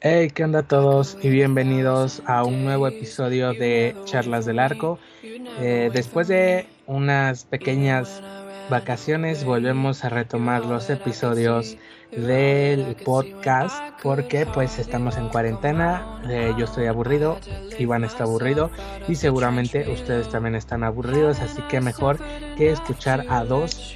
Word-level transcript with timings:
Hey, 0.00 0.30
¿qué 0.32 0.44
onda 0.44 0.60
a 0.60 0.62
todos? 0.62 1.18
Y 1.20 1.28
bienvenidos 1.28 2.22
a 2.26 2.44
un 2.44 2.64
nuevo 2.64 2.86
episodio 2.86 3.52
de 3.52 3.96
Charlas 4.04 4.46
del 4.46 4.60
Arco. 4.60 5.00
Eh, 5.24 5.90
después 5.92 6.28
de 6.28 6.68
unas 6.86 7.46
pequeñas 7.46 8.22
vacaciones 8.70 9.44
volvemos 9.44 10.04
a 10.04 10.08
retomar 10.10 10.64
los 10.64 10.88
episodios 10.88 11.76
del 12.10 12.96
podcast 13.04 13.76
porque 14.02 14.46
pues 14.46 14.78
estamos 14.78 15.16
en 15.16 15.28
cuarentena, 15.28 16.20
eh, 16.28 16.54
yo 16.56 16.64
estoy 16.64 16.86
aburrido, 16.86 17.38
Iván 17.78 18.04
está 18.04 18.24
aburrido 18.24 18.70
y 19.06 19.14
seguramente 19.14 19.90
ustedes 19.90 20.28
también 20.28 20.54
están 20.54 20.84
aburridos, 20.84 21.40
así 21.40 21.60
que 21.62 21.80
mejor 21.80 22.18
que 22.56 22.70
escuchar 22.70 23.24
a 23.28 23.44
dos 23.44 23.94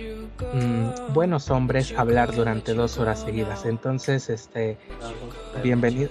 mm, 0.52 1.12
buenos 1.12 1.50
hombres 1.50 1.94
hablar 1.96 2.34
durante 2.34 2.74
dos 2.74 2.98
horas 2.98 3.20
seguidas. 3.20 3.64
Entonces, 3.64 4.28
este, 4.28 4.76
bienvenido. 5.62 6.10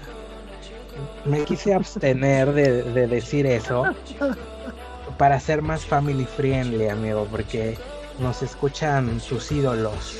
Me 1.26 1.44
quise 1.46 1.74
abstener 1.74 2.52
de, 2.54 2.84
de 2.84 3.08
decir 3.08 3.46
eso 3.46 3.84
para 5.18 5.40
ser 5.40 5.62
más 5.62 5.86
family 5.86 6.26
friendly, 6.26 6.90
amigo, 6.90 7.28
porque 7.30 7.78
nos 8.20 8.42
escuchan 8.42 9.20
tus 9.28 9.52
ídolos, 9.52 10.20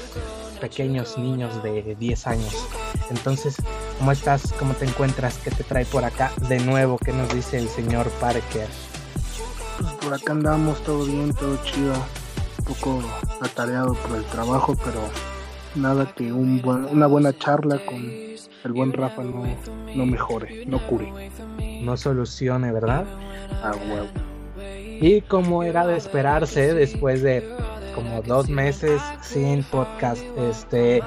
pequeños 0.62 1.18
niños 1.18 1.62
de 1.64 1.96
10 1.96 2.28
años. 2.28 2.56
Entonces, 3.10 3.58
¿cómo 4.00 4.12
estás? 4.14 4.54
¿Cómo 4.58 4.74
te 4.76 4.86
encuentras? 4.86 5.38
¿Qué 5.40 5.52
te 5.52 5.64
trae 5.64 5.86
por 5.86 6.06
acá 6.06 6.32
de 6.48 6.60
nuevo? 6.60 6.98
¿Qué 6.98 7.12
nos 7.12 7.34
dice 7.34 7.58
el 7.58 7.68
señor 7.68 8.08
Parker? 8.22 8.68
Pues 9.80 9.94
por 9.96 10.14
acá 10.14 10.32
andamos, 10.32 10.82
todo 10.84 11.04
bien, 11.06 11.34
todo 11.34 11.58
chido. 11.66 11.94
Un 12.60 12.66
poco 12.66 13.02
atareado 13.42 13.94
por 13.96 14.16
el 14.18 14.24
trabajo, 14.26 14.76
pero 14.86 15.02
nada 15.76 16.14
que 16.16 16.32
un 16.32 16.62
buen- 16.62 16.86
una 16.86 17.08
buena 17.08 17.38
charla 17.38 17.80
con 17.86 17.98
el 18.64 18.72
buen 18.74 18.94
Rafa 18.94 19.24
no, 19.24 19.44
no 19.96 20.06
mejore, 20.06 20.66
no 20.68 20.80
cure. 20.86 21.12
No 21.82 21.98
solucione, 21.98 22.72
¿verdad? 22.72 23.06
A 23.64 23.72
huevo. 23.72 24.08
Y 25.02 25.22
como 25.22 25.64
era 25.64 25.88
de 25.88 25.98
esperarse, 25.98 26.76
después 26.76 27.24
de 27.24 27.50
como 27.94 28.22
dos 28.22 28.50
meses 28.50 29.02
sin 29.22 29.64
podcast, 29.64 30.22
este, 30.38 31.02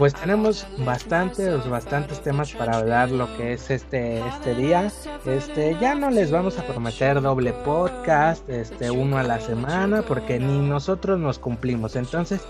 pues 0.00 0.14
tenemos 0.14 0.66
bastantes, 0.78 1.68
bastantes 1.68 2.20
temas 2.22 2.52
para 2.52 2.78
hablar 2.78 3.10
lo 3.10 3.26
que 3.36 3.52
es 3.52 3.70
este, 3.70 4.26
este 4.26 4.54
día. 4.54 4.90
Este, 5.26 5.76
ya 5.80 5.94
no 5.94 6.10
les 6.10 6.30
vamos 6.30 6.58
a 6.58 6.66
prometer 6.66 7.20
doble 7.20 7.52
podcast, 7.52 8.48
este, 8.48 8.90
uno 8.90 9.18
a 9.18 9.22
la 9.22 9.40
semana, 9.40 10.02
porque 10.02 10.38
ni 10.38 10.58
nosotros 10.60 11.18
nos 11.18 11.38
cumplimos. 11.38 11.96
Entonces, 11.96 12.40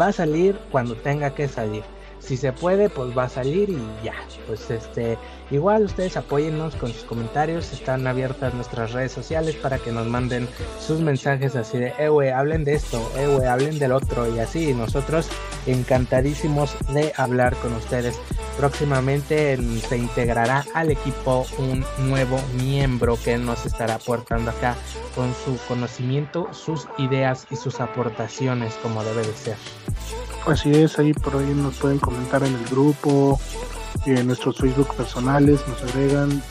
va 0.00 0.06
a 0.06 0.12
salir 0.12 0.56
cuando 0.70 0.94
tenga 0.94 1.34
que 1.34 1.48
salir. 1.48 1.82
Si 2.20 2.36
se 2.36 2.52
puede, 2.52 2.88
pues 2.88 3.16
va 3.16 3.24
a 3.24 3.28
salir 3.28 3.70
y 3.70 4.04
ya. 4.04 4.14
Pues 4.46 4.70
este, 4.70 5.18
igual 5.50 5.84
ustedes 5.84 6.16
apóyennos 6.16 6.74
con 6.76 6.92
sus 6.92 7.04
comentarios. 7.04 7.72
Están 7.72 8.06
abiertas 8.06 8.54
nuestras 8.54 8.92
redes 8.92 9.12
sociales 9.12 9.56
para 9.56 9.78
que 9.78 9.92
nos 9.92 10.06
manden 10.06 10.48
sus 10.78 11.00
mensajes 11.00 11.56
así 11.56 11.78
de, 11.78 11.92
eh, 11.98 12.32
hablen 12.32 12.64
de 12.64 12.74
esto, 12.74 13.00
eh, 13.16 13.26
güey, 13.26 13.46
hablen 13.46 13.78
del 13.78 13.92
otro 13.92 14.34
y 14.34 14.38
así. 14.38 14.74
Nosotros 14.74 15.28
encantadísimos 15.66 16.74
de 16.92 17.12
hablar 17.16 17.54
con 17.56 17.72
ustedes. 17.74 18.18
Próximamente 18.56 19.56
se 19.88 19.96
integrará 19.96 20.64
al 20.74 20.90
equipo 20.90 21.46
un 21.58 21.84
nuevo 22.08 22.38
miembro 22.56 23.18
que 23.22 23.38
nos 23.38 23.64
estará 23.64 23.94
aportando 23.94 24.50
acá 24.50 24.76
con 25.14 25.34
su 25.34 25.58
conocimiento, 25.66 26.52
sus 26.52 26.86
ideas 26.98 27.46
y 27.50 27.56
sus 27.56 27.80
aportaciones 27.80 28.74
como 28.82 29.02
debe 29.02 29.26
de 29.26 29.34
ser. 29.34 29.56
Así 30.46 30.72
es, 30.72 30.98
ahí 30.98 31.12
por 31.12 31.36
ahí 31.36 31.52
nos 31.54 31.76
pueden 31.76 31.98
comentar 31.98 32.42
en 32.42 32.54
el 32.54 32.64
grupo, 32.66 33.38
en 34.06 34.26
nuestros 34.26 34.58
Facebook 34.58 34.94
personales, 34.96 35.66
nos 35.68 35.82
agregan. 35.82 36.42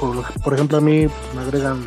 Por, 0.00 0.16
por 0.42 0.54
ejemplo, 0.54 0.78
a 0.78 0.80
mí 0.80 1.06
me 1.34 1.40
agregan 1.40 1.84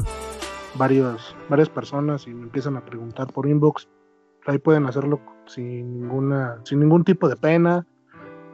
varios, 0.75 1.35
varias 1.49 1.69
personas 1.69 2.27
y 2.27 2.33
me 2.33 2.43
empiezan 2.43 2.77
a 2.77 2.85
preguntar 2.85 3.31
por 3.31 3.47
inbox. 3.47 3.87
Ahí 4.45 4.57
pueden 4.57 4.85
hacerlo 4.85 5.21
sin 5.45 6.01
ninguna, 6.01 6.59
sin 6.63 6.79
ningún 6.79 7.03
tipo 7.03 7.29
de 7.29 7.35
pena. 7.35 7.85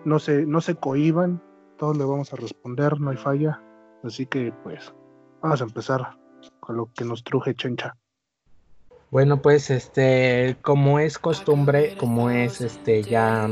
No 0.06 0.20
se, 0.20 0.46
no 0.46 0.62
se 0.62 0.76
cohiban, 0.76 1.42
todos 1.78 1.98
le 1.98 2.06
vamos 2.06 2.34
a 2.34 2.38
responder, 2.38 3.00
no 3.00 3.12
hay 3.12 3.18
falla. 3.18 3.62
Así 4.04 4.26
que 4.26 4.54
pues 4.64 4.94
vamos 5.42 5.62
a 5.62 5.66
empezar 5.66 6.18
con 6.60 6.78
lo 6.78 6.92
que 6.94 7.06
nos 7.06 7.24
truje 7.24 7.56
Chencha. 7.56 7.96
Bueno, 9.10 9.42
pues 9.42 9.70
este, 9.70 10.58
como 10.62 11.00
es 11.00 11.18
costumbre, 11.18 11.96
como 11.98 12.30
es 12.30 12.60
este 12.60 13.04
ya 13.04 13.50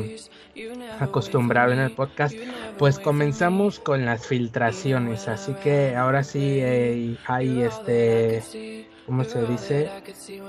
acostumbrado 0.99 1.71
en 1.73 1.79
el 1.79 1.91
podcast, 1.91 2.35
pues 2.77 2.99
comenzamos 2.99 3.79
con 3.79 4.05
las 4.05 4.25
filtraciones. 4.27 5.27
Así 5.27 5.53
que 5.63 5.95
ahora 5.95 6.23
sí 6.23 6.59
eh, 6.61 7.17
hay 7.27 7.61
este, 7.63 8.87
¿cómo 9.05 9.23
se 9.23 9.45
dice? 9.45 9.89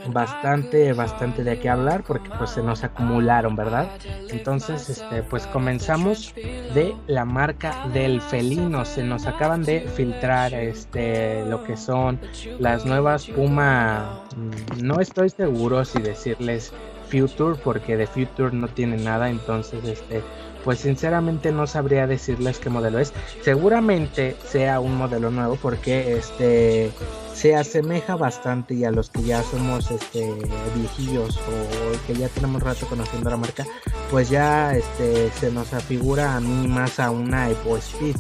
Bastante, 0.09 0.93
bastante 0.93 1.44
de 1.44 1.59
qué 1.59 1.69
hablar 1.69 2.05
porque 2.06 2.31
pues 2.39 2.50
se 2.50 2.62
nos 2.62 2.84
acumularon, 2.84 3.56
¿verdad? 3.56 3.89
Entonces, 4.31 4.89
este, 4.89 5.22
pues 5.22 5.47
comenzamos 5.49 6.34
de 6.34 6.94
la 7.06 7.25
marca 7.25 7.88
del 7.93 8.21
felino. 8.21 8.84
Se 8.84 9.03
nos 9.03 9.27
acaban 9.27 9.65
de 9.65 9.81
filtrar 9.81 10.55
este, 10.55 11.44
lo 11.47 11.65
que 11.65 11.77
son 11.77 12.21
las 12.59 12.84
nuevas 12.87 13.27
Puma. 13.27 14.23
mm, 14.37 14.83
No 14.83 15.00
estoy 15.00 15.31
seguro 15.31 15.84
si 15.84 16.00
decirles 16.00 16.73
Future 17.06 17.59
porque 17.62 17.97
de 17.97 18.06
Future 18.06 18.55
no 18.55 18.69
tiene 18.69 18.97
nada, 18.97 19.31
entonces 19.31 19.84
este 19.84 20.22
pues 20.67 20.81
sinceramente 20.81 21.53
no 21.53 21.69
sabría 21.69 22.09
decirles 22.09 22.59
qué 22.59 22.71
modelo 22.71 22.99
es. 22.99 23.12
Seguramente 23.41 24.37
sea 24.44 24.81
un 24.81 24.97
modelo 24.97 25.31
nuevo 25.31 25.56
porque 25.62 26.17
este 26.17 26.91
se 27.33 27.55
asemeja 27.55 28.17
bastante 28.17 28.75
y 28.75 28.84
a 28.84 28.91
los 28.91 29.09
que 29.09 29.22
ya 29.22 29.44
somos 29.44 29.93
este 29.93 30.34
viejillos 30.75 31.37
o 31.37 32.06
que 32.06 32.15
ya 32.15 32.28
tenemos 32.28 32.65
rato 32.65 32.84
conociendo 32.87 33.31
la 33.31 33.37
marca, 33.37 33.65
pues 34.11 34.28
ya 34.28 34.75
este 34.75 35.31
se 35.38 35.53
nos 35.53 35.73
afigura 35.73 36.34
a 36.34 36.41
mí 36.41 36.67
más 36.67 36.99
a 36.99 37.12
una 37.12 37.49
Evo 37.49 37.77
Speed. 37.77 38.17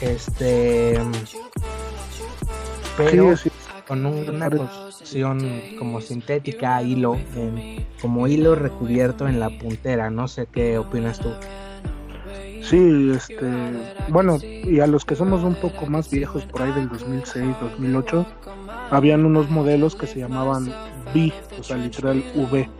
Este 0.00 1.00
pero 2.96 3.36
Sí, 3.36 3.44
sí, 3.44 3.50
con 3.90 4.06
un- 4.06 4.30
una 4.30 4.48
construcción 4.48 5.40
como 5.76 6.00
sintética, 6.00 6.80
hilo, 6.80 7.16
en- 7.34 7.84
como 8.00 8.28
hilo 8.28 8.54
recubierto 8.54 9.26
en 9.26 9.40
la 9.40 9.50
puntera. 9.50 10.10
No 10.10 10.28
sé 10.28 10.46
qué 10.46 10.78
opinas 10.78 11.18
tú. 11.18 11.30
Sí, 12.62 13.10
este, 13.16 13.50
bueno, 14.08 14.38
y 14.40 14.78
a 14.78 14.86
los 14.86 15.04
que 15.04 15.16
somos 15.16 15.42
un 15.42 15.56
poco 15.56 15.86
más 15.86 16.08
viejos, 16.08 16.44
por 16.44 16.62
ahí 16.62 16.70
del 16.70 16.88
2006, 16.88 17.56
2008, 17.60 18.24
habían 18.92 19.24
unos 19.24 19.50
modelos 19.50 19.96
que 19.96 20.06
se 20.06 20.20
llamaban 20.20 20.72
V, 21.12 21.32
o 21.58 21.62
sea, 21.64 21.76
literal 21.76 22.22
V. 22.36 22.70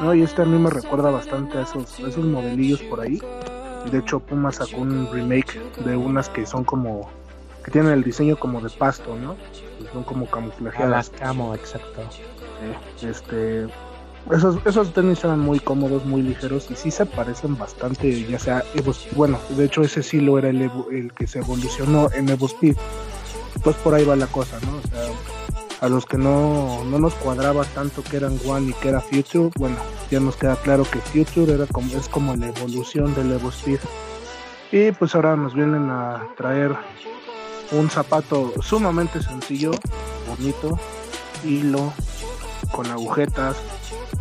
¿no? 0.00 0.14
Y 0.14 0.22
este 0.22 0.40
a 0.40 0.44
mí 0.46 0.56
me 0.58 0.70
recuerda 0.70 1.10
bastante 1.10 1.58
a 1.58 1.62
esos, 1.62 2.00
a 2.00 2.08
esos 2.08 2.24
modelillos 2.24 2.80
por 2.84 3.00
ahí. 3.00 3.20
De 3.92 3.98
hecho, 3.98 4.18
Puma 4.20 4.50
sacó 4.50 4.80
un 4.80 5.12
remake 5.12 5.60
de 5.84 5.94
unas 5.94 6.30
que 6.30 6.46
son 6.46 6.64
como, 6.64 7.10
que 7.68 7.72
tienen 7.72 7.92
el 7.92 8.02
diseño 8.02 8.36
como 8.38 8.60
de 8.60 8.70
pasto, 8.70 9.14
¿no? 9.16 9.36
Que 9.78 9.92
son 9.92 10.02
como 10.04 10.26
camuflajeadas. 10.26 10.90
las 10.90 11.10
camo, 11.10 11.54
exacto. 11.54 12.00
Eh, 12.62 13.06
Este, 13.08 13.66
esos, 14.34 14.56
esos 14.64 14.92
tenis 14.92 15.22
eran 15.24 15.40
muy 15.40 15.60
cómodos, 15.60 16.04
muy 16.04 16.22
ligeros 16.22 16.70
y 16.70 16.76
sí 16.76 16.90
se 16.90 17.06
parecen 17.06 17.56
bastante, 17.58 18.24
ya 18.26 18.38
sea 18.38 18.64
Evo. 18.74 18.92
Bueno, 19.12 19.38
de 19.50 19.64
hecho 19.66 19.82
ese 19.82 20.02
sí 20.02 20.20
lo 20.20 20.38
era 20.38 20.48
el, 20.48 20.62
Evo- 20.62 20.90
el 20.90 21.12
que 21.12 21.26
se 21.26 21.38
evolucionó 21.40 22.10
en 22.12 22.28
Evo 22.30 22.46
Speed. 22.46 22.76
Pues 23.62 23.76
por 23.76 23.94
ahí 23.94 24.04
va 24.04 24.16
la 24.16 24.26
cosa, 24.26 24.58
¿no? 24.66 24.78
O 24.78 24.82
sea, 24.82 25.08
a 25.80 25.88
los 25.88 26.06
que 26.06 26.16
no, 26.18 26.84
no 26.84 26.98
nos 26.98 27.14
cuadraba 27.14 27.64
tanto 27.74 28.02
que 28.02 28.16
eran 28.16 28.38
One 28.46 28.70
y 28.70 28.72
que 28.74 28.88
era 28.88 29.00
Future, 29.00 29.50
bueno, 29.58 29.76
ya 30.10 30.20
nos 30.20 30.36
queda 30.36 30.56
claro 30.56 30.84
que 30.90 30.98
Future 31.00 31.52
era 31.54 31.66
como, 31.66 31.94
es 31.96 32.08
como 32.08 32.34
la 32.34 32.48
evolución 32.48 33.14
del 33.14 33.32
Evo 33.32 33.50
Speed. 33.50 33.78
Y 34.72 34.90
pues 34.92 35.14
ahora 35.14 35.34
nos 35.36 35.54
vienen 35.54 35.88
a 35.90 36.28
traer 36.36 36.74
un 37.72 37.90
zapato 37.90 38.52
sumamente 38.62 39.22
sencillo, 39.22 39.72
bonito, 40.26 40.78
hilo, 41.44 41.92
con 42.72 42.86
agujetas, 42.86 43.56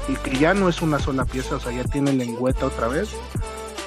y 0.08 0.16
que 0.16 0.38
ya 0.38 0.54
no 0.54 0.70
es 0.70 0.82
una 0.82 1.00
sola 1.00 1.26
pieza, 1.26 1.56
o 1.56 1.60
sea, 1.60 1.72
ya 1.72 1.84
tiene 1.84 2.14
lengüeta 2.14 2.66
otra 2.66 2.88
vez, 2.88 3.10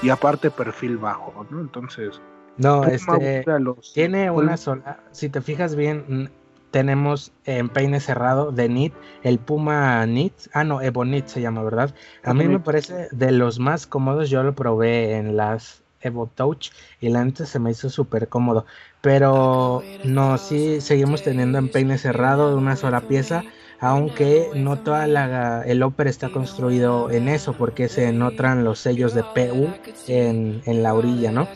y 0.02 0.10
aparte 0.10 0.50
perfil 0.50 0.96
bajo, 0.98 1.46
¿no? 1.50 1.60
Entonces, 1.60 2.20
No, 2.56 2.84
este 2.84 3.58
los- 3.58 3.92
tiene 3.94 4.30
una 4.30 4.56
sola. 4.56 5.00
Si 5.12 5.28
te 5.30 5.40
fijas 5.40 5.74
bien, 5.76 6.30
tenemos 6.70 7.32
en 7.46 7.68
peine 7.70 8.00
cerrado 8.00 8.52
de 8.52 8.66
Knit, 8.66 8.92
el 9.22 9.38
Puma 9.38 10.02
Knit. 10.04 10.34
Ah, 10.52 10.62
no, 10.64 10.82
Evo 10.82 11.02
Knit 11.02 11.26
se 11.26 11.40
llama, 11.40 11.62
¿verdad? 11.62 11.94
A 12.22 12.34
mí 12.34 12.46
me 12.46 12.60
parece 12.60 13.08
de 13.12 13.32
los 13.32 13.58
más 13.58 13.86
cómodos. 13.86 14.28
Yo 14.30 14.42
lo 14.42 14.54
probé 14.54 15.16
en 15.16 15.36
las 15.38 15.82
Evo 16.02 16.26
Touch 16.34 16.70
y 17.00 17.08
la 17.08 17.24
neta 17.24 17.46
se 17.46 17.58
me 17.58 17.70
hizo 17.70 17.88
súper 17.88 18.28
cómodo. 18.28 18.66
Pero 19.00 19.82
no, 20.04 20.38
sí 20.38 20.80
seguimos 20.80 21.22
teniendo 21.22 21.58
en 21.58 21.70
peine 21.70 21.98
cerrado 21.98 22.50
de 22.50 22.56
una 22.56 22.76
sola 22.76 23.00
pieza 23.00 23.44
aunque 23.80 24.50
no 24.54 24.78
toda 24.78 25.06
la 25.06 25.62
el 25.62 25.82
Upper 25.82 26.06
está 26.06 26.28
construido 26.28 27.10
en 27.10 27.28
eso 27.28 27.54
porque 27.54 27.88
se 27.88 28.12
notan 28.12 28.62
los 28.62 28.78
sellos 28.78 29.14
de 29.14 29.24
PU 29.24 29.68
en, 30.06 30.62
en 30.66 30.82
la 30.82 30.94
orilla, 30.94 31.32
¿no? 31.32 31.48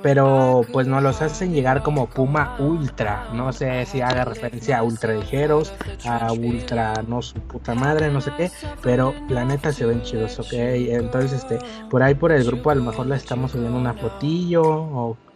Pero 0.00 0.62
pues 0.72 0.86
no 0.86 1.00
los 1.00 1.20
hacen 1.22 1.52
llegar 1.52 1.82
como 1.82 2.08
Puma 2.08 2.56
Ultra, 2.58 3.28
no 3.34 3.52
sé 3.52 3.84
si 3.86 4.00
haga 4.00 4.24
referencia 4.24 4.78
a 4.78 4.82
ultra 4.84 5.14
ligeros, 5.14 5.72
a 6.04 6.32
ultra 6.32 6.94
no 7.06 7.20
su 7.20 7.34
puta 7.40 7.74
madre, 7.74 8.10
no 8.10 8.20
sé 8.20 8.32
qué, 8.36 8.50
pero 8.80 9.12
la 9.28 9.44
neta 9.44 9.72
se 9.72 9.84
ven 9.84 10.02
chidos, 10.02 10.38
ok, 10.38 10.52
entonces 10.52 11.32
este, 11.32 11.58
por 11.90 12.02
ahí 12.02 12.14
por 12.14 12.30
el 12.30 12.44
grupo 12.44 12.70
a 12.70 12.74
lo 12.76 12.84
mejor 12.84 13.06
le 13.06 13.16
estamos 13.16 13.52
subiendo 13.52 13.76
una 13.76 13.94
fotillo 13.94 14.62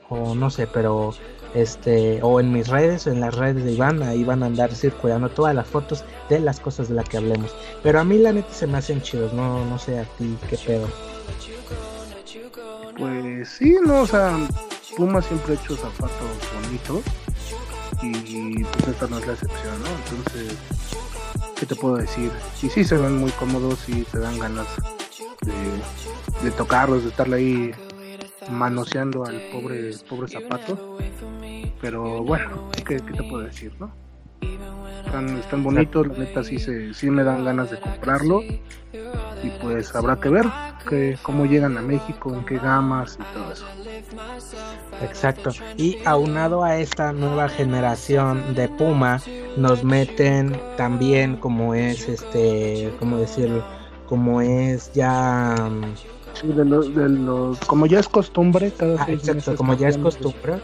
o 0.08 0.34
no 0.36 0.50
sé, 0.50 0.68
pero 0.68 1.12
este, 1.54 2.20
o 2.22 2.40
en 2.40 2.52
mis 2.52 2.68
redes, 2.68 3.06
o 3.06 3.10
en 3.10 3.20
las 3.20 3.34
redes 3.34 3.64
de 3.64 3.72
Iván, 3.72 4.02
ahí 4.02 4.24
van 4.24 4.42
a 4.42 4.46
andar 4.46 4.74
circulando 4.74 5.28
todas 5.28 5.54
las 5.54 5.66
fotos 5.66 6.04
de 6.28 6.40
las 6.40 6.60
cosas 6.60 6.88
de 6.88 6.94
las 6.94 7.08
que 7.08 7.16
hablemos. 7.16 7.54
Pero 7.82 8.00
a 8.00 8.04
mí 8.04 8.18
la 8.18 8.32
neta 8.32 8.52
se 8.52 8.66
me 8.66 8.78
hacen 8.78 9.02
chidos, 9.02 9.32
no, 9.32 9.64
no 9.64 9.78
sé 9.78 9.98
a 9.98 10.04
ti 10.04 10.36
qué 10.48 10.58
pedo. 10.58 10.88
Pues 12.98 13.48
sí, 13.50 13.76
no, 13.84 14.02
o 14.02 14.06
sea, 14.06 14.38
Puma 14.96 15.20
siempre 15.20 15.54
ha 15.54 15.56
hecho 15.56 15.76
zapatos 15.76 16.10
bonitos 16.62 17.02
y 18.02 18.64
pues 18.64 18.88
esta 18.88 19.06
no 19.06 19.18
es 19.18 19.26
la 19.26 19.32
excepción, 19.34 19.82
¿no? 19.82 19.88
Entonces, 19.88 20.58
¿qué 21.58 21.66
te 21.66 21.74
puedo 21.74 21.96
decir? 21.96 22.30
Y 22.62 22.68
sí 22.68 22.84
se 22.84 22.96
ven 22.96 23.18
muy 23.18 23.30
cómodos 23.32 23.88
y 23.88 24.02
te 24.04 24.18
dan 24.18 24.38
ganas 24.38 24.66
de, 25.42 26.44
de 26.44 26.50
tocarlos, 26.52 27.02
de 27.02 27.10
estarle 27.10 27.36
ahí 27.36 27.74
manoseando 28.50 29.24
al 29.24 29.40
pobre, 29.52 29.92
pobre 30.08 30.28
zapato. 30.28 30.98
Pero 31.80 32.22
bueno, 32.22 32.70
¿qué, 32.76 32.96
qué 32.96 33.12
te 33.12 33.22
puedo 33.22 33.44
decir, 33.44 33.72
no? 33.78 33.90
Están, 35.04 35.36
están 35.38 35.62
bonitos, 35.62 36.06
la 36.08 36.14
neta 36.14 36.42
sí, 36.42 36.58
se, 36.58 36.92
sí 36.92 37.10
me 37.10 37.22
dan 37.22 37.44
ganas 37.44 37.70
de 37.70 37.78
comprarlo. 37.78 38.42
Y 38.42 39.50
pues 39.60 39.94
habrá 39.94 40.16
que 40.16 40.28
ver 40.28 40.46
que, 40.88 41.18
cómo 41.22 41.46
llegan 41.46 41.76
a 41.76 41.82
México, 41.82 42.34
en 42.34 42.44
qué 42.44 42.58
gamas 42.58 43.18
y 43.20 43.34
todo 43.34 43.52
eso. 43.52 43.66
Exacto. 45.02 45.50
Y 45.76 45.98
aunado 46.04 46.64
a 46.64 46.76
esta 46.78 47.12
nueva 47.12 47.48
generación 47.48 48.54
de 48.54 48.68
Puma, 48.68 49.20
nos 49.56 49.84
meten 49.84 50.58
también 50.76 51.36
como 51.36 51.74
es 51.74 52.08
este, 52.08 52.92
¿cómo 52.98 53.18
decirlo? 53.18 53.64
Como 54.06 54.40
es 54.40 54.92
ya 54.92 55.54
Sí, 56.40 56.48
de 56.48 56.64
los, 56.64 56.94
de 56.94 57.08
los, 57.08 57.58
como 57.60 57.86
ya 57.86 58.00
es 58.00 58.08
costumbre, 58.08 58.72
cada 58.76 59.02
ah, 59.02 59.06
exacto, 59.08 59.56
como 59.56 59.74
ya 59.74 59.88
es 59.88 59.96
costumbre, 59.96 60.60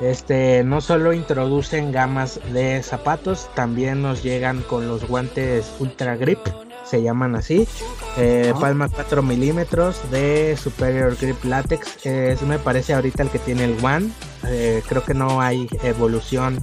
este, 0.00 0.62
no 0.64 0.80
solo 0.80 1.12
introducen 1.12 1.92
gamas 1.92 2.40
de 2.52 2.82
zapatos, 2.82 3.48
también 3.54 4.02
nos 4.02 4.22
llegan 4.22 4.60
con 4.62 4.86
los 4.86 5.06
guantes 5.06 5.72
Ultra 5.78 6.16
Grip, 6.16 6.40
se 6.84 7.02
llaman 7.02 7.36
así, 7.36 7.66
eh, 8.18 8.52
palma 8.60 8.88
4 8.88 9.22
milímetros 9.22 9.98
de 10.10 10.56
Superior 10.56 11.16
Grip 11.18 11.42
Latex, 11.44 12.04
es 12.04 12.42
me 12.42 12.58
parece 12.58 12.92
ahorita 12.92 13.22
el 13.22 13.30
que 13.30 13.38
tiene 13.38 13.64
el 13.64 13.82
One, 13.82 14.10
eh, 14.46 14.82
creo 14.86 15.04
que 15.04 15.14
no 15.14 15.40
hay 15.40 15.68
evolución 15.82 16.58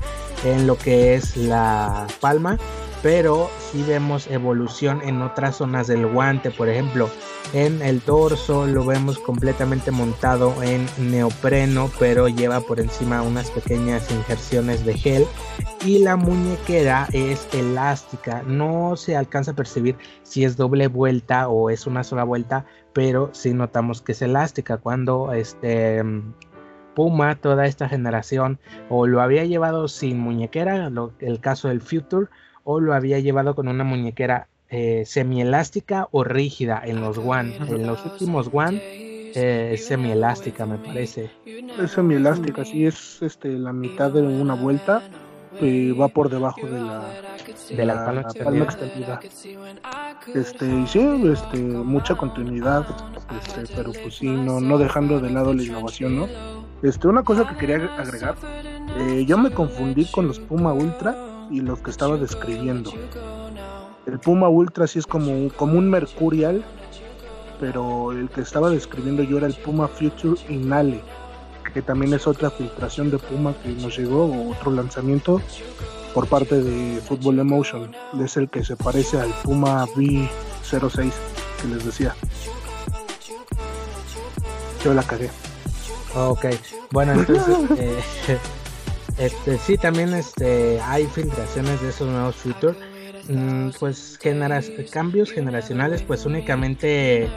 en 0.45 0.67
lo 0.67 0.77
que 0.77 1.15
es 1.15 1.35
la 1.35 2.05
palma, 2.19 2.57
pero 3.01 3.49
sí 3.59 3.83
vemos 3.83 4.27
evolución 4.27 5.01
en 5.03 5.21
otras 5.21 5.57
zonas 5.57 5.87
del 5.87 6.05
guante, 6.07 6.51
por 6.51 6.69
ejemplo, 6.69 7.09
en 7.53 7.81
el 7.81 7.99
dorso 8.05 8.65
lo 8.65 8.85
vemos 8.85 9.19
completamente 9.19 9.91
montado 9.91 10.53
en 10.63 10.85
neopreno, 10.97 11.91
pero 11.99 12.29
lleva 12.29 12.61
por 12.61 12.79
encima 12.79 13.21
unas 13.21 13.51
pequeñas 13.51 14.09
injerciones 14.09 14.85
de 14.85 14.93
gel. 14.93 15.25
Y 15.85 15.99
la 15.99 16.15
muñequera 16.15 17.07
es 17.11 17.47
elástica, 17.53 18.43
no 18.45 18.95
se 18.95 19.17
alcanza 19.17 19.51
a 19.51 19.55
percibir 19.55 19.97
si 20.23 20.45
es 20.45 20.55
doble 20.55 20.87
vuelta 20.87 21.49
o 21.49 21.69
es 21.69 21.87
una 21.87 22.03
sola 22.03 22.23
vuelta, 22.23 22.65
pero 22.93 23.31
sí 23.33 23.53
notamos 23.53 24.01
que 24.01 24.13
es 24.13 24.21
elástica. 24.21 24.77
Cuando 24.77 25.33
este 25.33 26.03
Puma, 26.95 27.35
toda 27.35 27.65
esta 27.65 27.89
generación, 27.89 28.59
o 28.89 29.07
lo 29.07 29.21
había 29.21 29.45
llevado 29.45 29.87
sin 29.87 30.19
muñequera, 30.19 30.91
el 31.19 31.39
caso 31.39 31.69
del 31.69 31.81
Future, 31.81 32.27
o 32.63 32.79
lo 32.79 32.93
había 32.93 33.19
llevado 33.19 33.55
con 33.55 33.67
una 33.67 33.83
muñequera 33.83 34.47
eh, 34.69 35.03
semielástica 35.05 36.07
o 36.11 36.23
rígida 36.23 36.81
en 36.85 37.01
los 37.01 37.17
One. 37.17 37.57
En 37.67 37.85
los 37.85 38.05
últimos 38.05 38.49
One 38.53 38.79
eh, 38.81 39.71
es 39.73 39.85
semielástica, 39.85 40.65
me 40.65 40.77
parece. 40.77 41.29
Es 41.45 41.91
semielástica, 41.91 42.63
sí, 42.63 42.85
es 42.85 43.21
este, 43.21 43.49
la 43.49 43.73
mitad 43.73 44.11
de 44.11 44.21
una 44.21 44.53
vuelta 44.53 45.03
y 45.59 45.91
va 45.91 46.07
por 46.07 46.29
debajo 46.29 46.65
de 46.65 46.79
la, 46.79 47.03
de 47.69 47.85
la, 47.85 48.05
palma, 48.05 48.63
extendida. 48.63 49.19
Este, 50.33 50.65
y 50.65 50.87
sí, 50.87 50.99
este, 51.29 51.57
mucha 51.57 52.15
continuidad, 52.15 52.85
este, 53.43 53.73
pero 53.75 53.91
pues 53.91 54.15
sí, 54.15 54.27
no, 54.27 54.61
no 54.61 54.77
dejando 54.77 55.19
de 55.19 55.29
lado 55.29 55.53
la 55.53 55.63
innovación, 55.63 56.15
¿no? 56.15 56.27
Este, 56.81 57.07
una 57.07 57.23
cosa 57.23 57.47
que 57.47 57.57
quería 57.57 57.93
agregar, 57.97 58.35
eh, 58.97 59.25
yo 59.27 59.37
me 59.37 59.51
confundí 59.51 60.05
con 60.05 60.27
los 60.27 60.39
Puma 60.39 60.73
Ultra 60.73 61.30
y 61.51 61.59
los 61.59 61.79
que 61.79 61.91
estaba 61.91 62.17
describiendo. 62.17 62.91
El 64.05 64.19
Puma 64.19 64.49
Ultra 64.49 64.87
sí 64.87 64.99
es 64.99 65.05
como, 65.05 65.49
como 65.55 65.77
un 65.77 65.89
Mercurial, 65.89 66.63
pero 67.59 68.11
el 68.11 68.29
que 68.29 68.41
estaba 68.41 68.69
describiendo 68.69 69.23
yo 69.23 69.37
era 69.37 69.47
el 69.47 69.53
Puma 69.53 69.87
Future 69.87 70.39
Inale, 70.49 71.01
que 71.73 71.81
también 71.81 72.13
es 72.13 72.25
otra 72.25 72.49
filtración 72.49 73.11
de 73.11 73.19
Puma 73.19 73.53
que 73.61 73.69
nos 73.69 73.97
llegó, 73.97 74.49
otro 74.49 74.71
lanzamiento 74.71 75.41
por 76.13 76.27
parte 76.27 76.61
de 76.61 76.99
Football 77.01 77.39
Emotion. 77.39 77.95
Es 78.19 78.37
el 78.37 78.49
que 78.49 78.63
se 78.63 78.75
parece 78.75 79.19
al 79.19 79.29
Puma 79.43 79.85
V06 79.87 81.11
que 81.61 81.67
les 81.67 81.85
decía. 81.85 82.15
Yo 84.83 84.93
la 84.93 85.03
cagué. 85.03 85.29
Ok, 86.15 86.45
bueno, 86.91 87.13
entonces, 87.13 87.55
eh, 87.77 87.99
este, 89.21 89.57
sí, 89.57 89.77
también 89.77 90.13
este, 90.13 90.79
hay 90.81 91.05
filtraciones 91.05 91.81
de 91.81 91.89
esos 91.89 92.07
nuevos 92.07 92.35
Future 92.35 92.75
Mm, 93.27 93.69
pues 93.79 94.19
cambios 94.91 95.31
generacionales, 95.31 96.01
pues 96.03 96.25
únicamente 96.25 97.29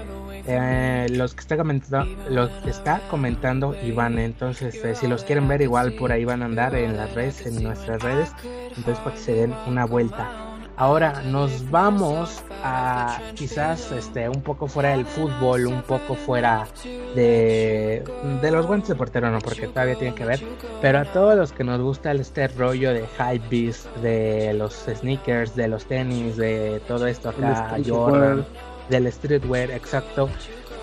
eh, 0.46 1.06
los 1.10 1.34
que 1.34 1.40
está 1.40 1.56
comentando, 1.56 2.31
los 2.31 2.50
que 2.62 2.70
está 2.70 3.00
comentando 3.08 3.76
Iván. 3.82 4.19
Entonces, 4.19 4.75
eh, 4.84 4.94
si 4.94 5.06
los 5.06 5.25
quieren 5.25 5.46
ver, 5.48 5.62
igual 5.62 5.92
por 5.94 6.12
ahí 6.12 6.25
van 6.25 6.42
a 6.42 6.46
andar 6.46 6.75
en 6.75 6.96
las 6.96 7.14
redes, 7.14 7.46
en 7.46 7.62
nuestras 7.62 8.02
redes. 8.02 8.32
Entonces, 8.76 8.98
para 8.98 9.16
que 9.16 9.22
se 9.22 9.34
den 9.34 9.54
una 9.66 9.84
vuelta. 9.84 10.44
Ahora 10.76 11.23
nos 11.23 11.71
vamos 11.71 12.43
a 12.65 13.21
quizás 13.35 13.93
este 13.93 14.28
un 14.28 14.43
poco 14.43 14.66
fuera 14.66 14.90
del 14.90 15.07
fútbol, 15.07 15.66
un 15.66 15.83
poco 15.83 16.14
fuera 16.16 16.66
de, 17.14 18.02
de 18.43 18.50
los 18.50 18.66
guantes 18.66 18.88
de 18.88 18.95
portero, 18.97 19.31
no, 19.31 19.38
porque 19.38 19.69
todavía 19.69 19.95
tiene 19.95 20.14
que 20.14 20.25
ver, 20.25 20.40
pero 20.81 20.99
a 20.99 21.04
todos 21.04 21.37
los 21.37 21.52
que 21.52 21.62
nos 21.62 21.81
gusta 21.81 22.11
este 22.12 22.49
rollo 22.49 22.93
de 22.93 23.07
hype 23.07 23.49
beast, 23.49 23.87
de 23.97 24.52
los 24.54 24.75
sneakers, 24.75 25.54
de 25.54 25.69
los 25.69 25.85
tenis, 25.85 26.37
de 26.37 26.81
todo 26.88 27.07
esto 27.07 27.28
acá, 27.28 27.76
Jordan, 27.87 28.45
del 28.88 29.12
streetwear, 29.12 29.71
exacto. 29.71 30.28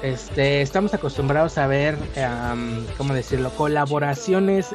Este, 0.02 0.62
estamos 0.62 0.94
acostumbrados 0.94 1.58
a 1.58 1.68
ver, 1.68 1.98
¿cómo 2.98 3.14
decirlo? 3.14 3.50
Colaboraciones 3.52 4.74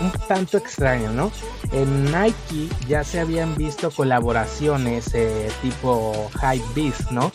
un 0.00 0.12
tanto 0.28 0.58
extraño, 0.58 1.12
¿no? 1.12 1.30
En 1.72 2.04
Nike 2.06 2.68
ya 2.88 3.04
se 3.04 3.20
habían 3.20 3.54
visto 3.56 3.90
colaboraciones 3.90 5.14
eh, 5.14 5.48
tipo 5.62 6.30
High 6.40 6.62
Beast, 6.74 7.10
¿no? 7.10 7.32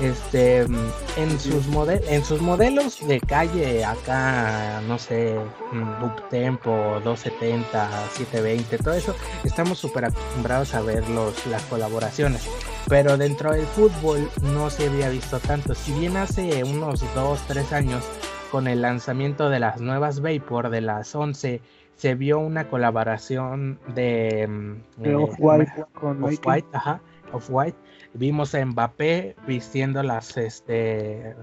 Este, 0.00 0.66
mm, 0.66 0.90
en 1.16 1.40
sus, 1.40 1.64
en 2.08 2.24
sus 2.24 2.40
modelos 2.40 3.06
de 3.06 3.20
calle 3.20 3.84
acá, 3.84 4.80
no 4.86 4.98
sé, 4.98 5.36
mm, 5.72 6.04
Up 6.04 6.28
Tempo, 6.30 7.00
270, 7.04 7.88
720, 8.16 8.78
todo 8.78 8.94
eso, 8.94 9.14
estamos 9.44 9.78
súper 9.78 10.06
acostumbrados 10.06 10.74
a 10.74 10.80
ver 10.80 11.08
los, 11.08 11.46
las 11.46 11.62
colaboraciones. 11.64 12.48
Pero 12.88 13.16
dentro 13.16 13.52
del 13.52 13.66
fútbol 13.66 14.28
no 14.42 14.70
se 14.70 14.88
había 14.88 15.08
visto 15.08 15.38
tanto. 15.38 15.74
Si 15.74 15.92
bien 15.92 16.16
hace 16.16 16.64
unos 16.64 17.02
2, 17.14 17.40
3 17.46 17.72
años 17.72 18.04
con 18.52 18.68
el 18.68 18.82
lanzamiento 18.82 19.48
de 19.48 19.58
las 19.58 19.80
nuevas 19.80 20.20
Vapor 20.20 20.68
de 20.68 20.82
las 20.82 21.14
11 21.14 21.62
se 21.96 22.14
vio 22.14 22.38
una 22.38 22.68
colaboración 22.68 23.80
de, 23.94 24.46
mm, 24.46 25.04
eh, 25.04 25.14
Off-White 25.14 25.86
con 25.94 26.22
Off-White, 26.22 26.68
ajá, 26.72 27.00
Off-White. 27.32 27.78
Vimos 28.12 28.54
a 28.54 28.62
Mbappé 28.62 29.36
vistiendo 29.46 30.02
las 30.02 30.36
este, 30.36 31.34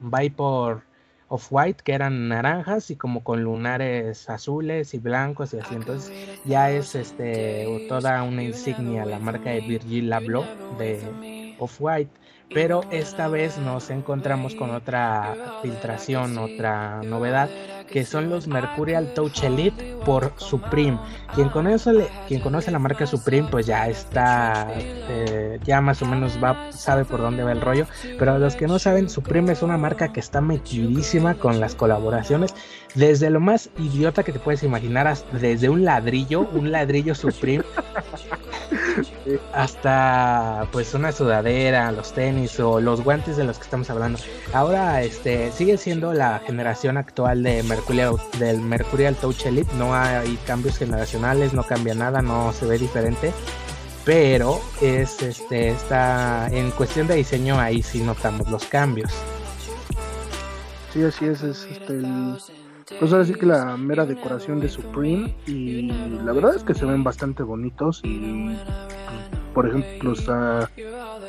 Vapor 0.00 0.84
Off-White 1.28 1.82
que 1.84 1.92
eran 1.92 2.28
naranjas 2.30 2.90
y 2.90 2.96
como 2.96 3.22
con 3.22 3.44
lunares 3.44 4.30
azules 4.30 4.94
y 4.94 4.98
blancos 4.98 5.52
y 5.52 5.58
así. 5.58 5.74
Entonces 5.74 6.40
ya 6.46 6.70
es 6.70 6.94
este 6.94 7.84
toda 7.90 8.22
una 8.22 8.42
insignia 8.42 9.04
la 9.04 9.18
marca 9.18 9.50
de 9.50 9.60
Virgil 9.60 10.10
Abloh 10.10 10.46
de 10.78 11.54
Off-White. 11.58 12.27
Pero 12.52 12.82
esta 12.90 13.28
vez 13.28 13.58
nos 13.58 13.90
encontramos 13.90 14.54
con 14.54 14.70
otra 14.70 15.60
filtración, 15.62 16.38
otra 16.38 17.02
novedad, 17.02 17.50
que 17.90 18.06
son 18.06 18.30
los 18.30 18.46
Mercurial 18.46 19.12
Touch 19.14 19.42
Elite 19.44 19.96
por 20.04 20.32
Supreme. 20.36 20.98
Quien 21.34 21.50
conoce, 21.50 22.08
quien 22.26 22.40
conoce 22.40 22.70
la 22.70 22.78
marca 22.78 23.06
Supreme, 23.06 23.48
pues 23.50 23.66
ya 23.66 23.88
está, 23.88 24.66
eh, 24.76 25.60
ya 25.62 25.82
más 25.82 26.00
o 26.00 26.06
menos 26.06 26.38
va, 26.42 26.72
sabe 26.72 27.04
por 27.04 27.20
dónde 27.20 27.42
va 27.42 27.52
el 27.52 27.60
rollo. 27.60 27.86
Pero 28.18 28.38
los 28.38 28.56
que 28.56 28.66
no 28.66 28.78
saben, 28.78 29.10
Supreme 29.10 29.52
es 29.52 29.62
una 29.62 29.76
marca 29.76 30.12
que 30.12 30.20
está 30.20 30.40
metidísima 30.40 31.34
con 31.34 31.60
las 31.60 31.74
colaboraciones. 31.74 32.54
Desde 32.94 33.28
lo 33.28 33.40
más 33.40 33.68
idiota 33.78 34.22
que 34.22 34.32
te 34.32 34.38
puedes 34.38 34.62
imaginar, 34.62 35.14
desde 35.32 35.68
un 35.68 35.84
ladrillo, 35.84 36.48
un 36.52 36.72
ladrillo 36.72 37.14
Supreme, 37.14 37.64
hasta 39.52 40.66
pues 40.72 40.94
una 40.94 41.12
sudadera, 41.12 41.90
los 41.92 42.12
tenis 42.12 42.58
o 42.60 42.80
los 42.80 43.02
guantes 43.02 43.36
de 43.36 43.44
los 43.44 43.58
que 43.58 43.64
estamos 43.64 43.90
hablando. 43.90 44.18
Ahora 44.52 45.02
este 45.02 45.52
sigue 45.52 45.76
siendo 45.78 46.12
la 46.14 46.40
generación 46.40 46.96
actual 46.96 47.42
de 47.42 47.62
Mercurial, 47.62 48.16
del 48.38 48.60
Mercurial 48.60 49.14
Touch 49.16 49.46
Elite, 49.46 49.72
no 49.76 49.94
hay 49.94 50.36
cambios 50.46 50.78
generacionales, 50.78 51.54
no 51.54 51.62
cambia 51.62 51.94
nada, 51.94 52.22
no 52.22 52.52
se 52.52 52.66
ve 52.66 52.78
diferente. 52.78 53.32
Pero 54.04 54.60
es 54.80 55.20
este 55.22 55.68
está 55.68 56.48
en 56.50 56.70
cuestión 56.70 57.06
de 57.06 57.16
diseño 57.16 57.60
ahí 57.60 57.82
sí 57.82 58.00
notamos 58.00 58.48
los 58.48 58.64
cambios. 58.64 59.10
Sí, 60.92 61.02
así 61.04 61.26
es, 61.26 61.42
es 61.42 61.64
este, 61.64 61.92
el, 61.92 62.38
pues 62.98 63.12
ahora 63.12 63.24
sí 63.24 63.34
que 63.34 63.46
la 63.46 63.76
mera 63.76 64.06
decoración 64.06 64.60
de 64.60 64.68
Supreme 64.68 65.34
y 65.46 65.90
la 66.24 66.32
verdad 66.32 66.56
es 66.56 66.62
que 66.62 66.74
se 66.74 66.84
ven 66.84 67.04
bastante 67.04 67.42
bonitos 67.42 68.00
y 68.04 68.56
por 69.54 69.68
ejemplo 69.68 70.12
está 70.12 70.70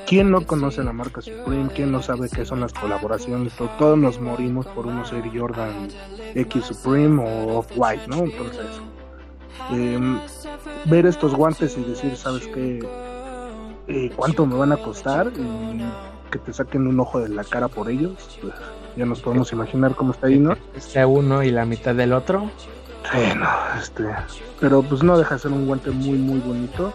¿Quién 0.09 0.31
no 0.31 0.43
conoce 0.43 0.83
la 0.83 0.91
marca 0.91 1.21
Supreme? 1.21 1.69
¿Quién 1.69 1.91
no 1.91 2.01
sabe 2.01 2.29
qué 2.29 2.43
son 2.43 2.61
las 2.61 2.73
colaboraciones? 2.73 3.53
Todos 3.77 3.95
nos 3.95 4.19
morimos 4.19 4.65
por 4.65 4.87
uno 4.87 5.05
ser 5.05 5.23
Jordan 5.31 5.87
X 6.33 6.65
Supreme 6.65 7.21
o 7.21 7.59
Off-White, 7.59 8.07
¿no? 8.07 8.23
Entonces, 8.23 8.65
em, 9.69 10.19
ver 10.85 11.05
estos 11.05 11.35
guantes 11.35 11.77
y 11.77 11.83
decir, 11.83 12.15
¿sabes 12.15 12.47
qué? 12.47 12.79
Eh, 13.87 14.11
¿Cuánto 14.15 14.47
me 14.47 14.55
van 14.55 14.71
a 14.71 14.77
costar? 14.77 15.31
Que 16.31 16.39
te 16.39 16.53
saquen 16.53 16.87
un 16.87 16.99
ojo 16.99 17.19
de 17.19 17.29
la 17.29 17.43
cara 17.43 17.67
por 17.67 17.87
ellos, 17.87 18.39
pues 18.41 18.55
ya 18.99 19.05
nos 19.05 19.21
podemos 19.21 19.49
imaginar 19.53 19.95
cómo 19.95 20.11
está 20.11 20.27
ahí, 20.27 20.39
¿no? 20.39 20.57
Este 20.75 21.05
uno 21.05 21.41
y 21.41 21.51
la 21.51 21.63
mitad 21.63 21.95
del 21.95 22.11
otro. 22.11 22.51
Bueno, 23.13 23.47
este, 23.81 24.03
pero 24.59 24.83
pues 24.83 25.03
no 25.03 25.17
deja 25.17 25.35
de 25.35 25.41
ser 25.41 25.51
un 25.51 25.65
guante 25.65 25.89
muy, 25.89 26.17
muy 26.17 26.39
bonito. 26.41 26.91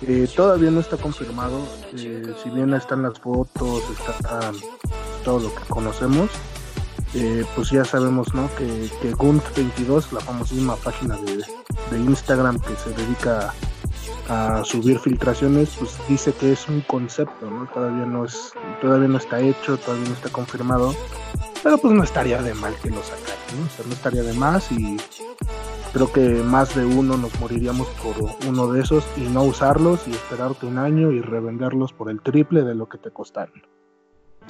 Eh, 0.00 0.26
todavía 0.34 0.70
no 0.70 0.80
está 0.80 0.96
confirmado, 0.96 1.60
eh, 1.94 2.34
si 2.42 2.48
bien 2.48 2.72
están 2.72 3.02
las 3.02 3.20
fotos, 3.20 3.82
está 3.90 4.50
todo 5.24 5.40
lo 5.40 5.54
que 5.54 5.62
conocemos, 5.68 6.30
eh, 7.14 7.44
pues 7.54 7.70
ya 7.70 7.84
sabemos 7.84 8.34
¿no? 8.34 8.48
que, 8.56 8.90
que 9.02 9.14
Gunt22, 9.14 10.10
la 10.10 10.20
famosísima 10.20 10.74
página 10.76 11.16
de, 11.18 11.36
de, 11.36 12.04
Instagram 12.04 12.58
que 12.58 12.74
se 12.74 12.90
dedica 12.90 13.54
a 14.28 14.64
subir 14.64 14.98
filtraciones, 14.98 15.70
pues 15.78 15.96
dice 16.08 16.32
que 16.32 16.52
es 16.52 16.66
un 16.68 16.80
concepto, 16.80 17.48
¿no? 17.48 17.66
Todavía 17.66 18.06
no 18.06 18.24
es, 18.24 18.52
todavía 18.80 19.08
no 19.08 19.18
está 19.18 19.40
hecho, 19.40 19.76
todavía 19.76 20.08
no 20.08 20.14
está 20.14 20.30
confirmado, 20.30 20.94
pero 21.62 21.78
pues 21.78 21.94
no 21.94 22.02
estaría 22.02 22.42
de 22.42 22.54
mal 22.54 22.74
que 22.82 22.90
lo 22.90 23.02
sacaran, 23.02 23.36
¿no? 23.58 23.92
Estaría 23.92 24.22
de 24.22 24.32
más 24.34 24.70
y 24.72 24.96
creo 25.92 26.12
que 26.12 26.20
más 26.20 26.74
de 26.74 26.84
uno 26.84 27.16
nos 27.16 27.38
moriríamos 27.40 27.86
por 28.02 28.14
uno 28.48 28.72
de 28.72 28.80
esos 28.80 29.04
y 29.16 29.22
no 29.22 29.44
usarlos 29.44 30.06
y 30.08 30.12
esperarte 30.12 30.66
un 30.66 30.78
año 30.78 31.12
y 31.12 31.20
revenderlos 31.20 31.92
por 31.92 32.10
el 32.10 32.20
triple 32.20 32.62
de 32.62 32.74
lo 32.74 32.88
que 32.88 32.98
te 32.98 33.10
costaron. 33.10 33.62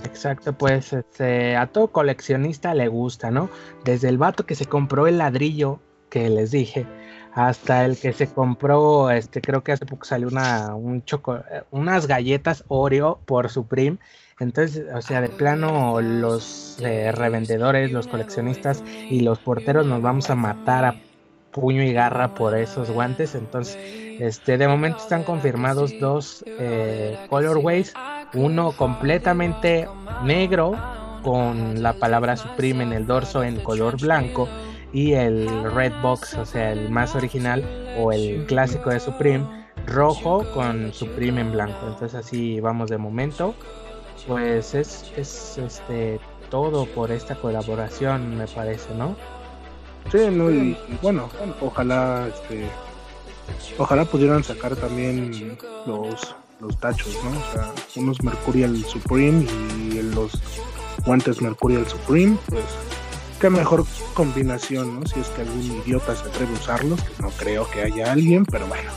Exacto, 0.05 0.53
pues 0.55 0.93
este, 0.93 1.57
a 1.57 1.67
todo 1.67 1.89
coleccionista 1.89 2.75
le 2.75 2.89
gusta, 2.89 3.31
¿no? 3.31 3.51
Desde 3.85 4.09
el 4.09 4.19
vato 4.19 4.47
que 4.47 4.55
se 4.55 4.67
compró 4.67 5.07
el 5.07 5.19
ladrillo 5.19 5.81
que 6.09 6.29
les 6.29 6.51
dije, 6.51 6.87
hasta 7.35 7.85
el 7.85 7.99
que 7.99 8.13
se 8.13 8.27
compró, 8.27 9.11
este, 9.11 9.41
creo 9.41 9.63
que 9.63 9.73
hace 9.73 9.87
poco 9.87 10.05
salió 10.05 10.29
una, 10.29 10.75
un 10.75 11.05
choco, 11.05 11.43
unas 11.71 12.07
galletas 12.07 12.65
Oreo 12.69 13.21
por 13.27 13.51
Supreme. 13.51 13.99
Entonces, 14.43 14.85
o 14.93 15.01
sea, 15.01 15.21
de 15.21 15.29
plano 15.29 16.01
los 16.01 16.77
eh, 16.81 17.13
revendedores, 17.13 17.93
los 17.93 18.09
coleccionistas 18.09 18.83
y 19.09 19.21
los 19.21 19.39
porteros 19.39 19.87
nos 19.87 20.03
vamos 20.03 20.31
a 20.31 20.35
matar 20.35 20.85
a 20.85 20.97
puño 21.53 21.85
y 21.85 21.93
garra 21.93 22.35
por 22.35 22.57
esos 22.59 22.91
guantes. 22.91 23.37
Entonces, 23.37 23.79
este, 24.19 24.59
de 24.59 24.67
momento 24.67 24.99
están 24.99 25.23
confirmados 25.23 25.93
dos 26.01 26.45
eh, 26.59 27.17
colorways, 27.31 27.95
uno 28.35 28.73
completamente 28.73 29.87
negro 30.25 30.73
con 31.23 31.81
la 31.81 31.93
palabra 31.93 32.37
Supreme 32.37 32.83
en 32.83 32.93
el 32.93 33.07
dorso 33.07 33.45
en 33.45 33.61
color 33.61 34.01
blanco 34.01 34.49
y 34.93 35.13
el 35.13 35.71
Red 35.73 35.93
Box, 36.03 36.35
o 36.35 36.45
sea, 36.45 36.73
el 36.73 36.91
más 36.91 37.15
original 37.15 37.65
o 37.97 38.11
el 38.11 38.45
clásico 38.47 38.91
de 38.91 38.99
Supreme, 38.99 39.47
rojo 39.87 40.45
con 40.53 40.93
Supreme 40.93 41.43
en 41.43 41.53
blanco. 41.53 41.87
Entonces 41.87 42.15
así 42.17 42.59
vamos 42.59 42.91
de 42.91 42.99
momento. 42.99 43.55
Pues 44.27 44.75
es, 44.75 45.11
es 45.17 45.59
este 45.59 46.21
todo 46.51 46.87
por 46.87 47.11
esta 47.11 47.35
colaboración, 47.35 48.37
me 48.37 48.47
parece, 48.47 48.95
¿no? 48.95 49.17
Sí, 50.11 50.19
no, 50.31 50.51
y, 50.51 50.77
bueno, 51.01 51.29
ojalá 51.61 52.29
este 52.29 52.67
ojalá 53.79 54.05
pudieran 54.05 54.45
sacar 54.45 54.77
también 54.77 55.57
los 55.87 56.35
los 56.61 56.77
tachos, 56.79 57.19
¿no? 57.25 57.31
O 57.31 57.53
sea, 57.53 57.73
unos 57.97 58.23
Mercurial 58.23 58.77
Supreme 58.85 59.45
y 59.79 60.03
los 60.15 60.33
guantes 61.05 61.43
Mercurial 61.43 61.87
Supreme, 61.89 62.37
pues 62.49 62.65
qué 63.41 63.51
mejor 63.51 63.85
combinación, 64.15 65.01
¿no? 65.01 65.07
Si 65.07 65.19
es 65.19 65.29
que 65.31 65.43
algún 65.43 65.83
idiota 65.85 66.15
se 66.15 66.29
atreve 66.29 66.53
a 66.53 66.61
usarlos, 66.61 67.01
no 67.19 67.31
creo 67.31 67.69
que 67.71 67.83
haya 67.83 68.13
alguien, 68.13 68.45
pero 68.47 68.67
bueno. 68.67 68.91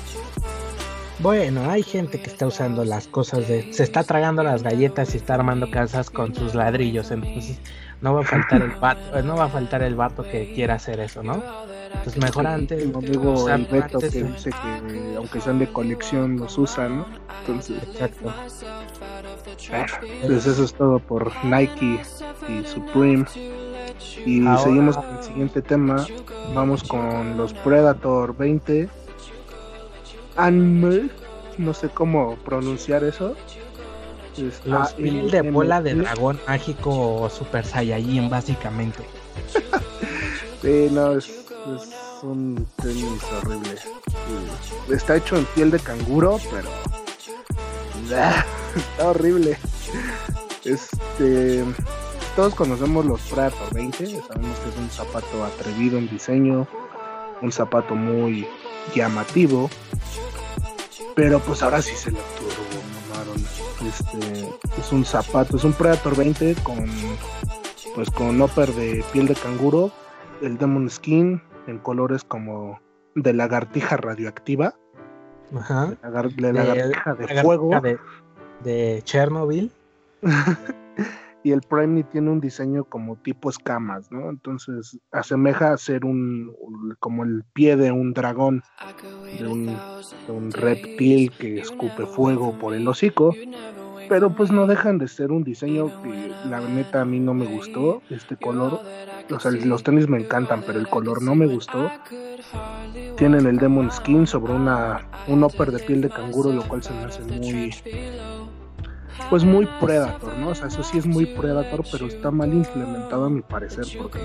Bueno, 1.19 1.69
hay 1.69 1.83
gente 1.83 2.19
que 2.19 2.29
está 2.29 2.45
usando 2.45 2.83
las 2.83 3.07
cosas 3.07 3.47
de... 3.47 3.71
Se 3.73 3.83
está 3.83 4.03
tragando 4.03 4.43
las 4.43 4.63
galletas 4.63 5.13
y 5.13 5.17
está 5.17 5.35
armando 5.35 5.71
casas 5.71 6.09
con 6.09 6.35
sus 6.35 6.53
ladrillos, 6.55 7.09
entonces 7.11 7.59
no 8.01 8.13
va 8.13 8.21
a 8.21 8.23
faltar 8.23 8.61
el 8.61 8.71
vato, 8.71 9.21
no 9.23 9.37
va 9.37 9.45
a 9.45 9.49
faltar 9.49 9.81
el 9.81 9.95
vato 9.95 10.23
que 10.23 10.53
quiera 10.53 10.75
hacer 10.75 10.99
eso, 10.99 11.23
¿no? 11.23 11.41
Pues 12.03 12.17
mejor 12.17 12.45
antes. 12.45 12.83
amigo 12.93 13.49
el 13.49 13.65
Beto 13.65 13.99
que 13.99 14.23
dice 14.23 14.49
que 14.49 15.15
aunque 15.15 15.41
sean 15.41 15.59
de 15.59 15.67
colección 15.71 16.37
los 16.37 16.57
usan, 16.57 16.97
¿no? 16.97 17.05
Entonces. 17.41 17.81
Exacto. 17.81 18.33
pues 20.27 20.45
eso 20.45 20.63
es 20.63 20.73
todo 20.73 20.99
por 20.99 21.31
Nike 21.45 22.01
y 22.49 22.63
Supreme. 22.67 23.25
Y 24.25 24.43
seguimos 24.57 24.97
con 24.97 25.17
el 25.17 25.23
siguiente 25.23 25.61
tema. 25.61 26.05
Vamos 26.53 26.83
con 26.83 27.37
los 27.37 27.53
Predator 27.53 28.35
20. 28.35 28.89
Anme, 30.35 31.09
no 31.57 31.73
sé 31.73 31.89
cómo 31.89 32.35
pronunciar 32.37 33.03
eso. 33.03 33.35
Los 34.65 34.97
mil 34.99 35.31
de 35.31 35.41
bola 35.43 35.81
de 35.81 35.95
dragón 35.95 36.39
mágico 36.45 37.21
o 37.21 37.29
Super 37.29 37.65
Saiyajin, 37.65 38.29
básicamente. 38.29 38.99
sí, 40.61 40.89
no, 40.91 41.13
es, 41.13 41.45
un 42.21 42.67
tenis 42.81 43.23
horrible. 43.37 43.75
Está 44.89 45.15
hecho 45.15 45.37
en 45.37 45.45
piel 45.45 45.71
de 45.71 45.79
canguro, 45.79 46.39
pero. 46.51 46.69
está 48.75 49.09
horrible. 49.09 49.57
Este. 50.65 51.63
Todos 52.35 52.53
conocemos 52.53 53.05
los 53.05 53.21
Predator 53.21 53.73
20, 53.73 54.07
sabemos 54.07 54.59
que 54.59 54.69
es 54.69 54.77
un 54.77 54.89
zapato 54.89 55.45
atrevido 55.45 55.97
en 55.97 56.09
diseño, 56.09 56.67
un 57.41 57.51
zapato 57.51 57.95
muy 57.95 58.47
llamativo, 58.93 59.69
pero 61.15 61.39
pues 61.39 61.63
ahora 61.63 61.81
sí 61.81 61.95
se 61.95 62.11
lo 62.11 62.19
este, 63.87 64.49
es 64.79 64.91
un 64.91 65.05
zapato, 65.05 65.57
es 65.57 65.63
un 65.63 65.73
Predator 65.73 66.15
20 66.15 66.55
con 66.63 66.85
pues 67.93 68.09
con 68.09 68.41
upper 68.41 68.71
de 68.73 69.03
piel 69.13 69.27
de 69.27 69.35
canguro, 69.35 69.91
el 70.41 70.57
Demon 70.57 70.89
Skin 70.89 71.41
en 71.67 71.79
colores 71.79 72.23
como 72.23 72.79
de 73.15 73.33
lagartija 73.33 73.97
radioactiva. 73.97 74.75
Ajá. 75.55 75.93
De, 76.03 76.53
lagartija 76.53 77.13
de, 77.13 77.41
fuego. 77.41 77.71
De, 78.63 79.01
Chernobyl. 79.03 79.71
y 81.45 81.51
el 81.51 81.61
Prime 81.61 82.03
tiene 82.05 82.31
un 82.31 82.41
diseño 82.41 82.85
como 82.85 83.17
tipo 83.17 83.51
escamas, 83.51 84.11
¿no? 84.11 84.31
Entonces 84.31 84.97
asemeja 85.11 85.73
a 85.73 85.77
ser 85.77 86.03
un, 86.03 86.51
como 86.99 87.23
el 87.23 87.43
pie 87.53 87.75
de 87.75 87.91
un 87.91 88.13
dragón, 88.13 88.63
de 89.39 89.47
un, 89.47 89.67
de 89.67 90.33
un 90.33 90.51
reptil 90.51 91.31
que 91.31 91.59
escupe 91.59 92.07
fuego 92.07 92.57
por 92.57 92.73
el 92.73 92.87
hocico 92.87 93.31
pero 94.07 94.35
pues 94.35 94.51
no 94.51 94.67
dejan 94.67 94.97
de 94.97 95.07
ser 95.07 95.31
un 95.31 95.43
diseño 95.43 95.87
que 96.03 96.31
la 96.49 96.61
neta 96.61 97.01
a 97.01 97.05
mí 97.05 97.19
no 97.19 97.33
me 97.33 97.45
gustó, 97.45 98.01
este 98.09 98.35
color, 98.35 98.81
o 99.31 99.39
sea, 99.39 99.51
los 99.51 99.83
tenis 99.83 100.07
me 100.07 100.19
encantan, 100.19 100.63
pero 100.65 100.79
el 100.79 100.87
color 100.87 101.21
no 101.21 101.35
me 101.35 101.47
gustó. 101.47 101.89
Tienen 103.17 103.45
el 103.47 103.57
Demon 103.57 103.91
Skin 103.91 104.27
sobre 104.27 104.53
una 104.53 105.07
un 105.27 105.43
upper 105.43 105.71
de 105.71 105.79
piel 105.79 106.01
de 106.01 106.09
canguro, 106.09 106.51
lo 106.51 106.67
cual 106.67 106.83
se 106.83 106.93
me 106.93 107.05
hace 107.05 107.23
muy 107.23 107.73
pues 109.29 109.43
muy 109.43 109.67
Predator, 109.79 110.37
¿no? 110.37 110.49
O 110.49 110.55
sea, 110.55 110.67
eso 110.67 110.83
sí 110.83 110.97
es 110.97 111.05
muy 111.05 111.25
Predator, 111.25 111.83
pero 111.91 112.07
está 112.07 112.31
mal 112.31 112.53
implementado 112.53 113.25
a 113.25 113.29
mi 113.29 113.41
parecer, 113.41 113.85
porque 113.97 114.19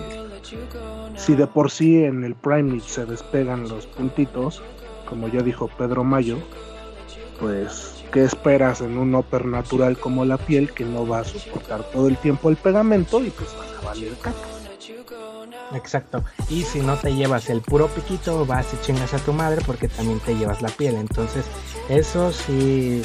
si 1.16 1.34
de 1.34 1.46
por 1.46 1.70
sí 1.70 2.04
en 2.04 2.24
el 2.24 2.34
Primate 2.34 2.80
se 2.86 3.06
despegan 3.06 3.68
los 3.68 3.86
puntitos, 3.86 4.62
como 5.08 5.28
ya 5.28 5.42
dijo 5.42 5.68
Pedro 5.78 6.04
Mayo, 6.04 6.38
pues 7.38 8.04
¿qué 8.12 8.24
esperas 8.24 8.80
en 8.80 8.98
un 8.98 9.14
upper 9.14 9.46
natural 9.46 9.98
como 9.98 10.24
la 10.24 10.36
piel 10.36 10.72
que 10.72 10.84
no 10.84 11.06
va 11.06 11.20
a 11.20 11.24
soportar 11.24 11.82
todo 11.84 12.08
el 12.08 12.16
tiempo 12.16 12.50
el 12.50 12.56
pegamento 12.56 13.24
y 13.24 13.30
pues 13.30 13.48
van 13.56 13.68
a 13.78 13.86
valer 13.86 14.12
caca? 14.18 14.59
Exacto. 15.74 16.24
Y 16.48 16.62
si 16.62 16.80
no 16.80 16.96
te 16.96 17.14
llevas 17.14 17.48
el 17.50 17.60
puro 17.60 17.88
piquito, 17.88 18.44
vas 18.46 18.66
y 18.74 18.84
chingas 18.84 19.14
a 19.14 19.18
tu 19.18 19.32
madre 19.32 19.62
porque 19.64 19.88
también 19.88 20.20
te 20.20 20.34
llevas 20.34 20.62
la 20.62 20.68
piel. 20.68 20.96
Entonces, 20.96 21.46
eso 21.88 22.32
sí, 22.32 23.02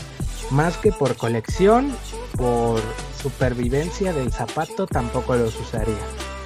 más 0.52 0.78
que 0.78 0.92
por 0.92 1.16
colección, 1.16 1.94
por 2.38 2.82
supervivencia 3.22 4.14
del 4.14 4.32
zapato, 4.32 4.88
tampoco 4.88 5.36
los 5.36 5.60
usaría. 5.60 5.96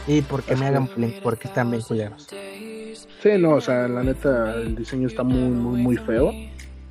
Y 0.08 0.22
porque 0.22 0.56
me 0.56 0.68
hagan 0.68 0.90
porque 1.22 1.48
están 1.48 1.72
bien 1.72 1.84
culeros. 1.84 2.28
Sí, 3.22 3.30
no, 3.38 3.56
o 3.56 3.62
sea, 3.62 3.88
la 3.88 4.02
neta, 4.02 4.56
el 4.56 4.76
diseño 4.76 5.08
está 5.08 5.24
muy, 5.24 5.50
muy, 5.50 5.82
muy 5.82 5.98
feo. 5.98 6.32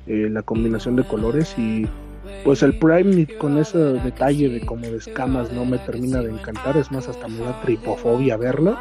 Eh, 0.07 0.27
la 0.29 0.41
combinación 0.41 0.95
de 0.95 1.03
colores 1.03 1.57
y 1.57 1.87
pues 2.43 2.63
el 2.63 2.77
Prime 2.77 3.27
con 3.37 3.57
ese 3.57 3.77
detalle 3.77 4.49
de 4.49 4.65
como 4.65 4.81
de 4.83 4.97
escamas 4.97 5.51
no 5.51 5.65
me 5.65 5.77
termina 5.79 6.21
de 6.21 6.31
encantar. 6.31 6.77
Es 6.77 6.91
más, 6.91 7.07
hasta 7.07 7.27
me 7.27 7.39
da 7.39 7.61
tripofobia 7.61 8.37
verlo 8.37 8.77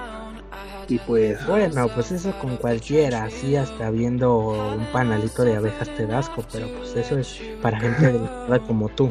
y 0.88 0.98
pues. 0.98 1.46
Bueno, 1.46 1.88
pues 1.94 2.12
eso 2.12 2.32
con 2.40 2.56
cualquiera, 2.56 3.24
así 3.24 3.56
hasta 3.56 3.90
viendo 3.90 4.38
un 4.38 4.84
panalito 4.92 5.44
de 5.44 5.56
abejas 5.56 5.88
te 5.96 6.06
dasco, 6.06 6.44
pero 6.52 6.66
pues 6.78 6.96
eso 6.96 7.18
es 7.18 7.40
para 7.62 7.78
gente 7.78 8.12
de 8.12 8.60
como 8.66 8.88
tú. 8.88 9.10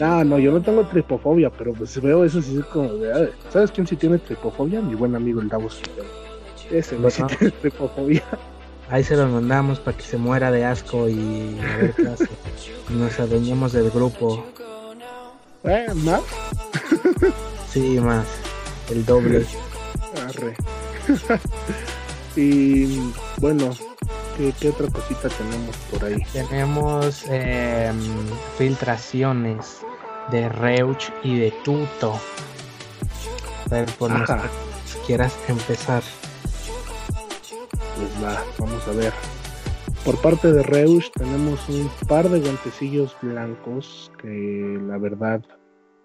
Ah, 0.00 0.24
no, 0.26 0.38
yo 0.40 0.50
no 0.50 0.60
tengo 0.60 0.84
tripofobia, 0.86 1.50
pero 1.50 1.72
pues 1.72 2.00
veo 2.00 2.24
eso 2.24 2.42
sí 2.42 2.58
es 2.58 2.64
como 2.66 2.92
de. 2.94 3.30
¿Sabes 3.50 3.70
quién 3.70 3.86
sí 3.86 3.94
tiene 3.96 4.18
tripofobia? 4.18 4.80
Mi 4.80 4.94
buen 4.94 5.14
amigo 5.14 5.40
el 5.40 5.48
Davos. 5.48 5.80
Ese 6.70 6.98
no, 6.98 7.10
sí 7.10 7.22
tiene 7.24 7.52
tripofobia. 7.60 8.22
Ahí 8.90 9.02
se 9.02 9.16
lo 9.16 9.26
mandamos 9.26 9.80
para 9.80 9.96
que 9.96 10.02
se 10.02 10.16
muera 10.16 10.50
de 10.50 10.64
asco 10.64 11.08
y 11.08 11.58
a 11.60 11.76
ver 11.78 11.94
qué 11.96 12.08
hace. 12.08 12.28
Nos 12.90 13.18
adueñemos 13.18 13.72
del 13.72 13.90
grupo. 13.90 14.44
¿Eh? 15.64 15.86
¿Más? 15.94 16.22
sí, 17.72 17.98
más. 18.00 18.26
El 18.90 19.04
doble. 19.06 19.46
y 22.36 22.98
bueno, 23.38 23.70
¿qué, 24.60 24.68
otra 24.68 24.88
cosita 24.88 25.28
tenemos 25.28 25.76
por 25.90 26.04
ahí? 26.04 26.22
Tenemos 26.32 27.24
em, 27.28 27.96
filtraciones 28.58 29.78
de 30.30 30.48
Reuch 30.48 31.10
y 31.22 31.38
de 31.38 31.50
Tuto. 31.64 32.20
A 33.70 33.74
ver, 33.74 33.86
por 33.92 34.10
si 34.86 34.98
quieras 35.06 35.34
empezar. 35.48 36.02
Pues 37.96 38.24
va, 38.24 38.42
vamos 38.58 38.88
a 38.88 38.92
ver. 38.92 39.12
Por 40.04 40.20
parte 40.20 40.52
de 40.52 40.62
Reusch 40.62 41.10
tenemos 41.12 41.68
un 41.68 41.88
par 42.08 42.28
de 42.28 42.40
guantecillos 42.40 43.16
blancos 43.22 44.12
que 44.20 44.78
la 44.86 44.98
verdad 44.98 45.42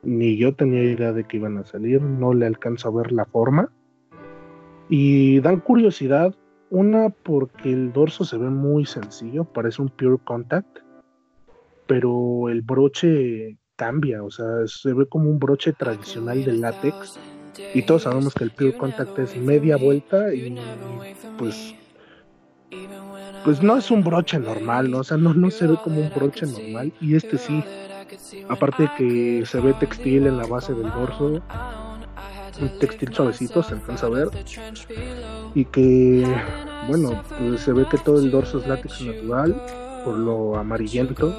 ni 0.04 0.38
yo 0.38 0.56
tenía 0.56 0.84
idea 0.84 1.12
de 1.12 1.26
que 1.26 1.38
iban 1.38 1.58
a 1.58 1.66
salir, 1.66 2.02
no 2.02 2.34
le 2.34 2.46
alcanzo 2.46 2.90
a 2.90 2.92
ver 2.92 3.12
la 3.12 3.26
forma. 3.26 3.72
Y 4.88 5.40
dan 5.42 5.60
curiosidad, 5.60 6.34
una 6.70 7.10
porque 7.10 7.72
el 7.72 7.92
dorso 7.92 8.24
se 8.24 8.38
ve 8.38 8.50
muy 8.50 8.86
sencillo, 8.86 9.44
parece 9.44 9.82
un 9.82 9.90
pure 9.90 10.18
contact, 10.24 10.80
pero 11.88 12.50
el 12.50 12.62
broche 12.62 13.58
cambia, 13.76 14.24
o 14.24 14.32
sea, 14.32 14.46
se 14.66 14.94
ve 14.94 15.08
como 15.08 15.30
un 15.30 15.40
broche 15.40 15.74
tradicional 15.74 16.44
de 16.44 16.54
látex. 16.54 17.20
Y 17.74 17.82
todos 17.84 18.04
sabemos 18.04 18.34
que 18.34 18.44
el 18.44 18.52
pure 18.52 18.74
contact 18.74 19.18
es 19.20 19.36
media 19.36 19.78
vuelta 19.78 20.34
y 20.34 20.58
pues 21.38 21.76
pues 23.44 23.64
no 23.64 23.78
es 23.78 23.90
un 23.90 24.04
broche 24.04 24.38
normal, 24.38 24.92
¿no? 24.92 25.00
o 25.00 25.04
sea, 25.04 25.18
no, 25.18 25.34
no 25.34 25.50
se 25.50 25.66
ve 25.66 25.78
como 25.84 26.02
un 26.02 26.10
broche 26.14 26.46
normal 26.46 26.92
y 27.00 27.16
este 27.16 27.38
sí. 27.38 27.64
Aparte 28.50 28.90
que 28.98 29.44
se 29.46 29.60
ve 29.60 29.74
textil 29.74 30.28
en 30.28 30.38
la 30.38 30.46
base 30.46 30.74
del 30.74 30.90
dorso, 30.92 31.42
un 32.62 32.80
textil 32.80 33.14
suavecito, 33.14 33.64
se 33.64 33.76
alcanza 33.76 34.08
a 34.08 34.10
ver. 34.10 34.30
Y 35.56 35.66
que, 35.66 36.26
bueno, 36.88 37.22
pues 37.38 37.62
se 37.62 37.74
ve 37.74 37.86
que 37.90 37.98
todo 37.98 38.20
el 38.20 38.32
dorso 38.32 38.60
es 38.60 38.68
látex 38.68 39.02
natural, 39.02 39.56
por 40.04 40.18
lo 40.18 40.58
amarillento. 40.58 41.38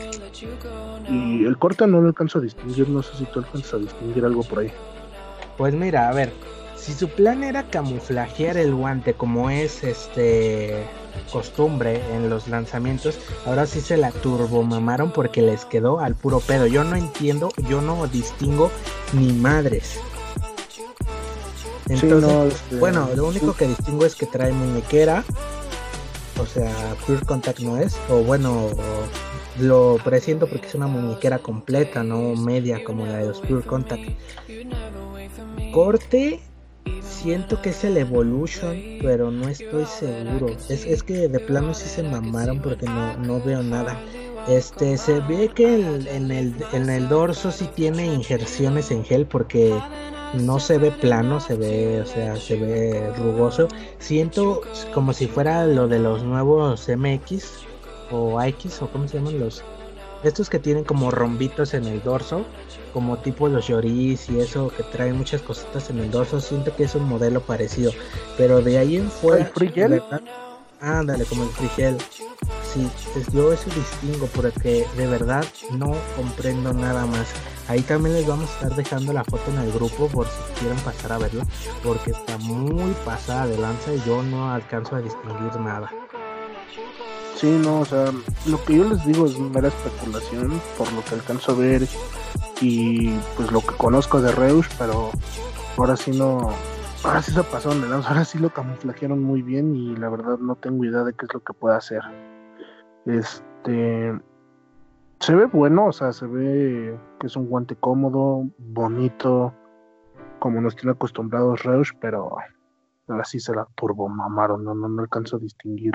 Y 1.09 1.45
el 1.45 1.59
corte 1.59 1.87
no 1.87 2.01
lo 2.01 2.09
alcanzo 2.09 2.39
a 2.39 2.43
distinguir, 2.43 2.89
no 2.89 3.03
sé 3.03 3.17
si 3.17 3.25
tú 3.25 3.41
alcanzas 3.41 3.75
a 3.75 3.79
distinguir 3.79 4.25
algo 4.25 4.43
por 4.43 4.61
ahí. 4.61 4.73
Pues 5.61 5.75
mira, 5.75 6.09
a 6.09 6.13
ver, 6.15 6.33
si 6.75 6.95
su 6.95 7.11
plan 7.11 7.45
era 7.45 7.65
camuflajear 7.65 8.57
el 8.57 8.75
guante 8.75 9.13
como 9.13 9.51
es 9.51 9.85
este 9.85 10.87
costumbre 11.31 12.01
en 12.15 12.31
los 12.31 12.49
lanzamientos, 12.49 13.19
ahora 13.45 13.67
sí 13.67 13.83
se 13.83 13.99
la 13.99 14.11
turbomamaron 14.11 15.13
porque 15.13 15.43
les 15.43 15.67
quedó 15.67 16.01
al 16.01 16.15
puro 16.15 16.41
pedo. 16.41 16.67
Yo 16.67 16.83
no 16.83 16.97
entiendo, 16.97 17.51
yo 17.69 17.83
no 17.83 18.07
distingo 18.07 18.71
ni 19.13 19.35
madres. 19.35 20.01
Entonces, 21.91 22.55
este, 22.55 22.77
bueno, 22.77 23.11
lo 23.15 23.27
único 23.27 23.53
que 23.53 23.67
distingo 23.69 24.07
es 24.07 24.15
que 24.15 24.25
trae 24.25 24.53
muñequera, 24.53 25.25
o 26.41 26.47
sea, 26.47 26.73
Pure 27.07 27.27
Contact 27.27 27.59
no 27.59 27.77
es, 27.77 27.99
o 28.09 28.23
bueno, 28.23 28.71
lo 29.59 29.99
presiento 30.03 30.47
porque 30.47 30.69
es 30.69 30.75
una 30.75 30.87
muñequera 30.87 31.39
completa, 31.39 32.03
no 32.03 32.35
media 32.35 32.83
como 32.83 33.05
la 33.05 33.19
de 33.19 33.27
los 33.27 33.41
Pure 33.41 33.67
Contact. 33.67 34.09
Corte, 35.73 36.41
siento 37.01 37.61
que 37.63 37.71
es 37.71 37.85
el 37.85 37.97
Evolution, 37.97 38.77
pero 39.03 39.31
no 39.31 39.49
estoy 39.49 39.85
seguro. 39.87 40.49
Es, 40.69 40.85
es 40.85 41.03
que 41.03 41.29
de 41.29 41.41
plano 41.41 41.75
sí 41.75 41.89
se 41.89 42.03
mamaron 42.03 42.61
porque 42.61 42.87
no, 42.87 43.17
no 43.19 43.41
veo 43.41 43.63
nada. 43.63 44.01
Este, 44.49 44.97
se 44.97 45.21
ve 45.21 45.51
que 45.55 45.75
en, 45.75 46.31
el, 46.31 46.55
en 46.73 46.89
el 46.89 47.09
dorso 47.09 47.53
sí 47.53 47.69
tiene 47.75 48.07
injerciones 48.07 48.91
en 48.91 49.05
gel 49.05 49.27
porque 49.27 49.79
no 50.35 50.59
se 50.59 50.79
ve 50.79 50.91
plano, 50.91 51.41
se 51.41 51.57
ve, 51.57 52.01
o 52.01 52.07
sea, 52.07 52.37
se 52.37 52.57
ve 52.57 53.13
rugoso. 53.19 53.69
Siento 53.99 54.63
como 54.95 55.13
si 55.13 55.27
fuera 55.27 55.67
lo 55.67 55.89
de 55.89 55.99
los 55.99 56.23
nuevos 56.23 56.89
MX 56.89 57.51
o 58.11 58.41
X 58.43 58.83
o 58.83 58.89
cómo 58.89 59.07
se 59.07 59.19
llaman 59.19 59.39
los 59.39 59.63
estos 60.23 60.51
que 60.51 60.59
tienen 60.59 60.85
como 60.85 61.11
rombitos 61.11 61.73
en 61.73 61.87
el 61.87 62.03
dorso, 62.03 62.45
como 62.93 63.19
tipo 63.19 63.49
los 63.49 63.69
Yoris 63.69 64.29
y 64.29 64.41
eso 64.41 64.69
que 64.77 64.83
traen 64.83 65.17
muchas 65.17 65.43
cositas 65.43 65.91
en 65.91 65.99
el 65.99 66.11
dorso, 66.11 66.41
siento 66.41 66.75
que 66.75 66.85
es 66.85 66.95
un 66.95 67.09
modelo 67.09 67.41
parecido, 67.41 67.93
pero 68.37 68.61
de 68.61 68.79
ahí 68.79 68.97
en 68.97 69.11
fuera, 69.11 69.47
¿El 69.47 69.53
frigel? 69.53 70.03
Ándale, 70.81 71.25
como 71.27 71.45
el 71.45 71.51
frigel. 71.51 71.99
Sí, 72.73 72.89
yo 73.33 73.53
eso 73.53 73.69
distingo 73.71 74.27
porque 74.35 74.87
de 74.97 75.07
verdad 75.07 75.45
no 75.73 75.95
comprendo 76.17 76.73
nada 76.73 77.05
más. 77.05 77.29
Ahí 77.69 77.83
también 77.83 78.15
les 78.15 78.27
vamos 78.27 78.49
a 78.49 78.53
estar 78.55 78.75
dejando 78.77 79.13
la 79.13 79.25
foto 79.25 79.51
en 79.51 79.59
el 79.59 79.73
grupo 79.73 80.09
por 80.09 80.27
si 80.27 80.61
quieren 80.61 80.79
pasar 80.79 81.13
a 81.13 81.19
verlo, 81.19 81.43
porque 81.83 82.13
está 82.13 82.39
muy 82.39 82.93
pasada 83.05 83.47
de 83.47 83.59
lanza 83.59 83.93
y 83.93 84.03
yo 84.07 84.23
no 84.23 84.51
alcanzo 84.53 84.97
a 84.97 85.01
distinguir 85.01 85.55
nada. 85.61 85.91
Sí, 87.37 87.59
no, 87.65 87.81
o 87.81 87.85
sea, 87.85 88.13
lo 88.47 88.63
que 88.65 88.77
yo 88.77 88.89
les 88.89 89.05
digo 89.07 89.27
es 89.27 89.39
mera 89.39 89.69
especulación 89.69 90.61
por 90.77 90.93
lo 90.93 91.03
que 91.03 91.15
alcanzo 91.15 91.53
a 91.53 91.55
ver 91.55 91.83
y 92.61 93.11
pues 93.37 93.51
lo 93.51 93.61
que 93.61 93.75
conozco 93.77 94.21
de 94.21 94.33
Reus, 94.33 94.69
pero 94.79 95.11
ahora 95.79 95.97
sí 95.97 96.11
no, 96.11 96.51
ahora 97.05 97.23
sí 97.23 97.33
se 97.33 97.43
pasaron 97.43 97.81
de 97.81 97.95
ahora 97.95 98.25
sí 98.25 98.39
lo 98.39 98.51
camuflajearon 98.51 99.23
muy 99.23 99.43
bien 99.43 99.75
y 99.75 99.97
la 99.97 100.11
verdad 100.11 100.39
no 100.39 100.57
tengo 100.57 100.85
idea 100.85 101.03
de 101.03 101.15
qué 101.15 101.25
es 101.27 101.35
lo 101.35 101.41
que 101.41 101.55
puede 101.55 101.77
hacer. 101.77 102.03
Este, 103.07 104.21
se 105.21 105.35
ve 105.35 105.47
bueno, 105.47 105.87
o 105.87 105.93
sea, 105.93 106.13
se 106.13 106.27
ve 106.27 106.99
que 107.19 107.27
es 107.27 107.37
un 107.37 107.47
guante 107.47 107.77
cómodo, 107.77 108.45
bonito, 108.59 109.55
como 110.39 110.61
nos 110.61 110.77
tiene 110.77 110.93
acostumbrados 110.93 111.63
Reusch, 111.63 111.93
pero 112.01 112.37
ahora 113.09 113.25
sí 113.25 113.41
se 113.41 113.55
la 113.55 113.67
turbo 113.77 114.09
mamaron, 114.09 114.65
no, 114.65 114.75
no, 114.75 114.89
no 114.89 115.03
alcanzo 115.03 115.37
a 115.37 115.41
distinguir 115.41 115.95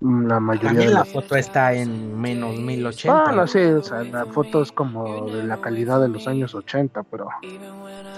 la 0.00 0.40
mayoría 0.40 0.80
de 0.80 0.94
la 0.94 1.04
foto 1.04 1.36
está 1.36 1.74
en 1.74 2.18
menos 2.18 2.56
1080. 2.56 3.24
Ah, 3.26 3.32
no 3.32 3.46
sé, 3.46 3.74
o 3.74 3.82
sea, 3.82 4.02
la 4.02 4.24
foto 4.26 4.62
es 4.62 4.72
como 4.72 5.26
de 5.30 5.44
la 5.44 5.60
calidad 5.60 6.00
de 6.00 6.08
los 6.08 6.26
años 6.26 6.54
80, 6.54 7.02
pero... 7.04 7.28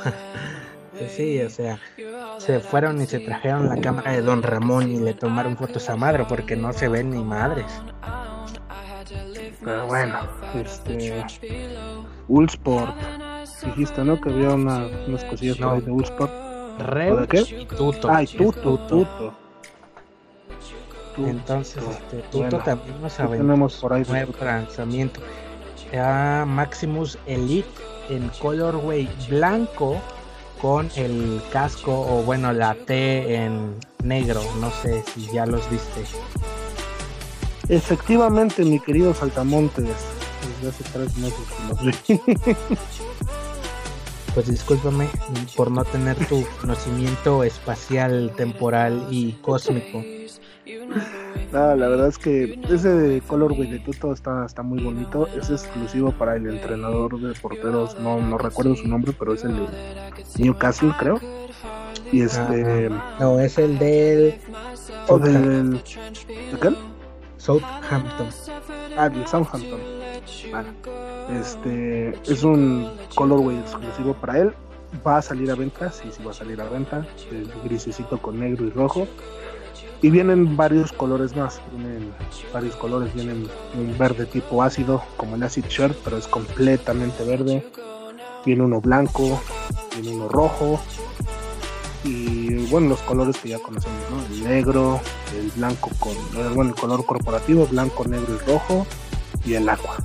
sí, 1.08 1.40
o 1.42 1.50
sea, 1.50 1.80
se 2.38 2.60
fueron 2.60 3.00
y 3.00 3.06
se 3.06 3.18
trajeron 3.18 3.68
la 3.68 3.80
cámara 3.80 4.12
de 4.12 4.22
Don 4.22 4.42
Ramón 4.42 4.90
y 4.90 5.00
le 5.00 5.14
tomaron 5.14 5.56
fotos 5.56 5.88
a 5.90 5.96
madre 5.96 6.24
porque 6.28 6.54
no 6.54 6.72
se 6.72 6.88
ven 6.88 7.10
ni 7.10 7.22
madres. 7.22 7.66
Pero 9.64 9.86
bueno, 9.86 10.18
este. 10.54 11.24
Ulsport. 12.28 12.96
Dijiste, 13.64 14.04
¿no? 14.04 14.20
Que 14.20 14.30
había 14.30 14.50
una, 14.50 14.86
unas 15.06 15.24
cosillas 15.24 15.60
no. 15.60 15.80
de 15.80 15.90
Ulsport. 15.90 16.32
¿De 16.32 17.26
qué? 17.28 17.40
Y 17.40 17.66
Tuto. 17.66 18.10
Ay, 18.10 18.26
Tuto, 18.26 18.78
Tuto. 18.88 19.41
Entonces, 21.18 21.82
este, 21.90 22.18
Tuto 22.30 22.58
también 22.58 23.00
nos 23.00 23.16
tenemos 23.16 23.74
por 23.76 23.92
ahí 23.92 24.04
nuevo 24.08 24.32
lanzamiento. 24.40 25.20
a 25.94 26.44
Maximus 26.46 27.18
Elite 27.26 27.68
en 28.08 28.28
colorway 28.40 29.08
blanco 29.28 29.96
con 30.60 30.90
el 30.96 31.42
casco 31.52 31.92
o 31.92 32.22
bueno 32.22 32.52
la 32.52 32.74
T 32.74 33.34
en 33.34 33.74
negro. 34.02 34.42
No 34.60 34.70
sé 34.70 35.02
si 35.14 35.26
ya 35.32 35.44
los 35.46 35.68
viste. 35.70 36.02
Efectivamente, 37.68 38.64
mi 38.64 38.80
querido 38.80 39.14
Saltamontes, 39.14 39.84
desde 39.84 40.68
hace 40.68 40.84
tres 40.92 41.16
meses 41.16 41.40
que 41.48 41.68
los 41.68 42.06
vi. 42.06 42.56
Pues 44.34 44.48
discúlpame 44.48 45.10
por 45.56 45.70
no 45.70 45.84
tener 45.84 46.16
tu 46.26 46.46
conocimiento 46.58 47.44
espacial, 47.44 48.32
temporal 48.34 49.08
y 49.10 49.32
cósmico. 49.32 50.02
No, 51.52 51.76
la 51.76 51.88
verdad 51.88 52.08
es 52.08 52.16
que 52.16 52.58
ese 52.70 53.22
colorway 53.26 53.70
de 53.70 53.78
Tuto 53.78 54.12
está, 54.12 54.46
está 54.46 54.62
muy 54.62 54.82
bonito. 54.82 55.28
Es 55.28 55.50
exclusivo 55.50 56.10
para 56.12 56.36
el 56.36 56.46
entrenador 56.46 57.20
de 57.20 57.34
porteros. 57.34 57.98
No, 58.00 58.20
no 58.20 58.38
recuerdo 58.38 58.74
su 58.74 58.88
nombre, 58.88 59.12
pero 59.18 59.34
es 59.34 59.44
el 59.44 59.56
de 59.56 59.66
Newcastle, 60.38 60.92
creo. 60.98 61.20
Y 62.10 62.22
este. 62.22 62.90
No, 63.20 63.38
es 63.38 63.58
el 63.58 63.78
del. 63.78 64.34
o 65.08 65.18
del. 65.18 65.72
¿De 65.72 66.58
qué? 66.60 66.74
Southampton. 67.36 68.28
Ah, 68.96 69.08
del 69.08 69.26
Southampton. 69.26 69.80
Vale. 70.52 70.68
Este 71.38 72.10
es 72.30 72.42
un 72.44 72.90
colorway 73.14 73.58
exclusivo 73.58 74.14
para 74.14 74.38
él. 74.38 74.54
Va 75.06 75.18
a 75.18 75.22
salir 75.22 75.50
a 75.50 75.54
venta, 75.54 75.90
sí, 75.90 76.08
sí 76.12 76.22
va 76.22 76.32
a 76.32 76.34
salir 76.34 76.60
a 76.60 76.68
venta. 76.68 77.06
El 77.30 77.50
grisecito 77.64 78.20
con 78.20 78.38
negro 78.38 78.66
y 78.66 78.70
rojo. 78.70 79.08
Y 80.02 80.10
vienen 80.10 80.56
varios 80.56 80.92
colores 80.92 81.36
más. 81.36 81.60
Vienen 81.74 82.12
varios 82.52 82.76
colores. 82.76 83.14
Vienen 83.14 83.48
un 83.74 83.96
verde 83.96 84.26
tipo 84.26 84.62
ácido, 84.62 85.02
como 85.16 85.36
el 85.36 85.42
acid 85.42 85.64
shirt, 85.66 85.96
pero 86.04 86.18
es 86.18 86.26
completamente 86.26 87.24
verde. 87.24 87.64
Viene 88.44 88.64
uno 88.64 88.80
blanco, 88.80 89.40
viene 89.94 90.16
uno 90.16 90.28
rojo. 90.28 90.80
Y 92.04 92.66
bueno, 92.66 92.88
los 92.88 93.00
colores 93.02 93.36
que 93.38 93.50
ya 93.50 93.60
conocemos, 93.60 94.00
¿no? 94.10 94.34
El 94.34 94.44
negro, 94.44 95.00
el 95.38 95.50
blanco 95.52 95.88
con, 96.00 96.12
eh, 96.12 96.50
bueno, 96.52 96.72
el 96.72 96.76
color 96.76 97.06
corporativo, 97.06 97.66
blanco, 97.68 98.04
negro 98.04 98.34
y 98.34 98.50
rojo. 98.50 98.86
Y 99.44 99.54
el 99.54 99.68
agua. 99.68 99.96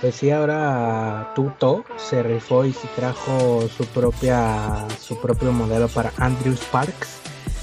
Pues 0.00 0.14
sí, 0.14 0.30
ahora 0.30 1.32
Tuto 1.34 1.84
se 1.96 2.22
rifó 2.22 2.64
y 2.64 2.72
se 2.72 2.86
trajo 2.88 3.62
su 3.74 3.84
propia 3.86 4.86
su 5.00 5.18
propio 5.18 5.52
modelo 5.52 5.88
para 5.88 6.12
Andrews 6.18 6.60
Parks, 6.70 7.20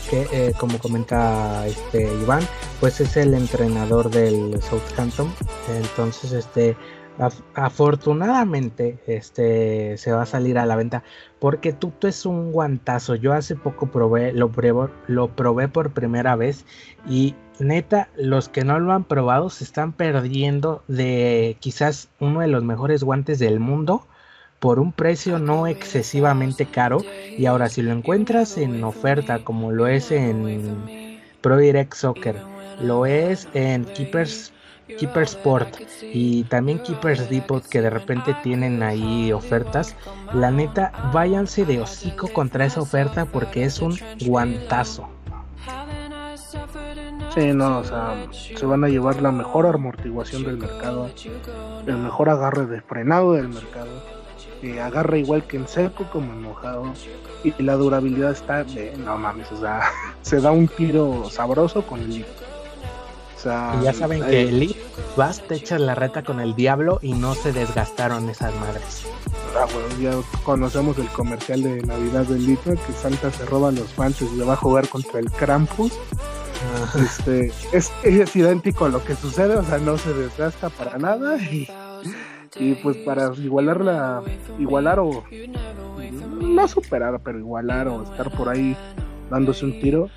que 0.10 0.28
eh, 0.32 0.54
como 0.60 0.78
comenta 0.80 1.66
este 1.68 2.04
Iván, 2.22 2.44
pues 2.80 3.00
es 3.02 3.18
el 3.18 3.34
entrenador 3.34 4.10
del 4.10 4.62
Southampton. 4.62 5.32
Entonces, 5.76 6.32
este 6.34 6.76
af- 7.20 7.44
afortunadamente, 7.56 9.00
este 9.08 9.98
se 9.98 10.12
va 10.12 10.24
a 10.24 10.26
salir 10.26 10.58
a 10.58 10.66
la 10.66 10.76
venta 10.76 11.04
porque 11.39 11.74
Tuto 11.74 12.08
es 12.08 12.26
un 12.26 12.52
guantazo. 12.52 13.16
Yo 13.16 13.34
hace 13.34 13.56
poco 13.56 13.88
probé, 13.88 14.34
lo 14.34 14.52
probé, 14.52 14.89
lo 15.08 15.30
probé 15.30 15.68
por 15.68 15.92
primera 15.92 16.36
vez 16.36 16.66
y 17.08 17.36
neta, 17.60 18.10
los 18.18 18.50
que 18.50 18.63
no 18.63 18.80
lo 18.80 18.94
han 18.94 19.04
probado 19.04 19.50
se 19.50 19.63
están 19.63 19.94
perdiendo 19.94 20.84
de 20.88 21.58
quizás 21.60 22.10
uno 22.20 22.39
de 22.42 22.48
los 22.48 22.63
mejores 22.63 23.04
guantes 23.04 23.39
del 23.39 23.60
mundo 23.60 24.08
por 24.63 24.80
un 24.80 24.93
precio 24.93 25.39
no 25.39 25.67
excesivamente 25.67 26.65
caro. 26.65 26.99
Y 27.38 27.47
ahora, 27.47 27.67
si 27.67 27.82
lo 27.82 27.91
encuentras 27.91 28.58
en 28.58 28.82
oferta, 28.86 29.39
como 29.39 29.73
lo 29.73 29.88
es 29.88 30.10
en 30.10 31.19
Pro 31.41 31.58
Direct 31.58 31.93
Soccer, 31.93 32.38
lo 32.82 33.06
es 33.06 33.49
en 33.54 33.84
Keepers. 33.84 34.54
Keepers 34.99 35.32
Sport 35.32 35.78
y 36.02 36.43
también 36.43 36.78
Keepers 36.80 37.30
Depot 37.30 37.65
que 37.65 37.82
de 37.82 37.89
repente 37.89 38.36
tienen 38.43 38.84
ahí 38.84 39.32
ofertas. 39.32 39.95
La 40.34 40.52
neta, 40.52 40.91
váyanse 41.13 41.65
de 41.65 41.80
hocico 41.80 42.28
contra 42.28 42.65
esa 42.65 42.82
oferta 42.82 43.26
porque 43.26 43.63
es 43.63 43.80
un 43.80 43.97
guantazo. 44.26 45.10
Sí, 47.34 47.52
no, 47.54 47.80
o 47.80 47.84
sea, 47.84 48.28
se 48.32 48.65
van 48.65 48.84
a 48.84 48.89
llevar 48.89 49.21
la 49.21 49.32
mejor 49.32 49.65
amortiguación 49.65 50.43
del 50.43 50.58
mercado, 50.58 51.10
el 51.88 51.97
mejor 51.97 52.30
agarre 52.30 52.67
de 52.67 52.82
frenado 52.82 53.34
del 53.34 53.47
mercado, 53.47 53.89
eh, 54.63 54.80
agarra 54.80 55.17
igual 55.17 55.43
que 55.43 55.58
en 55.58 55.67
seco 55.67 56.06
como 56.10 56.32
en 56.32 56.41
mojado, 56.41 56.86
y 57.43 57.62
la 57.62 57.73
durabilidad 57.73 58.32
está 58.32 58.63
de, 58.63 58.95
no 58.97 59.17
mames, 59.17 59.52
o 59.52 59.60
sea, 59.60 59.82
se 60.21 60.39
da 60.39 60.52
un 60.52 60.69
tiro 60.69 61.30
sabroso 61.30 61.86
con 61.86 61.99
el. 61.99 62.26
O 63.36 63.39
sea, 63.43 63.76
Y 63.82 63.84
ya 63.84 63.93
saben 63.93 64.23
eh, 64.23 64.26
que 64.26 64.41
Elite 64.43 64.80
vas, 65.17 65.45
te 65.45 65.56
echas 65.56 65.82
la 65.82 65.95
reta 65.95 66.23
con 66.23 66.39
el 66.39 66.56
diablo 66.56 66.99
y 67.02 67.12
no 67.12 67.36
se 67.36 67.52
desgastaron 67.52 68.30
esas 68.30 68.56
madres. 68.56 69.06
ah, 69.58 69.67
bueno, 69.73 69.99
ya 69.99 70.43
conocemos 70.43 70.97
el 70.97 71.10
comercial 71.10 71.62
de 71.62 71.82
Navidad 71.82 72.23
del 72.23 72.43
Elite, 72.43 72.76
que 72.76 72.93
Santa 72.93 73.32
se 73.32 73.45
roba 73.45 73.69
los 73.71 73.91
panches 73.91 74.32
y 74.32 74.38
le 74.38 74.45
va 74.45 74.54
a 74.54 74.58
jugar 74.58 74.88
contra 74.88 75.19
el 75.19 75.30
Krampus. 75.30 75.91
Este, 76.95 77.52
es, 77.73 77.91
es 78.04 78.34
idéntico 78.34 78.86
a 78.86 78.89
lo 78.89 79.04
que 79.04 79.15
sucede, 79.15 79.58
o 79.58 79.63
sea, 79.65 79.78
no 79.80 79.97
se 79.97 80.13
desgasta 80.13 80.69
para 80.69 80.97
nada 80.97 81.38
y, 81.38 81.67
y 82.56 82.76
pues 82.76 82.98
para 82.98 83.34
igualar 83.36 83.84
la, 83.84 84.24
igualar 84.60 85.00
o 85.00 85.24
no 86.42 86.68
superar, 86.68 87.20
pero 87.24 87.39
igualar 87.39 87.88
o 87.88 88.04
estar 88.04 88.32
por 88.32 88.50
ahí 88.50 88.76
dándose 89.30 89.66
un 89.66 89.80
tiro, 89.80 90.10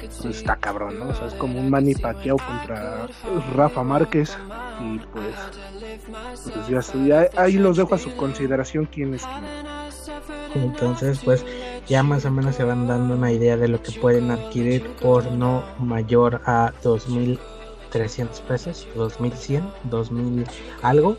pues 0.00 0.24
está 0.24 0.56
cabrón, 0.56 0.98
¿no? 0.98 1.08
O 1.08 1.14
sea, 1.14 1.28
es 1.28 1.34
como 1.34 1.60
un 1.60 1.70
Manny 1.70 1.94
Pacquiao 1.94 2.36
contra 2.36 3.06
Rafa 3.54 3.82
Márquez 3.82 4.36
y 4.80 4.98
pues, 4.98 5.34
pues 6.66 6.92
ya, 7.06 7.28
ahí 7.36 7.54
los 7.54 7.76
dejo 7.76 7.94
a 7.94 7.98
su 7.98 8.14
consideración 8.16 8.86
quién 8.86 9.14
es 9.14 9.22
quién. 9.22 10.64
Entonces, 10.64 11.20
pues 11.24 11.44
ya 11.86 12.02
más 12.02 12.24
o 12.24 12.30
menos 12.30 12.56
se 12.56 12.64
van 12.64 12.86
dando 12.86 13.14
una 13.14 13.32
idea 13.32 13.56
de 13.56 13.68
lo 13.68 13.82
que 13.82 13.92
pueden 13.92 14.30
adquirir 14.30 14.86
por 15.00 15.30
no 15.30 15.62
mayor 15.78 16.40
a 16.44 16.72
2.300 17.92 18.40
pesos, 18.42 18.86
2.100, 18.96 19.62
2.000 19.90 20.46
algo, 20.82 21.16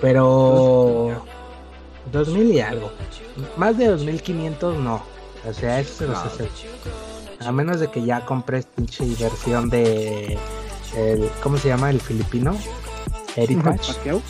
pero 0.00 1.22
2.000 2.12 2.54
y 2.54 2.60
algo. 2.60 2.90
Más 3.56 3.76
de 3.78 3.94
2.500 3.96 4.76
no. 4.76 5.02
O 5.48 5.52
sea, 5.52 5.80
eso 5.80 5.94
se 5.94 6.06
los 6.06 6.18
hace. 6.18 6.48
A 7.46 7.52
menos 7.52 7.80
de 7.80 7.88
que 7.88 8.02
ya 8.02 8.24
compres 8.24 8.66
pinche 8.66 9.04
versión 9.20 9.68
de... 9.70 10.38
El, 10.96 11.28
¿Cómo 11.42 11.58
se 11.58 11.68
llama? 11.68 11.90
El 11.90 12.00
filipino. 12.00 12.56
Heritage. 13.34 13.94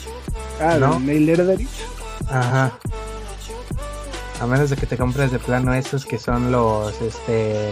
Ah, 0.59 0.75
No. 0.79 0.93
¿del 0.93 1.05
Neil 1.05 1.29
Erderich. 1.29 1.69
Ajá. 2.29 2.71
A 4.41 4.47
menos 4.47 4.71
de 4.71 4.75
que 4.75 4.87
te 4.87 4.97
compres 4.97 5.31
de 5.31 5.37
plano 5.37 5.71
esos 5.75 6.03
que 6.03 6.17
son 6.17 6.51
los, 6.51 6.99
este... 6.99 7.71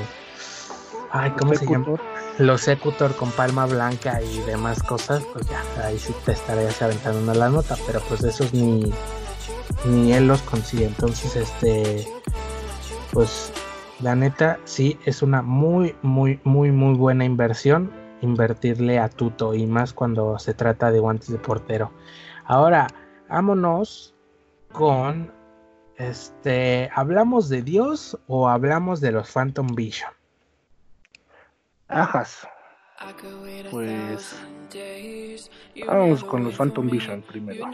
Ay, 1.11 1.31
¿cómo 1.31 1.55
se 1.55 1.65
llama? 1.65 1.97
Los 2.37 2.61
Secutor 2.61 3.15
con 3.15 3.31
palma 3.31 3.65
blanca 3.65 4.21
y 4.21 4.39
demás 4.41 4.83
cosas, 4.83 5.23
pues 5.31 5.47
ya, 5.47 5.61
ahí 5.85 5.97
sí 5.97 6.13
te 6.25 6.33
estarías 6.33 6.81
aventando 6.81 7.33
la 7.33 7.49
nota, 7.49 7.77
pero 7.87 8.01
pues 8.09 8.23
esos 8.23 8.53
ni, 8.53 8.91
ni 9.85 10.13
él 10.13 10.27
los 10.27 10.41
consigue. 10.41 10.85
Entonces, 10.85 11.35
este, 11.35 12.07
pues 13.13 13.53
la 14.01 14.15
neta 14.15 14.59
sí 14.65 14.99
es 15.05 15.21
una 15.21 15.41
muy, 15.41 15.95
muy, 16.01 16.39
muy, 16.43 16.71
muy 16.71 16.95
buena 16.95 17.23
inversión 17.23 17.91
invertirle 18.21 18.99
a 18.99 19.09
Tuto 19.09 19.53
y 19.53 19.65
más 19.65 19.93
cuando 19.93 20.37
se 20.39 20.53
trata 20.53 20.91
de 20.91 20.99
guantes 20.99 21.29
de 21.29 21.37
portero. 21.37 21.91
Ahora, 22.45 22.87
vámonos 23.29 24.13
con, 24.71 25.31
este, 25.95 26.89
¿hablamos 26.93 27.49
de 27.49 27.61
Dios 27.61 28.19
o 28.27 28.49
hablamos 28.49 28.99
de 28.99 29.11
los 29.11 29.31
Phantom 29.31 29.67
Vision? 29.67 30.14
Ajas. 31.87 32.47
Pues 33.69 34.39
vamos 35.85 36.23
con 36.23 36.45
los 36.45 36.55
Phantom 36.55 36.89
Vision 36.89 37.21
primero. 37.21 37.65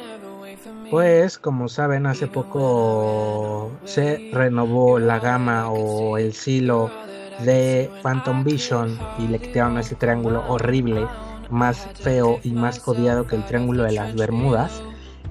Pues 0.90 1.38
como 1.38 1.70
saben, 1.70 2.06
hace 2.06 2.28
poco 2.28 3.72
se 3.86 4.32
renovó 4.34 5.00
la 5.00 5.20
gama 5.20 5.70
o 5.70 6.18
el 6.18 6.34
silo 6.34 6.92
de 7.40 7.90
Phantom 8.02 8.44
Vision 8.44 9.00
y 9.20 9.28
le 9.28 9.40
quitaron 9.40 9.78
ese 9.78 9.96
triángulo 9.96 10.44
horrible, 10.48 11.08
más 11.50 11.88
feo 11.96 12.40
y 12.44 12.52
más 12.52 12.86
odiado 12.88 13.26
que 13.28 13.36
el 13.36 13.46
triángulo 13.46 13.84
de 13.84 13.94
las 13.94 14.16
Bermudas. 14.16 14.84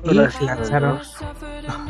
Y 0.05 0.15
lanzaron, 0.15 1.01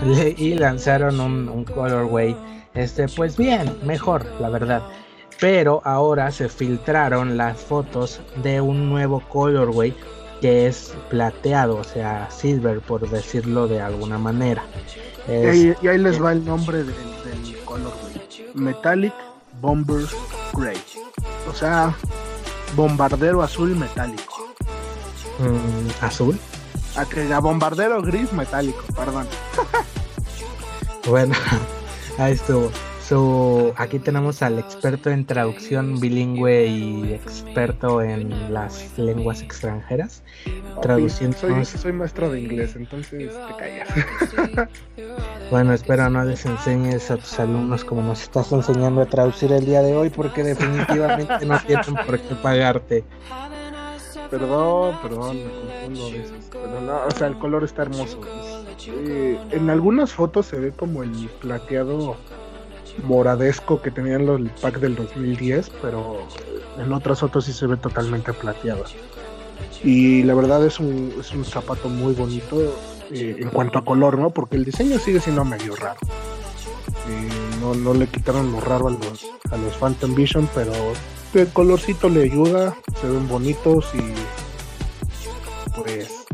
y 0.37 0.55
lanzaron 0.55 1.21
un, 1.21 1.49
un 1.49 1.65
colorway, 1.65 2.37
este, 2.75 3.07
pues 3.09 3.37
bien, 3.37 3.79
mejor, 3.85 4.27
la 4.41 4.49
verdad. 4.49 4.83
Pero 5.41 5.81
ahora 5.85 6.31
se 6.31 6.49
filtraron 6.49 7.37
las 7.37 7.59
fotos 7.59 8.21
de 8.43 8.61
un 8.61 8.91
nuevo 8.91 9.21
colorway 9.29 9.95
que 10.41 10.67
es 10.67 10.95
plateado, 11.09 11.77
o 11.77 11.85
sea, 11.85 12.31
silver, 12.31 12.81
por 12.81 13.09
decirlo 13.09 13.67
de 13.67 13.81
alguna 13.81 14.19
manera. 14.19 14.65
Y 15.29 15.33
ahí, 15.33 15.75
y 15.83 15.89
ahí 15.89 15.99
les 15.99 16.23
va 16.23 16.33
el 16.33 16.45
nombre 16.45 16.79
del, 16.79 16.87
del 16.87 17.59
color, 17.65 17.93
güey. 18.03 18.21
Metallic 18.55 19.15
Bomber 19.61 20.07
Gray. 20.55 20.79
O 21.49 21.55
sea, 21.55 21.95
bombardero 22.75 23.43
azul 23.43 23.77
metálico. 23.77 24.55
Mm, 25.39 26.05
azul. 26.05 26.39
A 26.97 27.05
que 27.05 27.33
a 27.33 27.39
bombardero 27.39 28.03
gris 28.03 28.33
metálico, 28.33 28.83
perdón. 28.95 29.27
Bueno, 31.09 31.35
ahí 32.19 32.35
estuvo. 32.35 32.71
So, 33.11 33.75
aquí 33.77 33.99
tenemos 33.99 34.41
al 34.41 34.61
experto 34.61 35.11
en 35.11 35.27
traducción 35.27 35.99
bilingüe 35.99 36.67
y 36.69 37.13
experto 37.13 38.03
en 38.03 38.55
las 38.55 38.97
lenguas 38.97 39.43
extranjeras. 39.43 40.23
Traduciendo. 40.81 41.37
Soy, 41.37 41.65
soy 41.65 41.93
maestro 41.93 42.31
de 42.31 42.43
inglés, 42.43 42.77
entonces 42.77 43.33
te 43.49 43.57
callas. 43.57 44.69
Bueno, 45.51 45.73
espero 45.73 46.09
no 46.09 46.25
les 46.25 46.47
enseñes 46.47 47.11
a 47.11 47.17
tus 47.17 47.41
alumnos 47.41 47.85
como 47.85 48.01
nos 48.01 48.23
estás 48.23 48.53
enseñando 48.53 49.01
a 49.01 49.07
traducir 49.07 49.51
el 49.51 49.67
día 49.67 49.83
de 49.83 49.97
hoy, 49.97 50.09
porque 50.09 50.45
definitivamente 50.45 51.45
no 51.45 51.59
tienen 51.67 51.97
por 52.07 52.21
qué 52.21 52.35
pagarte. 52.37 53.05
Perdón, 54.31 54.97
perdón, 55.03 55.37
me 55.37 55.51
confundo 55.51 56.07
a 56.07 56.11
veces. 56.13 56.51
Pero 56.53 56.81
no, 56.81 57.07
o 57.09 57.11
sea, 57.11 57.27
el 57.27 57.37
color 57.41 57.65
está 57.65 57.83
hermoso. 57.83 58.21
Eh, 58.87 59.37
en 59.51 59.69
algunas 59.69 60.13
fotos 60.13 60.47
se 60.47 60.61
ve 60.61 60.71
como 60.71 61.03
el 61.03 61.29
plateado 61.41 62.17
moradesco 63.05 63.81
que 63.81 63.91
tenían 63.91 64.27
los 64.27 64.41
pack 64.61 64.79
del 64.81 64.97
2010, 64.97 65.71
pero 65.83 66.27
en 66.79 66.93
otras 66.93 67.21
fotos 67.21 67.45
sí 67.45 67.53
se 67.53 67.67
ve 67.67 67.77
totalmente 67.77 68.33
plateado. 68.33 68.85
Y 69.83 70.23
la 70.25 70.35
verdad 70.35 70.65
es 70.65 70.79
un, 70.79 71.15
es 71.19 71.33
un 71.33 71.45
zapato 71.45 71.89
muy 71.89 72.15
bonito 72.15 72.61
eh, 73.11 73.37
en 73.39 73.49
cuanto 73.51 73.79
a 73.79 73.85
color, 73.85 74.19
¿no? 74.19 74.31
Porque 74.31 74.57
el 74.57 74.65
diseño 74.65 74.99
sigue 74.99 75.21
siendo 75.21 75.45
medio 75.45 75.75
raro. 75.77 76.01
Eh, 77.09 77.29
no, 77.61 77.75
no 77.75 77.95
le 77.95 78.07
quitaron 78.07 78.53
lo 78.53 78.61
raro 78.61 78.89
a 78.89 78.91
los, 78.91 79.27
a 79.51 79.57
los 79.57 79.75
Phantom 79.75 80.15
Vision, 80.15 80.49
pero 80.55 80.73
el 81.35 81.49
colorcito 81.49 82.09
le 82.09 82.25
ayuda, 82.25 82.77
se 83.01 83.09
ven 83.09 83.29
bonitos 83.29 83.87
y 83.95 84.01
pues, 85.81 86.25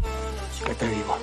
¿qué 0.66 0.74
te 0.74 0.88
digo? 0.88 1.16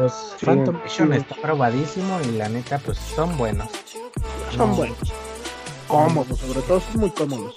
Los 0.00 0.34
Phantom 0.42 0.82
Vision 0.82 1.12
está 1.12 1.34
probadísimo 1.42 2.18
y 2.22 2.38
la 2.38 2.48
neta 2.48 2.78
pues 2.78 2.96
son 2.96 3.36
buenos. 3.36 3.68
Son 4.50 4.74
buenos. 4.74 4.96
Cómodos, 5.88 6.38
sobre 6.38 6.62
todo 6.62 6.80
son 6.80 7.00
muy 7.02 7.10
cómodos. 7.10 7.54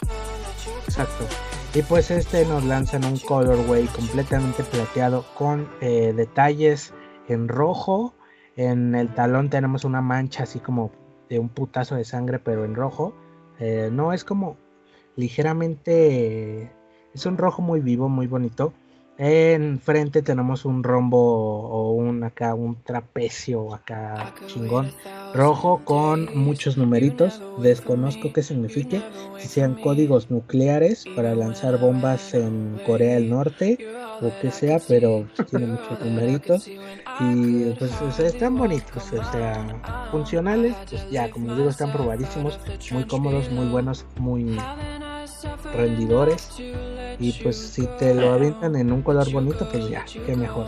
Exacto. 0.86 1.26
Y 1.74 1.84
pues 1.84 2.12
este 2.12 2.46
nos 2.46 2.66
lanzan 2.66 3.06
un 3.06 3.18
colorway 3.18 3.86
completamente 3.86 4.66
plateado 4.66 5.24
con 5.36 5.70
eh, 5.80 6.12
detalles 6.14 6.94
en 7.30 7.48
rojo. 7.48 8.14
En 8.58 8.94
el 8.94 9.16
talón 9.16 9.50
tenemos 9.50 9.86
una 9.86 10.02
mancha 10.02 10.44
así 10.44 10.60
como 10.60 10.92
de 11.30 11.40
un 11.40 11.48
putazo 11.48 11.96
de 11.96 12.04
sangre, 12.04 12.40
pero 12.40 12.66
en 12.66 12.76
rojo. 12.76 13.14
Eh, 13.60 13.88
no 13.90 14.12
es 14.12 14.26
como 14.26 14.58
ligeramente. 15.16 16.74
Es 17.14 17.26
un 17.26 17.38
rojo 17.38 17.62
muy 17.62 17.80
vivo, 17.80 18.10
muy 18.10 18.28
bonito. 18.28 18.74
En 19.18 19.80
frente 19.80 20.24
tenemos 20.24 20.66
un 20.66 20.84
rombo 20.84 21.70
o 21.70 21.92
un 21.92 22.24
acá 22.24 22.56
un 22.56 22.82
trapecio 22.82 23.74
acá 23.74 24.34
chingón 24.48 24.92
rojo 25.36 25.82
con 25.84 26.30
muchos 26.36 26.78
numeritos. 26.78 27.40
Desconozco 27.60 28.34
qué 28.34 28.42
signifique. 28.42 29.04
Si 29.38 29.48
sean 29.48 29.76
códigos 29.76 30.32
nucleares 30.32 31.06
para 31.16 31.36
lanzar 31.36 31.80
bombas 31.80 32.34
en 32.34 32.80
Corea 32.88 33.16
del 33.16 33.30
Norte 33.30 33.78
o 34.20 34.32
que 34.42 34.50
sea, 34.50 34.80
pero 34.88 35.28
tiene 35.50 35.68
muchos 35.68 36.00
numeritos 36.00 36.68
y 37.20 37.66
pues 37.78 38.20
están 38.20 38.58
bonitos, 38.58 39.14
o 39.14 39.32
sea, 39.32 40.08
funcionales, 40.12 40.76
pues 40.90 41.10
ya 41.12 41.30
como 41.30 41.56
digo 41.56 41.70
están 41.70 41.92
probadísimos, 41.92 42.60
muy 42.92 43.06
cómodos, 43.06 43.52
muy 43.52 43.68
buenos, 43.68 44.06
muy 44.18 44.58
rendidores 45.74 46.50
y 47.20 47.34
pues 47.44 47.58
si 47.58 47.88
te 48.00 48.14
lo 48.14 48.34
avientan 48.34 48.76
en 48.76 48.92
un 48.92 49.02
color 49.02 49.32
bonito 49.32 49.68
pues 49.70 49.90
ya, 49.90 50.06
qué 50.06 50.36
mejor. 50.36 50.68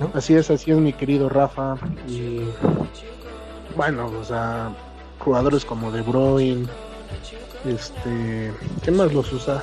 ¿No? 0.00 0.10
Así 0.14 0.34
es, 0.34 0.50
así 0.50 0.70
es 0.70 0.78
mi 0.78 0.92
querido 0.92 1.28
Rafa 1.28 1.76
y 2.08 2.40
bueno, 3.76 4.06
o 4.06 4.24
sea, 4.24 4.74
jugadores 5.18 5.64
como 5.64 5.90
De 5.90 6.02
Bruyne, 6.02 6.66
este, 7.66 8.52
¿qué 8.82 8.90
más 8.90 9.12
los 9.12 9.32
usa? 9.32 9.62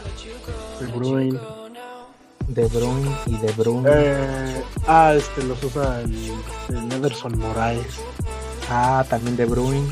De 0.80 0.88
Bruyne. 0.88 1.40
De 2.48 2.68
Bruyne 2.68 3.12
y 3.26 3.38
De 3.38 3.52
Bruyne. 3.54 3.90
Eh, 3.92 4.64
ah, 4.88 5.14
este 5.16 5.44
los 5.44 5.64
usa 5.64 6.02
el, 6.02 6.32
el 6.70 6.92
Ederson 6.92 7.38
Moraes. 7.40 8.02
Ah, 8.70 9.06
también 9.10 9.36
De 9.36 9.46
Bruyne. 9.46 9.88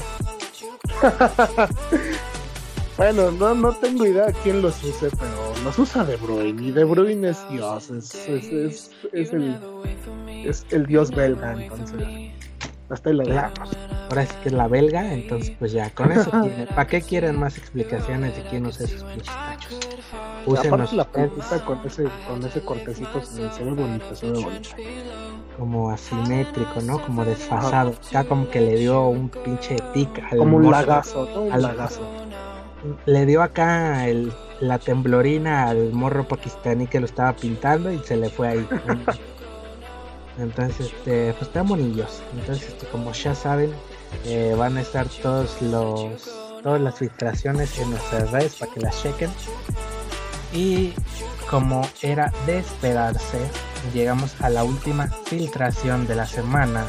bueno, 2.97 3.31
no, 3.31 3.55
no 3.55 3.71
tengo 3.73 4.05
idea 4.05 4.27
quién 4.43 4.61
los 4.61 4.83
use, 4.83 5.09
pero 5.11 5.53
los 5.63 5.77
usa 5.79 6.03
De 6.03 6.17
Bruyne. 6.17 6.63
Y 6.63 6.71
De 6.71 6.83
Bruyne 6.83 7.29
es 7.29 7.49
Dios, 7.49 7.89
es, 7.89 8.15
es, 8.27 8.91
es, 9.11 9.33
el, 9.33 9.57
es 10.45 10.65
el 10.71 10.85
dios 10.85 11.11
belga, 11.11 11.53
entonces. 11.53 12.31
Hasta 12.91 13.11
lo 13.11 13.23
dejamos. 13.23 13.69
Ahora 14.09 14.25
sí 14.25 14.33
que 14.43 14.49
es 14.49 14.53
la 14.53 14.67
belga, 14.67 15.13
entonces 15.13 15.55
pues 15.57 15.71
ya, 15.71 15.89
con 15.91 16.11
eso 16.11 16.29
tiene. 16.43 16.67
¿Para 16.67 16.87
qué 16.87 17.01
quieren 17.01 17.39
más 17.39 17.57
explicaciones 17.57 18.35
de 18.35 18.43
quién 18.43 18.65
usa 18.65 18.85
esos 18.85 19.03
pinches 19.03 19.33
tachos? 19.33 20.93
La 20.93 21.05
puntita 21.05 21.63
con 21.63 21.79
ese, 21.85 22.07
con 22.27 22.43
ese 22.43 22.61
cortecito 22.61 23.21
se, 23.21 23.63
ve 23.63 23.71
bonito, 23.71 24.15
se 24.15 24.31
ve 24.31 24.43
bonito 24.43 24.69
como 25.57 25.91
asimétrico, 25.91 26.81
¿no? 26.81 26.99
Como 27.01 27.23
desfasado. 27.23 27.93
Ya 28.11 28.23
como 28.23 28.49
que 28.49 28.61
le 28.61 28.77
dio 28.77 29.07
un 29.07 29.29
pinche 29.29 29.77
tic 29.93 30.09
al 30.31 30.39
Como 30.39 30.57
un 30.57 30.71
lagazo, 30.71 31.29
¿no? 31.33 31.41
Un 31.43 31.61
lagazo. 31.61 32.01
Le 33.05 33.25
dio 33.27 33.43
acá 33.43 34.07
el, 34.07 34.33
la 34.59 34.79
temblorina 34.79 35.65
al 35.65 35.93
morro 35.93 36.27
pakistaní 36.27 36.87
que 36.87 36.99
lo 36.99 37.05
estaba 37.05 37.33
pintando 37.33 37.91
y 37.91 37.99
se 37.99 38.17
le 38.17 38.29
fue 38.29 38.47
ahí. 38.47 38.67
Entonces, 40.37 40.87
este, 40.87 41.33
pues 41.33 41.47
están 41.47 41.67
bonillos. 41.67 42.21
Entonces, 42.33 42.69
este, 42.69 42.87
como 42.87 43.11
ya 43.13 43.35
saben, 43.35 43.73
eh, 44.25 44.55
van 44.57 44.77
a 44.77 44.81
estar 44.81 45.07
todos 45.07 45.61
los 45.61 46.41
todas 46.61 46.79
las 46.79 46.99
filtraciones 46.99 47.77
en 47.79 47.89
nuestras 47.89 48.31
redes 48.31 48.55
para 48.55 48.71
que 48.71 48.79
las 48.81 49.01
chequen. 49.01 49.31
Y 50.53 50.93
como 51.49 51.81
era 52.01 52.31
de 52.45 52.59
esperarse, 52.59 53.39
llegamos 53.93 54.39
a 54.41 54.49
la 54.49 54.63
última 54.63 55.07
filtración 55.25 56.07
de 56.07 56.15
la 56.15 56.25
semana 56.25 56.85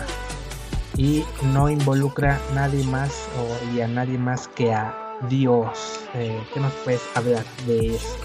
y 0.97 1.25
no 1.53 1.71
involucra 1.71 2.39
a 2.51 2.55
nadie 2.55 2.85
más 2.85 3.13
o, 3.39 3.75
y 3.75 3.81
a 3.81 3.89
nadie 3.89 4.19
más 4.19 4.49
que 4.49 4.73
a 4.73 5.19
Dios. 5.29 6.01
Eh, 6.15 6.41
¿Qué 6.53 6.61
nos 6.61 6.73
puedes 6.85 7.03
hablar 7.15 7.45
de 7.67 7.97
eso? 7.97 8.17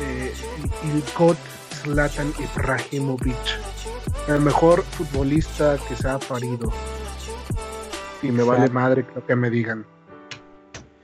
Eh, 0.00 0.32
el 0.92 1.02
coach 1.14 1.38
Zlatan 1.82 2.32
Ibrahimovic, 2.38 3.34
el 4.28 4.40
mejor 4.40 4.82
futbolista 4.82 5.76
que 5.88 5.96
se 5.96 6.08
ha 6.08 6.18
parido. 6.20 6.72
Y 8.22 8.30
me 8.30 8.44
vale 8.44 8.68
madre 8.70 9.04
lo 9.16 9.26
que 9.26 9.34
me 9.34 9.50
digan. 9.50 9.84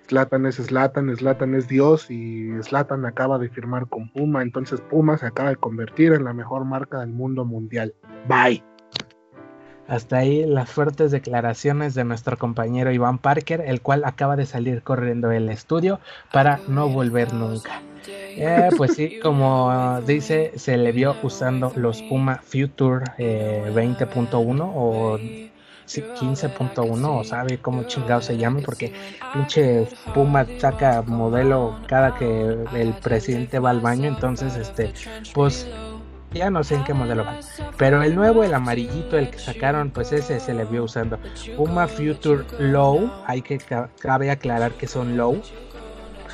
Slatan 0.08 0.46
es 0.46 0.54
Slatan, 0.54 1.14
Slatan 1.16 1.56
es 1.56 1.66
Dios 1.66 2.12
y 2.12 2.50
Slatan 2.62 3.04
acaba 3.06 3.38
de 3.38 3.48
firmar 3.48 3.88
con 3.88 4.08
Puma, 4.10 4.42
entonces 4.42 4.80
Puma 4.80 5.18
se 5.18 5.26
acaba 5.26 5.48
de 5.48 5.56
convertir 5.56 6.12
en 6.12 6.22
la 6.24 6.32
mejor 6.32 6.64
marca 6.64 7.00
del 7.00 7.10
mundo 7.10 7.44
mundial. 7.44 7.92
Bye. 8.28 8.62
Hasta 9.88 10.18
ahí 10.18 10.46
las 10.46 10.70
fuertes 10.70 11.10
declaraciones 11.10 11.94
de 11.94 12.04
nuestro 12.04 12.36
compañero 12.36 12.92
Iván 12.92 13.18
Parker, 13.18 13.62
el 13.62 13.82
cual 13.82 14.04
acaba 14.04 14.36
de 14.36 14.46
salir 14.46 14.82
corriendo 14.82 15.28
del 15.28 15.48
estudio 15.48 15.98
para 16.30 16.60
no 16.68 16.88
volver 16.88 17.34
nunca. 17.34 17.82
Eh, 18.40 18.70
pues 18.76 18.94
sí, 18.94 19.18
como 19.22 20.00
dice, 20.06 20.52
se 20.56 20.76
le 20.76 20.92
vio 20.92 21.16
usando 21.22 21.72
los 21.74 22.02
Puma 22.02 22.40
Future 22.42 23.04
20.1 23.18 24.38
eh, 24.38 24.70
o 24.74 25.18
15.1 25.88 27.20
o 27.20 27.24
sabe 27.24 27.58
cómo 27.58 27.84
chingado 27.84 28.20
se 28.20 28.36
llama 28.36 28.60
porque 28.64 28.92
pinche 29.32 29.88
Puma 30.14 30.46
saca 30.58 31.02
modelo 31.02 31.78
cada 31.86 32.14
que 32.14 32.58
el 32.74 32.92
presidente 33.02 33.58
va 33.58 33.70
al 33.70 33.80
baño 33.80 34.06
entonces 34.08 34.54
este 34.56 34.92
pues 35.32 35.66
ya 36.32 36.50
no 36.50 36.62
sé 36.62 36.74
en 36.74 36.84
qué 36.84 36.92
modelo 36.92 37.24
va. 37.24 37.38
Pero 37.78 38.02
el 38.02 38.14
nuevo 38.14 38.44
el 38.44 38.52
amarillito 38.52 39.16
el 39.16 39.30
que 39.30 39.38
sacaron 39.38 39.90
pues 39.90 40.12
ese 40.12 40.40
se 40.40 40.52
le 40.52 40.64
vio 40.66 40.84
usando. 40.84 41.18
Puma 41.56 41.88
Future 41.88 42.44
Low 42.58 43.10
hay 43.26 43.40
que 43.40 43.58
cabe 43.58 44.30
aclarar 44.30 44.72
que 44.72 44.86
son 44.86 45.16
low. 45.16 45.40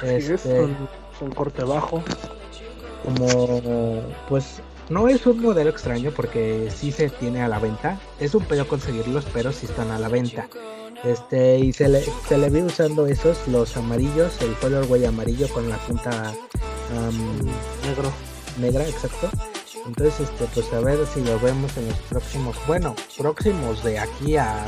Este, 0.02 0.66
son 1.24 1.34
corte 1.34 1.64
bajo 1.64 2.02
como 3.02 4.02
pues 4.28 4.60
no 4.88 5.08
es 5.08 5.26
un 5.26 5.40
modelo 5.40 5.70
extraño 5.70 6.10
porque 6.14 6.70
sí 6.74 6.92
se 6.92 7.08
tiene 7.08 7.42
a 7.42 7.48
la 7.48 7.58
venta. 7.58 7.98
Es 8.20 8.34
un 8.34 8.44
pedo 8.44 8.68
conseguirlos, 8.68 9.24
pero 9.32 9.50
sí 9.50 9.64
están 9.66 9.90
a 9.90 9.98
la 9.98 10.08
venta. 10.08 10.46
Este, 11.04 11.58
y 11.58 11.72
se 11.72 11.88
le, 11.88 12.02
se 12.28 12.38
le 12.38 12.50
ve 12.50 12.62
usando 12.62 13.06
esos, 13.06 13.48
los 13.48 13.76
amarillos, 13.76 14.40
el 14.42 14.54
colorway 14.54 15.04
amarillo 15.06 15.48
con 15.48 15.68
la 15.68 15.78
punta 15.78 16.34
negro, 17.87 18.12
negra, 18.58 18.87
exacto. 18.87 19.30
Entonces, 19.87 20.20
este, 20.20 20.46
pues 20.54 20.72
a 20.72 20.80
ver 20.80 20.98
si 21.06 21.22
lo 21.22 21.38
vemos 21.40 21.76
en 21.76 21.88
los 21.88 21.98
próximos, 22.10 22.56
bueno, 22.66 22.94
próximos 23.18 23.82
de 23.84 23.98
aquí 23.98 24.37
a 24.37 24.64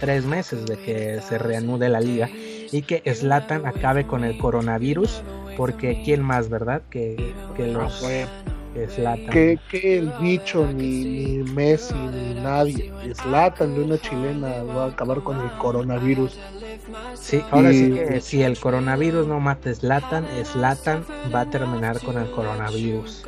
tres 0.00 0.24
meses 0.24 0.66
de 0.66 0.76
que 0.76 1.20
se 1.20 1.38
reanude 1.38 1.88
la 1.88 2.00
liga 2.00 2.28
y 2.72 2.82
que 2.82 3.02
Slatan 3.14 3.66
acabe 3.66 4.06
con 4.06 4.24
el 4.24 4.36
coronavirus 4.38 5.22
porque 5.56 6.02
quién 6.04 6.22
más, 6.22 6.48
¿verdad? 6.48 6.82
Que, 6.90 7.34
que 7.56 7.68
los 7.68 8.00
que 8.00 8.26
Zlatan. 8.88 9.28
Que, 9.28 9.58
que 9.70 9.98
el 9.98 10.10
bicho, 10.20 10.66
ni, 10.66 11.04
ni 11.04 11.50
Messi, 11.52 11.94
ni 11.94 12.34
nadie. 12.40 12.90
Zlatan 13.14 13.74
de 13.74 13.82
una 13.82 13.98
chilena 13.98 14.62
va 14.62 14.84
a 14.84 14.88
acabar 14.88 15.22
con 15.22 15.40
el 15.40 15.50
coronavirus. 15.58 16.38
Sí, 17.14 17.42
ahora 17.50 17.70
sí 17.70 17.92
que 17.92 18.20
si 18.20 18.42
el 18.42 18.58
coronavirus 18.58 19.26
no 19.26 19.40
mata 19.40 19.70
a 19.70 19.74
Zlatan, 19.74 20.26
Zlatan 20.44 21.04
va 21.34 21.42
a 21.42 21.50
terminar 21.50 22.00
con 22.00 22.16
el 22.18 22.30
coronavirus. 22.30 23.24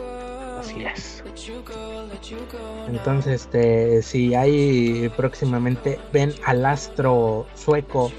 Así 0.59 0.83
es. 0.83 1.23
Entonces, 2.89 3.43
este, 3.43 4.03
si 4.03 4.35
hay 4.35 5.11
próximamente 5.15 5.99
ven 6.13 6.33
al 6.47 6.65
astro 6.65 7.47
sueco 7.55 8.11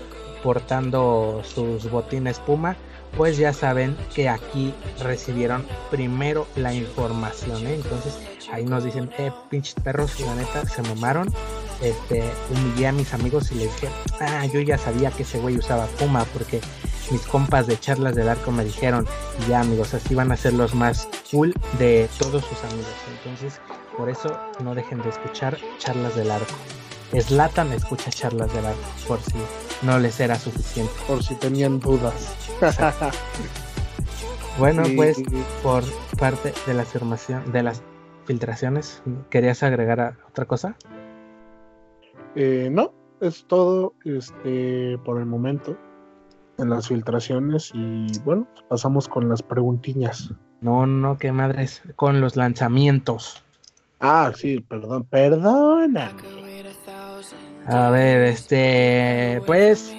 portando 0.46 1.42
sus 1.44 1.90
botines 1.90 2.38
Puma, 2.38 2.78
pues 3.18 3.36
ya 3.36 3.52
saben 3.52 3.98
que 4.14 4.30
aquí 4.30 4.76
recibieron 5.02 5.66
primero 5.90 6.46
la 6.56 6.72
información. 6.72 7.66
¿eh? 7.66 7.74
Entonces 7.74 8.20
ahí 8.52 8.64
nos 8.64 8.84
dicen, 8.84 9.10
eh, 9.18 9.32
pinches 9.50 9.74
perros, 9.74 10.20
la 10.20 10.36
neta, 10.36 10.64
se 10.68 10.84
mamaron. 10.84 11.34
Este, 11.82 12.24
humillé 12.52 12.88
a 12.88 12.92
mis 12.92 13.12
amigos 13.16 13.52
y 13.52 13.56
les 13.56 13.74
dije, 13.74 13.90
ah, 14.22 14.46
yo 14.46 14.62
ya 14.62 14.78
sabía 14.78 15.10
que 15.10 15.24
ese 15.24 15.40
güey 15.40 15.58
usaba 15.58 15.88
Puma 15.88 16.24
porque 16.26 16.62
mis 17.10 17.22
compas 17.24 17.66
de 17.66 17.80
charlas 17.80 18.16
del 18.16 18.30
arco 18.30 18.52
me 18.52 18.64
dijeron, 18.64 19.08
ya 19.50 19.62
amigos, 19.62 19.96
así 19.96 20.14
van 20.14 20.32
a 20.32 20.38
ser 20.38 20.54
los 20.54 20.76
más 20.76 21.10
cool 21.32 21.56
de 21.80 22.08
todos 22.20 22.46
sus 22.46 22.64
amigos. 22.66 22.94
Entonces, 23.18 23.60
por 23.98 24.10
eso 24.10 24.40
no 24.64 24.76
dejen 24.76 25.02
de 25.02 25.10
escuchar 25.10 25.58
charlas 25.80 26.16
del 26.16 26.30
arco. 26.30 26.54
Slatan 27.20 27.74
escucha 27.74 28.12
charlas 28.12 28.54
del 28.54 28.66
arco, 28.68 28.80
por 29.08 29.20
si 29.22 29.38
no 29.82 30.00
les 30.00 30.20
era 30.20 30.36
suficiente. 30.36 30.92
Por 31.08 31.24
si 31.24 31.36
tenían 31.36 31.80
dudas. 31.80 32.36
bueno, 34.60 34.84
pues 34.96 35.22
por 35.62 35.84
parte 36.18 36.54
de 36.66 36.74
la 36.74 36.84
afirmación, 36.84 37.52
de 37.52 37.64
las 37.64 37.82
filtraciones, 38.26 39.02
¿querías 39.30 39.64
agregar 39.64 40.18
otra 40.28 40.46
cosa? 40.46 40.76
Eh, 42.36 42.70
no, 42.72 42.94
es 43.22 43.46
todo 43.46 43.94
este 44.04 44.98
por 45.06 45.20
el 45.20 45.26
momento 45.26 45.78
en 46.58 46.70
las 46.70 46.88
filtraciones 46.88 47.72
y 47.74 48.08
bueno, 48.24 48.48
pasamos 48.70 49.08
con 49.08 49.30
las 49.30 49.42
preguntiñas. 49.42 50.32
No, 50.62 50.86
no, 50.86 51.18
qué 51.18 51.32
madres, 51.32 51.82
con 51.96 52.22
los 52.22 52.36
lanzamientos. 52.36 53.44
Ah, 54.00 54.32
sí, 54.36 54.60
perdón, 54.60 55.06
perdona. 55.06 56.12
A 57.68 57.90
ver, 57.90 58.24
este, 58.26 59.42
pues, 59.46 59.96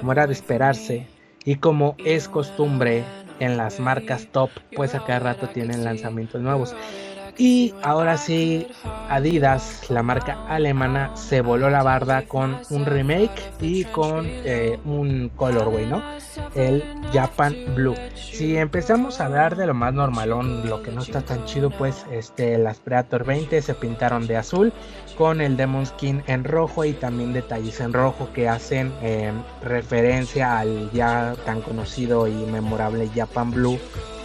como 0.00 0.12
era 0.12 0.26
de 0.26 0.32
esperarse, 0.34 1.06
y 1.44 1.56
como 1.56 1.96
es 2.04 2.28
costumbre 2.28 3.04
en 3.40 3.56
las 3.56 3.80
marcas 3.80 4.26
top, 4.32 4.50
pues 4.74 4.94
a 4.94 5.04
cada 5.04 5.20
rato 5.20 5.48
tienen 5.48 5.84
lanzamientos 5.84 6.42
nuevos. 6.42 6.74
Y 7.38 7.74
ahora 7.82 8.16
sí, 8.16 8.66
Adidas, 9.10 9.90
la 9.90 10.02
marca 10.02 10.46
alemana, 10.48 11.14
se 11.16 11.42
voló 11.42 11.68
la 11.68 11.82
barda 11.82 12.22
con 12.22 12.58
un 12.70 12.86
remake 12.86 13.52
y 13.60 13.84
con 13.84 14.24
eh, 14.26 14.78
un 14.86 15.30
colorway, 15.36 15.86
¿no? 15.86 16.02
El 16.54 16.82
Japan 17.12 17.54
Blue. 17.74 17.94
Si 18.14 18.56
empezamos 18.56 19.20
a 19.20 19.26
hablar 19.26 19.56
de 19.56 19.66
lo 19.66 19.74
más 19.74 19.92
normalón, 19.92 20.66
lo 20.66 20.82
que 20.82 20.90
no 20.90 21.02
está 21.02 21.20
tan 21.20 21.44
chido, 21.44 21.68
pues 21.68 22.06
este, 22.10 22.56
las 22.56 22.78
Predator 22.78 23.24
20 23.24 23.60
se 23.60 23.74
pintaron 23.74 24.26
de 24.26 24.38
azul 24.38 24.72
con 25.16 25.40
el 25.40 25.56
Demon 25.56 25.86
Skin 25.86 26.22
en 26.26 26.44
rojo 26.44 26.84
y 26.84 26.92
también 26.92 27.32
detalles 27.32 27.80
en 27.80 27.92
rojo 27.92 28.28
que 28.32 28.48
hacen 28.48 28.92
eh, 29.02 29.32
referencia 29.62 30.58
al 30.58 30.90
ya 30.92 31.34
tan 31.44 31.62
conocido 31.62 32.28
y 32.28 32.32
memorable 32.32 33.10
Japan 33.14 33.50
Blue 33.50 33.78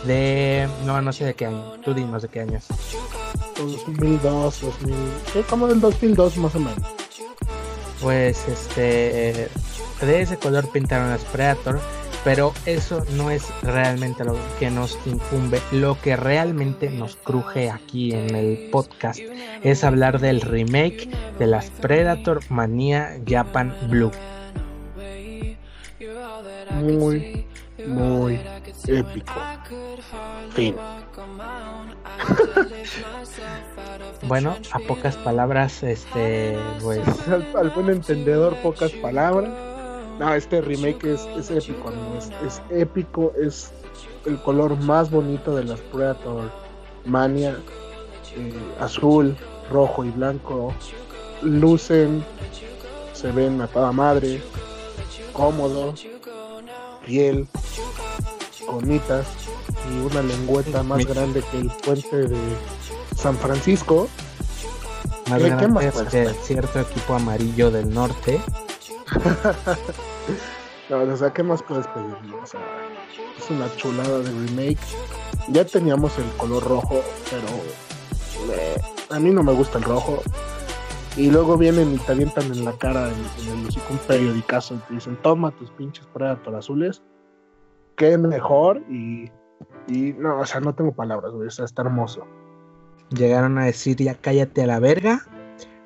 de 0.03 0.67
no 0.85 1.01
no 1.01 1.13
sé 1.13 1.25
de 1.25 1.33
qué 1.33 1.45
año 1.45 1.73
tú 1.83 1.93
dinos 1.93 2.21
de 2.21 2.27
qué 2.27 2.41
año 2.41 2.57
es. 2.57 2.67
2002 3.57 4.61
2000 4.61 4.95
como 5.49 5.67
del 5.67 5.79
2002 5.79 6.37
más 6.37 6.55
o 6.55 6.59
menos. 6.59 6.83
Pues 8.01 8.47
este 8.47 9.49
de 10.01 10.21
ese 10.21 10.37
color 10.37 10.69
pintaron 10.71 11.09
las 11.09 11.23
Predator 11.25 11.79
pero 12.23 12.53
eso 12.65 13.03
no 13.11 13.31
es 13.31 13.47
realmente 13.63 14.23
lo 14.23 14.37
que 14.59 14.69
nos 14.69 14.97
incumbe. 15.05 15.59
Lo 15.71 15.99
que 15.99 16.15
realmente 16.15 16.89
nos 16.89 17.15
cruje 17.15 17.69
aquí 17.69 18.13
en 18.13 18.35
el 18.35 18.69
podcast 18.71 19.19
es 19.63 19.83
hablar 19.83 20.19
del 20.19 20.41
remake 20.41 21.09
de 21.39 21.47
las 21.47 21.69
Predator 21.69 22.41
Mania 22.49 23.19
Japan 23.27 23.75
Blue. 23.89 24.11
Muy, 26.71 27.45
muy 27.85 28.39
épico. 28.87 29.33
Fin. 30.53 30.75
bueno, 34.27 34.55
a 34.71 34.79
pocas 34.79 35.15
palabras, 35.17 35.83
este, 35.83 36.57
pues. 36.81 37.01
Al, 37.27 37.69
buen 37.69 37.89
entendedor, 37.89 38.55
pocas 38.57 38.91
palabras. 38.93 39.51
No, 40.21 40.35
este 40.35 40.61
remake 40.61 41.15
es, 41.15 41.49
épico, 41.49 41.91
es, 42.45 42.61
épico, 42.69 43.33
es 43.41 43.71
el 44.27 44.39
color 44.43 44.77
más 44.77 45.09
bonito 45.09 45.55
de 45.55 45.63
las 45.63 45.79
Predator 45.79 46.51
Mania. 47.05 47.57
Eh, 48.35 48.53
azul, 48.79 49.35
rojo 49.71 50.05
y 50.05 50.11
blanco. 50.11 50.75
Lucen, 51.41 52.23
se 53.13 53.31
ven 53.31 53.61
a 53.61 53.67
toda 53.67 53.91
madre, 53.91 54.43
cómodo, 55.33 55.95
piel, 57.03 57.47
conitas 58.67 59.25
y 59.89 60.05
una 60.05 60.21
lengüeta 60.21 60.83
más 60.83 61.03
grande 61.03 61.41
que 61.49 61.61
el 61.61 61.71
puente 61.83 62.27
de 62.27 62.37
San 63.15 63.35
Francisco. 63.37 64.07
Más 65.31 65.41
grande 65.41 65.91
que 66.11 66.29
cierto 66.43 66.79
equipo 66.79 67.15
amarillo 67.15 67.71
del 67.71 67.91
norte. 67.91 68.39
no, 70.89 70.99
o 70.99 71.17
sea, 71.17 71.31
¿qué 71.31 71.43
más 71.43 71.63
puedes 71.63 71.87
pedir? 71.87 72.15
es 73.37 73.49
una 73.49 73.73
chulada 73.75 74.19
de 74.19 74.31
remake. 74.31 74.79
Ya 75.49 75.65
teníamos 75.65 76.17
el 76.19 76.29
color 76.37 76.63
rojo, 76.63 77.01
pero 77.29 78.53
eh, 78.53 78.75
a 79.09 79.19
mí 79.19 79.31
no 79.31 79.43
me 79.43 79.53
gusta 79.53 79.77
el 79.77 79.83
rojo. 79.83 80.21
Y 81.17 81.29
luego 81.29 81.57
vienen 81.57 81.93
y 81.93 81.97
te 81.97 82.11
avientan 82.13 82.45
en 82.45 82.63
la 82.63 82.77
cara 82.77 83.09
en, 83.09 83.49
el 83.49 83.67
un 83.89 83.97
periodicazo 84.07 84.75
y 84.75 84.77
te 84.77 84.93
dicen, 84.93 85.17
toma 85.21 85.51
tus 85.51 85.69
pinches 85.71 86.05
Predator 86.13 86.55
azules. 86.55 87.03
Qué 87.97 88.17
mejor 88.17 88.81
y, 88.89 89.29
y 89.87 90.13
no, 90.13 90.39
o 90.39 90.45
sea, 90.45 90.61
no 90.61 90.73
tengo 90.73 90.93
palabras, 90.93 91.33
güey, 91.33 91.47
o 91.47 91.51
sea, 91.51 91.65
está 91.65 91.81
hermoso. 91.81 92.25
Llegaron 93.09 93.57
a 93.57 93.65
decir, 93.65 93.97
ya 93.97 94.15
cállate 94.15 94.63
a 94.63 94.67
la 94.67 94.79
verga. 94.79 95.25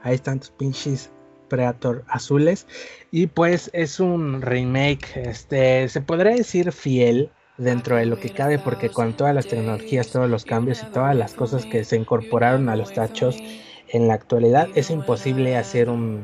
Ahí 0.03 0.13
están 0.13 0.39
tus 0.39 0.51
pinches 0.51 1.11
Predator 1.55 2.03
azules. 2.09 2.67
Y 3.11 3.27
pues 3.27 3.69
es 3.73 3.99
un 4.01 4.41
remake, 4.41 5.15
este, 5.15 5.87
se 5.87 6.01
podría 6.01 6.33
decir 6.33 6.73
fiel 6.73 7.29
dentro 7.57 7.95
de 7.95 8.05
lo 8.05 8.19
que 8.19 8.29
cabe, 8.29 8.59
porque 8.59 8.89
con 8.89 9.13
todas 9.13 9.33
las 9.33 9.47
tecnologías, 9.47 10.09
todos 10.09 10.29
los 10.29 10.43
cambios 10.43 10.83
y 10.83 10.87
todas 10.87 11.15
las 11.15 11.33
cosas 11.33 11.65
que 11.65 11.85
se 11.85 11.95
incorporaron 11.95 12.67
a 12.67 12.75
los 12.75 12.93
tachos 12.93 13.37
en 13.87 14.09
la 14.09 14.15
actualidad 14.15 14.67
es 14.75 14.89
imposible 14.89 15.55
hacer 15.55 15.89
un, 15.89 16.23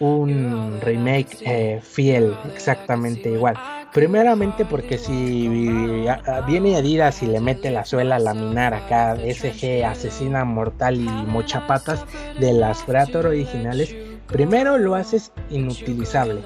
un 0.00 0.78
remake 0.82 1.38
eh, 1.46 1.80
fiel 1.82 2.34
exactamente 2.54 3.30
igual. 3.30 3.56
Primeramente 3.92 4.64
porque 4.64 4.96
si 4.96 5.48
viene 6.46 6.76
Adidas 6.76 7.22
y 7.22 7.26
le 7.26 7.40
mete 7.40 7.70
la 7.70 7.84
suela 7.84 8.16
a 8.16 8.18
laminar 8.18 8.72
acá 8.72 9.16
SG 9.16 9.84
asesina 9.84 10.44
mortal 10.44 10.96
y 10.96 11.08
mochapatas 11.08 12.04
de 12.40 12.54
las 12.54 12.82
Predator 12.82 13.26
originales, 13.26 13.94
primero 14.26 14.78
lo 14.78 14.94
haces 14.94 15.32
inutilizable. 15.50 16.42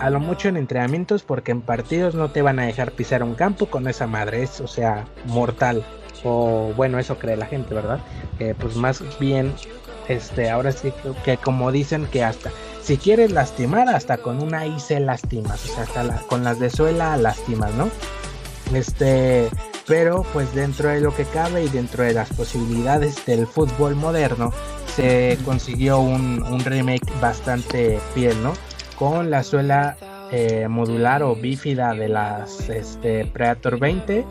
A 0.00 0.10
lo 0.10 0.20
mucho 0.20 0.48
en 0.48 0.56
entrenamientos 0.56 1.22
porque 1.22 1.52
en 1.52 1.62
partidos 1.62 2.14
no 2.14 2.30
te 2.30 2.42
van 2.42 2.58
a 2.58 2.66
dejar 2.66 2.92
pisar 2.92 3.22
un 3.22 3.34
campo 3.34 3.66
con 3.66 3.88
esa 3.88 4.06
madre, 4.06 4.42
es 4.42 4.60
o 4.60 4.66
sea, 4.66 5.06
mortal 5.26 5.84
o 6.24 6.72
bueno, 6.76 6.98
eso 6.98 7.18
cree 7.18 7.36
la 7.36 7.46
gente, 7.46 7.74
¿verdad? 7.74 8.00
pues 8.58 8.76
más 8.76 9.02
bien, 9.18 9.52
este, 10.08 10.50
ahora 10.50 10.72
sí 10.72 10.92
que, 11.24 11.36
como 11.36 11.72
dicen 11.72 12.06
que 12.06 12.24
hasta, 12.24 12.50
si 12.82 12.96
quieres 12.96 13.32
lastimar, 13.32 13.88
hasta 13.88 14.18
con 14.18 14.42
una 14.42 14.66
IC 14.66 15.00
lastimas, 15.00 15.64
o 15.64 15.74
sea, 15.74 15.82
hasta 15.84 16.26
con 16.26 16.44
las 16.44 16.58
de 16.58 16.70
suela 16.70 17.16
lastimas, 17.16 17.72
¿no? 17.74 17.88
Este, 18.74 19.48
pero 19.86 20.24
pues 20.32 20.54
dentro 20.54 20.88
de 20.88 21.00
lo 21.00 21.14
que 21.14 21.24
cabe 21.24 21.64
y 21.64 21.68
dentro 21.68 22.04
de 22.04 22.12
las 22.12 22.30
posibilidades 22.30 23.24
del 23.24 23.46
fútbol 23.46 23.94
moderno, 23.94 24.52
se 24.96 25.38
consiguió 25.44 26.00
un, 26.00 26.42
remake 26.64 27.04
bastante 27.20 28.00
bien, 28.14 28.42
¿no? 28.42 28.54
Con 28.98 29.30
la 29.30 29.42
suela 29.42 29.94
eh, 30.32 30.68
modular 30.68 31.22
o 31.22 31.36
bífida 31.36 31.92
de 31.92 32.08
las 32.08 32.70
este, 32.70 33.26
Predator 33.26 33.78
20 33.78 34.24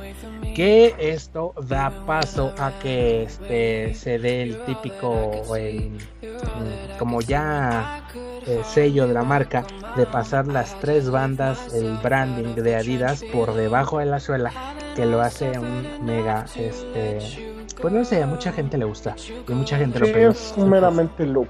que 0.56 0.96
esto 0.98 1.54
da 1.68 1.92
paso 2.08 2.52
a 2.58 2.72
que 2.80 3.24
este, 3.24 3.94
se 3.94 4.18
dé 4.18 4.42
el 4.42 4.58
típico, 4.66 5.56
el, 5.56 5.92
mm, 6.22 6.98
como 6.98 7.22
ya 7.22 8.08
eh, 8.48 8.62
sello 8.66 9.08
de 9.08 9.14
la 9.14 9.24
marca, 9.24 9.66
de 9.96 10.06
pasar 10.06 10.48
las 10.48 10.80
tres 10.80 11.12
bandas, 11.12 11.74
el 11.76 11.98
branding 11.98 12.56
de 12.56 12.76
Adidas 12.76 13.24
por 13.34 13.54
debajo 13.54 14.00
de 14.00 14.06
la 14.06 14.20
suela, 14.20 14.52
que 14.96 15.06
lo 15.06 15.22
hace 15.22 15.60
un 15.60 16.06
mega, 16.06 16.46
este, 16.56 17.55
pues 17.82 17.94
no 17.94 18.04
sé, 18.06 18.22
a 18.24 18.28
mucha 18.28 18.52
gente 18.52 18.78
le 18.78 18.86
gusta 18.86 19.16
y 19.48 19.52
mucha 19.54 19.78
gente 19.78 20.00
lo 20.00 20.06
Sí, 20.06 20.12
pide. 20.14 20.28
es 20.30 20.58
meramente 20.58 21.26
look. 21.26 21.50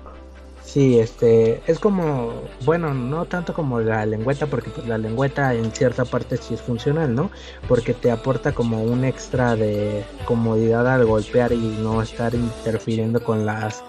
Sí, 0.63 0.99
este, 0.99 1.61
es 1.67 1.80
como, 1.80 2.34
bueno, 2.65 2.93
no 2.93 3.26
tanto 3.26 3.53
como 3.53 3.80
la 3.82 4.05
lengüeta, 4.05 4.47
porque 4.47 4.71
pues, 4.71 4.88
la 4.88 4.97
lengüeta 4.97 5.53
en 5.53 5.71
cierta 5.71 6.05
parte 6.05 6.38
sí 6.38 6.55
es 6.55 6.61
funcional, 6.61 7.13
¿no? 7.13 7.30
Porque 7.67 7.93
te 7.93 8.09
aporta 8.11 8.51
como 8.51 8.82
un 8.84 9.05
extra 9.05 9.55
de 9.55 10.03
comodidad 10.26 10.91
al 10.91 11.05
golpear 11.05 11.53
y 11.53 11.78
no 11.82 12.01
estar 12.01 12.34
interfiriendo 12.34 13.23
con 13.23 13.45
las 13.45 13.84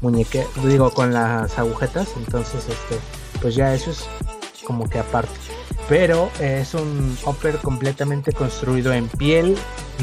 muñeque, 0.00 0.46
digo, 0.64 0.90
con 0.92 1.12
las 1.12 1.58
agujetas, 1.58 2.08
entonces, 2.16 2.64
este, 2.68 2.96
pues 3.42 3.56
ya 3.56 3.74
eso 3.74 3.90
es 3.90 4.06
como 4.64 4.88
que 4.88 5.00
aparte. 5.00 5.32
Pero 5.88 6.30
es 6.40 6.72
un 6.74 7.18
upper 7.26 7.56
completamente 7.58 8.32
construido 8.32 8.92
en 8.92 9.08
piel 9.08 9.56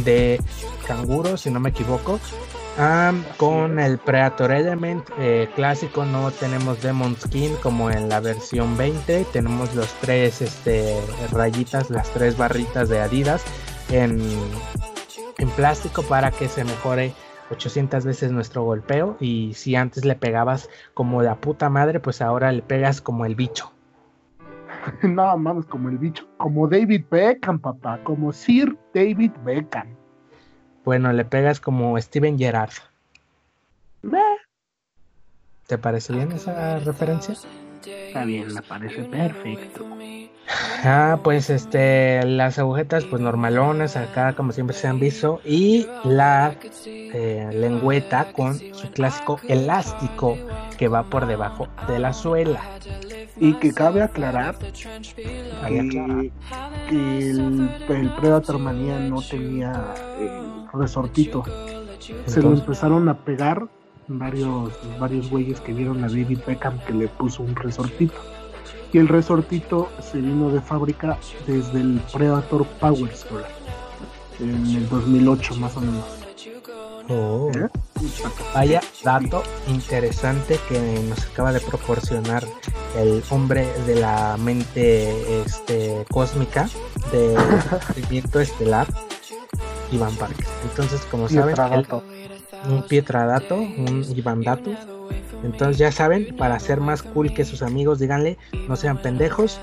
de 0.03 0.41
canguro, 0.87 1.37
si 1.37 1.51
no 1.51 1.59
me 1.59 1.69
equivoco. 1.69 2.19
Con 3.37 3.79
el 3.79 3.97
Predator 3.97 4.51
Element 4.51 5.03
eh, 5.17 5.49
clásico 5.55 6.05
no 6.05 6.29
tenemos 6.29 6.79
Demon 6.83 7.15
Skin 7.15 7.55
como 7.63 7.89
en 7.89 8.07
la 8.07 8.19
versión 8.19 8.77
20. 8.77 9.25
Tenemos 9.33 9.73
los 9.73 9.91
tres 9.93 10.43
este, 10.43 11.01
rayitas, 11.31 11.89
las 11.89 12.07
tres 12.11 12.37
barritas 12.37 12.87
de 12.87 12.99
Adidas 12.99 13.43
en, 13.89 14.19
plástico 15.55 16.03
para 16.03 16.29
que 16.29 16.47
se 16.47 16.63
mejore 16.63 17.13
800 17.49 18.05
veces 18.05 18.31
nuestro 18.31 18.61
golpeo. 18.63 19.17
Y 19.19 19.55
si 19.55 19.75
antes 19.75 20.05
le 20.05 20.13
pegabas 20.13 20.69
como 20.93 21.23
la 21.23 21.35
puta 21.35 21.71
madre, 21.71 21.99
pues 21.99 22.21
ahora 22.21 22.51
le 22.51 22.61
pegas 22.61 23.01
como 23.01 23.25
el 23.25 23.33
bicho. 23.33 23.73
Nada 25.01 25.35
más 25.35 25.65
como 25.65 25.89
el 25.89 25.97
bicho. 25.97 26.27
Como 26.37 26.67
David 26.67 27.05
Beckham, 27.09 27.57
papá. 27.57 27.99
Como 28.03 28.31
Sir 28.31 28.77
David 28.93 29.31
Beckham. 29.43 29.96
Bueno, 30.87 31.11
le 31.11 31.25
pegas 31.25 31.59
como 31.59 31.99
Steven 31.99 32.37
Gerrard. 32.37 32.71
¿Te 35.67 35.77
parece 35.77 36.13
bien 36.13 36.31
esa 36.31 36.79
referencia? 36.79 37.33
Está 37.33 38.23
bien, 38.23 38.53
me 38.53 38.61
parece 38.61 39.03
perfecto. 39.03 39.85
Ah, 40.85 41.19
pues 41.25 41.49
este, 41.49 42.23
las 42.25 42.57
agujetas 42.57 43.03
pues 43.03 43.21
normalonas 43.21 43.97
acá 43.97 44.33
como 44.33 44.53
siempre 44.53 44.77
se 44.77 44.87
han 44.87 44.97
visto 44.97 45.41
y 45.43 45.89
la 46.05 46.55
eh, 47.11 47.49
lengüeta 47.51 48.31
con 48.31 48.53
su 48.71 48.89
clásico 48.89 49.41
elástico 49.49 50.37
que 50.77 50.87
va 50.87 51.03
por 51.03 51.25
debajo 51.25 51.67
de 51.89 51.99
la 51.99 52.13
suela. 52.13 52.61
Y 53.39 53.53
que 53.53 53.73
cabe 53.73 54.01
aclarar 54.01 54.57
que, 54.57 56.31
que 56.89 57.29
el, 57.29 57.69
el 57.87 58.09
Predator 58.15 58.59
Manía 58.59 58.99
no 58.99 59.21
tenía 59.21 59.93
el 60.19 60.79
resortito. 60.79 61.43
Se 62.25 62.41
lo 62.41 62.53
empezaron 62.53 63.09
a 63.09 63.17
pegar 63.17 63.67
varios, 64.07 64.73
varios 64.99 65.29
güeyes 65.29 65.59
que 65.59 65.73
vieron 65.73 66.03
a 66.03 66.07
David 66.07 66.39
Beckham 66.45 66.79
que 66.79 66.93
le 66.93 67.07
puso 67.07 67.43
un 67.43 67.55
resortito. 67.55 68.15
Y 68.93 68.97
el 68.99 69.07
resortito 69.07 69.89
se 69.99 70.19
vino 70.19 70.49
de 70.49 70.61
fábrica 70.61 71.17
desde 71.45 71.81
el 71.81 72.01
Predator 72.13 72.65
Power 72.79 73.11
Store 73.11 73.45
en 74.39 74.65
el 74.75 74.89
2008 74.89 75.55
más 75.55 75.75
o 75.75 75.81
menos. 75.81 76.16
Oh, 77.09 77.51
¿Eh? 77.53 77.67
vaya 78.53 78.81
dato 79.03 79.43
interesante 79.67 80.59
que 80.69 80.79
nos 81.09 81.25
acaba 81.27 81.51
de 81.51 81.59
proporcionar 81.59 82.45
el 82.97 83.23
hombre 83.29 83.67
de 83.85 83.95
la 83.95 84.37
mente 84.37 85.41
este, 85.41 86.05
cósmica 86.11 86.69
de 87.11 87.35
movimiento 87.95 88.39
estelar, 88.39 88.87
Iván 89.91 90.15
Parques. 90.15 90.47
Entonces, 90.69 91.01
como 91.09 91.27
saben, 91.29 91.55
él- 91.73 91.87
un 92.69 92.83
Pietradato, 92.83 93.55
un 93.57 94.05
Iván 94.15 94.41
Dato. 94.41 94.71
Entonces 95.43 95.77
ya 95.77 95.91
saben, 95.91 96.35
para 96.35 96.59
ser 96.59 96.81
más 96.81 97.03
cool 97.03 97.33
que 97.33 97.45
sus 97.45 97.61
amigos, 97.61 97.99
díganle, 97.99 98.37
no 98.67 98.75
sean 98.75 98.97
pendejos. 98.97 99.59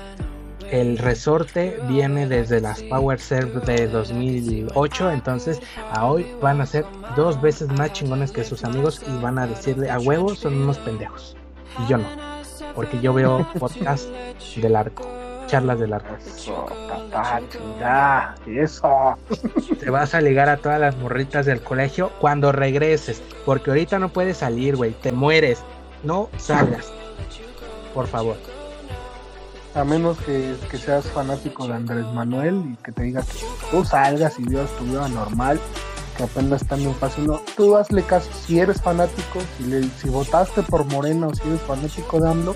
El 0.71 0.97
resorte 0.97 1.79
viene 1.87 2.27
desde 2.27 2.59
las 2.59 2.81
Power 2.83 3.19
Serve 3.19 3.59
de 3.61 3.87
2008, 3.87 5.11
entonces 5.11 5.61
a 5.91 6.05
hoy 6.05 6.25
van 6.41 6.59
a 6.59 6.65
ser 6.65 6.85
dos 7.15 7.39
veces 7.39 7.69
más 7.69 7.93
chingones 7.93 8.31
que 8.31 8.43
sus 8.43 8.63
amigos 8.63 9.01
y 9.07 9.21
van 9.21 9.37
a 9.37 9.47
decirle 9.47 9.89
a 9.91 9.99
huevo 9.99 10.35
son 10.35 10.61
unos 10.61 10.77
pendejos. 10.79 11.37
Y 11.83 11.89
yo 11.89 11.97
no, 11.97 12.05
porque 12.73 12.99
yo 12.99 13.13
veo 13.13 13.47
podcast 13.59 14.09
del 14.55 14.75
arco, 14.75 15.07
charlas 15.45 15.79
del 15.79 15.93
arco. 15.93 16.15
Eso, 16.25 16.65
papá, 16.89 17.41
chingada, 17.51 18.35
eso. 18.47 19.17
Te 19.79 19.89
vas 19.91 20.15
a 20.15 20.21
ligar 20.21 20.49
a 20.49 20.57
todas 20.57 20.79
las 20.79 20.97
morritas 20.97 21.45
del 21.45 21.61
colegio 21.61 22.11
cuando 22.19 22.51
regreses. 22.51 23.21
Porque 23.45 23.69
ahorita 23.69 23.99
no 23.99 24.09
puedes 24.09 24.37
salir, 24.37 24.75
güey. 24.75 24.91
Te 24.91 25.11
mueres. 25.11 25.63
No 26.03 26.29
salgas. 26.37 26.91
Por 27.93 28.07
favor. 28.07 28.54
A 29.75 29.83
menos 29.83 30.17
que, 30.19 30.55
que 30.71 30.77
seas 30.77 31.05
fanático 31.07 31.67
de 31.67 31.73
Andrés 31.75 32.05
Manuel 32.13 32.63
y 32.73 32.75
que 32.83 32.91
te 32.93 33.03
diga 33.03 33.21
que 33.21 33.39
tú 33.71 33.83
salgas 33.83 34.39
y 34.39 34.43
vivas 34.43 34.69
tu 34.77 34.85
vida 34.85 35.07
normal, 35.09 35.59
que 36.15 36.23
apenas 36.23 36.61
están 36.61 36.79
en 36.81 36.95
fase 36.95 37.21
uno, 37.21 37.41
tú 37.57 37.75
hazle 37.75 38.01
caso. 38.03 38.29
Si 38.45 38.57
eres 38.59 38.81
fanático, 38.81 39.39
si, 39.57 39.65
le- 39.65 39.83
si 40.01 40.07
votaste 40.09 40.61
por 40.63 40.85
Morena 40.85 41.27
o 41.27 41.35
si 41.35 41.45
eres 41.47 41.61
fanático 41.61 42.21
de 42.21 42.29
AMLO, 42.29 42.55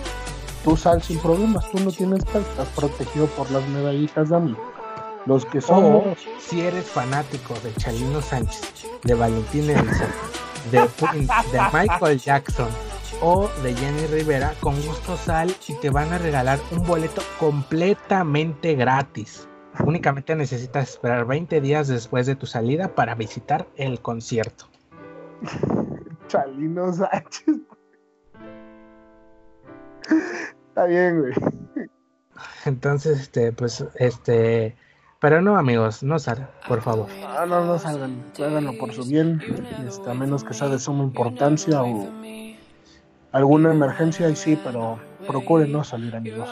tú 0.64 0.78
sal 0.78 1.04
sin 1.04 1.20
problemas, 1.20 1.70
tú 1.72 1.80
no 1.82 1.92
tienes 1.92 2.24
pedo, 2.24 2.40
estás 2.42 2.70
protegido 2.70 3.28
por 3.28 3.52
las 3.52 3.68
medallitas 3.68 4.30
de 4.30 4.36
AMLO. 4.38 4.58
Los 5.26 5.46
que 5.46 5.58
O 5.58 5.62
somos, 5.62 6.04
si 6.40 6.62
eres 6.62 6.86
fanático 6.86 7.54
de 7.64 7.74
Chalino 7.76 8.22
Sánchez, 8.22 8.62
de 9.04 9.14
Valentín 9.14 9.70
Elizalde, 9.70 10.14
de 10.72 10.80
de 11.52 11.60
Michael 11.74 12.18
Jackson 12.20 12.70
o 13.22 13.50
de 13.64 13.74
Jenny 13.76 14.08
Rivera, 14.08 14.54
con 14.60 14.76
gusto 14.82 15.18
sal 15.18 15.54
y 15.68 15.74
te 15.76 15.90
van 15.90 16.12
a 16.14 16.18
regalar 16.18 16.60
un 16.72 16.86
boleto 16.86 17.22
completamente 17.40 18.76
gratis. 18.76 19.48
Únicamente 19.86 20.36
necesitas 20.36 20.90
esperar 20.90 21.26
20 21.26 21.62
días 21.62 21.88
después 21.88 22.26
de 22.26 22.36
tu 22.36 22.46
salida 22.46 22.96
para 22.96 23.16
visitar 23.16 23.68
el 23.76 24.02
concierto. 24.02 24.66
Chalino 26.28 26.94
Sánchez. 26.94 27.56
Está 30.70 30.86
bien, 30.86 31.20
güey. 31.20 31.34
Entonces, 32.66 33.20
este, 33.20 33.52
pues, 33.52 33.86
este, 33.96 34.76
pero 35.20 35.42
no, 35.42 35.58
amigos, 35.58 36.04
no 36.04 36.20
salgan, 36.20 36.50
por 36.68 36.82
favor. 36.82 37.08
No, 37.22 37.46
no, 37.46 37.66
no 37.66 37.80
salgan, 37.80 38.24
háganlo 38.38 38.78
por 38.78 38.94
su 38.94 39.06
bien, 39.06 39.42
este, 39.88 40.10
a 40.10 40.14
menos 40.14 40.44
que 40.44 40.54
sea 40.54 40.70
de 40.70 40.80
suma 40.80 41.04
importancia 41.04 41.82
o 41.84 42.08
alguna 43.32 43.72
emergencia, 43.72 44.30
y 44.30 44.36
sí, 44.36 44.60
pero 44.64 45.00
procuren 45.28 45.72
no 45.72 45.84
salir, 45.84 46.16
amigos. 46.16 46.50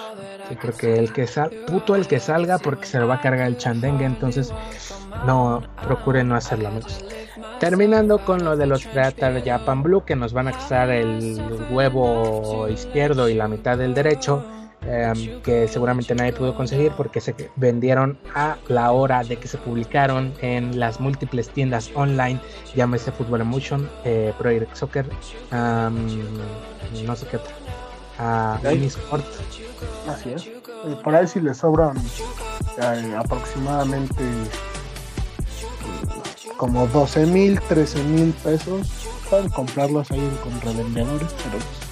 Sí, 0.49 0.55
creo 0.55 0.77
que 0.77 0.99
el 0.99 1.11
que 1.13 1.27
sal, 1.27 1.51
puto 1.67 1.95
el 1.95 2.07
que 2.07 2.19
salga 2.19 2.57
porque 2.57 2.85
se 2.85 2.99
lo 2.99 3.07
va 3.07 3.15
a 3.15 3.21
cargar 3.21 3.47
el 3.47 3.57
chandengue, 3.57 4.05
entonces 4.05 4.53
no 5.25 5.63
procuren 5.83 6.27
no 6.27 6.35
hacerlo, 6.35 6.67
amigos. 6.67 7.03
Terminando 7.59 8.19
con 8.19 8.43
lo 8.43 8.55
de 8.55 8.67
los 8.67 8.85
Predator 8.85 9.43
Japan 9.43 9.81
Blue 9.81 10.03
que 10.05 10.15
nos 10.15 10.33
van 10.33 10.47
a 10.47 10.51
costar 10.51 10.89
el 10.89 11.41
huevo 11.71 12.67
izquierdo 12.69 13.29
y 13.29 13.33
la 13.33 13.47
mitad 13.47 13.77
del 13.77 13.93
derecho, 13.93 14.45
em, 14.87 15.41
que 15.41 15.67
seguramente 15.67 16.15
nadie 16.15 16.33
pudo 16.33 16.55
conseguir 16.55 16.91
porque 16.93 17.19
se 17.21 17.35
vendieron 17.55 18.17
a 18.33 18.57
la 18.67 18.91
hora 18.91 19.23
de 19.23 19.37
que 19.37 19.47
se 19.47 19.57
publicaron 19.57 20.33
en 20.41 20.79
las 20.79 20.99
múltiples 20.99 21.49
tiendas 21.49 21.91
online, 21.93 22.39
llámese 22.75 23.11
Football 23.11 23.41
Emotion, 23.41 23.89
eh, 24.05 24.33
Pro 24.37 24.49
Direct 24.49 24.75
Soccer, 24.75 25.05
am, 25.51 25.95
no 27.05 27.15
sé 27.15 27.27
qué 27.27 27.37
otra, 27.37 27.53
a 28.19 28.59
Ahí. 28.63 28.77
Unisport. 28.77 29.25
Así 30.09 30.31
es. 30.31 30.47
Eh, 30.47 30.53
Por 31.03 31.15
ahí 31.15 31.27
si 31.27 31.39
les 31.41 31.57
sobran 31.57 31.97
eh, 32.81 33.15
aproximadamente 33.17 34.23
como 36.55 36.87
12 36.87 37.25
mil, 37.27 37.59
13 37.61 38.03
mil 38.03 38.31
pesos, 38.43 38.87
pueden 39.29 39.49
comprarlos 39.49 40.09
ahí 40.11 40.39
con 40.43 40.59
revendedores, 40.61 41.27
pero 41.43 41.57
pues, 41.57 41.86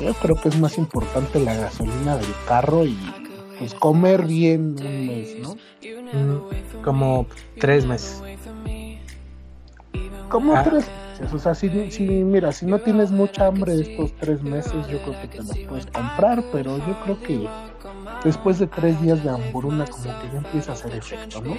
yo 0.00 0.14
creo 0.14 0.36
que 0.36 0.48
es 0.48 0.58
más 0.58 0.78
importante 0.78 1.40
la 1.40 1.54
gasolina 1.54 2.16
del 2.16 2.34
carro 2.46 2.84
y 2.84 2.96
pues 3.58 3.74
comer 3.74 4.24
bien 4.26 4.76
un 4.78 5.06
mes, 5.06 5.36
¿no? 5.42 5.54
Mm, 6.12 6.82
como 6.82 7.26
tres 7.58 7.84
meses. 7.86 8.22
Como 10.28 10.54
Ah. 10.54 10.62
tres 10.62 10.84
meses. 11.20 11.32
O 11.32 11.38
sea, 11.38 11.54
si, 11.54 11.90
si, 11.90 12.04
mira, 12.06 12.52
si 12.52 12.64
no 12.66 12.78
tienes 12.78 13.10
mucha 13.10 13.46
hambre 13.46 13.74
estos 13.80 14.12
tres 14.20 14.42
meses, 14.42 14.72
yo 14.88 14.98
creo 15.02 15.20
que 15.20 15.28
te 15.28 15.38
los 15.38 15.58
puedes 15.68 15.86
comprar, 15.86 16.44
pero 16.52 16.78
yo 16.78 17.00
creo 17.02 17.20
que 17.22 17.48
después 18.24 18.58
de 18.60 18.68
tres 18.68 19.00
días 19.02 19.24
de 19.24 19.30
hambruna, 19.30 19.84
como 19.86 20.04
que 20.04 20.28
ya 20.32 20.38
empieza 20.38 20.70
a 20.72 20.74
hacer 20.74 20.94
efecto, 20.94 21.40
¿no? 21.42 21.56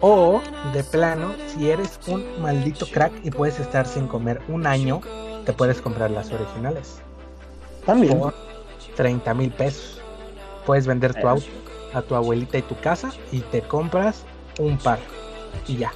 O 0.00 0.40
de 0.72 0.82
plano, 0.82 1.32
si 1.46 1.70
eres 1.70 2.00
un 2.08 2.24
maldito 2.42 2.86
crack 2.86 3.12
y 3.22 3.30
puedes 3.30 3.60
estar 3.60 3.86
sin 3.86 4.08
comer 4.08 4.40
un 4.48 4.66
año, 4.66 5.00
te 5.44 5.52
puedes 5.52 5.80
comprar 5.80 6.10
las 6.10 6.32
originales. 6.32 7.00
También. 7.84 8.18
Por 8.18 8.34
30 8.96 9.34
mil 9.34 9.50
pesos. 9.50 10.00
Puedes 10.66 10.86
vender 10.86 11.14
tu 11.14 11.26
Eh. 11.26 11.30
auto 11.30 11.46
a 11.94 12.02
tu 12.02 12.14
abuelita 12.14 12.58
y 12.58 12.62
tu 12.62 12.78
casa 12.80 13.10
y 13.32 13.40
te 13.40 13.62
compras 13.62 14.22
un 14.58 14.78
par. 14.78 14.98
Y 15.66 15.76
ya. 15.78 15.92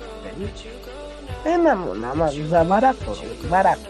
Eh, 1.44 1.58
nada 1.58 1.74
más, 2.14 2.34
o 2.36 2.48
sea, 2.48 2.62
barato, 2.64 3.14
barato. 3.50 3.82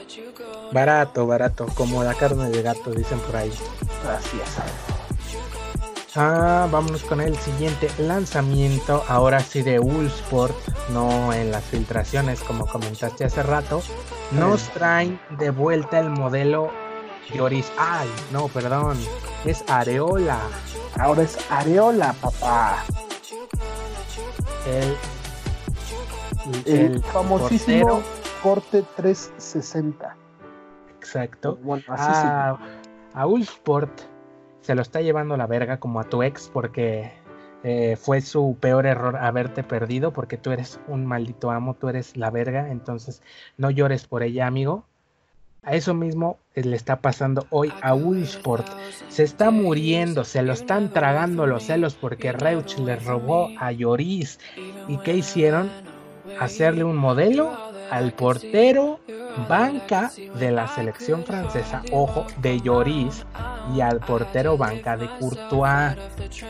Barato, 0.73 1.27
barato. 1.27 1.67
Como 1.75 2.03
la 2.03 2.15
carne 2.15 2.51
de 2.51 2.63
gato, 2.63 2.91
dicen 2.91 3.19
por 3.21 3.37
ahí. 3.37 3.51
Así 4.09 4.37
es. 4.43 4.57
Ah, 6.17 6.69
vámonos 6.71 7.03
con 7.03 7.21
el 7.21 7.37
siguiente 7.37 7.89
lanzamiento, 7.99 9.03
ahora 9.09 9.41
sí 9.41 9.63
de 9.63 9.81
Ulsport, 9.81 10.55
no 10.91 11.33
en 11.33 11.51
las 11.51 11.65
filtraciones 11.65 12.41
como 12.41 12.67
comentaste 12.67 13.25
hace 13.25 13.43
rato. 13.43 13.83
Nos 14.31 14.63
traen 14.71 15.19
de 15.39 15.51
vuelta 15.51 15.99
el 15.99 16.11
modelo 16.11 16.71
Yoris. 17.33 17.73
Ay, 17.79 18.09
no, 18.33 18.49
perdón, 18.49 18.99
es 19.45 19.65
Areola, 19.69 20.39
Ahora 20.99 21.23
es 21.23 21.39
Areola, 21.51 22.15
papá. 22.21 22.85
el, 24.67 24.97
El, 26.67 27.03
famosísimo 27.03 27.87
portero, 27.87 28.03
corte 28.43 28.85
360. 28.97 30.17
exacto. 30.99 31.57
Bueno, 31.63 31.83
así 31.89 32.05
A, 32.07 32.59
a 33.13 33.27
Ulsport 33.27 34.03
se 34.61 34.75
lo 34.75 34.83
está 34.83 35.01
llevando 35.01 35.37
la 35.37 35.47
verga 35.47 35.79
como 35.79 36.01
a 36.01 36.05
tu 36.05 36.23
ex 36.23 36.49
porque 36.49 37.13
eh, 37.65 37.97
fue 37.97 38.21
su 38.21 38.57
peor 38.61 38.87
error 38.87 39.17
haberte 39.17 39.63
perdido 39.65 40.13
porque 40.13 40.37
tú 40.37 40.53
eres 40.53 40.79
un 40.87 41.07
maldito 41.07 41.51
amo, 41.51 41.75
tú 41.75 41.89
eres 41.89 42.17
la 42.17 42.31
verga, 42.31 42.71
entonces 42.71 43.23
no 43.57 43.71
llores 43.71 44.07
por 44.07 44.23
ella, 44.23 44.47
amigo. 44.47 44.85
A 45.65 45.75
eso 45.75 45.95
mismo 45.95 46.39
eh, 46.55 46.63
le 46.63 46.77
está 46.77 46.97
pasando 46.97 47.47
hoy 47.51 47.73
a 47.81 47.95
Ulsport. 47.95 48.67
Se 49.09 49.23
está 49.23 49.51
muriendo, 49.51 50.25
se 50.25 50.43
lo 50.43 50.53
están 50.53 50.93
tragando 50.93 51.47
los 51.47 51.65
celos 51.65 51.95
porque 51.95 52.33
Reuch 52.33 52.79
le 52.79 52.97
robó 52.97 53.51
a 53.59 53.73
Lloris. 53.73 54.39
¿Y 54.89 54.99
qué 54.99 55.15
hicieron? 55.15 55.71
Hacerle 56.41 56.85
un 56.85 56.97
modelo 56.97 57.53
al 57.91 58.13
portero 58.13 59.01
banca 59.49 60.11
de 60.39 60.51
la 60.51 60.69
selección 60.69 61.25
francesa, 61.25 61.83
ojo, 61.93 62.27
de 62.39 62.61
Lloris, 62.61 63.27
y 63.75 63.81
al 63.81 64.01
portero 64.01 64.57
banca 64.57 64.97
de 64.97 65.09
Courtois. 65.19 65.97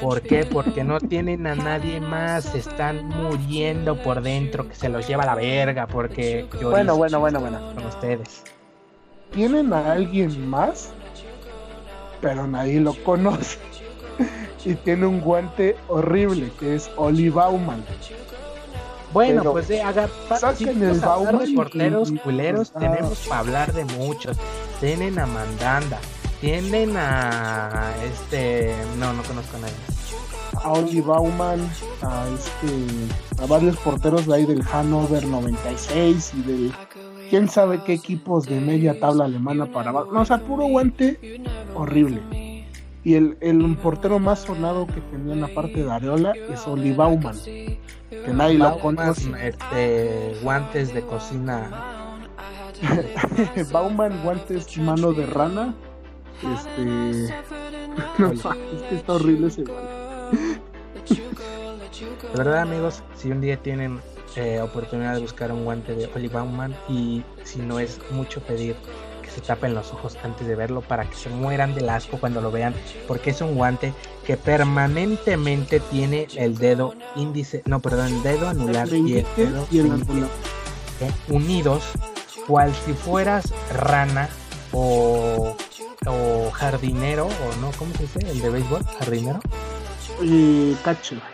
¿Por 0.00 0.22
qué? 0.22 0.44
Porque 0.44 0.84
no 0.84 1.00
tienen 1.00 1.46
a 1.46 1.54
nadie 1.54 2.00
más, 2.00 2.44
se 2.44 2.58
están 2.58 3.08
muriendo 3.08 3.96
por 3.96 4.22
dentro, 4.22 4.68
que 4.68 4.74
se 4.74 4.88
los 4.88 5.06
lleva 5.08 5.24
a 5.24 5.26
la 5.26 5.34
verga, 5.34 5.86
porque 5.86 6.46
Lloris 6.52 6.70
Bueno, 6.70 6.96
bueno, 6.96 7.20
bueno, 7.20 7.40
bueno. 7.40 7.74
con 7.74 7.86
ustedes. 7.86 8.44
Tienen 9.34 9.72
a 9.72 9.92
alguien 9.92 10.48
más, 10.48 10.90
pero 12.20 12.46
nadie 12.46 12.80
lo 12.80 12.94
conoce. 13.02 13.58
y 14.64 14.74
tiene 14.74 15.06
un 15.06 15.20
guante 15.20 15.76
horrible 15.88 16.50
que 16.58 16.76
es 16.76 16.90
Oli 16.96 17.28
Bauman. 17.30 17.84
Bueno, 19.12 19.42
Pero 19.42 19.52
pues 19.52 19.68
de 19.68 19.80
agar- 19.82 20.10
pa- 20.28 20.38
saquen 20.38 20.74
si 20.78 20.84
el 20.84 21.00
Bauman 21.00 21.54
porteros 21.54 22.10
y- 22.10 22.18
culeros, 22.18 22.72
ah. 22.74 22.80
tenemos 22.80 23.18
para 23.28 23.40
hablar 23.40 23.72
de 23.72 23.84
muchos. 23.84 24.36
Tienen 24.80 25.18
a 25.20 25.26
Mandanda, 25.26 25.98
tienen 26.40 26.96
a 26.96 27.92
este, 28.04 28.74
no, 28.98 29.12
no 29.12 29.22
conozco 29.22 29.56
a 29.56 29.60
nadie. 29.60 29.74
A 30.64 30.72
Oli 30.72 31.00
Bauman, 31.00 31.60
a 32.02 32.24
este, 32.34 33.42
a 33.42 33.46
varios 33.46 33.76
porteros 33.78 34.26
de 34.26 34.34
ahí 34.34 34.46
del 34.46 34.62
Hannover 34.64 35.24
96 35.26 36.32
y 36.34 36.42
del 36.42 36.72
quién 37.34 37.48
sabe 37.48 37.80
qué 37.84 37.94
equipos 37.94 38.46
de 38.46 38.60
media 38.60 39.00
tabla 39.00 39.24
alemana 39.24 39.66
para 39.66 39.90
abajo. 39.90 40.12
No, 40.12 40.20
o 40.20 40.24
sea, 40.24 40.38
puro 40.38 40.66
guante 40.66 41.42
horrible. 41.74 42.22
Y 43.02 43.14
el, 43.14 43.36
el 43.40 43.76
portero 43.76 44.20
más 44.20 44.42
sonado 44.42 44.86
que 44.86 45.00
tenían 45.00 45.42
aparte 45.42 45.82
de 45.82 45.90
Areola 45.90 46.32
es 46.48 46.64
Oli 46.68 46.92
Bauman, 46.92 47.36
que 47.42 48.30
nadie 48.32 48.56
lo 48.56 48.66
Bauman, 48.66 48.96
conoce. 48.96 49.48
este, 49.48 50.36
guantes 50.44 50.94
de 50.94 51.02
cocina. 51.02 51.70
Bauman, 53.72 54.22
guantes, 54.22 54.78
mano 54.78 55.12
de 55.12 55.26
rana. 55.26 55.74
Este. 56.40 57.34
No, 58.18 58.32
es 58.32 58.42
que 58.88 58.94
está 58.94 59.14
horrible 59.14 59.48
ese 59.48 59.64
guante. 59.64 60.60
De 62.32 62.38
verdad, 62.38 62.60
amigos, 62.60 63.02
si 63.16 63.30
un 63.32 63.40
día 63.40 63.56
tienen 63.56 64.00
eh, 64.36 64.60
oportunidad 64.60 65.14
de 65.14 65.20
buscar 65.20 65.52
un 65.52 65.64
guante 65.64 65.94
de 65.94 66.10
Oli 66.14 66.28
Bauman 66.28 66.74
y 66.88 67.22
si 67.44 67.60
no 67.60 67.78
es 67.78 68.00
mucho 68.10 68.40
pedir 68.40 68.74
que 69.22 69.30
se 69.30 69.40
tapen 69.40 69.74
los 69.74 69.92
ojos 69.92 70.16
antes 70.22 70.46
de 70.46 70.56
verlo 70.56 70.80
para 70.80 71.08
que 71.08 71.14
se 71.16 71.28
mueran 71.28 71.74
del 71.74 71.88
asco 71.88 72.18
cuando 72.18 72.40
lo 72.40 72.50
vean, 72.50 72.74
porque 73.06 73.30
es 73.30 73.40
un 73.40 73.54
guante 73.54 73.92
que 74.26 74.36
permanentemente 74.36 75.80
tiene 75.80 76.26
el 76.36 76.58
dedo 76.58 76.94
índice, 77.16 77.62
no, 77.66 77.80
perdón, 77.80 78.08
el 78.08 78.22
dedo 78.22 78.48
anular 78.48 78.88
y 78.88 79.18
el 79.18 79.26
dedo 79.36 79.66
y 79.70 79.78
el 79.78 79.86
índice, 79.86 80.26
eh, 81.00 81.10
unidos, 81.28 81.84
cual 82.46 82.74
si 82.74 82.92
fueras 82.92 83.52
rana 83.72 84.28
o, 84.72 85.56
o 86.06 86.50
jardinero, 86.50 87.26
o 87.26 87.60
no, 87.60 87.70
¿cómo 87.78 87.94
se 87.94 88.02
dice? 88.02 88.18
El 88.30 88.40
de 88.40 88.50
béisbol, 88.50 88.84
jardinero. 88.98 89.40
Y 90.20 90.74
catcher. 90.84 91.33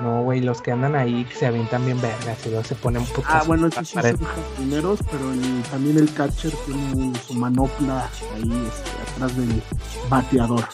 No, 0.00 0.22
güey, 0.22 0.40
los 0.40 0.62
que 0.62 0.70
andan 0.70 0.94
ahí 0.94 1.26
se 1.34 1.46
avientan 1.46 1.84
bien 1.84 2.00
vergas 2.00 2.46
y 2.46 2.50
luego 2.50 2.64
se 2.64 2.74
ponen 2.76 3.02
un 3.02 3.08
Ah, 3.26 3.42
bueno, 3.46 3.66
esos 3.66 3.88
sí 3.88 3.94
son 3.94 4.16
jardineros, 4.24 5.00
pero 5.10 5.32
el- 5.32 5.62
también 5.70 5.98
el 5.98 6.12
catcher 6.14 6.52
tiene 6.66 7.12
su 7.26 7.34
manopla 7.34 8.08
ahí 8.36 8.68
este, 8.68 9.12
atrás 9.14 9.36
del 9.36 9.60
bateador. 10.08 10.64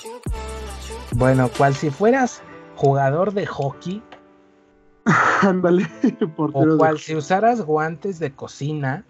Bueno, 1.12 1.48
cual 1.56 1.74
si 1.74 1.90
fueras 1.90 2.42
jugador 2.76 3.32
de 3.32 3.46
hockey 3.46 4.02
Ándale, 5.42 5.86
portero 6.36 6.74
o 6.74 6.78
cual 6.78 6.94
de... 6.96 7.00
si 7.00 7.14
usaras 7.14 7.60
guantes 7.62 8.18
de 8.18 8.32
cocina, 8.34 9.04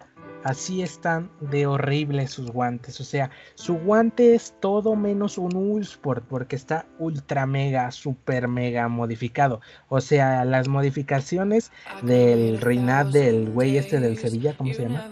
así 0.45 0.83
están 0.83 1.31
de 1.41 1.67
horribles 1.67 2.31
sus 2.31 2.51
guantes. 2.51 3.01
O 3.01 3.05
sea, 3.05 3.31
su 3.57 3.75
guante 3.75 4.35
es 4.35 4.55
todo 4.61 4.95
menos 4.95 5.39
un 5.39 5.57
Ulsport 5.57 6.25
porque 6.29 6.55
está 6.55 6.87
ultra 6.99 7.47
mega, 7.47 7.91
super 7.91 8.47
mega 8.47 8.87
modificado. 8.89 9.61
O 9.89 10.01
sea, 10.01 10.45
las 10.45 10.69
modificaciones 10.69 11.73
del 12.03 12.61
Reinad 12.61 13.07
del 13.07 13.51
güey 13.51 13.77
este 13.77 13.99
del 13.99 14.19
Sevilla, 14.19 14.55
¿cómo 14.57 14.73
se 14.73 14.83
llama? 14.83 15.09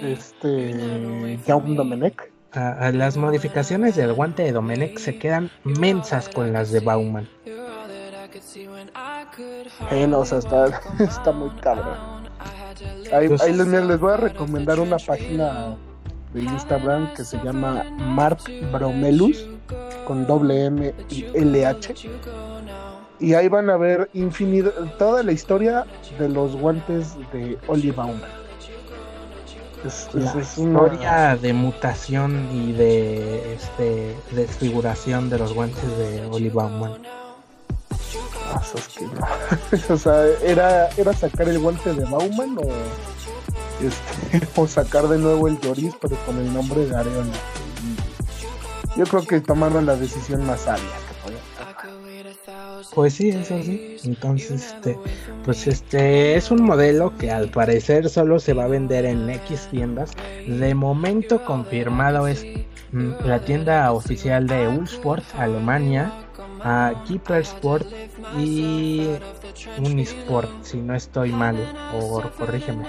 Este. 0.00 1.38
Jaume 1.46 1.76
Domenech. 1.76 2.32
Ah, 2.54 2.76
ah, 2.80 2.92
las 2.92 3.16
modificaciones 3.16 3.96
del 3.96 4.12
guante 4.12 4.42
de 4.42 4.52
Domenech 4.52 4.98
se 4.98 5.18
quedan 5.18 5.50
mensas 5.64 6.28
con 6.28 6.52
las 6.52 6.70
de 6.70 6.80
Bauman. 6.80 7.28
No, 10.08 10.18
o 10.18 10.24
sea, 10.24 10.38
está, 10.38 10.66
está 11.00 11.32
muy 11.32 11.50
cabrón. 11.60 12.21
Ahí, 13.12 13.28
ahí 13.40 13.52
les, 13.52 13.66
mira, 13.66 13.84
les 13.84 13.98
voy 14.00 14.12
a 14.12 14.16
recomendar 14.16 14.80
una 14.80 14.96
página 14.98 15.76
de 16.32 16.42
Instagram 16.42 17.12
que 17.14 17.24
se 17.24 17.36
llama 17.44 17.84
Mark 17.98 18.38
Bromelus 18.72 19.46
con 20.06 20.26
doble 20.26 20.64
M 20.66 20.94
y 21.10 21.24
LH. 21.34 21.94
Y 23.20 23.34
ahí 23.34 23.48
van 23.48 23.70
a 23.70 23.76
ver 23.76 24.10
infinidad, 24.14 24.72
toda 24.98 25.22
la 25.22 25.32
historia 25.32 25.86
de 26.18 26.28
los 26.28 26.56
guantes 26.56 27.14
de 27.32 27.56
Oli. 27.68 27.94
Es, 29.84 30.08
es- 30.08 30.14
la 30.14 30.40
es 30.40 30.58
una- 30.58 30.80
historia 30.86 31.36
de 31.40 31.52
mutación 31.52 32.48
y 32.52 32.72
de 32.72 33.54
este 33.54 34.16
desfiguración 34.32 35.28
de 35.28 35.38
los 35.38 35.52
guantes 35.54 35.82
de 35.98 36.26
Oli 36.32 36.48
Bauman. 36.48 36.92
o 39.88 40.10
era, 40.44 40.90
sacar 41.14 41.48
el 41.48 41.58
guante 41.58 41.94
de 41.94 42.04
Bauman 42.04 42.58
o, 42.58 42.62
este, 43.80 44.48
o 44.60 44.66
sacar 44.66 45.08
de 45.08 45.18
nuevo 45.18 45.48
el 45.48 45.58
Lloris, 45.60 45.94
pero 46.00 46.16
con 46.26 46.38
el 46.38 46.52
nombre 46.52 46.86
de 46.86 46.96
Areola. 46.96 47.32
Yo 48.96 49.04
creo 49.04 49.26
que 49.26 49.40
tomaron 49.40 49.86
la 49.86 49.96
decisión 49.96 50.46
más 50.46 50.62
sabia 50.62 50.82
que 50.82 51.14
podían 51.22 51.42
tomar. 51.58 51.72
Pues 52.94 53.14
sí, 53.14 53.30
eso 53.30 53.62
sí. 53.62 53.96
Entonces, 54.04 54.50
este, 54.50 54.98
pues 55.44 55.66
este 55.66 56.36
es 56.36 56.50
un 56.50 56.62
modelo 56.62 57.16
que 57.16 57.30
al 57.30 57.48
parecer 57.48 58.10
solo 58.10 58.38
se 58.38 58.52
va 58.52 58.64
a 58.64 58.68
vender 58.68 59.06
en 59.06 59.30
X 59.30 59.68
tiendas. 59.70 60.10
De 60.46 60.74
momento 60.74 61.42
confirmado 61.44 62.26
es 62.26 62.44
mm, 62.92 63.12
la 63.24 63.40
tienda 63.40 63.90
oficial 63.92 64.46
de 64.46 64.68
Ulsport, 64.68 65.24
Alemania, 65.38 66.12
a 66.64 66.94
Keeper 67.06 67.40
Sport 67.42 67.86
y 68.38 69.08
Unisport, 69.78 70.48
si 70.62 70.78
no 70.78 70.94
estoy 70.94 71.32
mal, 71.32 71.56
o 71.94 72.22
corrígeme. 72.38 72.84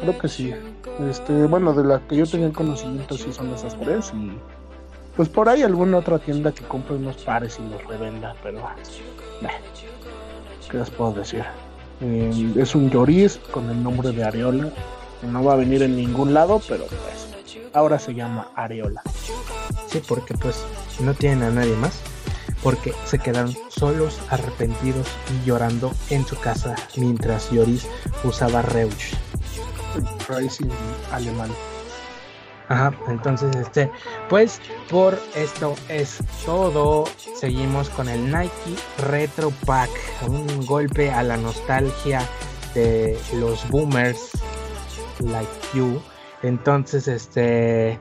Creo 0.00 0.18
que 0.18 0.28
sí. 0.28 0.54
Este, 1.08 1.46
bueno, 1.46 1.72
de 1.72 1.84
la 1.84 2.00
que 2.00 2.16
yo 2.16 2.26
tenía 2.26 2.52
conocimiento 2.52 3.16
sí 3.16 3.32
son 3.32 3.54
esas 3.54 3.78
tres 3.78 4.12
y 4.14 4.32
pues 5.16 5.28
por 5.28 5.48
ahí 5.48 5.62
alguna 5.62 5.98
otra 5.98 6.18
tienda 6.18 6.52
que 6.52 6.64
compre 6.64 6.96
unos 6.96 7.16
pares 7.18 7.58
y 7.58 7.70
los 7.70 7.84
revenda, 7.86 8.34
pero 8.42 8.58
eh, 8.60 9.48
¿qué 10.70 10.78
les 10.78 10.90
puedo 10.90 11.12
decir? 11.12 11.44
Eh, 12.00 12.54
es 12.56 12.74
un 12.74 12.90
Yoris 12.90 13.38
con 13.50 13.68
el 13.70 13.82
nombre 13.82 14.12
de 14.12 14.24
Areola. 14.24 14.70
No 15.30 15.44
va 15.44 15.52
a 15.52 15.56
venir 15.56 15.82
en 15.82 15.96
ningún 15.96 16.34
lado, 16.34 16.60
pero 16.66 16.86
pues 16.86 17.28
ahora 17.74 17.98
se 17.98 18.14
llama 18.14 18.48
Areola. 18.56 19.02
Sí, 19.86 20.02
porque 20.08 20.34
pues 20.34 20.64
no 21.00 21.14
tienen 21.14 21.42
a 21.42 21.50
nadie 21.50 21.76
más. 21.76 22.00
Porque 22.62 22.94
se 23.04 23.18
quedaron 23.18 23.56
solos, 23.68 24.20
arrepentidos 24.30 25.08
y 25.30 25.46
llorando 25.46 25.92
en 26.10 26.24
su 26.24 26.38
casa 26.38 26.74
mientras 26.96 27.50
Yoris 27.50 27.86
usaba 28.24 28.62
Reusch. 28.62 29.14
Racing 30.28 30.70
alemán. 31.10 31.50
Ajá, 32.68 32.94
entonces 33.08 33.54
este, 33.56 33.90
pues 34.30 34.60
por 34.88 35.18
esto 35.34 35.74
es 35.88 36.18
todo. 36.46 37.04
Seguimos 37.34 37.90
con 37.90 38.08
el 38.08 38.24
Nike 38.32 38.76
Retro 38.98 39.52
Pack, 39.66 39.90
un 40.28 40.64
golpe 40.64 41.10
a 41.10 41.22
la 41.22 41.36
nostalgia 41.36 42.26
de 42.74 43.18
los 43.34 43.68
boomers 43.68 44.30
like 45.20 45.50
you. 45.74 46.00
Entonces, 46.42 47.08
este, 47.08 48.00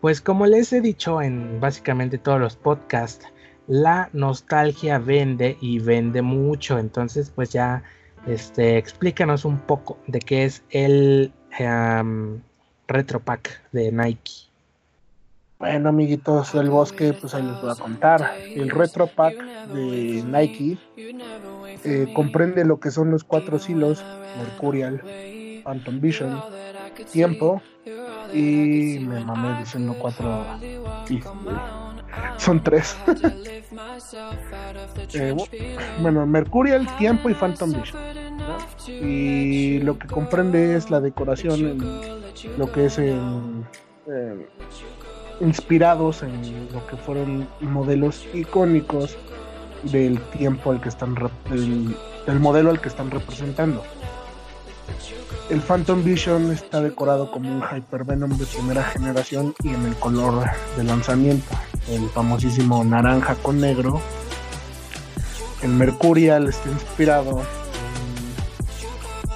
pues 0.00 0.20
como 0.20 0.46
les 0.46 0.72
he 0.72 0.80
dicho 0.80 1.22
en 1.22 1.60
básicamente 1.60 2.18
todos 2.18 2.40
los 2.40 2.56
podcasts, 2.56 3.26
la 3.66 4.08
nostalgia 4.12 4.98
vende 4.98 5.56
y 5.60 5.78
vende 5.78 6.22
mucho. 6.22 6.78
Entonces, 6.78 7.30
pues 7.34 7.50
ya, 7.50 7.82
este, 8.26 8.76
explícanos 8.78 9.44
un 9.44 9.58
poco 9.58 9.98
de 10.06 10.18
qué 10.20 10.44
es 10.44 10.62
el 10.70 11.32
um, 11.60 12.40
Retro 12.88 13.20
Pack 13.20 13.62
de 13.72 13.92
Nike. 13.92 14.52
Bueno, 15.58 15.90
amiguitos 15.90 16.52
del 16.52 16.70
bosque, 16.70 17.12
pues 17.12 17.34
ahí 17.34 17.42
les 17.44 17.60
voy 17.60 17.70
a 17.70 17.76
contar. 17.76 18.32
El 18.52 18.68
Retro 18.68 19.06
Pack 19.06 19.36
de 19.72 20.24
Nike 20.26 20.76
eh, 21.84 22.08
comprende 22.12 22.64
lo 22.64 22.80
que 22.80 22.90
son 22.90 23.12
los 23.12 23.22
cuatro 23.22 23.60
silos, 23.60 24.04
Mercurial, 24.38 25.00
Phantom 25.62 26.00
Vision, 26.00 26.42
Tiempo 27.12 27.62
y 28.34 28.98
me 29.00 29.24
mamé 29.24 29.60
diciendo 29.60 29.94
cuatro. 30.00 30.44
Sí, 31.06 31.20
son 32.36 32.62
tres. 32.62 32.96
eh, 35.14 35.34
bueno, 36.00 36.26
Mercurial, 36.26 36.88
Tiempo 36.96 37.30
y 37.30 37.34
Phantom 37.34 37.72
Vision. 37.72 38.00
Y 38.88 39.78
lo 39.80 39.98
que 39.98 40.06
comprende 40.08 40.76
es 40.76 40.90
la 40.90 41.00
decoración, 41.00 41.60
en 41.60 42.58
lo 42.58 42.72
que 42.72 42.86
es 42.86 42.98
en, 42.98 43.66
eh, 44.08 44.46
inspirados 45.40 46.22
en 46.22 46.68
lo 46.72 46.86
que 46.86 46.96
fueron 46.96 47.48
modelos 47.60 48.26
icónicos 48.34 49.16
del 49.84 50.20
tiempo 50.20 50.70
al 50.70 50.80
que 50.80 50.88
están 50.88 51.14
del 51.44 52.40
modelo 52.40 52.70
al 52.70 52.80
que 52.80 52.88
están 52.88 53.10
representando. 53.10 53.82
El 55.50 55.60
Phantom 55.60 56.02
Vision 56.02 56.50
está 56.50 56.80
decorado 56.80 57.30
como 57.30 57.50
un 57.50 57.62
Hyper 57.62 58.04
Venom 58.04 58.30
de 58.38 58.46
primera 58.46 58.84
generación 58.84 59.54
y 59.62 59.68
en 59.68 59.84
el 59.84 59.94
color 59.96 60.44
de 60.76 60.84
lanzamiento, 60.84 61.44
el 61.88 62.08
famosísimo 62.10 62.82
naranja 62.84 63.34
con 63.36 63.60
negro. 63.60 64.00
El 65.62 65.70
Mercurial 65.70 66.48
está 66.48 66.70
inspirado 66.70 67.42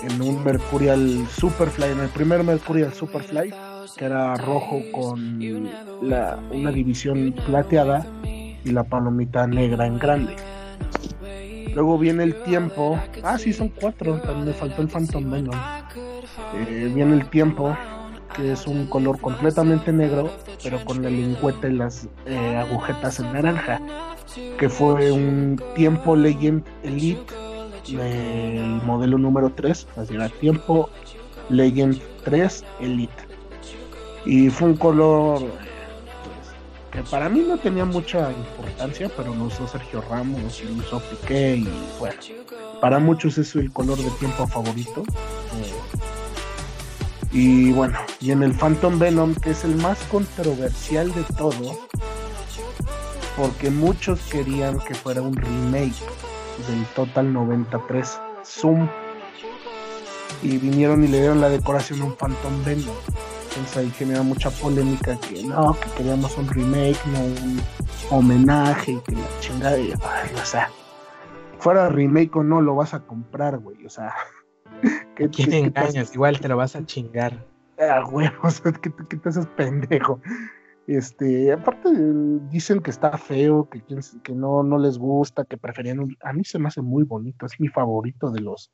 en, 0.03 0.21
un 0.21 0.43
Mercurial 0.45 1.27
Superfly, 1.37 1.93
en 1.93 2.01
el 2.01 2.09
primer 2.09 2.43
Mercurial 2.43 2.93
Superfly, 2.93 3.53
que 3.97 4.05
era 4.05 4.35
rojo 4.37 4.81
con 4.93 5.71
la, 6.03 6.39
una 6.51 6.71
división 6.71 7.35
plateada 7.47 8.07
y 8.25 8.71
la 8.73 8.85
palomita 8.85 9.47
negra 9.47 9.87
en 9.87 9.99
grande. 9.99 10.37
Luego 11.75 11.99
viene 11.99 12.25
el 12.25 12.35
tiempo. 12.45 12.99
Ah, 13.23 13.39
sí, 13.39 13.53
son 13.53 13.69
cuatro. 13.69 14.21
Me 14.45 14.53
faltó 14.55 14.81
el 14.81 14.89
Phantom 14.89 15.31
Venom. 15.31 15.55
Eh, 16.55 16.91
viene 16.95 17.15
el 17.15 17.29
tiempo, 17.29 17.77
que 18.37 18.53
es 18.53 18.67
un 18.67 18.87
color 18.87 19.21
completamente 19.21 19.93
negro, 19.93 20.31
pero 20.63 20.85
con 20.85 21.03
la 21.03 21.11
lengüeta 21.11 21.69
y 21.69 21.73
las 21.73 22.09
eh, 22.27 22.57
agujetas 22.57 23.21
en 23.21 23.33
naranja. 23.33 23.81
Que 24.59 24.69
fue 24.69 25.11
un 25.11 25.61
tiempo 25.75 26.15
Legend 26.15 26.65
Elite 26.83 27.35
del 27.89 28.83
modelo 28.85 29.19
número 29.19 29.51
3. 29.55 29.87
Así 29.97 30.15
era 30.15 30.29
tiempo 30.29 30.91
Legend 31.49 32.01
3 32.25 32.65
Elite. 32.81 33.27
Y 34.27 34.51
fue 34.51 34.69
un 34.69 34.77
color 34.77 35.43
que 36.91 37.03
para 37.05 37.29
mí 37.29 37.45
no 37.47 37.59
tenía 37.59 37.85
mucha 37.85 38.31
importancia, 38.33 39.11
pero 39.17 39.35
lo 39.35 39.45
usó 39.45 39.67
Sergio 39.69 40.03
Ramos 40.09 40.63
y 40.63 40.75
lo 40.75 40.83
usó 40.83 41.01
Piqué 41.01 41.57
y 41.57 41.69
bueno, 41.99 42.17
para 42.81 42.99
muchos 42.99 43.39
es 43.39 43.55
el 43.55 43.73
color 43.73 43.99
de 43.99 44.11
tiempo 44.13 44.47
favorito. 44.47 45.03
Eh, 45.03 46.16
y 47.37 47.71
bueno, 47.73 47.99
y 48.19 48.31
en 48.31 48.43
el 48.43 48.55
Phantom 48.55 48.99
Venom, 48.99 49.35
que 49.35 49.51
es 49.51 49.63
el 49.65 49.77
más 49.77 49.99
controversial 50.05 51.13
de 51.13 51.23
todos, 51.37 51.79
porque 53.37 53.69
muchos 53.69 54.21
querían 54.31 54.79
que 54.79 54.95
fuera 54.95 55.21
un 55.21 55.37
remake 55.37 56.01
del 56.67 56.85
Total 56.95 57.31
93 57.31 58.19
Zoom 58.43 58.89
y 60.43 60.57
vinieron 60.57 61.05
y 61.05 61.09
le 61.09 61.19
dieron 61.19 61.43
la 61.43 61.51
decoración 61.51 62.01
a 62.01 62.05
un 62.07 62.15
Phantom 62.17 62.65
Venom 62.65 62.97
entonces 63.57 63.77
ahí 63.77 63.91
genera 63.91 64.23
mucha 64.23 64.51
polémica 64.51 65.19
que 65.21 65.43
no, 65.43 65.75
que 65.81 65.91
queríamos 65.97 66.37
un 66.37 66.49
remake, 66.49 66.99
no 67.07 67.21
un 67.21 67.61
homenaje 68.11 68.93
y 68.93 69.01
que 69.01 69.13
la 69.13 69.41
chingada, 69.41 69.79
y, 69.79 69.93
ay, 69.93 70.31
o 70.35 70.45
sea, 70.45 70.71
fuera 71.59 71.89
remake 71.89 72.37
o 72.37 72.43
no 72.43 72.61
lo 72.61 72.75
vas 72.75 72.93
a 72.93 73.01
comprar, 73.01 73.59
güey, 73.59 73.85
o 73.87 73.91
sea. 73.91 74.15
¿Qué, 75.17 75.29
¿Quién 75.31 75.51
qué, 75.51 75.59
engañas? 75.59 76.11
Qué 76.11 76.15
Igual 76.15 76.41
te 76.41 76.49
lo 76.49 76.57
vas 76.57 76.77
a 76.77 76.85
chingar. 76.85 77.45
Ah, 77.79 78.05
sea, 78.51 78.73
que, 78.73 78.93
que 79.09 79.17
te 79.17 79.29
haces 79.29 79.47
pendejo. 79.57 80.21
Este, 80.87 81.53
aparte 81.53 81.89
dicen 82.51 82.81
que 82.81 82.91
está 82.91 83.19
feo, 83.19 83.69
que, 83.69 83.83
que 84.23 84.33
no, 84.33 84.63
no 84.63 84.79
les 84.79 84.99
gusta, 84.99 85.45
que 85.45 85.57
preferían 85.57 85.99
un, 85.99 86.17
a 86.23 86.33
mí 86.33 86.45
se 86.45 86.61
me 86.61 86.69
hace 86.69 86.81
muy 86.81 87.03
bonito, 87.03 87.45
es 87.45 87.59
mi 87.59 87.67
favorito 87.67 88.31
de 88.31 88.41
los 88.41 88.71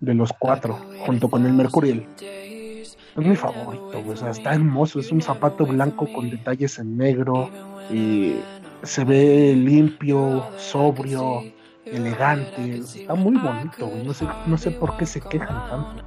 de 0.00 0.14
los 0.14 0.32
cuatro, 0.32 0.76
junto 1.06 1.30
con 1.30 1.46
el 1.46 1.52
Mercurial. 1.52 2.04
Es 2.18 2.96
mi 3.16 3.36
favorito, 3.36 4.02
o 4.04 4.16
sea, 4.16 4.30
está 4.30 4.52
hermoso. 4.54 4.98
Es 4.98 5.12
un 5.12 5.22
zapato 5.22 5.64
blanco 5.64 6.12
con 6.12 6.28
detalles 6.28 6.78
en 6.78 6.96
negro. 6.96 7.50
Y 7.88 8.34
se 8.82 9.04
ve 9.04 9.54
limpio, 9.54 10.44
sobrio, 10.56 11.44
elegante. 11.92 12.78
Está 12.78 13.14
muy 13.14 13.36
bonito, 13.36 13.86
güey. 13.86 14.04
No 14.04 14.14
sé, 14.14 14.26
no 14.46 14.58
sé 14.58 14.70
por 14.70 14.96
qué 14.96 15.06
se 15.06 15.20
quejan 15.20 15.68
tanto. 15.68 16.04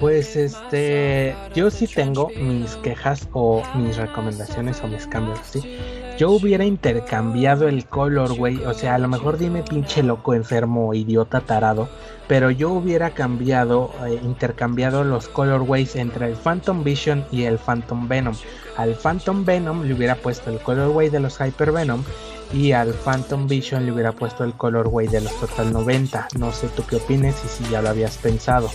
Pues 0.00 0.36
este, 0.36 1.34
yo 1.54 1.70
sí 1.70 1.88
tengo 1.88 2.28
mis 2.36 2.76
quejas 2.76 3.28
o 3.32 3.64
mis 3.74 3.96
recomendaciones 3.96 4.80
o 4.84 4.86
mis 4.86 5.08
cambios, 5.08 5.40
¿sí? 5.42 5.76
Yo 6.16 6.30
hubiera 6.30 6.64
intercambiado 6.64 7.66
el 7.66 7.84
color, 7.86 8.36
güey. 8.36 8.58
O 8.64 8.74
sea, 8.74 8.94
a 8.94 8.98
lo 8.98 9.08
mejor 9.08 9.38
dime 9.38 9.62
pinche 9.62 10.02
loco, 10.04 10.34
enfermo, 10.34 10.94
idiota, 10.94 11.40
tarado. 11.40 11.88
Pero 12.28 12.50
yo 12.50 12.70
hubiera 12.70 13.10
cambiado, 13.10 13.92
eh, 14.06 14.20
intercambiado 14.22 15.02
los 15.02 15.28
colorways 15.28 15.96
entre 15.96 16.26
el 16.26 16.34
Phantom 16.34 16.84
Vision 16.84 17.24
y 17.32 17.44
el 17.44 17.58
Phantom 17.58 18.06
Venom. 18.06 18.34
Al 18.76 18.94
Phantom 18.94 19.44
Venom 19.44 19.82
le 19.82 19.94
hubiera 19.94 20.14
puesto 20.14 20.50
el 20.50 20.58
colorway 20.58 21.08
de 21.08 21.20
los 21.20 21.40
Hyper 21.40 21.72
Venom 21.72 22.04
y 22.52 22.72
al 22.72 22.94
Phantom 22.94 23.46
Vision 23.46 23.84
le 23.84 23.92
hubiera 23.92 24.12
puesto 24.12 24.44
el 24.44 24.54
colorway 24.54 25.06
de 25.06 25.20
los 25.20 25.38
Total 25.38 25.72
90. 25.72 26.28
No 26.38 26.52
sé 26.52 26.68
tú 26.68 26.82
qué 26.88 26.96
opines 26.96 27.36
y 27.44 27.48
si 27.48 27.70
ya 27.70 27.82
lo 27.82 27.90
habías 27.90 28.16
pensado. 28.16 28.70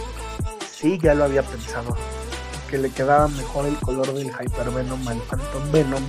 Sí, 0.70 1.00
ya 1.02 1.14
lo 1.14 1.24
había 1.24 1.44
pensado. 1.44 1.96
Que 2.70 2.78
le 2.78 2.90
quedaba 2.90 3.28
mejor 3.28 3.66
el 3.66 3.76
color 3.76 4.14
del 4.14 4.28
Hyper 4.28 4.70
Venom 4.74 5.08
al 5.08 5.18
Phantom 5.20 5.72
Venom 5.72 6.04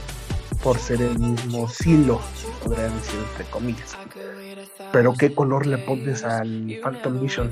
por 0.64 0.78
ser 0.78 1.02
el 1.02 1.18
mismo 1.18 1.68
silo, 1.68 2.18
podría 2.64 2.84
decir 2.84 3.20
entre 3.30 3.44
comillas. 3.50 3.98
Pero 4.92 5.12
qué 5.12 5.34
color 5.34 5.66
le 5.66 5.76
pones 5.76 6.24
al 6.24 6.78
Phantom 6.82 7.20
Vision, 7.20 7.50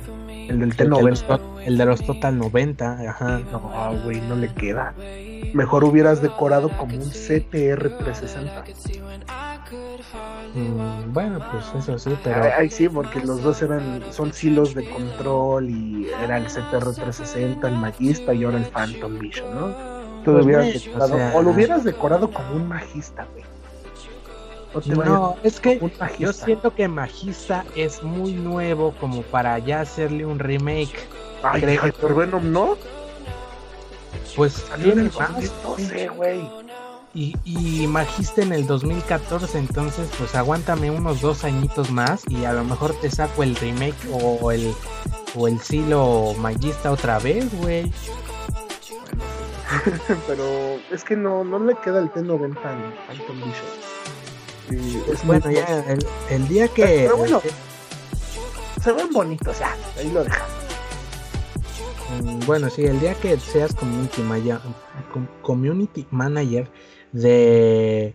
el 0.48 0.58
del 0.58 0.74
T90. 0.74 1.40
El 1.66 1.76
de 1.76 1.84
los 1.84 2.04
Total 2.04 2.38
90, 2.38 3.10
ajá. 3.10 3.40
No, 3.52 4.02
güey, 4.02 4.20
no 4.22 4.34
le 4.34 4.48
queda. 4.54 4.94
Mejor 5.52 5.84
hubieras 5.84 6.22
decorado 6.22 6.70
como 6.78 6.96
un 6.96 7.10
CTR 7.10 7.98
360. 7.98 8.64
Mm, 10.54 11.12
bueno, 11.12 11.38
pues 11.50 11.64
eso 11.84 11.98
sí, 11.98 12.16
pero. 12.22 12.42
Ay, 12.58 12.68
sí, 12.70 12.88
porque 12.88 13.20
los 13.20 13.42
dos 13.42 13.62
eran, 13.62 14.02
son 14.10 14.32
silos 14.32 14.74
de 14.74 14.88
control 14.90 15.70
y 15.70 16.08
era 16.22 16.36
el 16.36 16.44
CTR 16.46 16.94
360, 16.94 17.68
el 17.68 17.76
Magista 17.76 18.34
y 18.34 18.44
ahora 18.44 18.58
el 18.58 18.64
Phantom 18.66 19.18
Vision, 19.18 19.54
¿no? 19.54 19.68
Tú 20.24 20.32
Pues, 20.32 20.44
hubieras 20.44 20.64
güey, 20.66 20.78
decorado, 20.78 21.14
o 21.14 21.16
sea- 21.18 21.32
o 21.34 21.42
lo 21.42 21.50
hubieras 21.50 21.84
decorado 21.84 22.30
como 22.30 22.54
un 22.54 22.68
magista, 22.68 23.26
güey. 23.32 23.44
No 24.86 25.36
es 25.42 25.60
que 25.60 25.78
yo 26.18 26.32
siento 26.32 26.74
que 26.74 26.88
Magista 26.88 27.64
es 27.76 28.02
muy 28.02 28.32
nuevo 28.32 28.92
como 29.00 29.20
para 29.22 29.58
ya 29.58 29.80
hacerle 29.82 30.24
un 30.24 30.38
remake. 30.38 30.96
Ay, 31.42 31.60
creo- 31.60 31.86
Hyper 31.88 32.14
Venom, 32.14 32.50
¿no? 32.52 32.76
Pues 34.36 34.52
Salió 34.54 34.92
en 34.92 35.00
el 35.00 35.04
más. 35.12 35.28
2012, 35.34 36.08
güey. 36.08 36.40
Y, 37.14 37.36
y 37.44 37.86
magiste 37.86 38.42
en 38.42 38.52
el 38.52 38.66
2014, 38.66 39.58
entonces 39.58 40.08
pues 40.18 40.34
aguántame 40.34 40.90
unos 40.90 41.20
dos 41.20 41.44
añitos 41.44 41.90
más 41.90 42.22
y 42.28 42.44
a 42.44 42.52
lo 42.52 42.64
mejor 42.64 42.94
te 43.00 43.10
saco 43.10 43.42
el 43.42 43.54
remake 43.56 43.96
o 44.10 44.50
el 44.50 44.74
o 45.34 45.48
el 45.48 45.60
silo 45.60 46.34
magista 46.38 46.92
otra 46.92 47.18
vez, 47.18 47.52
güey. 47.60 47.90
pero 50.26 50.78
es 50.90 51.04
que 51.04 51.16
no, 51.16 51.44
no 51.44 51.58
le 51.58 51.74
queda 51.76 51.98
el 51.98 52.10
T90 52.12 52.56
al 52.64 52.94
Phantom 53.06 53.36
Vision. 53.36 55.04
es 55.12 55.26
bueno, 55.26 55.50
ya 55.50 55.64
el, 55.88 56.06
el, 56.30 56.48
día 56.48 56.68
que... 56.68 56.84
Pero 56.84 57.16
bueno, 57.16 57.40
se 58.82 58.92
ven 58.92 59.10
bonitos, 59.12 59.58
ya, 59.58 59.74
ahí 59.98 60.10
lo 60.10 60.24
dejamos. 60.24 60.50
Mm, 62.22 62.40
bueno, 62.46 62.68
sí, 62.68 62.84
el 62.84 63.00
día 63.00 63.14
que 63.14 63.38
seas 63.38 63.74
community, 63.74 64.22
community 65.40 66.06
manager 66.10 66.70
de 67.12 68.14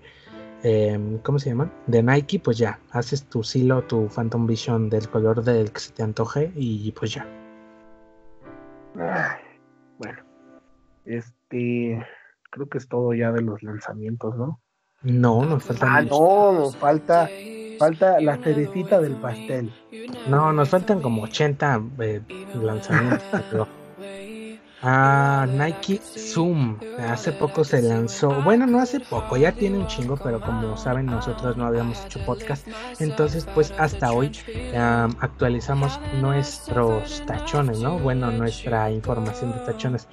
Em, 0.63 1.19
¿cómo 1.19 1.37
se 1.37 1.49
llama? 1.49 1.71
De 1.85 2.01
Nike, 2.01 2.39
pues 2.39 2.57
ya, 2.57 2.79
haces 2.91 3.25
tu 3.25 3.43
silo, 3.43 3.83
tu 3.83 4.07
Phantom 4.07 4.47
Vision 4.47 4.89
del 4.89 5.07
color 5.07 5.43
del 5.43 5.71
que 5.71 5.79
se 5.79 5.93
te 5.93 6.03
antoje 6.03 6.51
y 6.55 6.91
pues 6.93 7.13
ya. 7.13 7.27
bueno, 9.97 10.19
este, 11.05 12.05
creo 12.49 12.67
que 12.69 12.79
es 12.79 12.87
todo 12.87 13.13
ya 13.13 13.31
de 13.31 13.41
los 13.41 13.61
lanzamientos, 13.61 14.35
¿no? 14.35 14.59
No, 15.03 15.45
nos 15.45 15.63
falta. 15.63 15.95
Ah, 15.95 16.01
no, 16.01 16.51
nos 16.53 16.75
falta, 16.75 17.29
falta 17.77 18.19
la 18.19 18.37
cerecita 18.37 18.99
del 18.99 19.15
pastel. 19.15 19.71
No, 20.27 20.51
nos 20.51 20.69
faltan 20.69 21.01
como 21.01 21.21
80 21.23 21.81
eh, 21.99 22.21
lanzamientos. 22.55 23.67
Ah, 24.83 25.47
Nike 25.49 25.99
Zoom. 25.99 26.77
Hace 26.99 27.31
poco 27.31 27.63
se 27.63 27.81
lanzó. 27.81 28.29
Bueno, 28.43 28.67
no 28.67 28.79
hace 28.79 28.99
poco, 28.99 29.35
ya 29.35 29.51
tiene 29.51 29.79
un 29.79 29.87
chingo, 29.87 30.17
pero 30.17 30.39
como 30.39 30.77
saben, 30.77 31.07
nosotros 31.07 31.57
no 31.57 31.65
habíamos 31.65 32.05
hecho 32.05 32.23
podcast. 32.25 32.67
Entonces, 32.99 33.47
pues 33.55 33.73
hasta 33.79 34.11
hoy 34.11 34.31
actualizamos 35.19 35.99
nuestros 36.21 37.23
tachones, 37.25 37.79
¿no? 37.79 37.97
Bueno, 37.97 38.29
nuestra 38.31 38.91
información 38.91 39.51
de 39.51 39.59
tachones. 39.59 40.07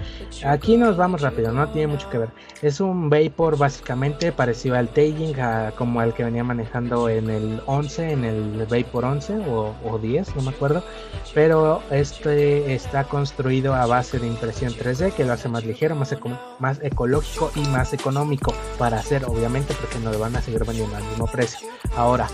Aquí 0.46 0.78
nos 0.78 0.96
vamos 0.96 1.20
rápido, 1.20 1.52
no 1.52 1.68
tiene 1.68 1.88
mucho 1.88 2.08
que 2.08 2.18
ver. 2.18 2.30
Es 2.62 2.80
un 2.80 3.10
Vapor 3.10 3.58
básicamente 3.58 4.32
parecido 4.32 4.76
al 4.76 4.88
Tagging, 4.88 5.36
como 5.76 6.00
el 6.00 6.14
que 6.14 6.24
venía 6.24 6.42
manejando 6.42 7.10
en 7.10 7.28
el 7.28 7.60
11, 7.66 8.12
en 8.12 8.24
el 8.24 8.66
Vapor 8.66 9.04
11 9.04 9.40
o, 9.50 9.74
o 9.84 9.98
10, 9.98 10.36
no 10.36 10.42
me 10.42 10.50
acuerdo. 10.50 10.82
Pero 11.34 11.82
este 11.90 12.74
está 12.74 13.04
construido 13.04 13.74
a 13.74 13.84
base 13.86 14.18
de 14.18 14.26
impresión 14.26 14.54
3D 14.72 15.12
que 15.12 15.24
lo 15.24 15.32
hace 15.32 15.48
más 15.48 15.64
ligero, 15.64 15.94
más, 15.94 16.14
más 16.58 16.78
ecológico 16.82 17.50
y 17.54 17.60
más 17.68 17.92
económico 17.92 18.54
para 18.78 18.98
hacer, 18.98 19.24
obviamente, 19.26 19.74
porque 19.74 19.98
no 19.98 20.10
le 20.10 20.16
van 20.16 20.34
a 20.36 20.42
seguir 20.42 20.64
vendiendo 20.64 20.96
al 20.96 21.04
mismo 21.04 21.26
precio. 21.26 21.68
Ahora, 21.96 22.28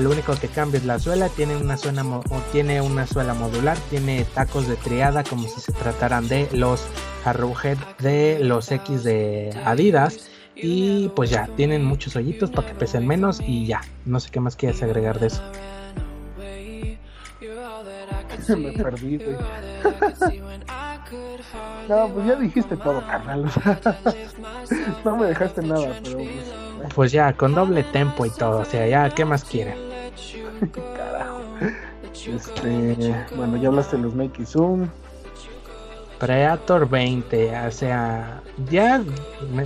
lo 0.00 0.10
único 0.10 0.34
que 0.34 0.48
cambia 0.48 0.78
es 0.78 0.84
la 0.84 0.98
suela, 0.98 1.28
tiene 1.28 1.56
una 1.56 1.76
suela, 1.76 2.04
tiene 2.50 2.80
una 2.80 3.06
suela 3.06 3.34
modular, 3.34 3.78
tiene 3.90 4.24
tacos 4.34 4.66
de 4.66 4.76
triada 4.76 5.24
como 5.24 5.48
si 5.48 5.60
se 5.60 5.72
trataran 5.72 6.28
de 6.28 6.48
los 6.52 6.84
Arrowhead 7.24 7.78
de 8.00 8.38
los 8.40 8.70
X 8.70 9.04
de 9.04 9.56
Adidas. 9.64 10.28
Y 10.54 11.08
pues 11.16 11.30
ya, 11.30 11.48
tienen 11.56 11.84
muchos 11.84 12.14
hoyitos 12.14 12.50
para 12.50 12.68
que 12.68 12.74
pesen 12.74 13.06
menos 13.06 13.40
y 13.40 13.66
ya, 13.66 13.80
no 14.04 14.20
sé 14.20 14.30
qué 14.30 14.38
más 14.38 14.54
quieres 14.54 14.82
agregar 14.82 15.18
de 15.18 15.28
eso. 15.28 15.42
Me 18.56 18.72
perdí, 18.72 19.18
No, 21.88 22.08
pues 22.08 22.26
ya 22.26 22.36
dijiste 22.36 22.76
todo, 22.76 23.04
carnal. 23.06 23.44
no 25.04 25.16
me 25.16 25.26
dejaste 25.26 25.62
nada, 25.62 26.00
pero 26.02 26.18
pues, 26.18 26.94
pues. 26.94 27.12
ya, 27.12 27.32
con 27.34 27.54
doble 27.54 27.82
tempo 27.84 28.24
y 28.26 28.30
todo, 28.30 28.60
o 28.60 28.64
sea, 28.64 28.86
ya, 28.86 29.10
¿qué 29.10 29.24
más 29.24 29.44
quieren? 29.44 29.76
Carajo. 30.96 31.40
Este, 32.14 33.14
bueno, 33.36 33.56
ya 33.56 33.68
hablaste 33.68 33.96
de 33.96 34.02
los 34.02 34.14
Nike 34.14 34.46
Zoom. 34.46 34.88
Predator 36.22 36.88
20, 36.88 37.66
o 37.66 37.72
sea, 37.72 38.40
ya 38.70 39.02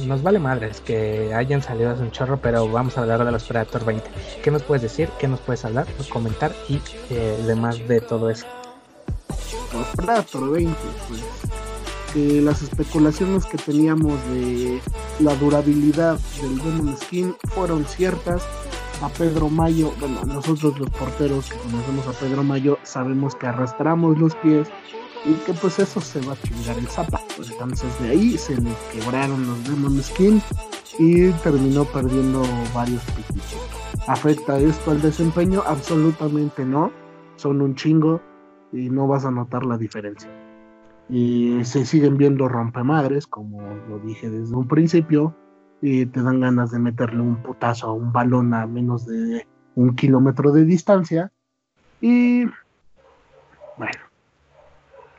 nos 0.07 0.22
vale 0.22 0.38
madres 0.38 0.80
que 0.80 1.30
hayan 1.34 1.61
salido 1.61 1.90
hace 1.90 2.00
un 2.02 2.11
chorro, 2.11 2.38
pero 2.38 2.66
vamos 2.66 2.96
a 2.96 3.02
hablar 3.02 3.22
de 3.26 3.30
los 3.30 3.44
Predator 3.44 3.84
20. 3.84 4.02
¿Qué 4.42 4.50
nos 4.50 4.62
puedes 4.62 4.80
decir? 4.80 5.11
¿Qué 5.18 5.28
nos 5.28 5.38
puedes 5.40 5.66
hablar? 5.66 5.86
Comentar 6.09 6.54
y 6.70 6.80
eh, 7.11 7.38
demás 7.46 7.86
de 7.86 8.00
todo 8.00 8.30
eso. 8.30 8.46
Los 9.74 9.86
Predator 9.96 10.50
20, 10.50 10.78
pues 11.09 12.42
las 12.42 12.62
especulaciones 12.62 13.44
que 13.44 13.59
teníamos 13.59 14.18
de 14.30 14.80
la 15.20 15.34
durabilidad 15.34 16.18
del 16.40 16.57
Demon 16.57 16.96
Skin 16.96 17.36
fueron 17.50 17.84
ciertas. 17.84 18.42
A 19.02 19.11
Pedro 19.11 19.50
Mayo, 19.50 19.92
bueno, 20.00 20.24
nosotros 20.24 20.78
los 20.78 20.88
porteros 20.88 21.50
que 21.50 21.59
conocemos 21.59 22.07
a 22.07 22.12
Pedro 22.12 22.42
Mayo 22.42 22.78
sabemos 22.82 23.34
que 23.34 23.46
arrastramos 23.46 24.16
los 24.16 24.34
pies 24.36 24.68
y 25.26 25.34
que 25.44 25.52
pues 25.54 25.78
eso 25.78 26.00
se 26.00 26.20
va 26.20 26.34
a 26.34 26.36
chingar 26.36 26.78
el 26.78 26.86
zapato. 26.86 27.42
Entonces 27.50 28.00
de 28.00 28.10
ahí 28.10 28.38
se 28.38 28.60
le 28.60 28.70
quebraron 28.92 29.46
los 29.46 29.68
Demon 29.68 30.02
Skin 30.02 30.40
y 30.98 31.30
terminó 31.42 31.84
perdiendo 31.84 32.42
varios 32.74 33.02
piquitos. 33.04 33.58
¿Afecta 34.06 34.58
esto 34.58 34.92
al 34.92 35.02
desempeño? 35.02 35.62
Absolutamente 35.66 36.64
no. 36.64 36.92
Son 37.36 37.60
un 37.60 37.74
chingo 37.74 38.20
y 38.72 38.88
no 38.88 39.06
vas 39.06 39.24
a 39.24 39.30
notar 39.30 39.64
la 39.64 39.76
diferencia 39.76 40.30
y 41.08 41.64
se 41.64 41.84
siguen 41.84 42.16
viendo 42.16 42.48
rompemadres, 42.48 43.26
como 43.26 43.62
lo 43.88 43.98
dije 44.00 44.28
desde 44.28 44.54
un 44.54 44.66
principio, 44.66 45.34
y 45.80 46.06
te 46.06 46.22
dan 46.22 46.40
ganas 46.40 46.70
de 46.70 46.78
meterle 46.78 47.20
un 47.20 47.42
putazo 47.42 47.88
a 47.88 47.92
un 47.92 48.12
balón 48.12 48.54
a 48.54 48.66
menos 48.66 49.06
de 49.06 49.46
un 49.74 49.94
kilómetro 49.94 50.50
de 50.52 50.64
distancia. 50.64 51.30
Y 52.00 52.44
bueno, 53.76 54.00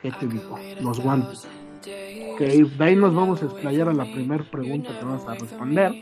¿qué 0.01 0.11
te 0.11 0.27
digo? 0.27 0.57
Los 0.81 0.99
guantes. 0.99 1.47
Que 1.83 2.65
de 2.65 2.83
ahí 2.83 2.95
nos 2.95 3.15
vamos 3.15 3.41
a 3.41 3.45
explayar 3.45 3.89
a 3.89 3.93
la 3.93 4.05
primera 4.05 4.43
pregunta 4.43 4.89
que 4.97 5.05
vas 5.05 5.27
a 5.27 5.35
responder. 5.35 5.93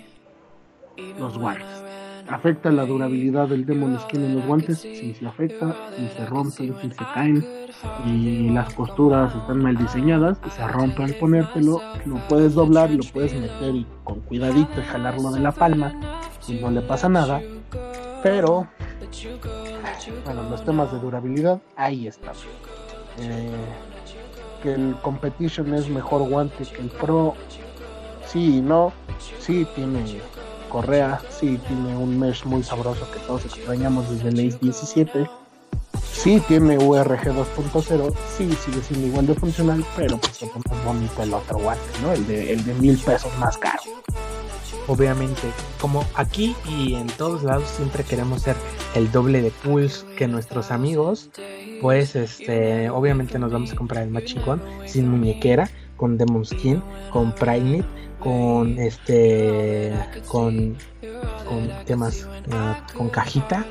Los 1.19 1.37
guantes. 1.37 1.83
¿Afecta 2.27 2.71
la 2.71 2.85
durabilidad 2.85 3.47
del 3.47 3.65
Demon 3.65 3.99
Skin 3.99 4.23
en 4.23 4.35
los 4.35 4.45
guantes? 4.45 4.79
Si 4.79 5.13
se 5.13 5.27
afecta, 5.27 5.75
si 5.95 6.07
se 6.07 6.25
rompen, 6.25 6.75
si 6.81 6.89
se 6.89 7.05
caen 7.13 7.45
y 8.05 8.49
las 8.49 8.73
costuras 8.73 9.35
están 9.35 9.61
mal 9.61 9.77
diseñadas, 9.77 10.39
se 10.49 10.67
rompe 10.67 11.03
al 11.03 11.13
ponértelo, 11.15 11.81
lo 12.05 12.15
puedes 12.27 12.55
doblar 12.55 12.89
y 12.89 12.97
lo 12.97 13.03
puedes 13.13 13.33
meter 13.33 13.75
y 13.75 13.85
con 14.03 14.21
cuidadito 14.21 14.79
y 14.79 14.83
jalarlo 14.83 15.31
de 15.31 15.39
la 15.39 15.51
palma 15.51 15.93
y 16.47 16.53
no 16.53 16.71
le 16.71 16.81
pasa 16.81 17.09
nada. 17.09 17.41
Pero, 18.23 18.67
bueno, 20.25 20.49
los 20.49 20.65
temas 20.65 20.91
de 20.91 20.99
durabilidad, 20.99 21.61
ahí 21.75 22.07
están. 22.07 22.33
Eh, 23.19 23.51
que 24.61 24.73
el 24.73 24.95
competition 25.01 25.73
es 25.73 25.87
mejor 25.89 26.27
guante 26.27 26.65
que 26.65 26.81
el 26.81 26.89
pro, 26.89 27.35
sí 28.25 28.57
y 28.57 28.61
no, 28.61 28.91
sí 29.39 29.67
tiene 29.75 30.19
correa, 30.69 31.21
sí 31.29 31.59
tiene 31.67 31.95
un 31.95 32.19
mesh 32.19 32.43
muy 32.45 32.63
sabroso 32.63 33.09
que 33.11 33.19
todos 33.19 33.45
extrañamos 33.45 34.09
desde 34.09 34.29
el 34.29 34.47
Ace 34.47 34.57
17. 34.59 35.29
Sí 36.11 36.41
tiene 36.47 36.77
URG 36.77 37.23
2.0, 37.23 38.13
sí 38.35 38.51
sigue 38.53 38.81
siendo 38.81 39.07
igual 39.07 39.27
de 39.27 39.35
funcional, 39.35 39.85
pero 39.95 40.17
pues 40.17 40.41
es 40.41 40.49
más 40.53 40.85
bonito 40.85 41.23
el 41.23 41.33
otro 41.33 41.59
guante, 41.59 41.83
¿no? 42.01 42.11
El 42.11 42.25
de, 42.25 42.53
el 42.53 42.65
de 42.65 42.73
mil 42.73 42.97
pesos 42.97 43.31
más 43.37 43.57
caro. 43.57 43.81
Obviamente, 44.87 45.41
como 45.81 46.05
aquí 46.13 46.55
y 46.69 46.93
en 46.95 47.07
todos 47.07 47.43
lados 47.43 47.67
siempre 47.69 48.03
queremos 48.03 48.43
ser 48.43 48.55
el 48.93 49.11
doble 49.11 49.41
de 49.41 49.51
pulse 49.51 50.05
que 50.15 50.27
nuestros 50.27 50.71
amigos, 50.71 51.29
pues 51.81 52.15
este, 52.15 52.89
obviamente 52.89 53.39
nos 53.39 53.51
vamos 53.51 53.71
a 53.71 53.75
comprar 53.75 54.03
el 54.03 54.09
más 54.09 54.25
chingón, 54.25 54.61
sin 54.85 55.09
muñequera, 55.09 55.69
con 55.97 56.17
Demon 56.17 56.45
Skin, 56.45 56.81
con 57.11 57.33
Prime 57.33 57.83
con 58.25 58.79
este 58.79 59.93
con 60.27 60.75
con 61.47 61.71
qué 61.85 61.95
más 61.95 62.27
ah, 62.51 62.83
con 62.97 63.09
cajita 63.09 63.65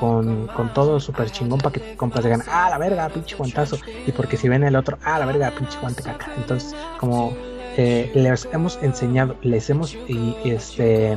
con, 0.00 0.48
con 0.48 0.72
todo 0.72 0.98
súper 0.98 1.30
chingón 1.30 1.60
para 1.60 1.74
que 1.74 1.96
compras 1.96 2.24
de 2.24 2.36
ah 2.48 2.68
la 2.70 2.78
verga 2.78 3.08
pinche 3.10 3.36
guantazo 3.36 3.78
y 4.06 4.10
porque 4.12 4.36
si 4.36 4.48
ven 4.48 4.64
el 4.64 4.74
otro 4.74 4.98
ah 5.04 5.18
la 5.18 5.26
verga 5.26 5.52
pinche 5.52 5.78
guante 5.80 6.02
caca 6.02 6.34
entonces 6.36 6.74
como 6.98 7.36
eh, 7.80 8.10
les 8.14 8.46
hemos 8.52 8.78
enseñado 8.82 9.36
les 9.42 9.70
hemos 9.70 9.94
y 10.06 10.36
este 10.44 11.16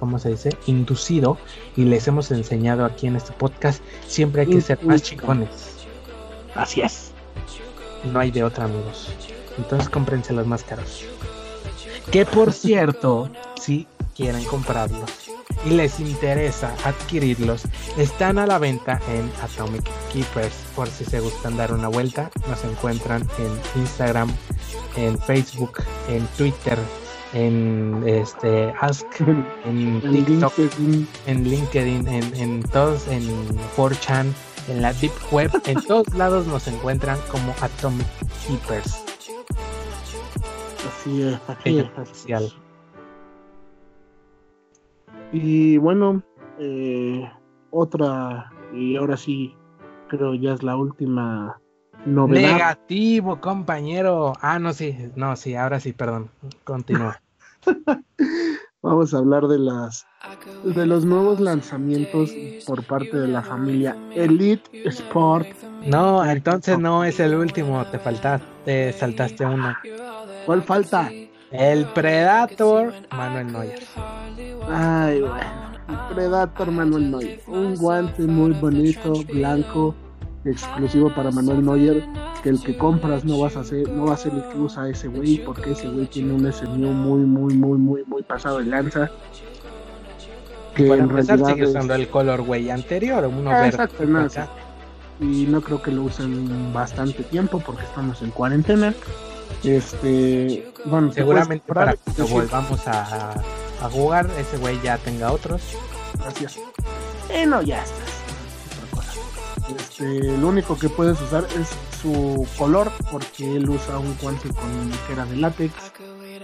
¿cómo 0.00 0.18
se 0.18 0.30
dice? 0.30 0.50
inducido 0.66 1.38
y 1.76 1.84
les 1.84 2.08
hemos 2.08 2.32
enseñado 2.32 2.84
aquí 2.84 3.06
en 3.06 3.14
este 3.14 3.32
podcast 3.32 3.80
siempre 4.06 4.42
hay 4.42 4.48
que 4.48 4.60
ser 4.60 4.82
más 4.84 5.02
chingones. 5.02 5.86
Así 6.54 6.80
es. 6.80 7.12
No 8.12 8.18
hay 8.18 8.32
de 8.32 8.42
otra 8.42 8.64
amigos. 8.64 9.12
Entonces 9.58 9.88
cómprense 9.88 10.32
los 10.32 10.46
más 10.46 10.64
caros 10.64 11.04
que 12.10 12.24
por 12.24 12.52
cierto, 12.52 13.28
si 13.60 13.86
quieren 14.16 14.42
comprarlos 14.44 15.27
y 15.64 15.70
les 15.70 16.00
interesa 16.00 16.74
adquirirlos, 16.84 17.62
están 17.96 18.38
a 18.38 18.46
la 18.46 18.58
venta 18.58 19.00
en 19.12 19.30
Atomic 19.42 19.84
Keepers. 20.12 20.54
Por 20.74 20.88
si 20.88 21.04
se 21.04 21.20
gustan 21.20 21.56
dar 21.56 21.72
una 21.72 21.88
vuelta, 21.88 22.30
nos 22.48 22.64
encuentran 22.64 23.22
en 23.38 23.80
Instagram, 23.80 24.30
en 24.96 25.18
Facebook, 25.18 25.82
en 26.08 26.26
Twitter 26.36 26.78
en 27.32 28.02
este 28.06 28.72
Ask, 28.80 29.06
en 29.64 30.00
TikTok, 30.00 30.52
en 31.26 31.44
LinkedIn, 31.44 32.08
en, 32.08 32.34
en 32.36 32.62
todos, 32.62 33.06
en 33.08 33.28
4chan, 33.76 34.32
en 34.68 34.82
la 34.82 34.92
Deep 34.94 35.12
Web, 35.30 35.50
en 35.66 35.82
todos 35.82 36.12
lados 36.14 36.46
nos 36.46 36.66
encuentran 36.68 37.18
como 37.30 37.54
Atomic 37.60 38.06
Keepers. 38.46 39.04
Así 40.88 41.22
es, 41.22 41.38
así 41.46 42.32
es. 42.32 42.67
Y 45.32 45.76
bueno, 45.76 46.22
eh, 46.58 47.30
otra, 47.70 48.50
y 48.72 48.96
ahora 48.96 49.16
sí, 49.16 49.54
creo 50.08 50.34
ya 50.34 50.54
es 50.54 50.62
la 50.62 50.76
última 50.76 51.60
novedad. 52.06 52.52
Negativo, 52.52 53.40
compañero. 53.40 54.32
Ah, 54.40 54.58
no, 54.58 54.72
sí, 54.72 54.96
no, 55.16 55.36
sí, 55.36 55.54
ahora 55.54 55.80
sí, 55.80 55.92
perdón. 55.92 56.30
Continúa. 56.64 57.20
Vamos 58.82 59.12
a 59.12 59.18
hablar 59.18 59.48
de 59.48 59.58
las 59.58 60.06
de 60.64 60.86
los 60.86 61.04
nuevos 61.04 61.40
lanzamientos 61.40 62.36
por 62.64 62.84
parte 62.84 63.16
de 63.18 63.28
la 63.28 63.42
familia 63.42 63.96
Elite 64.14 64.70
Sport. 64.84 65.48
No, 65.86 66.24
entonces 66.24 66.78
no 66.78 67.04
es 67.04 67.20
el 67.20 67.34
último, 67.34 67.84
te 67.86 67.98
faltaste, 67.98 68.46
te 68.64 68.92
saltaste 68.92 69.44
uno. 69.44 69.76
¿Cuál 70.46 70.62
falta? 70.62 71.14
El 71.50 71.86
Predator 71.86 72.92
Manuel 73.10 73.52
Neuer. 73.52 73.82
Ay, 74.68 75.20
bueno. 75.20 76.14
Predator 76.14 76.70
Manuel 76.70 77.10
Neuer. 77.10 77.40
Un 77.46 77.74
guante 77.76 78.22
muy 78.22 78.52
bonito, 78.52 79.14
blanco, 79.32 79.94
exclusivo 80.44 81.14
para 81.14 81.30
Manuel 81.30 81.64
Neuer, 81.64 82.04
que 82.42 82.50
el 82.50 82.60
que 82.60 82.76
compras 82.76 83.24
no 83.24 83.40
vas 83.40 83.56
a 83.56 83.60
hacer, 83.60 83.88
no 83.88 84.06
va 84.06 84.14
a 84.14 84.16
ser 84.18 84.34
el 84.34 84.42
que 84.42 84.58
usa 84.58 84.90
ese 84.90 85.08
güey, 85.08 85.38
porque 85.38 85.72
ese 85.72 85.88
güey 85.88 86.06
tiene 86.06 86.34
un 86.34 86.52
SMU 86.52 86.92
muy, 86.92 87.20
muy, 87.20 87.54
muy, 87.54 87.78
muy, 87.78 88.04
muy 88.04 88.22
pasado 88.22 88.58
de 88.58 88.66
lanza. 88.66 89.10
Que 90.74 90.84
Para 90.84 91.02
en 91.02 91.08
empezar 91.08 91.44
sigue 91.44 91.66
usando 91.66 91.94
el 91.94 92.08
color 92.08 92.42
güey 92.42 92.68
anterior, 92.68 93.24
uno 93.24 93.50
ah, 93.50 93.62
verde. 93.62 93.88
y 95.18 95.46
no 95.46 95.62
creo 95.62 95.80
que 95.80 95.90
lo 95.90 96.02
usen 96.02 96.72
bastante 96.74 97.22
tiempo 97.24 97.58
porque 97.64 97.84
estamos 97.84 98.20
en 98.20 98.30
cuarentena. 98.32 98.92
Este, 99.64 100.70
bueno, 100.84 101.12
seguramente 101.12 101.64
para 101.66 101.94
que 101.94 102.22
volvamos 102.22 102.86
a, 102.86 103.32
a, 103.82 103.90
jugar, 103.90 104.30
ese 104.38 104.56
güey 104.58 104.80
ya 104.82 104.98
tenga 104.98 105.32
otros. 105.32 105.62
Gracias. 106.18 106.58
Eh, 107.30 107.46
no, 107.46 107.62
ya 107.62 107.82
estás. 107.82 108.18
Este, 109.76 110.36
lo 110.38 110.48
único 110.48 110.78
que 110.78 110.88
puedes 110.88 111.20
usar 111.20 111.46
es 111.58 111.68
su 112.00 112.46
color, 112.56 112.90
porque 113.10 113.56
él 113.56 113.68
usa 113.68 113.98
un 113.98 114.16
guante 114.22 114.48
con 114.48 114.90
era 115.12 115.26
de 115.26 115.36
látex, 115.36 115.74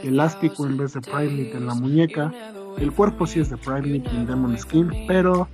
elástico 0.02 0.66
en 0.66 0.76
vez 0.76 0.94
de 0.94 1.00
Primate 1.00 1.52
en 1.56 1.66
la 1.66 1.74
muñeca. 1.74 2.32
El 2.76 2.92
cuerpo 2.92 3.26
sí 3.26 3.40
es 3.40 3.50
de 3.50 3.56
Primate 3.56 4.10
en 4.10 4.26
Demon 4.26 4.58
Skin, 4.58 4.90
pero 5.06 5.48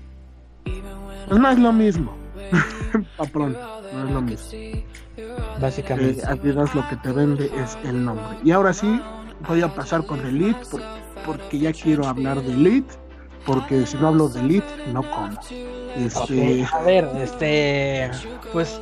pues 1.29 1.41
no 1.41 1.51
es 1.51 1.59
lo 1.59 1.73
mismo. 1.73 2.17
Paprón, 3.17 3.57
no 3.93 4.05
es 4.05 4.11
lo 4.11 4.23
mismo. 4.23 4.49
Básicamente. 5.61 6.23
Eh, 6.23 6.27
Adidas 6.27 6.75
lo 6.75 6.89
que 6.89 6.97
te 6.97 7.13
vende 7.13 7.51
es 7.63 7.77
el 7.85 8.05
nombre. 8.05 8.39
Y 8.45 8.51
ahora 8.51 8.73
sí, 8.73 9.01
voy 9.49 9.63
a 9.63 9.69
pasar 9.69 10.05
con 10.07 10.21
Elite, 10.21 10.61
porque 11.25 11.59
ya 11.59 11.73
quiero 11.73 12.07
hablar 12.07 12.43
de 12.43 12.53
Elite 12.53 12.95
porque 13.47 13.87
si 13.87 13.97
no 13.97 14.09
hablo 14.09 14.29
de 14.29 14.41
Elite, 14.41 14.67
no 14.93 15.03
como. 15.03 15.39
Este... 15.97 16.65
a 16.73 16.83
ver, 16.83 17.09
este, 17.17 18.11
pues 18.53 18.81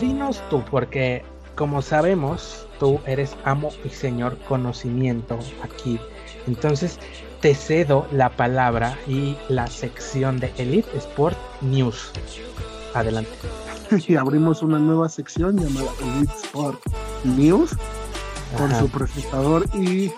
dinos 0.00 0.42
tú, 0.50 0.62
porque 0.70 1.24
como 1.54 1.82
sabemos, 1.82 2.66
tú 2.78 3.00
eres 3.06 3.36
amo 3.44 3.70
y 3.84 3.88
señor 3.88 4.38
conocimiento 4.48 5.38
aquí. 5.62 5.98
Entonces, 6.46 6.98
te 7.40 7.54
cedo 7.54 8.06
la 8.12 8.30
palabra 8.30 8.96
y 9.06 9.36
la 9.48 9.66
sección 9.66 10.38
de 10.38 10.52
Elite 10.58 10.96
Sport 10.96 11.36
News. 11.62 12.10
Adelante. 12.94 13.30
Y 13.96 14.16
abrimos 14.16 14.60
una 14.62 14.80
nueva 14.80 15.08
sección 15.08 15.56
llamada 15.56 15.88
Elite 16.02 16.32
Sport 16.42 16.80
News 17.22 17.70
con 18.58 18.74
su 18.74 18.88
presentador 18.88 19.66
y 19.72 20.10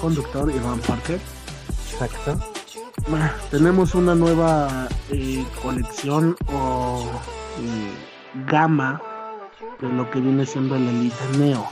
conductor 0.00 0.50
Iván 0.50 0.80
Parker. 0.80 1.20
Exacto. 1.92 2.38
Tenemos 3.50 3.94
una 3.94 4.14
nueva 4.14 4.88
eh, 5.10 5.44
colección 5.62 6.34
o 6.50 7.04
eh, 7.58 8.46
gama 8.46 9.02
de 9.80 9.88
lo 9.90 10.10
que 10.10 10.20
viene 10.20 10.46
siendo 10.46 10.76
el 10.76 10.88
Elite 10.88 11.38
Neo. 11.38 11.68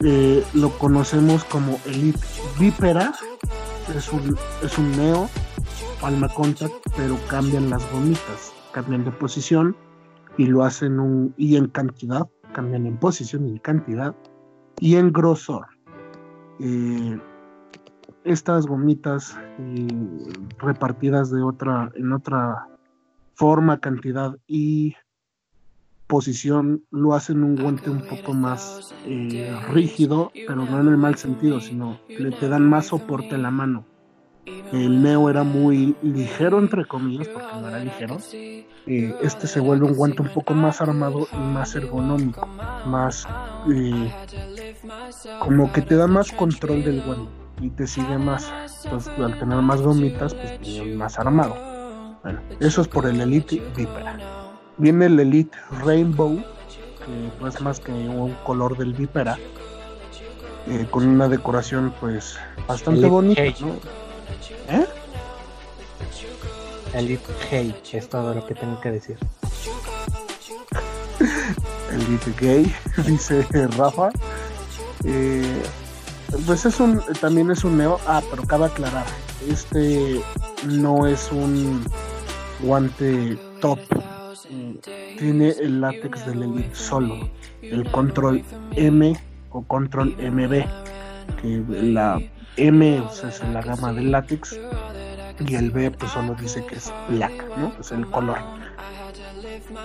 Eh, 0.00 0.44
lo 0.54 0.70
conocemos 0.70 1.44
como 1.44 1.78
Elite 1.86 2.18
Vipera, 2.58 3.14
es 3.96 4.12
un, 4.12 4.36
es 4.60 4.76
un 4.76 4.90
Neo 4.96 5.30
Palma 6.00 6.28
Contact, 6.28 6.74
pero 6.96 7.16
cambian 7.28 7.70
las 7.70 7.88
gomitas, 7.92 8.52
cambian 8.72 9.04
de 9.04 9.12
posición 9.12 9.76
y 10.36 10.46
lo 10.46 10.64
hacen 10.64 10.98
un, 11.00 11.34
y 11.36 11.56
en 11.56 11.68
cantidad, 11.68 12.28
cambian 12.52 12.86
en 12.86 12.96
posición 12.98 13.46
y 13.46 13.50
en 13.52 13.58
cantidad 13.58 14.14
y 14.80 14.96
en 14.96 15.12
grosor 15.12 15.66
estas 18.24 18.66
gomitas 18.66 19.36
repartidas 20.58 21.30
de 21.30 21.42
otra, 21.42 21.90
en 21.94 22.12
otra 22.12 22.68
forma, 23.34 23.80
cantidad 23.80 24.36
y 24.46 24.94
posición 26.06 26.84
lo 26.90 27.14
hacen 27.14 27.42
un 27.42 27.56
guante 27.56 27.90
un 27.90 28.00
poco 28.00 28.34
más 28.34 28.94
eh, 29.06 29.54
rígido, 29.70 30.32
pero 30.46 30.64
no 30.64 30.80
en 30.80 30.88
el 30.88 30.96
mal 30.96 31.16
sentido, 31.16 31.60
sino 31.60 31.98
le 32.18 32.30
te 32.32 32.48
dan 32.48 32.68
más 32.68 32.86
soporte 32.86 33.34
en 33.34 33.42
la 33.42 33.50
mano. 33.50 33.84
El 34.46 35.02
Neo 35.02 35.30
era 35.30 35.42
muy 35.42 35.94
ligero, 36.02 36.58
entre 36.58 36.84
comillas, 36.84 37.28
porque 37.28 37.48
no 37.60 37.68
era 37.68 37.78
ligero. 37.78 38.18
Eh, 38.32 39.14
este 39.22 39.46
se 39.46 39.60
vuelve 39.60 39.86
un 39.86 39.94
guante 39.94 40.22
un 40.22 40.28
poco 40.28 40.52
más 40.54 40.80
armado 40.80 41.26
y 41.32 41.36
más 41.36 41.74
ergonómico, 41.74 42.46
más 42.86 43.26
eh, 43.72 44.12
como 45.38 45.72
que 45.72 45.80
te 45.80 45.96
da 45.96 46.06
más 46.06 46.30
control 46.32 46.84
del 46.84 47.02
guante 47.02 47.30
y 47.60 47.70
te 47.70 47.86
sigue 47.86 48.18
más. 48.18 48.52
Entonces, 48.84 49.12
al 49.18 49.38
tener 49.38 49.58
más 49.62 49.80
gomitas, 49.80 50.34
pues 50.34 50.94
más 50.94 51.18
armado. 51.18 51.56
Bueno, 52.22 52.40
eso 52.60 52.82
es 52.82 52.88
por 52.88 53.06
el 53.06 53.20
Elite 53.20 53.62
Vipera. 53.76 54.18
Viene 54.76 55.06
el 55.06 55.20
Elite 55.20 55.56
Rainbow, 55.84 56.36
que 56.36 57.40
no 57.40 57.48
es 57.48 57.60
más 57.60 57.80
que 57.80 57.92
un 57.92 58.34
color 58.44 58.76
del 58.76 58.92
Vipera, 58.92 59.38
eh, 60.66 60.86
con 60.90 61.06
una 61.06 61.28
decoración 61.28 61.94
pues 62.00 62.38
bastante 62.66 63.06
bonita, 63.06 63.42
¿no? 63.60 64.03
¿Eh? 64.68 64.86
Elite 66.94 67.32
Gay, 67.50 67.74
es 67.92 68.08
todo 68.08 68.34
lo 68.34 68.46
que 68.46 68.54
tengo 68.54 68.80
que 68.80 68.92
decir. 68.92 69.18
Elite 71.92 72.32
Gay, 72.40 72.74
dice 73.06 73.46
Rafa. 73.76 74.10
Eh, 75.04 75.62
pues 76.46 76.64
es 76.66 76.80
un, 76.80 77.02
también 77.20 77.50
es 77.50 77.64
un 77.64 77.76
neo. 77.78 77.98
Ah, 78.06 78.22
pero 78.30 78.44
cabe 78.44 78.66
aclarar, 78.66 79.06
este 79.48 80.20
no 80.66 81.06
es 81.06 81.30
un 81.32 81.84
guante 82.60 83.36
top. 83.60 83.78
Tiene 85.18 85.50
el 85.50 85.80
látex 85.80 86.26
del 86.26 86.42
Elite 86.42 86.74
solo, 86.74 87.28
el 87.62 87.90
control 87.90 88.44
M 88.72 89.16
o 89.50 89.62
control 89.62 90.14
MB, 90.18 90.64
que 91.40 91.64
la 91.68 92.20
M 92.56 93.02
es 93.24 93.42
la 93.52 93.60
gama 93.62 93.92
del 93.92 94.10
látex 94.10 94.58
y 95.40 95.54
el 95.54 95.70
B 95.70 95.90
pues 95.90 96.12
solo 96.12 96.34
dice 96.34 96.64
que 96.66 96.76
es 96.76 96.92
black, 97.08 97.32
¿no? 97.56 97.72
Es 97.80 97.90
el 97.92 98.06
color. 98.06 98.38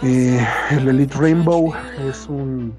Eh, 0.03 0.45
el 0.71 0.87
Elite 0.87 1.15
Rainbow 1.17 1.73
es 2.07 2.27
un 2.27 2.75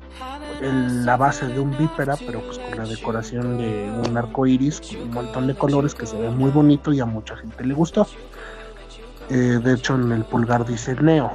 la 0.61 1.17
base 1.17 1.47
de 1.47 1.59
un 1.59 1.77
vípera, 1.77 2.17
pero 2.17 2.41
pues 2.43 2.59
con 2.59 2.77
la 2.77 2.85
decoración 2.85 3.57
de 3.57 3.91
un 4.07 4.17
arco 4.17 4.47
iris, 4.47 4.81
con 4.81 5.01
un 5.01 5.11
montón 5.11 5.47
de 5.47 5.55
colores 5.55 5.95
que 5.95 6.07
se 6.07 6.19
ve 6.19 6.29
muy 6.29 6.51
bonito 6.51 6.93
y 6.93 7.01
a 7.01 7.07
mucha 7.07 7.37
gente 7.37 7.65
le 7.65 7.75
gustó. 7.75 8.07
Eh, 9.31 9.61
de 9.63 9.75
hecho, 9.75 9.95
en 9.95 10.13
el 10.13 10.25
pulgar 10.25 10.67
dice 10.67 10.95
Neo, 11.01 11.33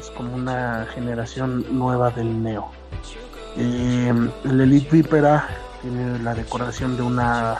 es 0.00 0.10
como 0.10 0.34
una 0.34 0.86
generación 0.94 1.64
nueva 1.70 2.10
del 2.10 2.42
Neo. 2.42 2.70
Eh, 3.56 4.12
el 4.44 4.60
Elite 4.60 4.88
Vipera 4.90 5.46
tiene 5.82 6.18
la 6.20 6.34
decoración 6.34 6.96
de 6.96 7.02
una, 7.02 7.58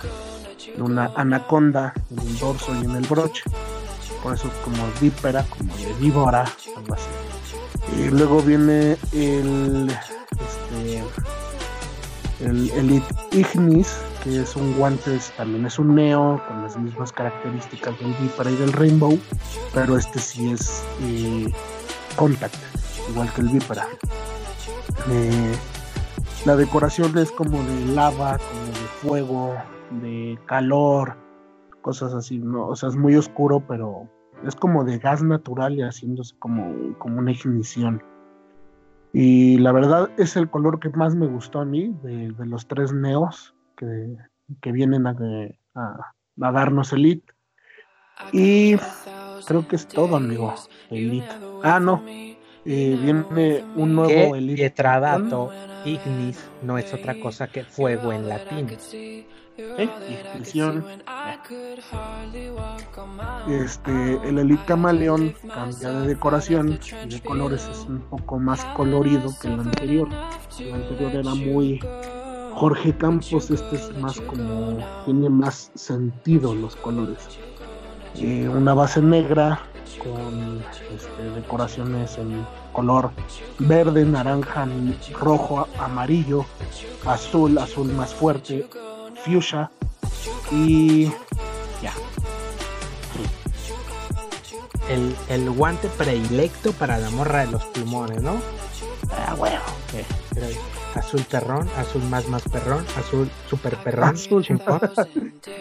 una 0.79 1.11
anaconda 1.17 1.93
en 2.11 2.19
el 2.19 2.39
dorso 2.39 2.75
y 2.75 2.85
en 2.85 2.97
el 2.97 3.07
broche, 3.07 3.43
por 4.23 4.35
eso 4.35 4.51
como 4.65 4.77
Vipera, 5.01 5.45
como 5.45 5.75
de 5.77 5.93
víbora, 5.95 6.45
algo 6.77 6.95
así. 6.95 7.09
Y 7.99 8.09
luego 8.11 8.41
viene 8.41 8.97
el 9.13 9.91
este, 10.41 11.05
el 12.41 12.71
Elite 12.71 13.15
Ignis, 13.33 13.95
que 14.23 14.43
es 14.43 14.57
un 14.57 14.75
guante, 14.75 15.19
también 15.37 15.67
es 15.67 15.79
un 15.79 15.95
Neo, 15.95 16.43
con 16.49 16.63
las 16.63 16.77
mismas 16.77 17.13
características 17.13 17.99
del 18.01 18.15
Viper 18.15 18.49
y 18.49 18.57
del 18.57 18.73
Rainbow, 18.73 19.19
pero 19.73 19.97
este 19.97 20.19
sí 20.19 20.51
es 20.51 20.83
eh, 21.03 21.53
Contact, 22.17 22.57
igual 23.11 23.33
que 23.33 23.41
el 23.43 23.49
Vipera. 23.49 23.87
Eh, 25.11 25.55
la 26.45 26.57
decoración 26.57 27.17
es 27.19 27.31
como 27.31 27.63
de 27.63 27.87
lava, 27.87 28.39
como 28.39 28.67
de 28.67 28.87
fuego, 29.03 29.55
de 30.01 30.39
calor, 30.47 31.17
cosas 31.83 32.15
así, 32.15 32.39
¿no? 32.39 32.69
O 32.69 32.77
sea, 32.77 32.89
es 32.89 32.97
muy 32.97 33.15
oscuro, 33.17 33.61
pero 33.67 34.09
es 34.47 34.55
como 34.55 34.85
de 34.85 34.99
gas 34.99 35.23
natural 35.23 35.75
y 35.75 35.83
haciéndose 35.83 36.35
como, 36.39 36.97
como 36.99 37.19
una 37.19 37.33
ignición. 37.33 38.03
Y 39.13 39.59
la 39.59 39.73
verdad 39.73 40.11
es 40.17 40.37
el 40.37 40.51
color 40.51 40.81
que 40.81 40.89
más 40.91 41.15
me 41.15 41.27
gustó 41.27 41.61
a 41.61 41.65
mí 41.65 41.95
de, 42.03 42.33
de 42.33 42.47
los 42.47 42.67
tres 42.67 42.93
neos 42.93 43.55
que, 43.77 44.17
que 44.61 44.73
vienen 44.73 45.07
a, 45.07 45.17
a, 45.75 46.13
a 46.41 46.53
darnos 46.53 46.93
Elite. 46.93 47.33
Y 48.33 48.77
creo 49.47 49.69
que 49.69 49.77
es 49.77 49.87
todo, 49.87 50.17
amigo. 50.17 50.55
Elite. 50.91 51.29
Ah, 51.63 51.79
no. 51.79 52.03
Eh, 52.67 52.99
viene 53.01 53.65
un 53.77 53.95
nuevo 53.95 54.09
Que 54.09 54.31
Elite. 54.31 54.57
Pietradato 54.57 55.51
ignis 55.85 56.51
no 56.63 56.79
es 56.79 56.95
otra 56.95 57.15
cosa 57.21 57.47
que 57.47 57.63
fuego 57.63 58.13
en 58.13 58.29
latín. 58.29 58.69
¿Eh? 59.57 59.89
Este, 63.49 64.29
el 64.29 64.39
Elite 64.39 64.65
Camaleón 64.67 65.35
cambia 65.53 65.91
de 65.91 66.09
decoración 66.09 66.79
y 67.05 67.09
de 67.09 67.21
colores 67.21 67.69
es 67.71 67.87
un 67.89 68.01
poco 68.01 68.39
más 68.39 68.65
colorido 68.77 69.31
que 69.41 69.49
el 69.49 69.61
anterior. 69.61 70.09
El 70.59 70.75
anterior 70.75 71.13
era 71.15 71.35
muy 71.35 71.81
Jorge 72.55 72.97
Campos, 72.97 73.51
este 73.51 73.77
es 73.77 73.97
más 73.99 74.21
como 74.21 74.79
tiene 75.05 75.29
más 75.29 75.71
sentido 75.75 76.55
los 76.55 76.77
colores. 76.77 77.19
Eh, 78.17 78.49
una 78.49 78.75
base 78.75 79.03
negra 79.03 79.61
con 79.99 80.63
este, 80.95 81.31
decoraciones 81.35 82.17
en 82.19 82.47
color 82.73 83.11
verde, 83.59 84.05
naranja, 84.05 84.69
rojo, 85.19 85.67
amarillo, 85.79 86.45
azul, 87.07 87.59
azul 87.59 87.93
más 87.93 88.15
fuerte, 88.15 88.67
fuchsia 89.25 89.71
y 90.51 91.07
ya. 91.83 91.93
El, 94.89 95.17
el 95.29 95.51
guante 95.51 95.89
predilecto 95.89 96.73
para 96.73 96.99
la 96.99 97.11
morra 97.11 97.47
de 97.47 97.53
los 97.53 97.65
plumones, 97.67 98.23
¿no? 98.23 98.37
Ah, 99.11 99.35
azul 100.95 101.23
perrón, 101.31 101.69
azul 101.77 102.03
más 102.05 102.29
más 102.29 102.43
perrón, 102.43 102.85
azul 102.99 103.29
super 103.49 103.77
perrón, 103.79 104.11
Azul. 104.11 104.45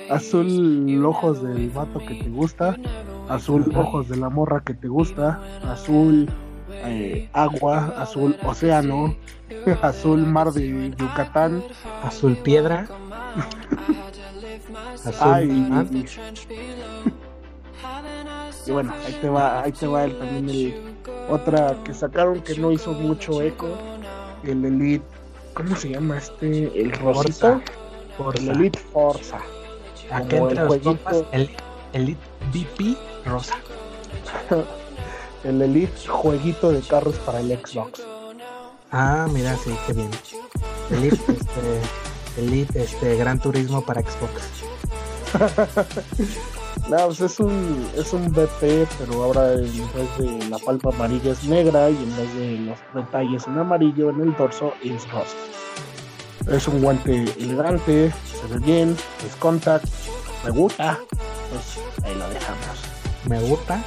Azul 0.10 1.06
ojos 1.06 1.44
del 1.44 1.70
vato 1.70 2.00
que 2.00 2.16
te 2.16 2.30
gusta, 2.30 2.78
azul 3.30 3.72
ojos 3.76 4.10
de 4.10 4.18
la 4.18 4.30
morra 4.30 4.62
que 4.64 4.74
te 4.74 4.88
gusta, 4.88 5.40
azul 5.64 6.30
eh, 6.72 7.30
agua, 7.34 7.94
azul 7.98 8.36
océano, 8.44 9.16
azul 9.82 10.26
mar 10.26 10.52
de 10.52 10.94
Yucatán, 10.98 11.64
azul 12.04 12.36
piedra, 12.38 12.88
Ay, 15.20 15.50
y, 18.66 18.72
bueno, 18.72 18.94
ahí 19.06 19.14
te 19.20 19.30
va, 19.30 19.62
ahí 19.64 19.72
te 19.72 19.88
va 19.88 20.06
el, 20.06 20.18
también 20.18 20.50
el 20.50 20.96
otra 21.30 21.76
que 21.84 21.94
sacaron 21.94 22.42
que 22.42 22.56
no 22.56 22.72
hizo 22.72 22.92
mucho 22.94 23.42
eco, 23.42 23.68
el 24.44 24.64
Elite, 24.64 25.06
¿cómo 25.54 25.76
se 25.76 25.90
llama 25.90 26.18
este? 26.18 26.80
El 26.80 26.92
rosito, 26.94 27.62
Forza. 28.18 28.42
el 28.42 28.50
Elite 28.50 28.80
Forza. 28.80 29.40
Acá 30.12 30.38
entre 30.38 30.62
el 30.62 30.68
los 30.68 30.78
compas, 30.78 31.24
el 31.32 31.50
Elite 31.94 32.22
VP 32.54 32.98
rosa. 33.26 33.56
el 35.44 35.62
Elite 35.62 36.08
jueguito 36.08 36.72
de 36.72 36.82
carros 36.82 37.16
para 37.20 37.40
el 37.40 37.58
Xbox. 37.58 38.02
Ah, 38.92 39.28
mira, 39.32 39.56
sí, 39.58 39.76
qué 39.88 39.94
bien. 39.94 40.10
Elite, 40.92 41.16
este, 41.32 41.82
Elite, 42.38 42.84
este, 42.84 43.16
Gran 43.18 43.40
Turismo 43.40 43.86
para 43.86 44.02
Xbox. 44.02 44.34
No, 46.90 46.98
pues 47.06 47.22
es 47.22 47.40
un, 47.40 47.88
es 47.96 48.12
un 48.12 48.30
BP, 48.34 48.88
pero 49.00 49.24
ahora 49.24 49.54
en 49.54 49.62
vez 49.62 50.18
de 50.18 50.50
la 50.50 50.58
palpa 50.58 50.90
amarilla 50.90 51.32
es 51.32 51.44
negra 51.46 51.90
y 51.90 51.96
en 51.96 52.18
vez 52.18 52.36
de 52.36 52.58
los 52.58 52.78
detalles 52.94 53.48
en 53.48 53.58
amarillo 53.58 54.10
en 54.10 54.20
el 54.20 54.36
dorso 54.36 54.74
es 54.84 55.10
rosa. 55.10 55.38
Es 56.48 56.68
un 56.68 56.82
guante 56.82 57.24
elegante, 57.40 58.12
se 58.12 58.54
ve 58.54 58.60
bien, 58.60 58.98
es 59.26 59.36
contact, 59.38 59.86
me 60.44 60.52
gusta, 60.52 61.00
pues 61.50 61.80
ahí 62.04 62.16
lo 62.16 62.28
dejamos. 62.30 62.84
Me 63.30 63.40
gusta. 63.40 63.82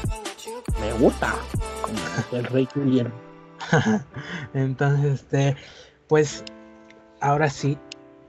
Me 0.81 0.93
gusta, 0.95 1.35
como 1.83 2.39
el 2.39 2.45
rey 2.47 2.69
Julián. 2.73 3.13
Entonces, 4.55 5.21
este, 5.21 5.57
pues, 6.09 6.45
ahora 7.21 7.51
sí, 7.51 7.79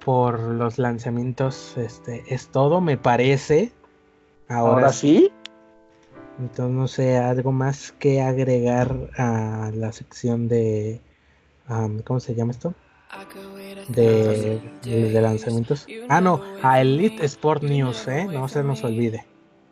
por 0.07 0.39
los 0.39 0.77
lanzamientos, 0.77 1.75
este, 1.75 2.23
es 2.33 2.47
todo, 2.47 2.79
me 2.79 2.95
parece. 2.95 3.73
Ahora, 4.47 4.75
Ahora 4.75 4.93
sí, 4.93 5.29
Entonces, 6.39 6.73
no 6.73 6.87
sé, 6.87 7.17
algo 7.17 7.51
más 7.51 7.91
que 7.91 8.21
agregar 8.21 9.09
a 9.17 9.69
la 9.75 9.91
sección 9.91 10.47
de, 10.47 11.01
am, 11.67 11.99
¿cómo 12.03 12.21
se 12.21 12.35
llama 12.35 12.53
esto? 12.53 12.73
De, 13.89 14.61
de, 14.83 15.09
de 15.11 15.21
lanzamientos. 15.21 15.85
Ah, 16.07 16.21
no, 16.21 16.41
a 16.63 16.79
Elite 16.79 17.25
Sport 17.25 17.63
News, 17.63 18.07
¿eh? 18.07 18.29
No 18.31 18.47
se 18.47 18.63
nos 18.63 18.85
olvide. 18.85 19.25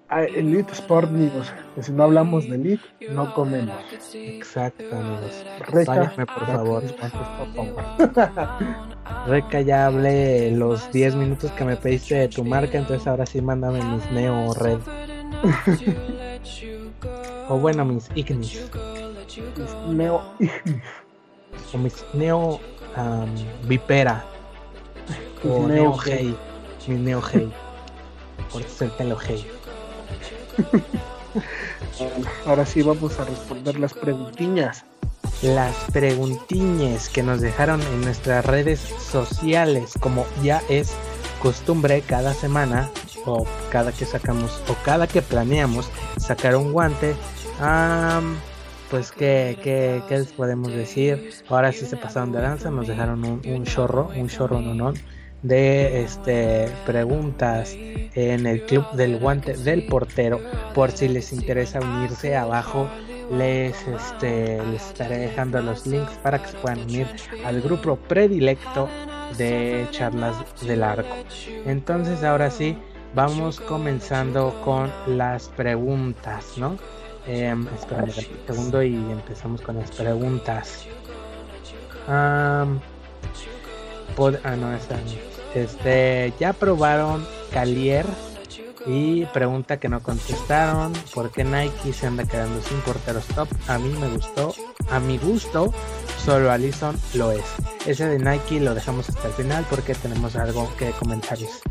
Elite 0.09 0.71
Sport 0.71 1.11
News, 1.11 1.51
que 1.73 1.83
si 1.83 1.91
no 1.91 2.03
hablamos 2.03 2.47
de 2.47 2.55
Elite, 2.55 2.83
no 3.11 3.33
comemos. 3.33 3.75
Exacto, 4.13 4.83
amigos. 4.91 5.45
Reca, 5.67 6.13
por 6.15 6.45
favor. 6.45 6.83
Reca, 9.27 9.61
ya 9.61 9.87
hablé 9.87 10.51
los 10.51 10.91
10 10.91 11.15
minutos 11.15 11.51
que 11.51 11.65
me 11.65 11.75
pediste 11.75 12.15
de 12.15 12.27
tu 12.27 12.43
marca, 12.43 12.77
entonces 12.77 13.07
ahora 13.07 13.25
sí 13.25 13.41
mándame 13.41 13.83
mis 13.83 14.09
Neo 14.11 14.53
Red. 14.53 14.79
o 17.49 17.57
bueno, 17.57 17.85
mis 17.85 18.09
Ignis. 18.15 18.69
Neo, 19.89 20.21
O 21.73 21.77
mis 21.77 22.05
Neo 22.13 22.59
am, 22.95 23.29
Vipera. 23.67 24.23
O 25.43 25.67
Neo 25.67 25.69
Neo 25.91 25.97
Hey. 25.97 26.35
Mis 26.87 26.99
Neo 26.99 27.21
Hey. 27.21 27.51
Cortes 28.51 28.81
el 28.81 28.91
pelo 28.91 29.17
Hey. 29.17 29.45
ahora 32.45 32.65
sí 32.65 32.81
vamos 32.81 33.19
a 33.19 33.25
responder 33.25 33.79
las 33.79 33.93
preguntiñas. 33.93 34.85
Las 35.41 35.75
preguntiñas 35.91 37.09
que 37.09 37.23
nos 37.23 37.41
dejaron 37.41 37.81
en 37.81 38.01
nuestras 38.01 38.45
redes 38.45 38.79
sociales, 38.79 39.93
como 39.99 40.25
ya 40.43 40.61
es 40.69 40.93
costumbre 41.41 42.01
cada 42.01 42.33
semana, 42.33 42.89
o 43.25 43.45
cada 43.69 43.91
que 43.91 44.05
sacamos, 44.05 44.61
o 44.69 44.75
cada 44.83 45.07
que 45.07 45.21
planeamos 45.21 45.89
sacar 46.17 46.55
un 46.55 46.71
guante. 46.71 47.15
pues, 48.89 49.11
¿qué, 49.11 49.57
qué, 49.63 50.01
qué 50.07 50.19
les 50.19 50.31
podemos 50.31 50.71
decir? 50.71 51.33
Ahora 51.49 51.71
sí 51.71 51.85
se 51.85 51.97
pasaron 51.97 52.31
de 52.31 52.41
lanza, 52.41 52.69
nos 52.69 52.87
dejaron 52.87 53.25
un, 53.25 53.41
un 53.45 53.63
chorro, 53.65 54.11
un 54.15 54.29
chorro 54.29 54.61
no, 54.61 54.93
de 55.47 56.01
este, 56.01 56.69
preguntas 56.85 57.73
en 57.73 58.45
el 58.45 58.63
club 58.65 58.89
del 58.93 59.17
guante 59.19 59.53
del 59.57 59.85
portero, 59.85 60.39
por 60.73 60.91
si 60.91 61.07
les 61.07 61.31
interesa 61.33 61.79
unirse 61.79 62.35
abajo. 62.35 62.87
Les, 63.31 63.75
este, 63.87 64.61
les 64.71 64.85
estaré 64.85 65.17
dejando 65.17 65.59
los 65.59 65.87
links 65.87 66.11
para 66.21 66.39
que 66.39 66.49
se 66.49 66.57
puedan 66.57 66.81
unir 66.81 67.07
al 67.43 67.59
grupo 67.59 67.95
predilecto 67.95 68.87
de 69.35 69.87
charlas 69.89 70.35
del 70.61 70.83
arco. 70.83 71.15
Entonces 71.65 72.23
ahora 72.23 72.51
sí, 72.51 72.77
vamos 73.15 73.59
comenzando 73.59 74.53
con 74.63 74.91
las 75.07 75.47
preguntas, 75.49 76.53
¿no? 76.57 76.77
Eh, 77.27 77.55
espérame 77.75 78.09
un 78.09 78.55
segundo 78.55 78.83
y 78.83 78.93
empezamos 78.93 79.59
con 79.61 79.77
las 79.79 79.89
preguntas. 79.89 80.85
Am, 82.07 82.79
pod- 84.15 84.39
ah, 84.43 84.55
no, 84.55 84.71
esta 84.75 84.97
no. 84.97 85.34
Este, 85.55 86.33
ya 86.37 86.51
probaron 86.51 87.25
Calier 87.51 88.05
y 88.85 89.25
pregunta 89.27 89.79
que 89.79 89.87
no 89.87 90.03
contestaron. 90.03 90.91
¿Por 91.13 91.31
qué 91.31 91.45
Nike 91.45 91.93
se 91.93 92.07
anda 92.07 92.25
quedando 92.25 92.61
sin 92.61 92.77
porteros 92.81 93.25
top? 93.27 93.47
A 93.67 93.79
mí 93.79 93.89
me 93.97 94.09
gustó, 94.09 94.53
a 94.91 94.99
mi 94.99 95.17
gusto, 95.17 95.73
solo 96.23 96.51
Allison 96.51 96.95
lo 97.13 97.31
es. 97.31 97.45
Ese 97.85 98.05
de 98.05 98.19
Nike 98.19 98.59
lo 98.59 98.75
dejamos 98.75 99.09
hasta 99.09 99.29
el 99.29 99.33
final 99.33 99.65
porque 99.69 99.95
tenemos 99.95 100.35
algo 100.35 100.69
que 100.77 100.91
comentarles. 100.91 101.61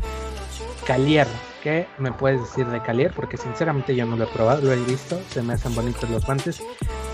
Calier, 0.87 1.27
¿qué 1.63 1.87
me 1.99 2.11
puedes 2.11 2.41
decir 2.41 2.67
de 2.67 2.81
Calier? 2.81 3.13
Porque 3.15 3.37
sinceramente 3.37 3.95
yo 3.95 4.05
no 4.05 4.17
lo 4.17 4.25
he 4.25 4.27
probado, 4.27 4.61
lo 4.61 4.71
he 4.71 4.83
visto, 4.83 5.19
se 5.29 5.41
me 5.41 5.53
hacen 5.53 5.73
bonitos 5.75 6.09
los 6.09 6.25
guantes, 6.25 6.61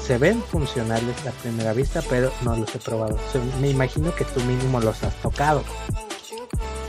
se 0.02 0.18
ven 0.18 0.42
funcionales 0.42 1.26
a 1.28 1.32
primera 1.32 1.74
vista, 1.74 2.02
pero 2.10 2.32
no 2.44 2.56
los 2.56 2.74
he 2.74 2.80
probado. 2.80 3.18
Me 3.60 3.70
imagino 3.70 4.14
que 4.16 4.26
tú 4.26 4.40
mínimo 4.42 4.80
los 4.80 5.04
has 5.04 5.16
tocado. 5.16 5.64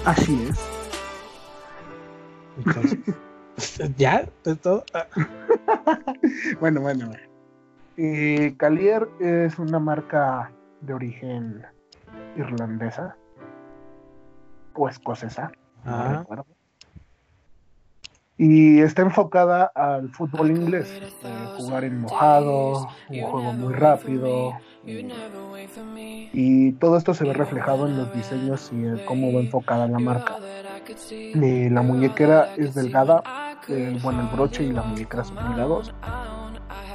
Así 0.04 0.46
es. 0.48 0.58
Entonces, 2.64 2.98
¿ya? 3.96 4.26
¿Es 4.44 4.60
todo? 4.60 4.84
Bueno, 6.60 6.80
bueno, 6.80 7.06
bueno. 7.08 7.22
Eh, 7.96 8.54
Calier 8.56 9.08
es 9.20 9.58
una 9.58 9.78
marca 9.78 10.50
de 10.80 10.94
origen 10.94 11.64
irlandesa 12.36 13.16
o 14.74 14.88
escocesa, 14.88 15.52
no 15.84 15.92
Ah. 15.94 16.16
recuerdo. 16.20 16.46
Y 18.38 18.80
está 18.80 19.02
enfocada 19.02 19.70
al 19.74 20.08
fútbol 20.10 20.50
inglés, 20.50 20.90
eh, 21.22 21.48
jugar 21.58 21.84
en 21.84 22.00
mojado, 22.00 22.88
un 23.08 23.22
juego 23.22 23.52
muy 23.52 23.74
rápido. 23.74 24.54
Y 24.84 26.72
todo 26.72 26.96
esto 26.96 27.14
se 27.14 27.24
ve 27.24 27.32
reflejado 27.32 27.86
en 27.86 27.96
los 27.96 28.12
diseños 28.14 28.70
y 28.72 28.76
en 28.76 28.98
cómo 29.06 29.32
va 29.32 29.40
enfocada 29.40 29.86
la 29.86 29.98
marca. 29.98 30.38
Eh, 31.10 31.68
la 31.70 31.82
muñequera 31.82 32.54
es 32.56 32.74
delgada, 32.74 33.22
eh, 33.68 33.98
bueno, 34.02 34.22
el 34.22 34.28
broche 34.28 34.64
y 34.64 34.72
la 34.72 34.82
muñequera 34.82 35.24
son 35.24 35.36
delgados. 35.36 35.94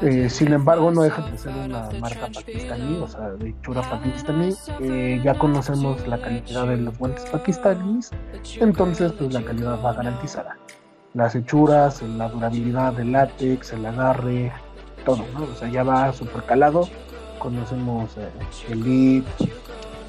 Eh, 0.01 0.29
sin 0.29 0.53
embargo, 0.53 0.91
no 0.91 1.01
deja 1.01 1.23
de 1.23 1.38
ser 1.38 1.53
una 1.55 1.89
marca 1.99 2.27
pakistaní, 2.31 2.97
o 2.97 3.07
sea, 3.07 3.29
de 3.31 3.49
hechura 3.49 3.81
pakistaní. 3.81 4.53
Eh, 4.79 5.19
ya 5.23 5.33
conocemos 5.35 6.07
la 6.07 6.19
calidad 6.19 6.67
de 6.67 6.77
los 6.77 6.97
guantes 6.99 7.25
pakistaníes, 7.25 8.11
entonces 8.59 9.11
pues 9.13 9.33
la 9.33 9.41
calidad 9.41 9.79
va 9.83 9.93
garantizada. 9.93 10.57
Las 11.13 11.33
hechuras, 11.33 12.03
la 12.03 12.29
durabilidad 12.29 12.93
del 12.93 13.13
látex, 13.13 13.73
el 13.73 13.85
agarre, 13.88 14.51
todo, 15.03 15.25
¿no? 15.33 15.45
O 15.45 15.55
sea, 15.55 15.67
ya 15.69 15.83
va 15.83 16.13
súper 16.13 16.43
calado. 16.43 16.88
Conocemos 17.39 18.17
eh, 18.17 18.71
Elite, 18.71 19.27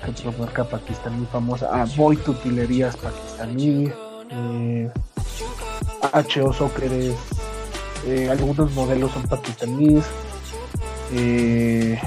otra 0.08 0.32
marca 0.38 0.64
pakistaní 0.64 1.26
famosa, 1.26 1.68
ah, 1.72 1.86
Tutilerías 2.24 2.96
pakistaní, 2.96 3.90
eh, 4.30 4.90
HO 6.12 6.52
Soccer 6.52 6.92
es 6.92 7.16
eh, 8.06 8.30
algunos 8.30 8.72
modelos 8.74 9.10
son 9.12 9.22
pakistaníes. 9.24 10.04
Eh, 11.12 12.00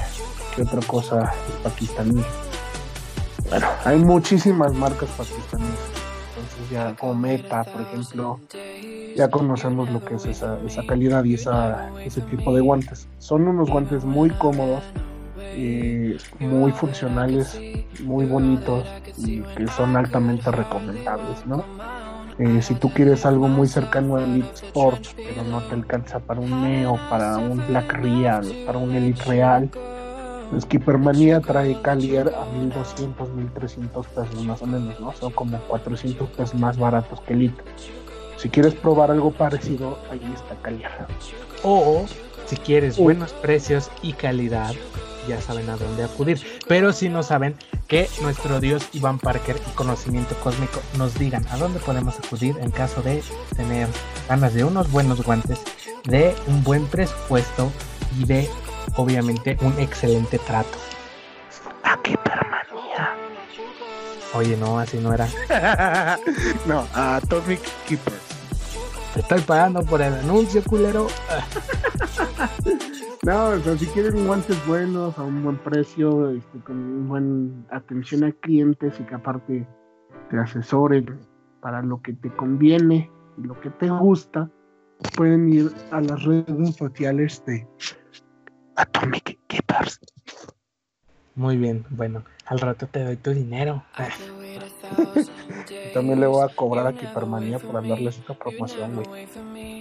¿Qué 0.56 0.62
otra 0.62 0.82
cosa 0.82 1.34
es 1.50 1.56
pakistaní? 1.64 2.24
Bueno, 3.50 3.68
hay 3.84 3.98
muchísimas 3.98 4.74
marcas 4.74 5.10
pakistaníes. 5.10 5.80
Entonces 6.30 6.70
ya 6.72 6.96
como 6.96 7.16
Meta, 7.16 7.64
por 7.66 7.82
ejemplo, 7.82 8.40
ya 9.16 9.30
conocemos 9.30 9.90
lo 9.90 10.04
que 10.04 10.16
es 10.16 10.26
esa, 10.26 10.58
esa 10.66 10.86
calidad 10.86 11.24
y 11.24 11.36
ese 11.36 12.22
tipo 12.30 12.54
de 12.54 12.62
guantes. 12.62 13.08
Son 13.20 13.48
unos 13.48 13.70
guantes 13.70 14.04
muy 14.06 14.30
cómodos, 14.32 14.84
eh, 15.54 16.18
muy 16.40 16.72
funcionales, 16.72 17.60
muy 18.04 18.26
bonitos 18.26 18.86
y 19.18 19.42
que 19.42 19.68
son 19.68 19.96
altamente 19.96 20.52
recomendables, 20.52 21.46
¿no? 21.46 21.64
Eh, 22.40 22.62
si 22.62 22.74
tú 22.76 22.90
quieres 22.90 23.26
algo 23.26 23.48
muy 23.48 23.68
cercano 23.68 24.16
a 24.16 24.24
Elite 24.24 24.66
Sport, 24.66 25.06
pero 25.16 25.44
no 25.44 25.62
te 25.62 25.76
alcanza 25.76 26.20
para 26.20 26.40
un 26.40 26.64
Neo, 26.64 26.98
para 27.10 27.38
un 27.38 27.66
Black 27.68 27.94
Real, 27.94 28.46
para 28.66 28.78
un 28.78 28.92
Elite 28.96 29.24
Real, 29.26 29.70
Keepermania 30.68 31.40
trae 31.40 31.80
Calier 31.82 32.28
a 32.30 32.46
1200, 32.58 33.30
1300 33.30 34.08
pesos 34.08 34.44
más 34.44 34.62
o 34.62 34.68
menos, 34.68 35.00
¿no? 35.00 35.14
Son 35.14 35.32
como 35.32 35.58
400 35.60 36.30
pesos 36.30 36.56
más 36.56 36.78
baratos 36.78 37.22
que 37.22 37.34
Elite. 37.34 37.62
Si 38.38 38.50
quieres 38.50 38.74
probar 38.74 39.12
algo 39.12 39.32
parecido, 39.32 40.00
ahí 40.12 40.22
está 40.34 40.56
Calier. 40.62 40.92
O 41.64 42.06
si 42.48 42.58
quieres 42.58 42.98
buenos 42.98 43.32
precios 43.34 43.90
y 44.02 44.14
calidad, 44.14 44.74
ya 45.28 45.42
saben 45.42 45.70
a 45.70 45.78
dónde 45.78 46.04
acudir. 46.04 46.42
Pero 46.68 46.94
si 46.94 47.10
no 47.10 47.24
saben, 47.24 47.56
que 47.88 48.10
nuestro 48.22 48.60
dios 48.60 48.88
Iván 48.94 49.20
Parker 49.20 49.58
y 49.68 49.76
conocimiento 49.76 50.36
cósmico 50.36 50.82
nos 50.98 51.18
digan 51.20 51.46
a 51.50 51.58
dónde 51.58 51.80
podemos 51.80 52.18
acudir 52.18 52.58
en 52.60 52.72
caso 52.72 53.02
de 53.02 53.24
tener 53.56 53.88
ganas 54.30 54.54
de 54.54 54.64
unos 54.64 54.90
buenos 54.92 55.24
guantes, 55.24 55.60
de 56.06 56.36
un 56.48 56.64
buen 56.64 56.86
presupuesto 56.88 57.72
y 58.18 58.26
de, 58.26 58.50
obviamente, 58.96 59.58
un 59.62 59.78
excelente 59.80 60.40
trato. 60.40 60.78
A 61.84 62.02
Keepermania. 62.02 63.16
Oye, 64.34 64.56
no, 64.56 64.80
así 64.80 64.98
no 64.98 65.14
era. 65.14 65.28
no, 66.66 66.88
a 66.94 67.18
Atomic 67.18 67.62
Keepers. 67.88 68.22
Te 69.14 69.20
estoy 69.20 69.42
pagando 69.42 69.84
por 69.84 70.02
el 70.02 70.14
anuncio, 70.14 70.64
culero. 70.64 71.08
No, 73.24 73.50
o 73.50 73.60
sea, 73.60 73.78
si 73.78 73.86
quieren 73.88 74.26
guantes 74.26 74.58
buenos 74.66 75.16
a 75.20 75.24
un 75.24 75.44
buen 75.44 75.58
precio, 75.60 76.32
este, 76.32 76.58
con 76.62 76.76
un 76.76 77.08
buen 77.08 77.66
atención 77.70 78.24
a 78.24 78.32
clientes 78.32 79.00
y 79.00 79.04
que 79.04 79.14
aparte 79.14 79.68
te 80.32 80.38
asesoren 80.40 81.20
para 81.62 81.84
lo 81.84 82.02
que 82.02 82.14
te 82.14 82.32
conviene 82.36 83.12
y 83.38 83.44
lo 83.44 83.60
que 83.62 83.70
te 83.70 83.92
gusta, 83.92 84.50
pueden 85.16 85.54
ir 85.54 85.72
a 85.92 86.02
las 86.02 86.24
redes 86.24 86.76
sociales 86.76 87.44
de 87.46 87.68
Atomic 88.78 89.38
Keepers. 89.48 90.00
Muy 91.36 91.58
bien, 91.58 91.86
bueno, 91.92 92.24
al 92.46 92.60
rato 92.60 92.88
te 92.88 93.04
doy 93.04 93.18
tu 93.18 93.32
dinero. 93.32 93.84
También 95.94 96.20
le 96.20 96.28
voy 96.28 96.44
a 96.44 96.54
cobrar 96.54 96.88
a 96.88 96.94
Keepermanía 96.94 97.60
por 97.60 97.78
hablarles 97.78 98.18
esta 98.18 98.34
promoción, 98.34 98.96
güey. 98.96 99.28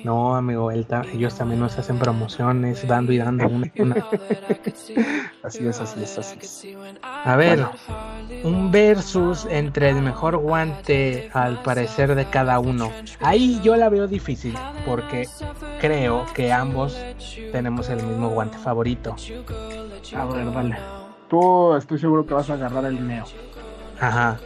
No, 0.05 0.35
amigo, 0.37 0.71
él 0.71 0.87
ta- 0.87 1.05
ellos 1.13 1.37
también 1.37 1.61
nos 1.61 1.79
hacen 1.79 1.99
promociones, 1.99 2.87
dando 2.87 3.13
y 3.13 3.19
dando. 3.19 3.47
una- 3.49 3.71
una. 3.79 3.95
Así 5.43 5.67
es, 5.67 5.81
así 5.81 6.03
es, 6.03 6.19
así 6.19 6.39
es. 6.41 6.67
A 7.03 7.35
ver, 7.37 7.67
un 8.45 8.71
versus 8.71 9.47
entre 9.51 9.89
el 9.91 10.03
mejor 10.03 10.37
guante 10.37 11.31
al 11.33 11.63
parecer 11.63 12.15
de 12.15 12.27
cada 12.27 12.59
uno. 12.61 12.93
Ahí 13.21 13.61
yo 13.63 13.77
la 13.77 13.89
veo 13.89 14.07
difícil 14.07 14.55
porque 14.87 15.29
creo 15.81 16.27
que 16.35 16.53
ambos 16.53 16.97
tenemos 17.53 17.89
el 17.89 18.03
mismo 18.07 18.29
guante 18.31 18.59
favorito. 18.59 19.17
A 20.15 20.25
ver, 20.27 20.53
dale. 20.53 20.77
Tú 21.31 21.76
estoy 21.76 22.01
seguro 22.01 22.26
que 22.26 22.35
vas 22.35 22.51
a 22.51 22.55
agarrar 22.55 22.85
el 22.87 23.07
Neo. 23.07 23.24
Ajá. 24.01 24.37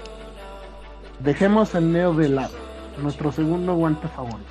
Dejemos 1.19 1.75
el 1.75 1.91
Neo 1.91 2.13
de 2.13 2.29
lado. 2.29 2.55
Nuestro 2.99 3.33
segundo 3.33 3.75
guante 3.75 4.07
favorito. 4.09 4.51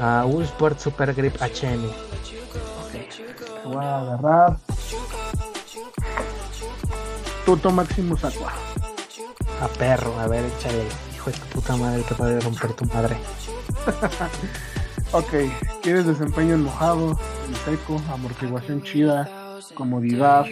Uh, 0.00 0.26
Usport 0.26 0.78
Super 0.78 1.12
Grip 1.14 1.36
HM. 1.36 1.82
Te 2.90 3.68
voy 3.68 3.84
a 3.84 3.98
agarrar. 4.00 4.56
Tuto 7.44 7.70
Maximus 7.70 8.24
Aqua. 8.24 8.54
A 9.60 9.68
perro, 9.68 10.18
a 10.18 10.26
ver, 10.26 10.46
échale. 10.46 10.86
Hijo 11.14 11.30
de 11.30 11.36
tu 11.36 11.46
puta 11.46 11.76
madre, 11.76 12.02
te 12.04 12.14
puede 12.14 12.40
romper 12.40 12.72
tu 12.72 12.86
madre. 12.86 13.18
Ok, 15.12 15.34
quieres 15.82 16.06
desempeño 16.06 16.54
en 16.54 16.62
mojado, 16.62 17.18
en 17.48 17.54
seco, 17.64 18.00
amortiguación 18.12 18.80
chida, 18.84 19.28
comodidad, 19.74 20.46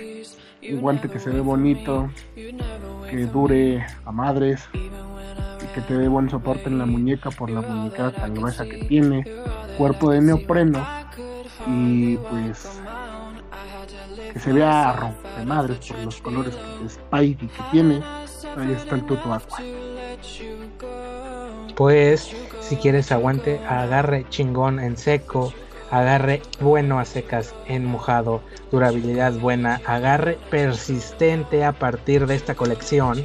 un 0.68 0.80
guante 0.80 1.08
que 1.08 1.18
se 1.18 1.30
ve 1.30 1.40
bonito, 1.40 2.10
que 2.34 3.26
dure 3.32 3.84
a 4.04 4.12
madres 4.12 4.68
y 4.74 5.66
que 5.74 5.80
te 5.80 5.94
dé 5.96 6.08
buen 6.08 6.30
soporte 6.30 6.68
en 6.68 6.78
la 6.78 6.86
muñeca 6.86 7.30
por 7.30 7.50
la 7.50 7.60
muñeca 7.60 8.10
tan 8.10 8.34
gruesa 8.34 8.64
que 8.64 8.84
tiene, 8.84 9.24
cuerpo 9.76 10.10
de 10.10 10.20
neopreno 10.20 10.86
y 11.66 12.16
pues 12.16 12.80
que 14.32 14.38
se 14.38 14.52
vea 14.52 14.92
rompe 14.92 15.44
madres 15.46 15.78
por 15.88 15.98
los 16.04 16.20
colores 16.20 16.54
que 16.54 16.84
de 16.84 16.90
Spidey 16.90 17.34
que 17.34 17.62
tiene. 17.70 18.02
Ahí 18.56 18.72
está 18.72 18.96
el 18.96 19.04
Tuto. 19.04 19.38
Pues, 21.74 22.34
si 22.60 22.76
quieres 22.76 23.12
aguante, 23.12 23.60
agarre 23.64 24.26
chingón 24.30 24.80
en 24.80 24.96
seco, 24.96 25.52
agarre 25.90 26.42
bueno 26.60 26.98
a 26.98 27.04
secas 27.04 27.54
en 27.66 27.84
mojado, 27.84 28.40
durabilidad 28.70 29.32
buena, 29.32 29.80
agarre 29.86 30.38
persistente 30.50 31.64
a 31.64 31.72
partir 31.72 32.26
de 32.26 32.34
esta 32.34 32.54
colección, 32.54 33.24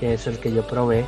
que 0.00 0.14
es 0.14 0.26
el 0.26 0.38
que 0.38 0.52
yo 0.52 0.66
probé. 0.66 1.04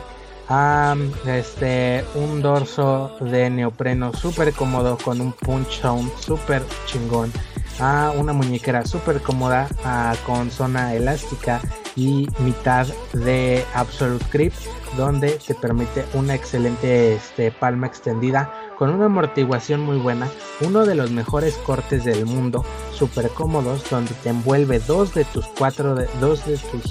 Am, 0.48 1.12
este, 1.26 2.04
un 2.16 2.42
dorso 2.42 3.16
de 3.20 3.48
neopreno 3.50 4.12
súper 4.12 4.52
cómodo 4.52 4.98
con 4.98 5.20
un 5.20 5.32
punch 5.32 5.80
down 5.80 6.10
súper 6.18 6.62
chingón. 6.86 7.32
Ah, 7.78 8.12
una 8.16 8.32
muñequera 8.32 8.84
súper 8.84 9.22
cómoda 9.22 9.68
ah, 9.84 10.14
con 10.26 10.50
zona 10.50 10.92
elástica 10.94 11.60
y 11.96 12.28
mitad 12.40 12.86
de 13.12 13.64
Absolute 13.74 14.26
Grip 14.32 14.52
donde 14.96 15.30
te 15.46 15.54
permite 15.54 16.04
una 16.14 16.34
excelente 16.34 17.14
este, 17.14 17.50
palma 17.52 17.86
extendida 17.86 18.52
con 18.80 18.90
una 18.94 19.04
amortiguación 19.04 19.82
muy 19.82 19.98
buena, 19.98 20.26
uno 20.66 20.86
de 20.86 20.94
los 20.94 21.10
mejores 21.10 21.54
cortes 21.58 22.02
del 22.06 22.24
mundo, 22.24 22.64
súper 22.92 23.28
cómodos, 23.28 23.88
donde 23.90 24.14
te 24.22 24.30
envuelve 24.30 24.78
dos 24.80 25.12
de 25.14 25.24
tus 25.26 25.46
cuatro, 25.58 25.94
de, 25.94 26.08
dos 26.18 26.46
de 26.46 26.56
tus 26.56 26.84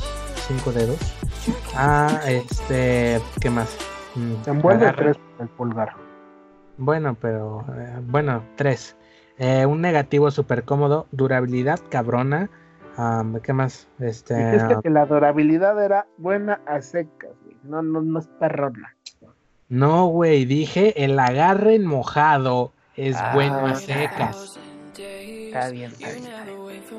cinco 0.48 0.72
dedos. 0.72 1.00
Ah, 1.76 2.20
este, 2.28 3.20
¿qué 3.42 3.50
más? 3.50 3.76
Mm, 4.14 4.44
Se 4.44 4.52
envuelve 4.52 4.86
agarra- 4.86 5.14
tres 5.14 5.18
el 5.40 5.48
pulgar. 5.48 5.96
Bueno, 6.78 7.18
pero 7.20 7.66
eh, 7.76 7.98
bueno, 8.04 8.44
tres. 8.56 8.96
Eh, 9.40 9.66
un 9.66 9.82
negativo 9.82 10.30
súper 10.30 10.66
cómodo, 10.66 11.08
durabilidad 11.12 11.80
cabrona. 11.90 12.52
am, 12.98 13.40
¿Qué 13.42 13.52
más? 13.52 13.88
Este, 14.00 14.36
Dijiste 14.54 14.78
que 14.84 14.90
la 14.92 15.08
durabilidad 15.08 15.84
era 15.84 16.06
buena 16.18 16.62
a 16.68 16.82
secas, 16.82 17.32
güey. 17.44 17.58
No, 17.64 17.82
no, 17.82 18.02
no 18.04 18.20
es 18.20 18.28
perrona. 18.40 18.96
No, 19.70 20.08
güey, 20.08 20.46
dije 20.46 21.04
el 21.04 21.20
agarre 21.20 21.76
en 21.76 21.86
mojado 21.86 22.74
es 22.96 23.16
Ah. 23.18 23.32
bueno 23.34 23.66
a 23.68 23.76
secas. 23.76 24.58
Está 24.98 25.70
bien, 25.70 25.92
está 25.92 26.10
bien. 26.12 26.24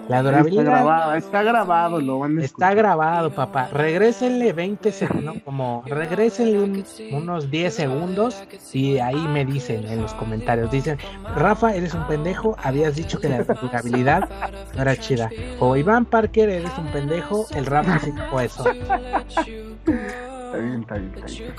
La 0.08 0.18
Está 0.18 0.22
durabilidad 0.22 0.64
grabado, 0.64 1.14
está 1.14 1.42
grabado, 1.42 2.00
lo 2.00 2.18
van 2.18 2.38
a 2.38 2.42
está 2.44 2.74
grabado, 2.74 3.30
papá. 3.30 3.68
Regrésenle 3.72 4.52
20 4.52 4.90
segundos, 4.92 5.36
como 5.44 5.84
regrésenle 5.86 6.60
un- 6.60 6.84
unos 7.12 7.50
10 7.50 7.74
segundos 7.74 8.42
y 8.72 8.98
ahí 8.98 9.16
me 9.28 9.44
dicen 9.44 9.84
en 9.86 10.02
los 10.02 10.14
comentarios. 10.14 10.70
Dicen, 10.70 10.98
Rafa, 11.36 11.74
eres 11.74 11.94
un 11.94 12.06
pendejo, 12.08 12.56
habías 12.62 12.96
dicho 12.96 13.20
que 13.20 13.28
la 13.28 13.42
durabilidad 13.44 14.28
no 14.74 14.82
era 14.82 14.96
chida. 14.96 15.30
O 15.60 15.76
Iván 15.76 16.04
Parker, 16.06 16.48
eres 16.48 16.76
un 16.78 16.86
pendejo, 16.86 17.46
el 17.54 17.66
Rafa 17.66 17.98
sí 18.00 18.10
dijo 18.10 18.40
eso. 18.40 18.64
Está 20.50 20.62
bien, 20.62 20.80
está 20.80 20.94
bien, 20.96 21.12
está 21.14 21.26
bien. 21.26 21.54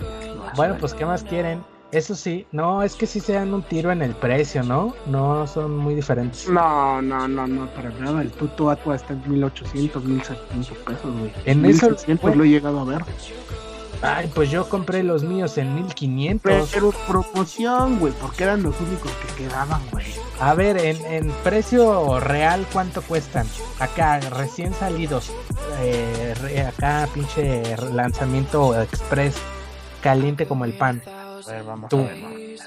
Bueno, 0.57 0.76
pues 0.77 0.93
¿qué 0.93 1.05
más 1.05 1.23
quieren? 1.23 1.63
Eso 1.93 2.13
sí, 2.13 2.45
no, 2.51 2.84
es 2.84 2.95
que 2.95 3.07
sí 3.07 3.22
se 3.22 3.34
dan 3.34 3.53
un 3.53 3.63
tiro 3.63 3.91
en 3.91 4.01
el 4.01 4.13
precio, 4.15 4.63
¿no? 4.63 4.93
No 5.07 5.47
son 5.47 5.77
muy 5.77 5.95
diferentes. 5.95 6.49
No, 6.49 7.01
no, 7.01 7.26
no, 7.27 7.47
no, 7.47 7.68
para 7.68 7.89
nada. 7.91 8.22
El 8.22 8.31
Tuto 8.31 8.69
Aqua 8.69 8.95
está 8.95 9.13
en 9.13 9.30
1800, 9.30 10.03
1700 10.03 10.77
pesos, 10.77 11.19
güey. 11.19 11.31
En 11.45 11.65
eso, 11.65 11.88
1600 11.88 12.22
güey. 12.22 12.35
lo 12.35 12.43
he 12.43 12.49
llegado 12.49 12.80
a 12.81 12.84
ver. 12.85 13.01
Ay, 14.03 14.32
pues 14.34 14.49
yo 14.49 14.68
compré 14.68 15.03
los 15.03 15.23
míos 15.23 15.57
en 15.60 15.76
1500. 15.76 16.72
Pero 16.73 16.91
promoción, 17.07 17.99
güey, 17.99 18.14
porque 18.19 18.44
eran 18.44 18.64
los 18.64 18.80
únicos 18.82 19.11
que 19.11 19.44
quedaban, 19.44 19.82
güey. 19.91 20.06
A 20.40 20.56
ver, 20.56 20.78
en, 20.78 20.98
en 21.06 21.32
precio 21.44 22.19
real, 22.19 22.65
¿cuánto 22.73 23.03
cuestan? 23.03 23.45
Acá, 23.80 24.19
recién 24.19 24.73
salidos. 24.73 25.32
eh, 25.82 26.65
acá, 26.68 27.07
pinche 27.14 27.76
lanzamiento 27.94 28.80
express, 28.82 29.36
caliente 30.02 30.48
como 30.48 30.65
el 30.65 30.73
pan. 30.73 31.02
A 31.07 31.52
ver, 31.52 31.64
vamos 31.64 31.90
Tú. 31.90 31.99
a 31.99 32.03
ver, 32.03 32.22
vamos 32.22 32.34
a 32.34 32.38
ver. 32.38 32.60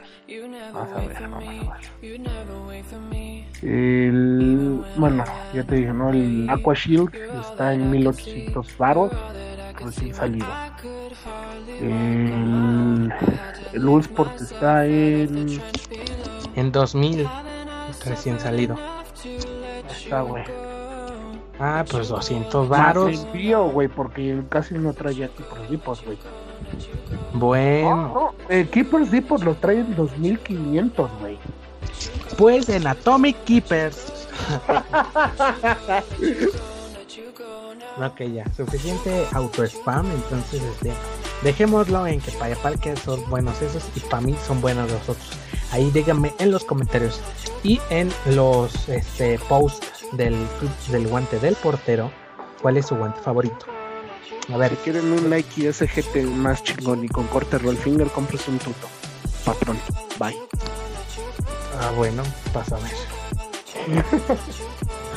Vamos 0.72 0.92
a 0.92 1.00
ver, 1.00 1.28
vamos 1.28 1.44
a 1.44 1.78
ver. 1.78 3.44
El, 3.62 4.84
bueno, 4.96 5.24
ya 5.54 5.64
te 5.64 5.74
dije, 5.76 5.92
¿no? 5.92 6.10
El 6.10 6.48
Aqua 6.50 6.74
Shield 6.74 7.10
está 7.40 7.72
en 7.74 7.90
1800 7.90 8.76
baros, 8.76 9.12
recién 9.78 10.14
salido. 10.14 10.46
El, 11.80 13.12
el 13.72 13.88
Ulsport 13.88 14.40
está 14.40 14.86
en. 14.86 15.60
En 16.56 16.72
2000, 16.72 17.28
recién 18.04 18.40
salido. 18.40 18.76
Está, 19.90 20.22
güey. 20.22 20.44
Ah, 21.58 21.84
pues 21.88 22.08
200 22.08 22.68
Más 22.68 22.78
varos. 22.78 23.24
envío, 23.24 23.64
güey, 23.70 23.88
porque 23.88 24.42
casi 24.48 24.74
no 24.74 24.92
traía 24.92 25.28
Keepers 25.28 25.70
Depot, 25.70 26.04
güey. 26.04 26.18
Bueno, 27.34 27.96
No, 27.96 28.14
no, 28.14 28.34
el 28.48 28.68
Keepers 28.68 29.10
Depot 29.10 29.42
lo 29.42 29.54
trae 29.54 29.80
en 29.80 29.94
2500, 29.94 31.10
güey. 31.20 31.38
pues 32.36 32.68
en 32.68 32.86
Atomic 32.86 33.36
Keepers. 33.44 34.28
ok, 37.98 38.20
ya, 38.32 38.44
suficiente 38.54 39.26
auto 39.32 39.64
spam, 39.64 40.10
entonces 40.10 40.62
este, 40.62 40.92
dejémoslo 41.42 42.06
en 42.06 42.20
que 42.20 42.32
para 42.32 42.56
Parker 42.56 42.98
son 42.98 43.28
buenos 43.30 43.60
esos 43.62 43.84
y 43.94 44.00
para 44.00 44.22
mí 44.22 44.36
son 44.46 44.60
buenos 44.60 44.90
los 44.90 45.02
otros. 45.02 45.30
Ahí 45.70 45.90
díganme 45.90 46.32
en 46.38 46.50
los 46.50 46.64
comentarios 46.64 47.20
y 47.62 47.80
en 47.90 48.12
los 48.26 48.88
este, 48.88 49.38
posts 49.48 50.06
del 50.12 50.34
club 50.58 50.70
del 50.90 51.08
guante 51.08 51.38
del 51.40 51.56
portero 51.56 52.10
cuál 52.64 52.78
es 52.78 52.86
su 52.86 52.96
guante 52.96 53.20
favorito. 53.20 53.66
A 54.52 54.56
ver, 54.56 54.70
Si 54.70 54.76
quieren 54.76 55.12
un 55.12 55.28
Nike 55.28 55.70
SGT 55.70 56.16
más 56.36 56.62
chingón 56.62 57.04
y 57.04 57.08
con 57.08 57.26
corte 57.26 57.58
roll 57.58 57.76
finger, 57.76 58.08
compres 58.08 58.48
un 58.48 58.58
tuto. 58.58 58.88
Patrón, 59.44 59.78
bye. 60.18 60.34
Ah, 61.80 61.92
bueno, 61.96 62.22
pasa 62.52 62.76
a 62.76 62.80
ver. 62.80 64.04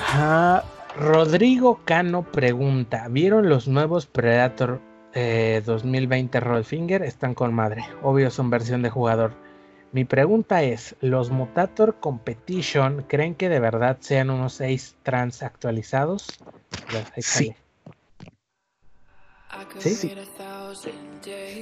Ah, 0.10 0.64
Rodrigo 0.99 1.82
Cano 1.86 2.24
pregunta: 2.24 3.07
¿Vieron 3.10 3.49
los 3.49 3.68
nuevos 3.68 4.07
Predator 4.07 4.82
eh, 5.14 5.61
2020 5.65 6.40
Rollfinger? 6.40 7.03
Están 7.03 7.36
con 7.36 7.53
madre. 7.53 7.86
Obvio, 8.02 8.32
son 8.32 8.49
versión 8.49 8.82
de 8.82 8.90
jugador. 8.90 9.34
Mi 9.91 10.06
pregunta 10.06 10.64
es: 10.64 10.95
¿los 11.02 11.30
Mutator 11.30 11.99
Competition 11.99 13.06
creen 13.07 13.36
que 13.36 13.48
de 13.48 13.60
verdad 13.60 13.98
sean 13.99 14.30
unos 14.32 14.53
6 14.53 14.95
trans 15.03 15.44
actualizados? 15.44 16.28
Sí. 17.18 17.56
¿Sí? 19.78 19.95
Sí. 19.95 20.15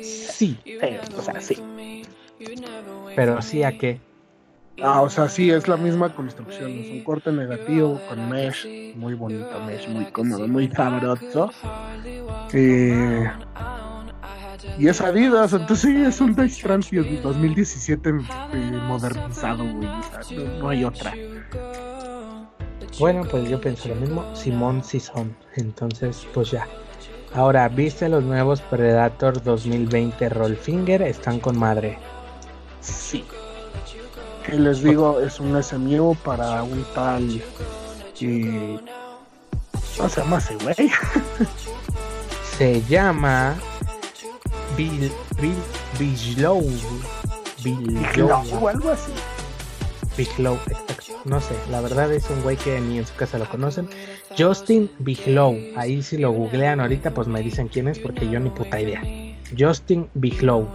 Sí, 0.01 0.59
Eh, 0.65 0.99
o 1.17 1.21
sea, 1.21 1.41
sí. 1.41 1.61
pero 3.15 3.41
sí 3.41 3.63
a 3.63 3.77
qué. 3.77 3.99
Ah, 4.81 5.01
o 5.01 5.09
sea, 5.09 5.29
sí, 5.29 5.49
es 5.51 5.67
la 5.67 5.77
misma 5.77 6.13
construcción. 6.13 6.71
Es 6.71 6.89
un 6.91 7.03
corte 7.03 7.31
negativo 7.31 7.99
con 8.09 8.29
mesh, 8.29 8.67
muy 8.95 9.13
bonito 9.13 9.59
mesh, 9.65 9.87
muy 9.87 10.05
cómodo, 10.05 10.47
muy 10.47 10.67
sabroso. 10.69 11.51
Eh, 12.51 13.31
y 14.77 14.87
es 14.87 14.99
Adidas, 14.99 15.53
entonces 15.53 15.79
sí, 15.79 16.01
es 16.01 16.19
un 16.19 16.35
Trans 16.35 16.91
del 16.91 17.21
2017 17.21 18.09
eh, 18.09 18.13
modernizado, 18.87 19.63
güey. 19.63 19.87
o 19.87 20.03
sea, 20.03 20.37
no, 20.37 20.59
no 20.59 20.69
hay 20.69 20.83
otra. 20.83 21.13
Bueno, 22.99 23.23
pues 23.29 23.49
yo 23.49 23.59
pienso 23.59 23.89
lo 23.89 23.95
mismo. 23.95 24.35
Simón 24.35 24.83
sí 24.83 24.99
son. 24.99 25.35
Entonces, 25.55 26.27
pues 26.33 26.51
ya. 26.51 26.67
Ahora, 27.33 27.67
¿viste 27.67 28.07
los 28.07 28.23
nuevos 28.23 28.61
Predator 28.61 29.43
2020 29.43 30.29
Rollfinger? 30.29 31.01
Están 31.01 31.39
con 31.39 31.57
madre. 31.57 31.97
Sí. 32.79 33.25
Que 34.45 34.59
les 34.59 34.83
digo, 34.83 35.19
es 35.21 35.39
un 35.39 35.61
SMU 35.61 36.15
para 36.23 36.61
un 36.63 36.85
tal. 36.93 37.41
Eh, 38.21 38.79
¿Cómo 39.97 40.09
se 40.09 40.21
llama 40.21 40.37
ese 40.37 40.55
güey? 40.55 40.75
Se 42.57 42.81
llama 42.83 43.55
Bill 44.77 45.11
Bill 45.41 45.55
Biglow. 45.99 46.63
Biglow. 47.63 48.43
o 48.61 48.67
algo 48.69 48.91
así. 48.91 49.11
Biglow, 50.17 50.55
exacto. 50.67 51.13
No 51.25 51.41
sé, 51.41 51.55
la 51.69 51.81
verdad 51.81 52.13
es 52.13 52.29
un 52.29 52.41
güey 52.43 52.55
que 52.55 52.79
ni 52.79 52.99
en 52.99 53.07
su 53.07 53.13
casa 53.15 53.37
lo 53.37 53.49
conocen. 53.49 53.89
Justin 54.37 54.89
Biglow. 54.99 55.57
Ahí 55.75 56.01
si 56.01 56.17
lo 56.17 56.31
googlean 56.31 56.79
ahorita, 56.79 57.11
pues 57.11 57.27
me 57.27 57.41
dicen 57.41 57.67
quién 57.67 57.87
es 57.87 57.99
porque 57.99 58.29
yo 58.29 58.39
ni 58.39 58.49
puta 58.51 58.79
idea. 58.79 59.01
Justin 59.57 60.07
Biglow. 60.13 60.69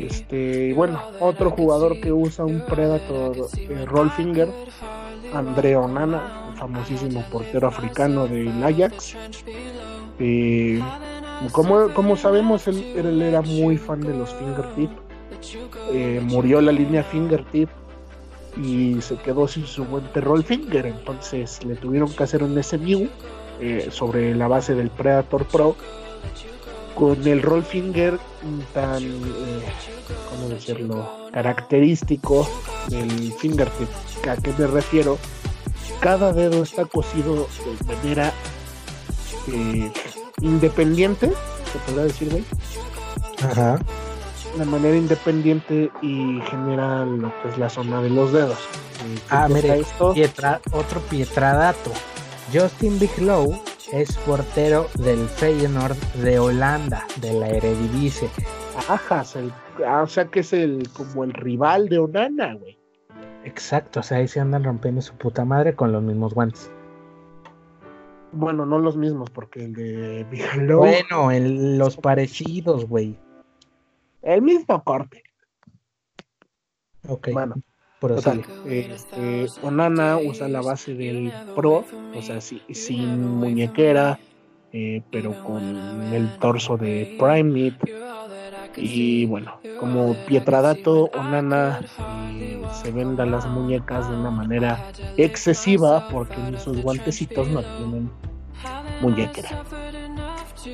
Este, 0.00 0.68
y 0.68 0.72
bueno, 0.72 1.00
otro 1.20 1.50
jugador 1.50 2.00
que 2.00 2.12
usa 2.12 2.44
un 2.44 2.64
Predator 2.64 3.36
eh, 3.58 3.84
Rollfinger, 3.86 4.48
André 5.34 5.76
Onana, 5.76 6.52
famosísimo 6.56 7.22
portero 7.30 7.68
africano 7.68 8.26
del 8.26 8.62
Ajax. 8.62 9.16
Eh, 10.18 10.80
como, 11.52 11.92
como 11.94 12.16
sabemos, 12.16 12.66
él, 12.68 13.22
era 13.22 13.42
muy 13.42 13.76
fan 13.76 14.00
de 14.00 14.14
los 14.14 14.34
fingertip. 14.34 14.90
Eh, 15.92 16.20
murió 16.22 16.60
la 16.60 16.72
línea 16.72 17.02
fingertip 17.02 17.68
y 18.56 19.00
se 19.00 19.16
quedó 19.16 19.48
sin 19.48 19.66
su 19.66 19.84
guante 19.84 20.20
Rollfinger. 20.20 20.86
Entonces 20.86 21.64
le 21.64 21.76
tuvieron 21.76 22.10
que 22.12 22.22
hacer 22.22 22.42
un 22.42 22.62
SMU 22.62 23.08
eh, 23.60 23.88
sobre 23.90 24.34
la 24.34 24.48
base 24.48 24.74
del 24.74 24.90
Predator 24.90 25.46
Pro 25.46 25.76
con 27.00 27.26
el 27.26 27.40
roll 27.40 27.64
finger 27.64 28.18
tan, 28.74 29.02
eh, 29.02 29.62
¿cómo 30.28 30.48
decirlo?, 30.50 31.10
característico 31.32 32.46
del 32.88 33.32
fingertip. 33.32 33.88
¿A 34.28 34.36
qué 34.36 34.52
me 34.58 34.66
refiero? 34.66 35.16
Cada 36.00 36.32
dedo 36.34 36.62
está 36.62 36.84
cosido 36.84 37.48
de 37.78 37.94
manera 37.94 38.32
eh, 39.50 39.90
independiente, 40.42 41.28
se 41.72 41.78
podrá 41.86 42.04
decir, 42.04 42.28
güey, 42.30 42.44
Ajá. 43.50 43.78
de 44.58 44.64
manera 44.66 44.96
independiente 44.96 45.90
y 46.02 46.38
genera 46.50 47.06
lo 47.06 47.32
que 47.42 47.48
es 47.48 47.56
la 47.58 47.70
zona 47.70 48.02
de 48.02 48.10
los 48.10 48.30
dedos. 48.32 48.58
Eh, 48.58 49.14
¿qué 49.16 49.22
Ah, 49.30 49.48
mire, 49.48 49.80
esto? 49.80 50.12
Pietra- 50.12 50.60
otro 50.72 51.00
Pietradato. 51.08 51.92
Justin 52.52 52.98
Biglow 52.98 53.62
es 53.92 54.16
portero 54.18 54.86
del 54.98 55.26
Feyenoord 55.28 55.96
de 56.22 56.38
Holanda, 56.38 57.04
de 57.20 57.32
la 57.32 57.48
Eredivisie. 57.48 58.28
Ajas, 58.88 59.36
el- 59.36 59.52
ah, 59.86 60.02
o 60.02 60.06
sea 60.06 60.26
que 60.26 60.40
es 60.40 60.52
el 60.52 60.88
como 60.92 61.24
el 61.24 61.32
rival 61.32 61.88
de 61.88 61.98
Onana, 61.98 62.54
güey. 62.54 62.78
Exacto, 63.44 64.00
o 64.00 64.02
sea, 64.02 64.18
ahí 64.18 64.28
se 64.28 64.38
andan 64.40 64.64
rompiendo 64.64 65.00
su 65.00 65.14
puta 65.14 65.44
madre 65.44 65.74
con 65.74 65.92
los 65.92 66.02
mismos 66.02 66.34
guantes. 66.34 66.70
Bueno, 68.32 68.64
no 68.64 68.78
los 68.78 68.96
mismos, 68.96 69.28
porque 69.30 69.64
el 69.64 69.72
de 69.74 70.24
Bigelow, 70.30 70.78
Bueno, 70.80 71.30
el- 71.32 71.78
los 71.78 71.96
parecidos, 71.96 72.86
güey. 72.86 73.18
el 74.22 74.42
mismo 74.42 74.84
corte. 74.84 75.24
Ok, 77.08 77.30
Bueno, 77.32 77.56
prosigue. 78.00 78.42
Total, 78.42 78.72
este, 78.72 79.46
Onana 79.62 80.16
usa 80.18 80.48
la 80.48 80.62
base 80.62 80.94
del 80.94 81.32
Pro, 81.54 81.84
o 82.14 82.22
sea, 82.22 82.40
si- 82.40 82.62
sin 82.70 83.36
muñequera, 83.36 84.18
eh, 84.72 85.02
pero 85.12 85.34
con 85.44 86.12
el 86.12 86.28
torso 86.38 86.76
de 86.76 87.14
Prime 87.18 87.44
Meat. 87.44 87.74
Y 88.76 89.26
bueno, 89.26 89.60
como 89.78 90.14
Pietradato 90.26 91.04
o 91.14 91.22
Nana 91.24 91.80
eh, 92.32 92.62
se 92.82 92.92
venda 92.92 93.26
las 93.26 93.46
muñecas 93.46 94.08
de 94.08 94.16
una 94.16 94.30
manera 94.30 94.78
excesiva 95.16 96.08
porque 96.08 96.36
ni 96.50 96.56
sus 96.58 96.80
guantecitos 96.80 97.48
no 97.48 97.62
tienen 97.62 98.10
muñequera. 99.02 99.64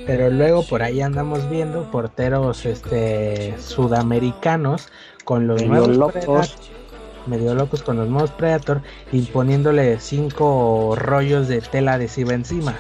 Pero 0.07 0.31
luego 0.31 0.63
por 0.67 0.83
ahí 0.83 1.01
andamos 1.01 1.49
viendo 1.49 1.91
porteros 1.91 2.67
este 2.67 3.57
sudamericanos 3.59 4.89
con 5.25 5.47
los 5.47 5.63
nuevos 5.65 5.97
locos. 5.97 6.57
Medio 7.27 7.55
locos 7.55 7.83
con 7.83 7.97
los 7.97 8.09
nuevos 8.09 8.31
Predator 8.31 8.83
y 9.13 9.23
poniéndole 9.23 9.99
cinco 10.01 10.95
rollos 10.97 11.49
de 11.49 11.61
tela 11.61 11.95
adhesiva 11.95 12.35
encima. 12.35 12.77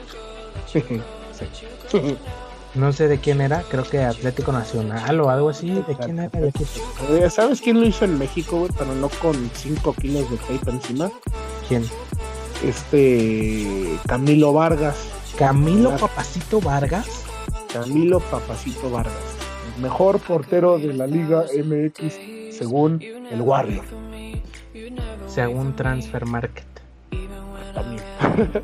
No 2.77 2.93
sé 2.93 3.09
de 3.09 3.18
quién 3.18 3.40
era, 3.40 3.62
creo 3.62 3.85
que 3.85 4.01
Atlético 4.01 4.52
Nacional 4.52 5.18
o 5.20 5.31
algo 5.31 5.48
así. 5.48 5.70
¿De 5.70 5.97
quién 5.97 6.18
era 6.18 6.39
el 6.39 6.48
equipo? 6.48 6.82
Eh, 7.09 7.31
¿Sabes 7.31 7.62
quién 7.62 7.81
lo 7.81 7.86
hizo 7.86 8.05
en 8.05 8.18
México, 8.18 8.59
güey? 8.59 8.70
Pero 8.77 8.94
no 8.94 9.09
con 9.09 9.51
5 9.55 9.94
kilos 9.94 10.31
de 10.31 10.36
tape 10.36 10.70
encima. 10.73 11.10
¿Quién? 11.66 11.86
Este 12.62 13.98
Camilo 14.06 14.52
Vargas. 14.52 14.94
Camilo. 15.39 15.97
Papacito 15.97 16.60
Vargas. 16.60 17.24
Camilo 17.73 18.20
Papacito 18.20 18.90
Vargas. 18.90 19.14
Mejor 19.81 20.20
portero 20.20 20.78
de 20.78 20.93
la 20.93 21.06
Liga 21.06 21.44
MX 21.56 22.55
según 22.55 23.01
el 23.02 23.40
Warrior. 23.40 23.85
Según 25.36 25.76
Transfer 25.76 26.24
Market. 26.24 26.64
También. 27.74 28.02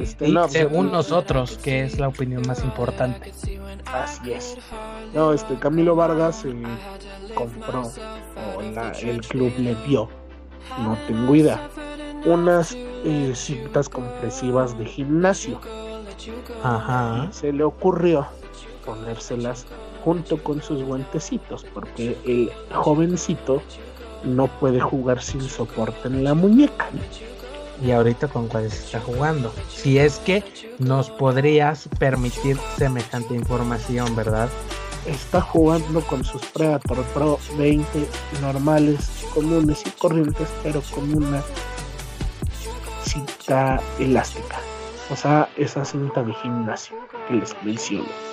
Este, 0.00 0.28
no, 0.28 0.42
pues, 0.42 0.52
según 0.52 0.90
nosotros, 0.90 1.58
que 1.58 1.84
es 1.84 1.98
la 1.98 2.08
opinión 2.08 2.42
más 2.46 2.64
importante. 2.64 3.32
Así 3.92 4.32
es. 4.32 4.56
No, 5.12 5.34
este 5.34 5.56
Camilo 5.56 5.94
Vargas 5.94 6.42
eh, 6.46 6.54
compró, 7.34 7.82
o 8.56 8.62
la- 8.62 8.92
el 8.92 9.20
club 9.20 9.52
le 9.58 9.74
dio, 9.86 10.08
no 10.78 10.96
tengo 11.06 11.34
idea, 11.34 11.68
unas 12.24 12.74
eh, 13.04 13.32
cintas 13.34 13.90
compresivas 13.90 14.78
de 14.78 14.86
gimnasio. 14.86 15.60
Ajá. 16.62 17.28
Se 17.30 17.52
le 17.52 17.62
ocurrió 17.64 18.26
ponérselas 18.86 19.66
junto 20.02 20.42
con 20.42 20.62
sus 20.62 20.82
guantecitos, 20.82 21.66
porque 21.74 22.16
el 22.24 22.50
jovencito 22.72 23.60
no 24.24 24.46
puede 24.46 24.80
jugar 24.80 25.22
sin 25.22 25.42
soporte 25.42 26.08
en 26.08 26.24
la 26.24 26.34
muñeca. 26.34 26.88
Y 27.82 27.92
ahorita 27.92 28.28
con 28.28 28.46
cuáles 28.48 28.74
está 28.74 29.00
jugando. 29.00 29.52
Si 29.68 29.98
es 29.98 30.18
que 30.18 30.44
nos 30.78 31.08
podrías 31.10 31.88
permitir 31.98 32.58
semejante 32.76 33.34
información, 33.34 34.14
¿verdad? 34.14 34.48
Está 35.06 35.40
jugando 35.40 36.02
con 36.02 36.22
sus 36.22 36.44
Predator 36.46 37.02
Pro 37.14 37.38
20 37.56 38.06
normales, 38.42 39.24
comunes 39.32 39.82
y 39.86 39.90
corrientes, 39.92 40.48
pero 40.62 40.82
con 40.94 41.14
una 41.14 41.42
cinta 43.02 43.80
elástica. 43.98 44.60
O 45.10 45.16
sea, 45.16 45.48
esa 45.56 45.84
cinta 45.84 46.22
de 46.22 46.34
gimnasio 46.34 46.96
que 47.26 47.34
les 47.34 47.56
menciono. 47.64 48.29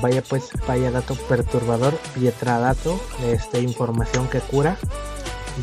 Vaya 0.00 0.22
pues, 0.22 0.50
vaya 0.66 0.90
dato 0.92 1.14
perturbador, 1.28 1.94
Pietradato, 2.14 3.00
este 3.24 3.60
información 3.60 4.28
que 4.28 4.38
cura, 4.38 4.76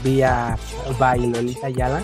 vía 0.04 0.58
by 1.00 1.28
Lolita 1.28 1.70
Yala. 1.70 2.02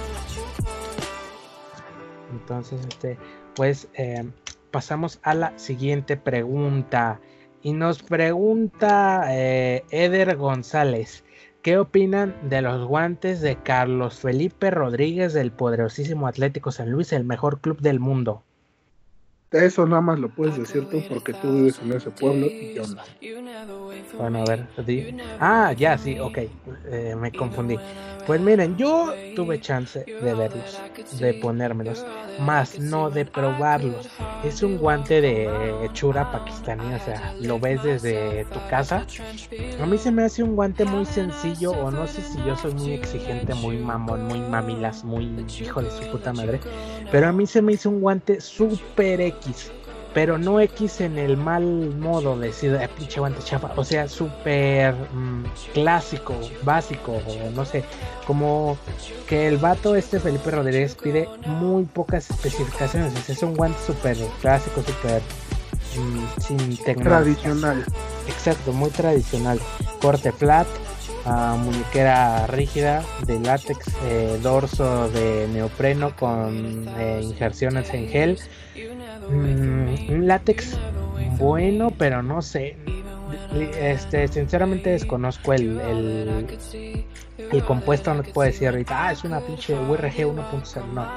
Entonces, 2.32 2.80
este, 2.88 3.18
pues 3.54 3.90
eh, 3.96 4.24
pasamos 4.72 5.20
a 5.24 5.34
la 5.34 5.58
siguiente 5.58 6.16
pregunta. 6.16 7.20
Y 7.64 7.74
nos 7.74 8.02
pregunta 8.02 9.26
eh, 9.30 9.84
Eder 9.92 10.38
González. 10.38 11.24
¿Qué 11.62 11.78
opinan 11.78 12.36
de 12.50 12.62
los 12.62 12.88
guantes 12.88 13.42
de 13.42 13.58
Carlos 13.58 14.20
Felipe 14.20 14.72
Rodríguez 14.72 15.34
del 15.34 15.52
poderosísimo 15.52 16.28
Atlético 16.28 16.72
San 16.72 16.90
Luis, 16.90 17.14
el 17.14 17.24
mejor 17.24 17.60
club 17.60 17.82
del 17.82 18.00
mundo? 18.00 18.44
Eso 19.52 19.86
nada 19.86 20.02
más 20.02 20.20
lo 20.20 20.34
puedes 20.34 20.56
decir 20.56 20.88
tú 20.88 21.06
porque 21.06 21.34
tú 21.36 21.54
vives 21.54 21.82
en 21.82 21.92
ese 21.94 22.12
pueblo 22.12 22.54
y 22.60 22.70
yo 22.72 22.88
no. 22.88 23.02
Bueno, 24.18 24.40
a 24.42 24.46
ver. 24.46 24.70
di- 24.86 25.16
Ah, 25.38 25.74
ya, 25.74 25.98
sí, 25.98 26.18
ok. 26.20 26.38
eh, 26.86 27.16
me 27.16 27.34
confundí. 27.34 27.82
Pues 28.28 28.40
miren, 28.40 28.78
yo 28.78 29.14
tuve 29.36 29.60
chance 29.60 30.06
de 30.06 30.34
verlos, 30.34 30.80
de 31.20 31.34
ponérmelos, 31.36 32.06
más 32.40 32.80
no 32.80 33.10
de 33.10 33.26
probarlos. 33.26 34.10
Es 34.44 34.62
un 34.62 34.78
guante 34.78 35.22
de 35.22 35.50
hechura 35.86 36.32
pakistaní, 36.32 36.94
o 36.94 37.00
sea, 37.00 37.34
lo 37.40 37.60
ves 37.60 37.82
desde 37.84 38.46
tu 38.46 38.60
casa. 38.70 39.06
A 39.80 39.86
mí 39.86 39.98
se 39.98 40.12
me 40.12 40.24
hace 40.24 40.44
un 40.44 40.56
guante 40.56 40.86
muy 40.86 41.06
sencillo, 41.06 41.72
o 41.72 41.92
no 41.92 42.08
sé 42.08 42.22
si 42.22 42.42
yo 42.44 42.56
soy 42.56 42.74
muy 42.74 42.94
exigente, 42.94 43.54
muy 43.54 43.78
mamón, 43.78 44.24
muy 44.24 44.42
mamilas, 44.42 45.04
muy 45.04 45.46
hijo 45.60 45.82
de 45.82 45.92
su 45.92 46.06
puta 46.12 46.34
madre. 46.34 46.62
Pero 47.10 47.28
a 47.28 47.32
mí 47.32 47.46
se 47.48 47.62
me 47.62 47.74
hizo 47.74 47.90
un 47.90 48.02
guante 48.02 48.40
super 48.42 49.20
X. 49.20 49.74
Pero 50.14 50.38
no 50.38 50.60
X 50.60 51.00
en 51.02 51.18
el 51.18 51.38
mal 51.38 51.64
modo 51.98 52.38
de 52.38 52.48
decir, 52.48 52.78
"Ah, 52.82 52.90
pinche 52.98 53.20
guante 53.20 53.42
chafa. 53.44 53.72
O 53.78 53.84
sea, 53.84 54.08
súper 54.10 54.94
mm, 54.94 55.44
clásico, 55.74 56.36
básico, 56.64 57.14
o 57.14 57.50
no 57.52 57.64
sé. 57.66 57.84
Como 58.28 58.78
que 59.28 59.48
el 59.48 59.58
vato 59.58 59.96
este 59.96 60.20
Felipe 60.20 60.52
Rodríguez 60.52 60.96
pide 60.96 61.30
muy 61.46 61.86
pocas 61.86 62.30
especificaciones. 62.30 63.14
o 63.14 63.22
sea, 63.22 63.36
es 63.36 63.44
un 63.44 63.56
guante 63.56 63.80
súper 63.86 64.18
clásico, 64.42 64.82
súper 64.84 65.22
mm, 65.98 66.42
sin 66.42 66.78
tecnología. 66.78 67.36
Tradicional. 67.36 67.86
Exacto, 68.28 68.74
muy 68.74 68.90
tradicional. 68.90 69.60
Corte 70.02 70.32
flat, 70.34 70.68
ah, 71.26 71.56
muñequera 71.58 72.48
rígida 72.48 73.04
de 73.26 73.40
látex, 73.40 73.88
eh, 74.04 74.40
dorso 74.42 75.10
de 75.10 75.48
neopreno 75.54 76.16
con 76.16 76.86
eh, 76.98 77.22
injerciones 77.24 77.94
en 77.94 78.08
gel. 78.10 78.40
Mm, 79.32 80.12
un 80.14 80.28
látex 80.28 80.78
bueno, 81.38 81.92
pero 81.98 82.22
no 82.24 82.42
sé. 82.42 82.78
Este, 83.80 84.28
sinceramente 84.28 84.92
desconozco 84.92 85.54
el, 85.54 85.80
el, 85.82 86.48
el 87.38 87.64
compuesto, 87.64 88.14
no 88.14 88.24
te 88.24 88.32
puedo 88.34 88.48
decir 88.48 88.68
ahorita, 88.70 89.08
ah, 89.08 89.12
es 89.12 89.24
una 89.24 89.40
pinche 89.42 89.74
URG 89.74 90.26
1.0, 90.26 90.86
no. 90.94 91.08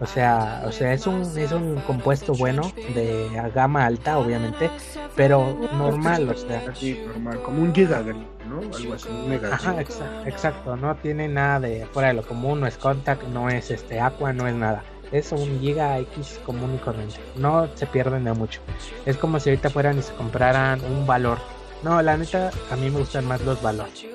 O 0.00 0.06
sea, 0.06 0.62
o 0.66 0.72
sea, 0.72 0.94
es 0.94 1.06
un, 1.06 1.20
es 1.36 1.52
un 1.52 1.76
compuesto 1.86 2.32
bueno 2.32 2.62
de 2.94 3.28
gama 3.54 3.84
alta, 3.84 4.18
obviamente, 4.18 4.70
pero 5.14 5.54
normal, 5.76 6.28
o 6.30 6.34
sea. 6.34 6.62
Normal, 7.06 7.42
como 7.42 7.62
un 7.62 7.74
gigagram, 7.74 8.24
¿no? 8.48 8.60
Algo 8.76 8.94
así, 8.94 9.08
un 9.10 9.28
mega. 9.28 9.54
Ajá, 9.54 9.76
exa- 9.76 10.26
exacto, 10.26 10.74
no 10.76 10.94
tiene 10.96 11.28
nada 11.28 11.60
de 11.60 11.86
fuera 11.92 12.08
de 12.08 12.14
lo 12.14 12.22
común, 12.22 12.60
no 12.60 12.66
es 12.66 12.78
contact, 12.78 13.24
no 13.28 13.50
es 13.50 13.70
este 13.70 14.00
aqua, 14.00 14.32
no 14.32 14.48
es 14.48 14.54
nada. 14.54 14.82
Es 15.12 15.32
un 15.32 15.60
Giga 15.60 15.98
X 15.98 16.40
común 16.46 16.74
y 16.76 16.78
corriente. 16.78 17.20
No 17.36 17.68
se 17.74 17.86
pierden 17.86 18.24
de 18.24 18.32
mucho. 18.32 18.60
Es 19.04 19.16
como 19.16 19.40
si 19.40 19.50
ahorita 19.50 19.70
fueran 19.70 19.98
y 19.98 20.02
se 20.02 20.12
compraran 20.14 20.80
un 20.84 21.06
valor. 21.06 21.38
No, 21.82 22.00
la 22.02 22.16
neta, 22.16 22.50
a 22.70 22.76
mí 22.76 22.90
me 22.90 23.00
gustan 23.00 23.26
más 23.26 23.40
los 23.42 23.60
valores. 23.60 24.06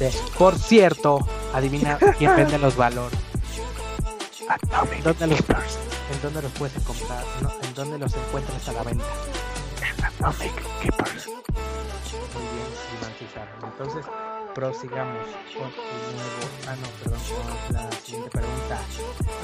Este, 0.00 0.12
por 0.36 0.56
cierto, 0.56 1.26
adivina 1.52 1.98
quién 2.18 2.36
vende 2.36 2.58
los 2.58 2.76
valores. 2.76 3.18
Atomic 4.48 5.02
¿Dónde 5.02 5.26
los. 5.26 5.40
¿En 5.40 6.22
dónde 6.22 6.42
los 6.42 6.52
puedes 6.52 6.82
comprar? 6.84 7.24
No, 7.42 7.50
¿En 7.62 7.74
dónde 7.74 7.98
los 7.98 8.14
encuentras 8.14 8.68
a 8.68 8.72
la 8.72 8.82
venta? 8.82 9.04
Atomic 10.02 10.52
Keepers. 10.82 11.26
Muy 11.26 11.36
bien, 12.54 12.68
Iván 12.98 13.12
César. 13.18 13.48
Entonces, 13.62 14.04
prosigamos 14.58 15.22
con 15.54 15.68
el 15.68 15.76
nuevo. 16.16 16.42
Ah, 16.66 16.74
no, 16.74 16.88
perdón, 16.98 17.20
con 17.68 17.74
la 17.76 17.92
siguiente 17.92 18.30
pregunta. 18.30 18.76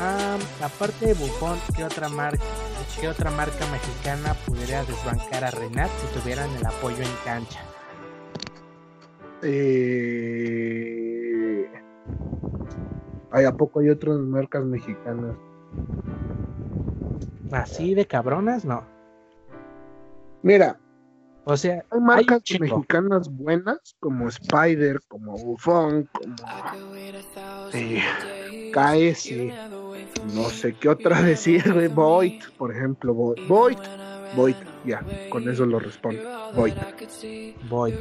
Ah, 0.01 0.37
aparte 0.61 1.07
de 1.07 1.15
Buffon, 1.15 1.57
¿qué 1.77 1.85
otra 1.85 2.09
marca, 2.09 2.43
qué 3.01 3.07
otra 3.07 3.31
marca 3.31 3.65
mexicana 3.71 4.35
pudiera 4.45 4.83
desbancar 4.85 5.45
a 5.45 5.53
Renat 5.53 5.89
si 5.89 6.09
tuvieran 6.19 6.51
el 6.57 6.67
apoyo 6.67 6.97
en 6.97 7.15
cancha? 7.25 7.61
Eh... 9.43 10.11
Ay, 13.31 13.45
¿a 13.45 13.53
poco 13.53 13.79
hay 13.79 13.91
otras 13.91 14.19
marcas 14.19 14.65
mexicanas? 14.65 15.37
Así 17.53 17.95
de 17.95 18.05
cabronas, 18.05 18.65
no. 18.65 18.83
Mira, 20.43 20.81
O 21.47 21.57
sea, 21.57 21.85
hay 21.91 22.01
marcas 22.01 22.43
chingo. 22.43 22.79
mexicanas 22.79 23.29
buenas 23.29 23.97
como 24.01 24.29
Spider, 24.29 25.01
como 25.09 25.39
Buffon, 25.39 26.09
como 26.13 26.35
eh, 27.73 28.03
KS, 28.71 29.31
no 30.35 30.51
sé 30.51 30.75
qué 30.79 30.89
otra 30.89 31.21
decir, 31.23 31.63
Void, 31.91 32.35
por 32.57 32.75
ejemplo, 32.75 33.13
Void, 33.15 33.39
Void, 33.47 33.79
Void, 34.37 34.57
ya, 34.85 35.03
con 35.31 35.49
eso 35.49 35.67
lo 35.67 35.79
respondo, 35.79 36.23
Void. 36.55 36.75
voy. 37.69 37.95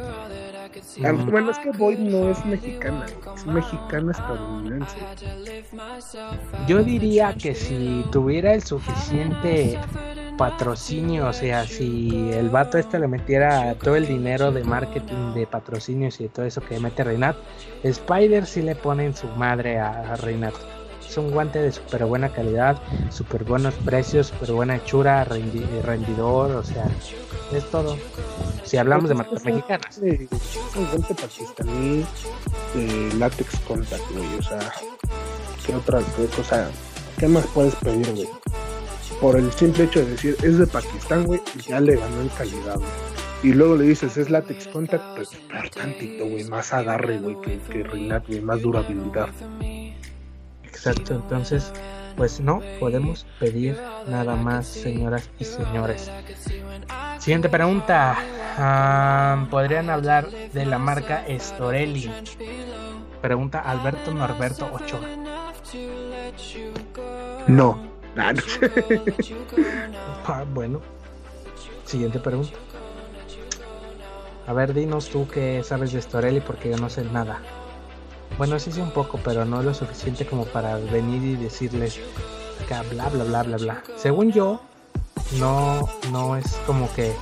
Ah, 1.03 1.11
Bueno, 1.11 1.51
es 1.51 1.60
que 1.60 1.72
Void 1.72 1.99
no 1.99 2.30
es 2.30 2.45
mexicana, 2.45 3.05
es 3.35 3.45
mexicana 3.45 4.11
estadounidense. 4.11 4.97
Yo 6.68 6.84
diría 6.84 7.34
que 7.35 7.53
si 7.55 8.05
tuviera 8.11 8.53
el 8.53 8.64
suficiente 8.64 9.80
patrocinio, 10.38 11.27
o 11.27 11.34
sea, 11.34 11.65
si 11.65 12.31
el 12.31 12.49
vato 12.49 12.77
este 12.77 12.99
le 12.99 13.07
metiera 13.07 13.76
todo 13.76 13.95
el 13.95 14.07
dinero 14.07 14.51
de 14.51 14.64
marketing, 14.64 15.34
de 15.34 15.45
patrocinios 15.47 16.19
y 16.19 16.23
de 16.23 16.30
todo 16.30 16.45
eso 16.45 16.61
que 16.61 16.80
mete 16.80 17.03
Reinat, 17.03 17.35
Spider 17.84 18.45
sí 18.45 18.61
le 18.61 18.76
pone 18.76 19.05
en 19.05 19.15
su 19.15 19.27
madre 19.27 19.80
a, 19.80 20.15
Reinat. 20.15 20.53
Es 21.14 21.18
un 21.19 21.30
guante 21.30 21.60
de 21.60 21.72
súper 21.72 22.06
buena 22.06 22.30
calidad, 22.30 22.81
súper 23.11 23.44
buenos 23.44 23.76
precios, 23.85 24.30
súper 24.30 24.52
buena 24.53 24.77
hechura, 24.77 25.23
rendidor, 25.23 26.49
o 26.49 26.64
sea, 26.64 26.88
es 27.52 27.69
todo. 27.69 27.99
Si 28.64 28.77
hablamos 28.77 29.10
de 29.10 29.14
marcas 29.14 29.45
mexicanas. 29.45 29.99
Es 29.99 30.27
un 30.76 30.88
guante 30.88 31.14
pakistaní 31.14 32.03
de 32.73 33.14
látex 33.19 33.60
contact, 33.68 34.02
güey, 34.11 34.40
o 34.40 34.41
sea, 34.41 34.60
¿qué 35.64 35.76
otra 35.76 36.02
cosa? 36.35 36.72
¿Qué 37.19 37.27
más 37.27 37.45
puedes 37.53 37.76
pedir, 37.76 38.11
güey? 38.15 38.27
por 39.22 39.38
el 39.38 39.52
simple 39.52 39.84
hecho 39.84 39.99
de 39.99 40.07
decir 40.07 40.35
es 40.41 40.57
de 40.57 40.65
Pakistán, 40.65 41.26
güey, 41.26 41.40
ya 41.68 41.80
le 41.80 41.95
ganó 41.95 42.22
en 42.22 42.30
calidad, 42.30 42.77
güey. 42.77 42.90
Y 43.44 43.53
luego 43.53 43.76
le 43.76 43.84
dices 43.84 44.18
es 44.18 44.31
látex 44.31 44.68
contact, 44.68 45.15
pues 45.15 45.30
tantito, 45.76 46.26
güey, 46.26 46.45
más 46.45 46.73
agarre, 46.73 47.19
güey, 47.19 47.40
que, 47.41 47.60
que 47.60 47.84
güey, 47.84 48.41
más 48.41 48.61
durabilidad. 48.64 49.30
Exacto, 50.85 51.14
entonces, 51.14 51.72
pues 52.18 52.41
no 52.41 52.61
podemos 52.77 53.26
pedir 53.39 53.80
nada 54.05 54.35
más, 54.35 54.68
señoras 54.68 55.30
y 55.39 55.45
señores. 55.45 56.11
Siguiente 57.19 57.47
pregunta. 57.47 58.18
Ah, 58.57 59.47
¿Podrían 59.49 59.89
hablar 59.89 60.30
de 60.30 60.65
la 60.65 60.80
marca 60.80 61.23
Storelli? 61.39 62.11
Pregunta 63.22 63.61
Alberto 63.61 64.14
Norberto 64.14 64.69
Ochoa. 64.73 65.07
No. 67.47 67.80
Ah, 68.18 68.34
bueno. 70.53 70.81
Siguiente 71.85 72.19
pregunta. 72.19 72.57
A 74.45 74.51
ver, 74.51 74.73
dinos 74.73 75.07
tú 75.07 75.30
qué 75.30 75.64
sabes 75.64 75.93
de 75.93 76.01
Storelli 76.01 76.41
porque 76.41 76.72
yo 76.72 76.76
no 76.76 76.89
sé 76.89 77.05
nada. 77.05 77.39
Bueno, 78.37 78.59
sí 78.59 78.71
sé 78.71 78.81
un 78.81 78.91
poco, 78.91 79.19
pero 79.23 79.45
no 79.45 79.61
lo 79.61 79.73
suficiente 79.73 80.25
como 80.25 80.45
para 80.45 80.77
venir 80.77 81.23
y 81.23 81.35
decirles 81.35 81.99
que 82.67 82.95
bla 82.95 83.09
bla 83.09 83.23
bla 83.23 83.43
bla 83.43 83.57
bla. 83.57 83.83
Según 83.97 84.31
yo, 84.31 84.59
no, 85.39 85.81
no 86.11 86.35
es 86.35 86.55
como 86.65 86.91
que 86.93 87.13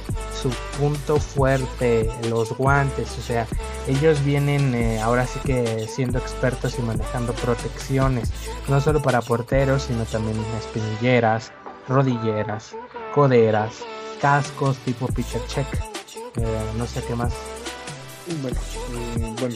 su 0.42 0.50
punto 0.80 1.18
fuerte, 1.18 2.10
los 2.30 2.56
guantes, 2.58 3.18
o 3.18 3.22
sea, 3.22 3.48
ellos 3.88 4.24
vienen 4.24 4.74
eh, 4.74 5.02
ahora 5.02 5.28
sí 5.28 5.40
que 5.44 5.88
siendo 5.88 6.18
expertos 6.18 6.78
y 6.80 6.82
manejando 6.82 7.34
protecciones, 7.34 8.32
no 8.68 8.82
solo 8.82 9.02
para 9.02 9.22
porteros, 9.22 9.84
sino 9.84 10.04
también 10.06 10.38
espinilleras, 10.58 11.52
rodilleras, 11.88 12.76
coderas, 13.14 13.84
cascos 14.22 14.78
tipo 14.80 15.08
pitcher 15.08 15.46
check, 15.48 15.68
eh, 16.38 16.72
no 16.78 16.88
sé 16.88 17.04
qué 17.04 17.16
más. 17.16 17.34
Bueno, 18.42 18.60
mm, 19.18 19.36
bueno, 19.36 19.56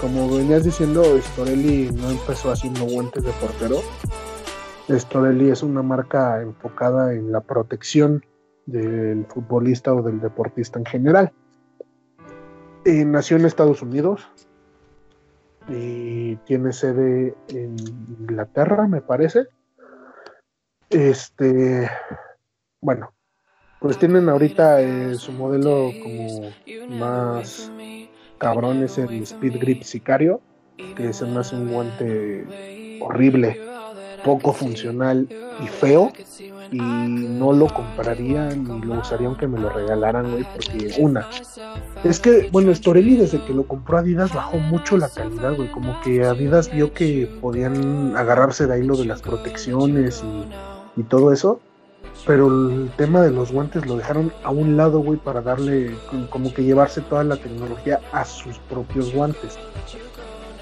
como 0.00 0.34
venías 0.36 0.64
diciendo, 0.64 1.02
Storelli 1.20 1.90
no 1.92 2.10
empezó 2.10 2.50
haciendo 2.50 2.84
guantes 2.84 3.24
de 3.24 3.32
portero, 3.32 3.76
Storelli 4.88 5.50
es 5.50 5.62
una 5.62 5.82
marca 5.82 6.40
enfocada 6.42 7.12
en 7.12 7.32
la 7.32 7.40
protección 7.40 8.24
del 8.66 9.26
futbolista 9.26 9.94
o 9.94 10.02
del 10.02 10.20
deportista 10.20 10.78
en 10.78 10.84
general. 10.84 11.32
Nació 12.84 13.36
en 13.36 13.46
Estados 13.46 13.82
Unidos 13.82 14.28
y 15.68 16.36
tiene 16.46 16.72
sede 16.72 17.34
en 17.48 17.76
Inglaterra, 18.20 18.86
me 18.86 19.00
parece. 19.00 19.46
Este, 20.88 21.90
bueno, 22.80 23.12
pues 23.80 23.98
tienen 23.98 24.28
ahorita 24.28 24.80
eh, 24.82 25.16
su 25.16 25.32
modelo 25.32 25.90
como 26.00 26.52
más 26.90 27.72
cabrón 28.38 28.82
es 28.82 28.98
el 28.98 29.22
Speed 29.22 29.58
Grip 29.60 29.82
Sicario, 29.82 30.40
que 30.96 31.12
se 31.12 31.24
me 31.24 31.40
hace 31.40 31.56
un 31.56 31.72
guante 31.72 32.98
horrible 33.00 33.60
poco 34.24 34.52
funcional 34.52 35.28
y 35.62 35.66
feo 35.68 36.12
y 36.72 36.78
no 36.78 37.52
lo 37.52 37.68
compraría 37.68 38.48
ni 38.50 38.80
lo 38.80 39.00
usaría 39.00 39.28
aunque 39.28 39.46
me 39.46 39.58
lo 39.58 39.70
regalaran, 39.70 40.32
güey, 40.32 40.44
porque 40.52 40.94
una, 40.98 41.28
es 42.02 42.18
que, 42.18 42.48
bueno, 42.50 42.74
Storelli 42.74 43.16
desde 43.16 43.40
que 43.44 43.54
lo 43.54 43.62
compró 43.64 43.98
Adidas 43.98 44.34
bajó 44.34 44.58
mucho 44.58 44.96
la 44.96 45.08
calidad, 45.08 45.54
güey, 45.54 45.70
como 45.70 46.00
que 46.00 46.24
Adidas 46.24 46.72
vio 46.72 46.92
que 46.92 47.30
podían 47.40 48.16
agarrarse 48.16 48.66
de 48.66 48.74
ahí 48.74 48.82
lo 48.82 48.96
de 48.96 49.04
las 49.04 49.22
protecciones 49.22 50.24
y, 50.24 51.00
y 51.00 51.04
todo 51.04 51.32
eso, 51.32 51.60
pero 52.26 52.48
el 52.48 52.90
tema 52.96 53.22
de 53.22 53.30
los 53.30 53.52
guantes 53.52 53.86
lo 53.86 53.96
dejaron 53.96 54.32
a 54.42 54.50
un 54.50 54.76
lado, 54.76 54.98
güey, 54.98 55.18
para 55.18 55.40
darle, 55.40 55.94
como 56.28 56.52
que 56.52 56.64
llevarse 56.64 57.00
toda 57.00 57.22
la 57.22 57.36
tecnología 57.36 58.00
a 58.12 58.24
sus 58.24 58.58
propios 58.58 59.14
guantes. 59.14 59.56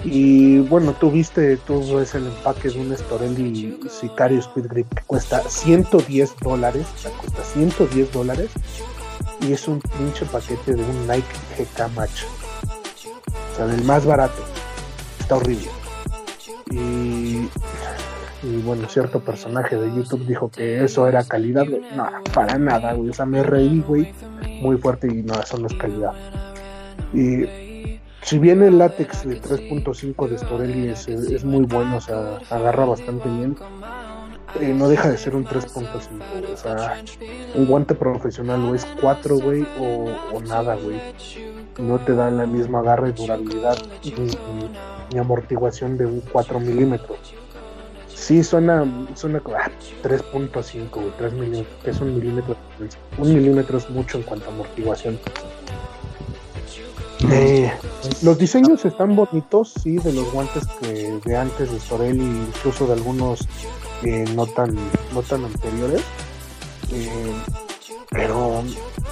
Y 0.05 0.59
bueno, 0.59 0.95
tú 1.01 1.11
viste, 1.11 1.57
todo 1.57 2.03
es 2.03 2.15
el 2.15 2.27
empaque 2.27 2.69
de 2.69 2.79
un 2.79 2.95
Storelli 2.95 3.81
Sicario 3.89 4.41
Speed 4.41 4.67
Grip 4.69 4.95
que 4.95 5.03
cuesta 5.05 5.41
110 5.41 6.37
dólares, 6.43 6.87
o 6.95 6.99
sea, 6.99 7.11
cuesta 7.13 7.43
110 7.43 8.13
dólares 8.13 8.51
y 9.41 9.53
es 9.53 9.67
un 9.67 9.81
pinche 9.81 10.27
paquete 10.27 10.75
de 10.75 10.83
un 10.83 11.07
Nike 11.07 11.27
GK 11.59 11.89
Match. 11.95 12.25
O 13.53 13.57
sea, 13.57 13.67
del 13.67 13.83
más 13.85 14.05
barato. 14.05 14.43
Está 15.21 15.37
horrible. 15.37 15.69
Y, 16.71 17.49
y 18.45 18.61
bueno, 18.63 18.89
cierto 18.89 19.21
personaje 19.21 19.77
de 19.77 19.95
YouTube 19.95 20.27
dijo 20.27 20.51
que 20.51 20.85
eso 20.85 21.09
era 21.09 21.25
calidad, 21.25 21.65
No, 21.97 22.09
para 22.35 22.59
nada, 22.59 22.93
güey. 22.93 23.11
O 23.11 23.15
sea, 23.15 23.25
me 23.25 23.43
reí, 23.43 23.81
güey, 23.81 24.13
muy 24.61 24.77
fuerte 24.77 25.07
y 25.07 25.23
no, 25.23 25.35
eso 25.35 25.57
no 25.57 25.67
es 25.67 25.75
calidad. 25.75 26.13
Y 27.15 27.47
si 28.23 28.39
bien 28.39 28.63
el 28.63 28.79
látex 28.79 29.27
de 29.27 29.41
3.5 29.41 30.29
de 30.29 30.39
Storelli 30.39 30.89
es, 30.89 31.45
muy 31.45 31.65
bueno, 31.65 31.97
o 31.97 32.01
sea, 32.01 32.39
agarra 32.51 32.85
bastante 32.85 33.29
bien, 33.29 33.57
eh, 34.61 34.75
no 34.75 34.89
deja 34.89 35.09
de 35.09 35.17
ser 35.17 35.37
un 35.37 35.45
3.5, 35.45 36.53
o 36.53 36.57
sea, 36.57 37.03
un 37.55 37.67
guante 37.67 37.95
profesional 37.95 38.63
o 38.65 38.75
es 38.75 38.87
4, 39.01 39.39
güey, 39.39 39.67
o, 39.79 40.41
nada, 40.41 40.77
güey. 40.77 41.01
No 41.79 41.99
te 41.99 42.15
da 42.15 42.31
la 42.31 42.47
misma 42.47 42.81
agarre, 42.81 43.13
durabilidad 43.13 43.77
ni, 45.13 45.19
amortiguación 45.19 45.97
de 45.97 46.07
un 46.07 46.21
4 46.21 46.61
milímetros. 46.61 47.44
Sí, 48.15 48.43
suena, 48.43 48.85
suena 49.15 49.41
como 49.41 49.57
3.5, 49.57 50.91
güey, 50.91 51.13
3 51.19 51.33
milímetros, 51.35 51.83
que 51.83 51.91
es 51.91 52.01
un 52.01 52.15
milímetro. 52.15 52.57
Un 53.19 53.35
milímetro 53.35 53.79
es 53.79 53.91
mucho 53.91 54.19
en 54.19 54.25
cuanto 54.25 54.47
a 54.47 54.53
amortiguación. 54.53 55.19
Eh, 57.31 57.73
los 58.23 58.39
diseños 58.39 58.85
están 58.85 59.17
bonitos, 59.17 59.75
sí, 59.83 59.97
de 59.97 60.13
los 60.13 60.31
guantes 60.33 60.67
que 60.81 61.19
de 61.25 61.37
antes 61.37 61.73
de 61.73 61.81
Storelli, 61.81 62.23
incluso 62.23 62.87
de 62.87 62.93
algunos 62.95 63.41
eh, 64.03 64.25
no 64.35 64.47
tan 64.47 64.75
no 65.13 65.23
tan 65.23 65.45
anteriores. 65.45 66.03
Eh, 66.93 67.33
pero 68.11 68.63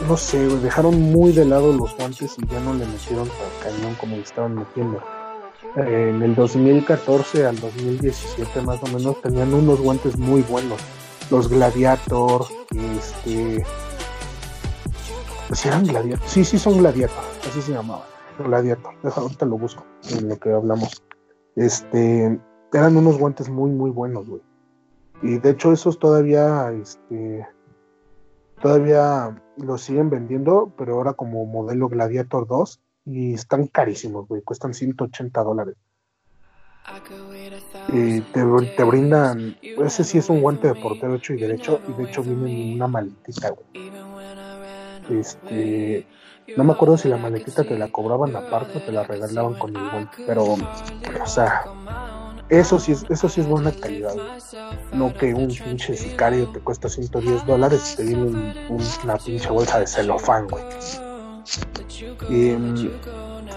no 0.06 0.16
sé, 0.16 0.38
dejaron 0.38 1.00
muy 1.00 1.32
de 1.32 1.44
lado 1.44 1.72
los 1.72 1.96
guantes 1.96 2.36
y 2.38 2.46
ya 2.46 2.60
no 2.60 2.74
le 2.74 2.86
metieron 2.86 3.28
tan 3.28 3.72
cañón 3.72 3.94
como 3.96 4.16
le 4.16 4.22
estaban 4.22 4.54
metiendo. 4.54 5.02
En 5.76 6.22
el 6.22 6.34
2014 6.34 7.46
al 7.46 7.58
2017 7.58 8.60
más 8.62 8.82
o 8.82 8.86
menos 8.86 9.20
tenían 9.22 9.52
unos 9.54 9.80
guantes 9.80 10.18
muy 10.18 10.42
buenos. 10.42 10.80
Los 11.30 11.48
Gladiator, 11.48 12.44
este, 12.70 13.64
si 15.52 15.68
eran 15.68 15.86
Gladiator. 15.86 16.28
Sí, 16.28 16.44
sí 16.44 16.58
son 16.58 16.78
Gladiator. 16.78 17.24
Así 17.48 17.62
se 17.62 17.72
llamaba. 17.72 18.04
Gladiator. 18.38 18.94
ahorita 19.16 19.46
lo 19.46 19.58
busco 19.58 19.84
en 20.10 20.28
lo 20.28 20.38
que 20.38 20.52
hablamos. 20.52 21.02
Este, 21.56 22.38
eran 22.72 22.96
unos 22.96 23.18
guantes 23.18 23.48
muy, 23.48 23.70
muy 23.70 23.90
buenos, 23.90 24.28
güey. 24.28 24.42
Y 25.22 25.38
de 25.38 25.50
hecho 25.50 25.72
esos 25.72 25.98
todavía, 25.98 26.72
este, 26.72 27.46
todavía 28.60 29.40
los 29.56 29.82
siguen 29.82 30.10
vendiendo, 30.10 30.72
pero 30.76 30.94
ahora 30.94 31.14
como 31.14 31.46
modelo 31.46 31.88
Gladiator 31.88 32.46
2 32.46 32.80
y 33.04 33.34
están 33.34 33.66
carísimos, 33.66 34.28
güey. 34.28 34.42
Cuestan 34.42 34.74
180 34.74 35.42
dólares. 35.42 35.76
Y 37.88 38.20
te, 38.20 38.44
te, 38.76 38.84
brindan, 38.84 39.56
ese 39.62 40.04
sí 40.04 40.18
es 40.18 40.28
un 40.28 40.40
guante 40.40 40.68
de 40.68 40.74
portero 40.74 41.14
hecho 41.14 41.32
y 41.32 41.36
derecho, 41.36 41.80
y 41.88 41.92
de 41.92 42.04
hecho 42.04 42.22
viene 42.22 42.70
en 42.70 42.74
una 42.74 42.88
maletita, 42.88 43.50
güey. 43.50 43.92
Este, 45.10 46.06
no 46.56 46.64
me 46.64 46.72
acuerdo 46.72 46.96
si 46.96 47.08
la 47.08 47.16
maletita 47.16 47.64
te 47.64 47.78
la 47.78 47.88
cobraban 47.88 48.34
aparte 48.34 48.78
o 48.78 48.82
te 48.82 48.92
la 48.92 49.04
regalaban 49.04 49.54
con 49.54 49.76
el 49.76 49.90
guante, 49.90 50.24
pero, 50.26 50.44
o 50.44 51.26
sea, 51.26 51.64
eso 52.48 52.78
sí 52.78 52.92
es, 52.92 53.04
eso 53.08 53.28
sí 53.28 53.40
es 53.40 53.46
buena 53.46 53.72
calidad. 53.72 54.14
No 54.92 55.14
que 55.14 55.34
un 55.34 55.48
pinche 55.48 55.96
sicario 55.96 56.48
te 56.48 56.60
cuesta 56.60 56.88
110 56.88 57.46
dólares 57.46 57.92
y 57.92 57.96
te 57.96 58.04
viene 58.04 58.54
una 59.02 59.16
pinche 59.18 59.48
bolsa 59.50 59.78
de 59.78 59.86
celofán, 59.86 60.48
güey. 60.48 60.64
Mm, 62.28 62.88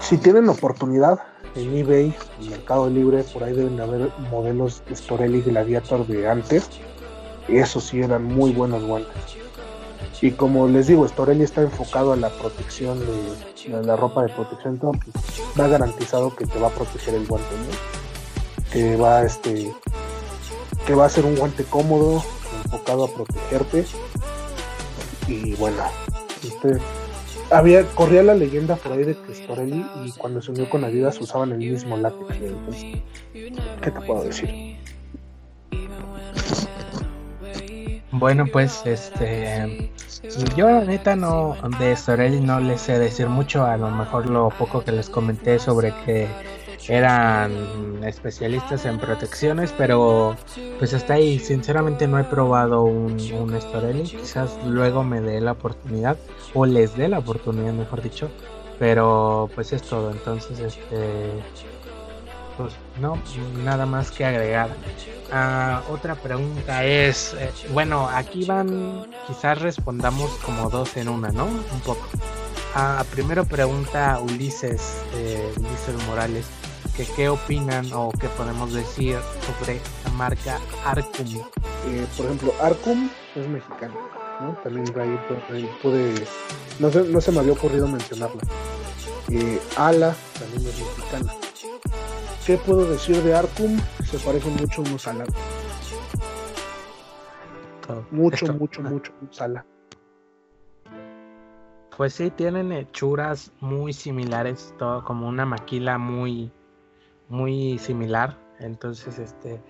si 0.00 0.18
tienen 0.18 0.48
oportunidad 0.48 1.20
en 1.54 1.76
eBay, 1.76 2.14
en 2.40 2.50
Mercado 2.50 2.90
Libre, 2.90 3.22
por 3.24 3.44
ahí 3.44 3.54
deben 3.54 3.76
de 3.76 3.82
haber 3.82 4.10
modelos 4.30 4.82
Storelli 4.92 5.40
Gladiator 5.42 6.06
de 6.06 6.28
antes. 6.28 6.68
Esos 7.48 7.84
sí 7.84 8.00
eran 8.00 8.24
muy 8.24 8.50
buenos 8.50 8.82
guantes 8.82 9.14
Y 10.20 10.32
como 10.32 10.66
les 10.66 10.88
digo, 10.88 11.06
Storelli 11.06 11.44
está 11.44 11.62
enfocado 11.62 12.12
a 12.12 12.16
la 12.16 12.28
protección 12.28 12.98
de, 12.98 13.82
la 13.82 13.94
ropa 13.94 14.22
de 14.24 14.30
protección, 14.30 14.78
todo, 14.78 14.92
pues, 14.92 15.42
va 15.58 15.68
garantizado 15.68 16.34
que 16.34 16.44
te 16.44 16.58
va 16.58 16.68
a 16.68 16.70
proteger 16.70 17.14
el 17.14 17.26
guante, 17.26 17.54
¿no? 17.54 18.72
Que 18.72 18.96
va 18.96 19.22
este 19.22 19.72
que 20.86 20.94
va 20.94 21.06
a 21.06 21.08
ser 21.08 21.24
un 21.24 21.34
guante 21.34 21.64
cómodo, 21.64 22.22
enfocado 22.64 23.04
a 23.04 23.08
protegerte. 23.08 23.84
Y 25.26 25.54
bueno, 25.56 25.82
este 26.44 26.78
había 27.50 27.84
corría 27.94 28.22
la 28.22 28.34
leyenda 28.34 28.76
por 28.76 28.92
ahí 28.92 29.04
de 29.04 29.16
que 29.16 29.34
Storelli 29.34 29.84
y 30.04 30.12
cuando 30.12 30.42
se 30.42 30.50
unió 30.50 30.68
con 30.68 30.84
Adidas 30.84 31.20
usaban 31.20 31.52
el 31.52 31.58
mismo 31.58 31.96
látex. 31.96 32.36
¿Qué 33.32 33.90
te 33.90 34.00
puedo 34.00 34.24
decir? 34.24 34.76
Bueno, 38.12 38.46
pues 38.50 38.82
este 38.86 39.90
yo 40.56 40.68
la 40.68 40.84
neta 40.84 41.14
no 41.14 41.56
de 41.78 41.94
Storelli 41.94 42.40
no 42.40 42.60
les 42.60 42.80
sé 42.80 42.98
decir 42.98 43.28
mucho, 43.28 43.64
a 43.64 43.76
lo 43.76 43.90
mejor 43.90 44.28
lo 44.28 44.48
poco 44.50 44.82
que 44.82 44.92
les 44.92 45.08
comenté 45.08 45.58
sobre 45.58 45.92
que 46.04 46.26
eran 46.88 47.52
especialistas 48.04 48.86
en 48.86 48.98
protecciones, 48.98 49.74
pero 49.76 50.36
pues 50.78 50.94
hasta 50.94 51.14
ahí 51.14 51.38
sinceramente 51.38 52.06
no 52.06 52.18
he 52.18 52.24
probado 52.24 52.84
un, 52.84 53.18
un 53.32 53.60
Storelli, 53.60 54.04
quizás 54.04 54.56
luego 54.64 55.02
me 55.02 55.20
dé 55.20 55.40
la 55.40 55.52
oportunidad 55.52 56.16
o 56.56 56.64
les 56.64 56.96
dé 56.96 57.06
la 57.08 57.18
oportunidad, 57.18 57.74
mejor 57.74 58.00
dicho, 58.00 58.30
pero 58.78 59.50
pues 59.54 59.74
es 59.74 59.82
todo, 59.82 60.10
entonces 60.10 60.58
este 60.58 61.42
pues 62.56 62.72
no, 62.98 63.18
nada 63.62 63.84
más 63.84 64.10
que 64.10 64.24
agregar. 64.24 64.70
Ah, 65.30 65.82
otra 65.90 66.14
pregunta 66.14 66.84
es, 66.84 67.34
eh, 67.34 67.52
bueno, 67.74 68.08
aquí 68.08 68.46
van, 68.46 69.06
quizás 69.26 69.60
respondamos 69.60 70.30
como 70.44 70.70
dos 70.70 70.96
en 70.96 71.10
una, 71.10 71.28
¿no? 71.30 71.44
Un 71.44 71.80
poco. 71.84 72.08
Ah, 72.74 73.04
primero 73.10 73.44
pregunta 73.44 74.18
Ulises, 74.20 75.02
eh, 75.14 75.52
Ulises 75.58 76.06
Morales, 76.06 76.46
que 76.96 77.04
qué 77.04 77.28
opinan 77.28 77.92
o 77.92 78.10
qué 78.18 78.28
podemos 78.28 78.72
decir 78.72 79.18
sobre 79.46 79.78
la 80.04 80.10
marca 80.12 80.58
Arcum. 80.86 81.42
Eh, 81.86 82.06
por 82.16 82.24
ejemplo, 82.24 82.54
Arcum 82.62 83.10
es 83.34 83.46
mexicano, 83.46 83.94
¿no? 84.40 84.56
También 84.62 84.86
ahí 84.98 85.70
pude, 85.82 86.14
no 86.78 86.90
se, 86.90 87.02
no 87.04 87.20
se 87.20 87.32
me 87.32 87.40
había 87.40 87.52
ocurrido 87.52 87.88
mencionarlo. 87.88 88.40
Ala 89.76 90.14
también 90.38 90.68
es 90.68 90.78
mexicana 90.78 91.32
¿Qué 92.46 92.56
puedo 92.58 92.88
decir 92.88 93.20
de 93.24 93.34
Arkham? 93.34 93.76
Se 94.04 94.18
parecen 94.20 94.54
mucho 94.54 94.82
unos 94.82 95.08
a 95.08 95.14
la. 95.14 95.26
mucho, 98.12 98.52
mucho, 98.52 98.82
mucho, 98.82 99.12
Sala. 99.30 99.66
Pues 101.96 102.14
sí, 102.14 102.30
tienen 102.30 102.70
hechuras 102.70 103.50
muy 103.58 103.92
similares, 103.92 104.72
todo 104.78 105.02
como 105.02 105.26
una 105.26 105.44
maquila 105.44 105.98
muy, 105.98 106.52
muy 107.28 107.78
similar. 107.78 108.38
Entonces, 108.60 109.18
este, 109.18 109.60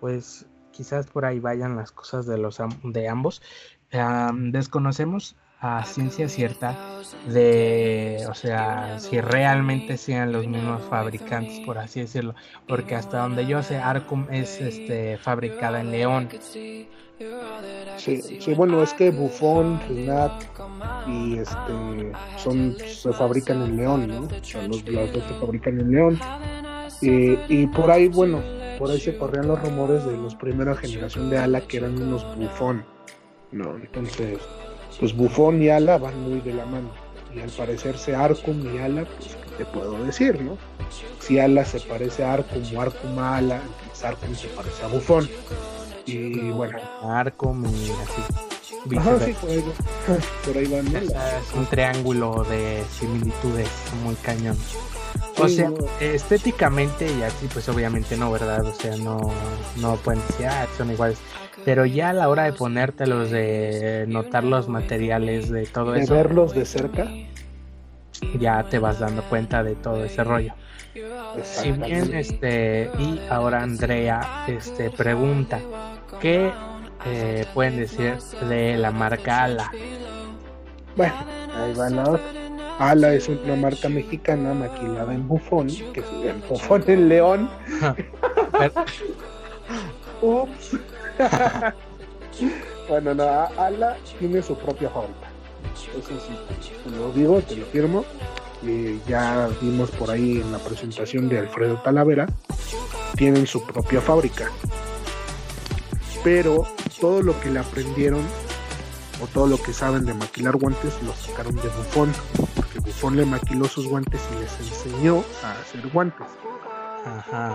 pues 0.00 0.48
quizás 0.72 1.06
por 1.06 1.26
ahí 1.26 1.38
vayan 1.38 1.76
las 1.76 1.92
cosas 1.92 2.26
de 2.26 2.38
los 2.38 2.60
de 2.82 3.08
ambos. 3.08 3.40
Desconocemos 3.90 5.36
a 5.60 5.84
ciencia 5.84 6.28
cierta 6.28 6.76
de, 7.28 8.26
o 8.28 8.34
sea, 8.34 8.98
si 8.98 9.20
realmente 9.20 9.96
sean 9.96 10.32
los 10.32 10.46
mismos 10.46 10.82
fabricantes, 10.82 11.60
por 11.60 11.78
así 11.78 12.00
decirlo, 12.00 12.34
porque 12.68 12.94
hasta 12.94 13.20
donde 13.20 13.46
yo 13.46 13.62
sé, 13.62 13.78
Arcum 13.78 14.26
es 14.30 14.60
este 14.60 15.16
fabricada 15.16 15.80
en 15.80 15.90
León. 15.90 16.28
Sí, 17.96 18.20
sí, 18.40 18.54
bueno, 18.54 18.82
es 18.82 18.92
que 18.92 19.10
Buffon, 19.10 19.80
Renat 19.88 20.42
y 21.06 21.38
este 21.38 22.12
son 22.36 22.76
se 22.78 23.12
fabrican 23.14 23.62
en 23.62 23.76
León, 23.78 24.08
¿no? 24.08 24.20
O 24.26 24.44
sea, 24.44 24.68
los, 24.68 24.84
dos 24.84 25.24
se 25.26 25.34
fabrican 25.40 25.80
en 25.80 25.90
León. 25.90 26.20
y 27.00 27.66
por 27.68 27.90
ahí, 27.90 28.08
bueno, 28.08 28.42
por 28.78 28.90
ahí 28.90 29.00
se 29.00 29.16
corrían 29.16 29.48
los 29.48 29.60
rumores 29.62 30.04
de 30.04 30.16
los 30.16 30.34
primera 30.34 30.74
generación 30.76 31.30
de 31.30 31.38
Ala 31.38 31.62
que 31.62 31.78
eran 31.78 32.00
unos 32.00 32.24
Buffon, 32.36 32.84
¿no? 33.52 33.76
Entonces, 33.76 34.38
pues 34.98 35.14
Bufón 35.14 35.62
y 35.62 35.68
Ala 35.68 35.98
van 35.98 36.20
muy 36.22 36.40
de 36.40 36.54
la 36.54 36.66
mano. 36.66 36.90
Y 37.34 37.40
al 37.40 37.50
parecerse 37.50 38.14
Arcum 38.14 38.74
y 38.74 38.78
Ala, 38.78 39.04
pues 39.04 39.36
¿qué 39.36 39.50
te 39.58 39.64
puedo 39.66 40.02
decir, 40.04 40.40
no? 40.40 40.56
Si 41.20 41.38
Ala 41.38 41.64
se 41.64 41.80
parece 41.80 42.24
a 42.24 42.34
Arcum 42.34 42.62
o 42.74 42.80
Arcum 42.80 43.18
a 43.18 43.36
Ala, 43.36 43.60
entonces 43.82 44.04
Arcum 44.04 44.34
se 44.34 44.48
parece 44.48 44.82
a 44.84 44.86
Bufón. 44.88 45.28
Y 46.06 46.50
bueno. 46.50 46.78
Arcum 47.02 47.64
y 47.66 47.90
así. 47.90 48.22
Ajá, 48.96 49.18
sí, 49.18 49.32
por 49.40 49.50
ahí, 49.50 49.64
por 50.44 50.56
ahí 50.56 50.66
van. 50.66 50.86
Es 50.96 51.52
un 51.54 51.66
triángulo 51.66 52.44
de 52.44 52.84
similitudes 52.98 53.68
muy 54.04 54.14
cañón. 54.16 54.56
O 55.38 55.48
sea, 55.48 55.70
estéticamente 56.00 57.06
y 57.12 57.22
así, 57.22 57.48
pues 57.52 57.68
obviamente 57.68 58.16
no, 58.16 58.30
¿verdad? 58.30 58.64
O 58.64 58.72
sea, 58.72 58.96
no, 58.96 59.18
no 59.76 59.96
pueden 59.96 60.22
decir, 60.28 60.46
ah, 60.46 60.66
son 60.76 60.90
iguales. 60.90 61.18
Pero 61.66 61.84
ya 61.84 62.10
a 62.10 62.12
la 62.12 62.28
hora 62.28 62.44
de 62.44 62.52
ponértelos, 62.52 63.32
de 63.32 64.04
notar 64.06 64.44
los 64.44 64.68
materiales, 64.68 65.50
de 65.50 65.66
todo 65.66 65.90
de 65.90 66.02
eso. 66.02 66.14
verlos 66.14 66.54
de 66.54 66.64
cerca. 66.64 67.08
Ya 68.38 68.62
te 68.62 68.78
vas 68.78 69.00
dando 69.00 69.22
cuenta 69.22 69.64
de 69.64 69.74
todo 69.74 70.04
ese 70.04 70.22
rollo. 70.22 70.54
Si 71.42 71.72
bien, 71.72 72.14
este, 72.14 72.88
y 73.00 73.20
ahora 73.28 73.64
Andrea, 73.64 74.44
este, 74.46 74.90
pregunta, 74.90 75.58
¿qué 76.20 76.52
eh, 77.04 77.44
pueden 77.52 77.78
decir 77.78 78.14
de 78.48 78.76
la 78.76 78.92
marca 78.92 79.42
Ala? 79.42 79.72
Bueno, 80.94 81.14
ahí 81.52 81.74
va 81.74 81.90
la 81.90 82.10
otra. 82.10 82.26
Ala 82.78 83.12
es 83.12 83.28
una 83.28 83.56
marca 83.56 83.88
mexicana 83.88 84.54
maquilada 84.54 85.12
en 85.12 85.26
bufón, 85.26 85.66
que 85.66 85.98
es 85.98 86.06
en 86.26 86.48
bufón 86.48 86.84
en 86.86 87.08
león. 87.08 87.50
Ups. 90.22 90.78
bueno, 92.88 93.14
no, 93.14 93.24
Ala 93.58 93.96
tiene 94.18 94.42
su 94.42 94.56
propia 94.56 94.90
fábrica. 94.90 95.28
Eso 95.74 96.08
sí, 96.20 96.90
lo 96.96 97.12
digo, 97.12 97.40
te 97.42 97.56
lo 97.56 97.66
firmo. 97.66 98.04
y 98.62 99.00
ya 99.08 99.48
vimos 99.60 99.90
por 99.92 100.10
ahí 100.10 100.40
en 100.40 100.52
la 100.52 100.58
presentación 100.58 101.28
de 101.28 101.40
Alfredo 101.40 101.76
Talavera, 101.82 102.26
tienen 103.16 103.46
su 103.46 103.64
propia 103.64 104.00
fábrica. 104.00 104.50
Pero 106.24 106.66
todo 107.00 107.22
lo 107.22 107.38
que 107.40 107.50
le 107.50 107.60
aprendieron 107.60 108.24
o 109.22 109.26
todo 109.28 109.46
lo 109.46 109.62
que 109.62 109.72
saben 109.72 110.04
de 110.04 110.14
maquilar 110.14 110.56
guantes 110.56 110.94
lo 111.02 111.14
sacaron 111.14 111.56
de 111.56 111.68
Buffon, 111.68 112.12
porque 112.54 112.80
Buffon 112.80 113.16
le 113.16 113.24
maquiló 113.24 113.66
sus 113.66 113.86
guantes 113.86 114.20
y 114.34 114.40
les 114.40 114.58
enseñó 114.60 115.24
a 115.42 115.52
hacer 115.52 115.88
guantes. 115.88 116.26
Ajá. 117.04 117.54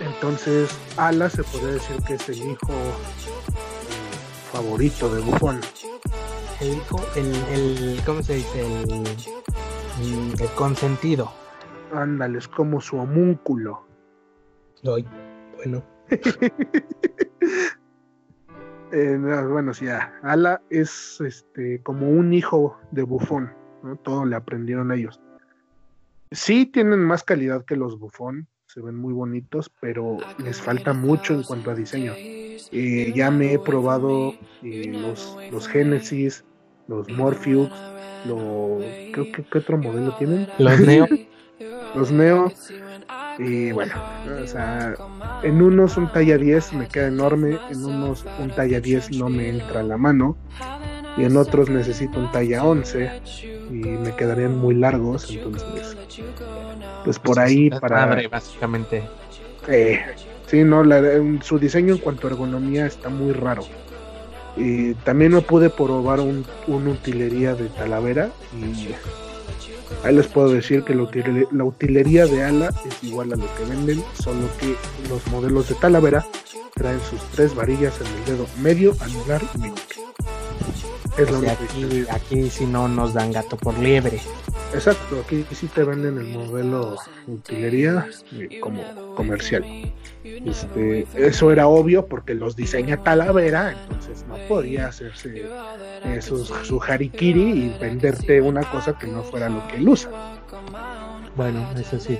Entonces, 0.00 0.76
Ala 0.96 1.30
se 1.30 1.42
puede 1.44 1.74
decir 1.74 1.96
que 2.06 2.14
es 2.14 2.28
el 2.28 2.50
hijo 2.50 2.72
eh, 2.72 2.92
favorito 4.52 5.14
de 5.14 5.22
Buffon. 5.22 5.60
El 6.60 6.76
hijo, 6.76 7.00
el, 7.16 7.34
el, 7.52 8.00
¿cómo 8.04 8.22
se 8.22 8.36
dice? 8.36 8.60
El, 8.60 9.06
el 10.40 10.50
consentido. 10.56 11.30
Ándale, 11.92 12.38
es 12.38 12.48
como 12.48 12.80
su 12.80 12.96
homúnculo. 12.98 13.86
Doy, 14.82 15.06
bueno. 15.56 15.82
Eh, 18.92 19.18
bueno, 19.18 19.74
sí, 19.74 19.86
Ala 20.22 20.62
es 20.70 21.20
este 21.20 21.82
como 21.82 22.08
un 22.08 22.32
hijo 22.32 22.78
de 22.92 23.02
Bufón, 23.02 23.52
¿no? 23.82 23.96
Todo 23.96 24.24
le 24.24 24.36
aprendieron 24.36 24.92
a 24.92 24.94
ellos. 24.94 25.20
Sí 26.30 26.66
tienen 26.66 27.00
más 27.00 27.24
calidad 27.24 27.64
que 27.64 27.74
los 27.74 27.98
Bufón, 27.98 28.46
se 28.76 28.82
ven 28.82 28.94
muy 28.94 29.14
bonitos, 29.14 29.72
pero 29.80 30.18
les 30.44 30.60
falta 30.60 30.92
mucho 30.92 31.32
en 31.32 31.44
cuanto 31.44 31.70
a 31.70 31.74
diseño. 31.74 32.12
Eh, 32.14 33.10
ya 33.16 33.30
me 33.30 33.54
he 33.54 33.58
probado 33.58 34.34
eh, 34.62 34.92
los, 34.92 35.34
los 35.50 35.66
Genesis, 35.66 36.44
los 36.86 37.08
Morpheus, 37.08 37.70
lo, 38.26 38.78
creo 39.14 39.32
que 39.32 39.44
¿qué 39.50 39.58
otro 39.58 39.78
modelo 39.78 40.14
tienen? 40.18 40.46
Los 40.58 40.78
Neo. 40.80 41.06
los 41.94 42.12
Neo. 42.12 42.52
Y 43.38 43.72
bueno, 43.72 43.94
o 44.42 44.46
sea, 44.46 44.94
en 45.42 45.62
unos 45.62 45.96
un 45.96 46.12
talla 46.12 46.36
10 46.36 46.74
me 46.74 46.86
queda 46.86 47.08
enorme, 47.08 47.58
en 47.70 47.82
unos 47.82 48.26
un 48.38 48.50
talla 48.50 48.78
10 48.78 49.12
no 49.12 49.30
me 49.30 49.48
entra 49.48 49.82
la 49.82 49.96
mano, 49.96 50.36
y 51.16 51.24
en 51.24 51.36
otros 51.38 51.70
necesito 51.70 52.18
un 52.18 52.30
talla 52.30 52.62
11 52.62 53.22
y 53.70 53.74
me 53.74 54.14
quedarían 54.16 54.58
muy 54.58 54.74
largos, 54.74 55.30
entonces, 55.30 55.96
pues 57.06 57.20
por 57.20 57.38
ahí 57.38 57.70
para... 57.70 58.06
Madre, 58.06 58.26
básicamente. 58.26 59.04
Eh, 59.68 60.00
sí, 60.48 60.64
no, 60.64 60.82
su 61.40 61.58
diseño 61.58 61.94
en 61.94 62.00
cuanto 62.00 62.26
a 62.26 62.30
ergonomía 62.30 62.86
está 62.86 63.08
muy 63.08 63.32
raro. 63.32 63.62
Y 64.56 64.94
también 64.94 65.30
no 65.30 65.42
pude 65.42 65.70
probar 65.70 66.18
un, 66.18 66.44
una 66.66 66.90
utilería 66.90 67.54
de 67.54 67.68
Talavera 67.68 68.30
y 68.52 68.88
Ahí 70.02 70.14
les 70.14 70.26
puedo 70.26 70.48
decir 70.48 70.82
que 70.82 70.94
la, 70.94 71.64
utilería 71.64 72.26
de 72.26 72.42
ala 72.42 72.70
es 72.84 73.04
igual 73.04 73.32
a 73.32 73.36
lo 73.36 73.46
que 73.54 73.64
venden, 73.64 74.02
solo 74.20 74.48
que 74.58 74.74
los 75.08 75.24
modelos 75.28 75.68
de 75.68 75.76
Talavera 75.76 76.26
traen 76.74 77.00
sus 77.08 77.20
tres 77.30 77.54
varillas 77.54 77.94
en 78.00 78.06
el 78.06 78.24
dedo 78.24 78.46
medio, 78.60 78.96
anular 79.00 79.42
y 79.54 79.58
meñique. 79.58 80.00
Es 81.16 81.28
O 81.28 81.32
lo 81.32 81.40
sea, 81.40 81.56
único 81.58 81.64
aquí, 81.64 82.06
aquí 82.10 82.50
si 82.50 82.66
no 82.66 82.88
nos 82.88 83.14
dan 83.14 83.32
gato 83.32 83.56
por 83.56 83.78
liebre. 83.78 84.20
Exacto, 84.74 85.22
aquí 85.24 85.44
sí 85.52 85.68
te 85.68 85.84
venden 85.84 86.18
el 86.18 86.26
modelo 86.26 86.96
utilería 87.26 88.06
eh, 88.32 88.60
como 88.60 88.82
comercial. 89.14 89.64
Este, 90.24 91.06
eso 91.14 91.52
era 91.52 91.68
obvio 91.68 92.06
porque 92.06 92.34
los 92.34 92.56
diseña 92.56 93.02
Talavera, 93.02 93.72
entonces 93.72 94.24
no 94.28 94.36
podía 94.48 94.88
hacerse 94.88 95.46
su, 96.20 96.44
su 96.44 96.82
harikiri 96.82 97.40
y 97.40 97.78
venderte 97.80 98.40
una 98.40 98.62
cosa 98.70 98.98
que 98.98 99.06
no 99.06 99.22
fuera 99.22 99.48
lo 99.48 99.66
que 99.68 99.76
él 99.76 99.88
usa. 99.88 100.10
Bueno, 101.36 101.66
eso 101.78 102.00
sí. 102.00 102.18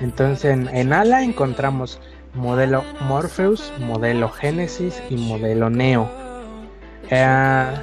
Entonces 0.00 0.44
en, 0.44 0.68
en 0.68 0.92
Ala 0.92 1.22
encontramos 1.22 2.00
modelo 2.34 2.84
Morpheus, 3.00 3.72
modelo 3.78 4.28
Genesis 4.28 5.02
y 5.10 5.16
modelo 5.16 5.70
Neo. 5.70 6.21
Eh, 7.14 7.74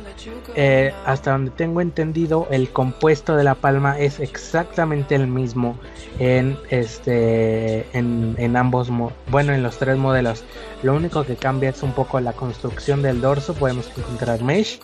eh, 0.56 0.94
hasta 1.06 1.34
donde 1.34 1.52
tengo 1.52 1.82
entendido, 1.82 2.48
el 2.50 2.72
compuesto 2.72 3.36
de 3.36 3.44
la 3.44 3.54
palma 3.54 4.00
es 4.00 4.20
exactamente 4.20 5.14
el 5.14 5.28
mismo 5.28 5.78
en 6.18 6.58
este 6.72 7.86
en, 7.96 8.34
en 8.40 8.58
ambos 8.58 8.90
bueno 9.30 9.54
en 9.54 9.62
los 9.62 9.78
tres 9.78 10.00
modelos. 10.00 10.44
Lo 10.82 10.96
único 10.96 11.26
que 11.26 11.36
cambia 11.36 11.70
es 11.70 11.84
un 11.84 11.92
poco 11.92 12.20
la 12.20 12.34
construcción 12.34 13.04
del 13.04 13.22
dorso. 13.22 13.54
Podemos 13.54 13.92
encontrar 13.96 14.42
mesh, 14.42 14.80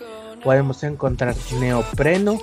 podemos 0.45 0.83
encontrar 0.83 1.35
neopreno 1.59 2.39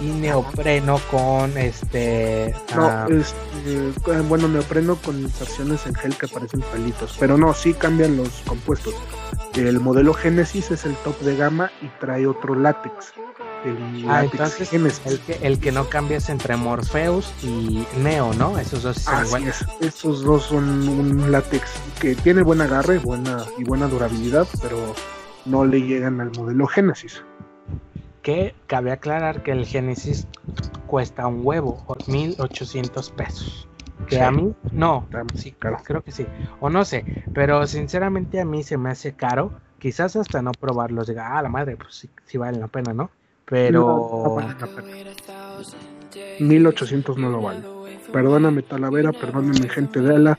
y 0.00 0.04
neopreno 0.04 1.00
con 1.10 1.56
este 1.56 2.54
No, 2.76 2.86
ah, 2.86 3.06
este, 3.10 3.88
eh, 4.12 4.20
bueno, 4.28 4.46
neopreno 4.46 4.96
con 4.96 5.18
inserciones 5.18 5.86
en 5.86 5.94
gel 5.94 6.14
que 6.16 6.28
parecen 6.28 6.60
pelitos, 6.60 7.16
pero 7.18 7.38
no, 7.38 7.54
sí 7.54 7.72
cambian 7.72 8.16
los 8.18 8.28
compuestos. 8.46 8.94
El 9.54 9.80
modelo 9.80 10.12
Genesis 10.12 10.70
es 10.70 10.84
el 10.84 10.94
top 10.96 11.18
de 11.20 11.34
gama 11.34 11.70
y 11.80 11.88
trae 11.98 12.26
otro 12.26 12.54
látex. 12.54 13.14
El 13.64 14.04
Ah, 14.06 14.22
látex 14.22 14.32
entonces 14.34 14.68
Genesis. 14.70 15.06
el 15.06 15.20
que, 15.20 15.32
el 15.46 15.58
que 15.58 15.72
no 15.72 15.88
cambia 15.88 16.18
es 16.18 16.28
entre 16.28 16.56
Morpheus 16.56 17.32
y 17.42 17.86
Neo, 18.02 18.34
¿no? 18.34 18.58
Esos 18.58 18.82
dos 18.82 18.98
son 18.98 19.14
Así 19.14 19.26
iguales. 19.28 19.62
es, 19.80 19.86
estos 19.88 20.22
dos 20.22 20.42
son 20.44 20.86
un 20.86 21.32
látex 21.32 21.70
que 22.00 22.14
tiene 22.16 22.42
buen 22.42 22.60
agarre 22.60 22.98
buena, 22.98 23.44
y 23.56 23.64
buena 23.64 23.86
durabilidad, 23.88 24.46
pero 24.60 24.94
no 25.46 25.64
le 25.64 25.80
llegan 25.80 26.20
al 26.20 26.30
modelo 26.32 26.66
Genesis. 26.66 27.22
Que 28.22 28.54
cabe 28.66 28.90
aclarar 28.92 29.42
que 29.42 29.52
el 29.52 29.66
Genesis 29.66 30.26
cuesta 30.86 31.26
un 31.26 31.40
huevo, 31.44 31.84
o 31.86 31.96
1800 32.06 33.10
pesos. 33.10 33.68
Que 34.08 34.16
Sí. 34.16 34.20
a 34.20 34.30
mí, 34.30 34.54
no, 34.72 35.06
sí, 35.34 35.52
creo 35.52 36.02
que 36.02 36.12
sí. 36.12 36.26
O 36.60 36.70
no 36.70 36.84
sé, 36.84 37.24
pero 37.34 37.66
sinceramente 37.66 38.40
a 38.40 38.44
mí 38.44 38.62
se 38.62 38.76
me 38.76 38.90
hace 38.90 39.14
caro. 39.14 39.52
Quizás 39.78 40.16
hasta 40.16 40.42
no 40.42 40.52
probarlos, 40.52 41.06
diga, 41.06 41.36
ah, 41.36 41.42
la 41.42 41.48
madre, 41.48 41.76
pues 41.76 41.94
sí, 41.94 42.10
sí 42.24 42.38
vale 42.38 42.58
la 42.58 42.68
pena, 42.68 42.92
¿no? 42.92 43.04
No, 43.04 43.08
no 43.08 43.10
Pero 43.46 44.34
vale 44.34 44.54
la 44.58 44.66
pena. 44.66 44.82
1800 46.40 47.18
no 47.18 47.30
lo 47.30 47.40
vale. 47.40 47.62
Perdóname 48.12 48.62
Talavera, 48.62 49.12
perdóname 49.12 49.68
gente 49.68 50.00
de 50.00 50.14
Ala, 50.14 50.38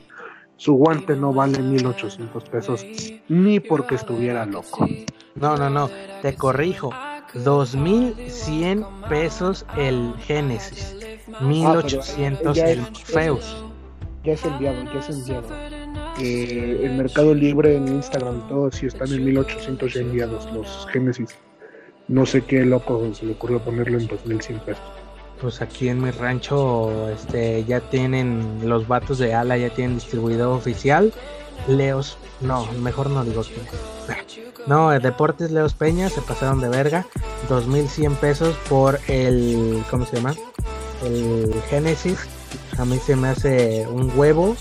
su 0.56 0.74
guante 0.74 1.16
no 1.16 1.32
vale 1.32 1.60
1800 1.62 2.44
pesos, 2.48 2.86
ni 3.28 3.60
porque 3.60 3.94
estuviera 3.94 4.44
loco. 4.46 4.86
no, 5.34 5.56
no, 5.56 5.70
no, 5.70 5.88
te 6.22 6.34
corrijo. 6.34 6.90
2100 7.34 8.84
pesos 9.08 9.66
el 9.76 10.14
Genesis, 10.20 10.96
1800 11.40 12.56
ya 12.56 12.70
el 12.70 12.80
Morpheus. 12.80 13.64
Ya 14.24 14.32
es 14.32 14.44
enviado, 14.44 14.84
ya 14.92 15.00
es 15.00 15.10
enviado. 15.10 15.48
Eh, 16.20 16.80
el 16.82 16.92
Mercado 16.96 17.34
Libre 17.34 17.76
en 17.76 17.88
Instagram 17.88 18.42
y 18.44 18.48
todo, 18.48 18.72
sí 18.72 18.86
están 18.86 19.12
en 19.12 19.24
1800 19.24 19.94
ya 19.94 20.00
enviados 20.00 20.52
los 20.52 20.86
Génesis. 20.92 21.36
No 22.08 22.24
sé 22.24 22.42
qué 22.42 22.64
loco 22.64 23.12
se 23.14 23.26
le 23.26 23.32
ocurrió 23.32 23.60
ponerlo 23.60 23.98
en 23.98 24.06
2100 24.06 24.60
pesos. 24.60 24.82
Pues 25.40 25.62
aquí 25.62 25.88
en 25.88 26.02
mi 26.02 26.10
rancho 26.10 27.08
este 27.10 27.64
ya 27.64 27.80
tienen 27.80 28.60
los 28.64 28.88
vatos 28.88 29.18
de 29.18 29.34
ala 29.34 29.56
ya 29.56 29.70
tienen 29.70 29.96
distribuidor 29.96 30.56
oficial. 30.56 31.12
Leos, 31.66 32.18
no, 32.40 32.66
mejor 32.72 33.10
no 33.10 33.24
digo 33.24 33.42
es. 33.42 33.50
No, 34.66 34.90
Deportes 34.98 35.50
Leos 35.50 35.74
Peña 35.74 36.08
se 36.08 36.20
pasaron 36.20 36.60
de 36.60 36.68
verga. 36.68 37.06
2100 37.48 38.14
pesos 38.16 38.54
por 38.68 39.00
el 39.08 39.82
¿cómo 39.90 40.04
se 40.04 40.16
llama? 40.16 40.34
El 41.04 41.54
Genesis. 41.68 42.18
A 42.78 42.84
mí 42.84 42.98
se 42.98 43.16
me 43.16 43.28
hace 43.28 43.86
un 43.86 44.12
huevo. 44.16 44.56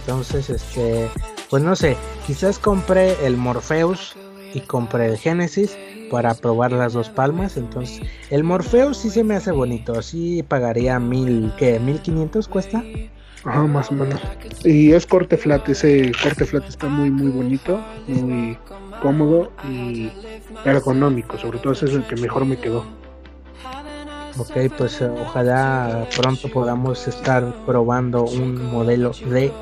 Entonces, 0.00 0.50
este, 0.50 1.10
pues 1.50 1.62
no 1.62 1.76
sé, 1.76 1.96
quizás 2.26 2.58
compré 2.58 3.24
el 3.24 3.36
Morpheus 3.36 4.16
y 4.52 4.60
compré 4.60 5.06
el 5.06 5.18
Genesis 5.18 5.76
para 6.10 6.34
probar 6.34 6.72
las 6.72 6.92
dos 6.92 7.08
palmas. 7.10 7.56
Entonces, 7.56 8.00
el 8.30 8.44
Morpheus 8.44 8.98
sí 8.98 9.10
se 9.10 9.24
me 9.24 9.36
hace 9.36 9.50
bonito. 9.52 10.00
Sí 10.02 10.42
pagaría 10.42 10.98
mil, 10.98 11.52
¿qué? 11.58 11.78
¿Mil 11.78 12.00
quinientos 12.00 12.48
cuesta? 12.48 12.82
Ajá, 13.44 13.62
más 13.62 13.90
o 13.90 13.94
menos. 13.94 14.20
Y 14.64 14.92
es 14.92 15.06
corte 15.06 15.36
flat, 15.36 15.68
ese 15.68 16.12
corte 16.22 16.46
flat 16.46 16.66
está 16.68 16.88
muy, 16.88 17.10
muy 17.10 17.30
bonito, 17.30 17.80
muy 18.06 18.58
cómodo 19.02 19.52
y 19.68 20.10
ergonómico. 20.64 21.36
Sobre 21.36 21.58
todo 21.58 21.74
ese 21.74 21.86
es 21.86 21.92
el 21.92 22.06
que 22.06 22.16
mejor 22.16 22.46
me 22.46 22.56
quedó. 22.56 22.84
Ok, 24.36 24.56
pues 24.76 25.00
eh, 25.00 25.08
ojalá 25.08 26.08
pronto 26.16 26.48
podamos 26.48 27.06
estar 27.06 27.54
probando 27.66 28.24
un 28.24 28.72
modelo 28.72 29.12
de 29.30 29.52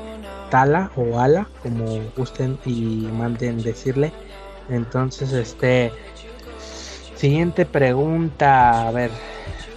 Tala 0.49 0.89
o 0.95 1.19
Ala, 1.19 1.47
como 1.61 1.99
gusten 2.17 2.57
y 2.65 3.07
manden 3.13 3.61
decirle. 3.61 4.11
Entonces, 4.69 5.33
este. 5.33 5.91
Siguiente 7.15 7.65
pregunta. 7.65 8.87
A 8.87 8.91
ver, 8.91 9.11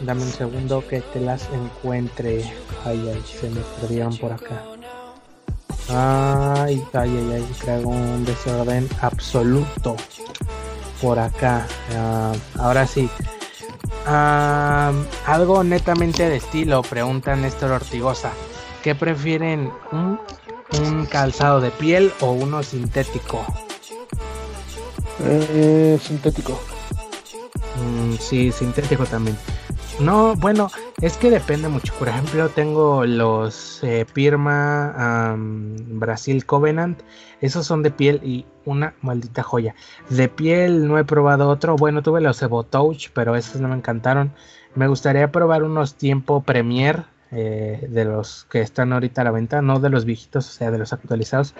dame 0.00 0.22
un 0.22 0.32
segundo 0.32 0.84
que 0.86 1.00
te 1.00 1.20
las 1.20 1.48
encuentre. 1.52 2.44
Ay, 2.84 3.10
ay, 3.12 3.22
se 3.24 3.50
me 3.50 3.60
perdieron 3.80 4.16
por 4.16 4.32
acá. 4.32 4.62
Ay, 5.88 6.84
ay, 6.92 7.16
ay, 7.16 7.32
ay, 7.34 7.46
traigo 7.60 7.90
un 7.90 8.24
desorden 8.24 8.88
absoluto 9.00 9.96
por 11.00 11.18
acá. 11.18 11.66
Ah, 11.94 12.32
ahora 12.58 12.86
sí. 12.86 13.08
Ah, 14.06 14.92
algo 15.26 15.64
netamente 15.64 16.28
de 16.28 16.36
estilo, 16.36 16.82
pregunta 16.82 17.34
Néstor 17.36 17.72
Ortigosa. 17.72 18.32
¿Qué 18.82 18.94
prefieren? 18.94 19.70
¿Un, 19.92 20.20
un 20.80 21.06
calzado 21.06 21.60
de 21.60 21.70
piel 21.70 22.12
o 22.20 22.32
uno 22.32 22.62
sintético? 22.62 23.44
Eh, 25.20 25.98
sintético. 26.00 26.60
Mm, 27.82 28.14
sí, 28.18 28.52
sintético 28.52 29.04
también. 29.06 29.36
No, 30.00 30.36
bueno, 30.36 30.68
es 31.00 31.16
que 31.16 31.30
depende 31.30 31.68
mucho. 31.68 31.94
Por 31.98 32.08
ejemplo, 32.08 32.50
tengo 32.50 33.06
los 33.06 33.82
eh, 33.82 34.06
Pirma 34.12 35.34
Brasil 35.36 36.44
Covenant. 36.44 37.00
Esos 37.40 37.66
son 37.66 37.82
de 37.82 37.90
piel 37.90 38.20
y 38.22 38.44
una 38.66 38.94
maldita 39.00 39.42
joya. 39.42 39.74
De 40.10 40.28
piel 40.28 40.86
no 40.86 40.98
he 40.98 41.04
probado 41.04 41.48
otro. 41.48 41.76
Bueno, 41.76 42.02
tuve 42.02 42.20
los 42.20 42.42
Evo 42.42 42.62
Touch, 42.62 43.08
pero 43.14 43.36
esos 43.36 43.60
no 43.60 43.68
me 43.68 43.76
encantaron. 43.76 44.32
Me 44.74 44.86
gustaría 44.86 45.32
probar 45.32 45.62
unos 45.62 45.94
tiempo 45.94 46.42
Premier 46.42 47.04
eh, 47.32 47.86
de 47.88 48.04
los 48.04 48.44
que 48.50 48.60
están 48.60 48.92
ahorita 48.92 49.22
a 49.22 49.24
la 49.24 49.30
venta, 49.30 49.62
no 49.62 49.80
de 49.80 49.88
los 49.88 50.04
viejitos, 50.04 50.48
o 50.48 50.52
sea, 50.52 50.70
de 50.70 50.78
los 50.78 50.92
actualizados. 50.92 51.54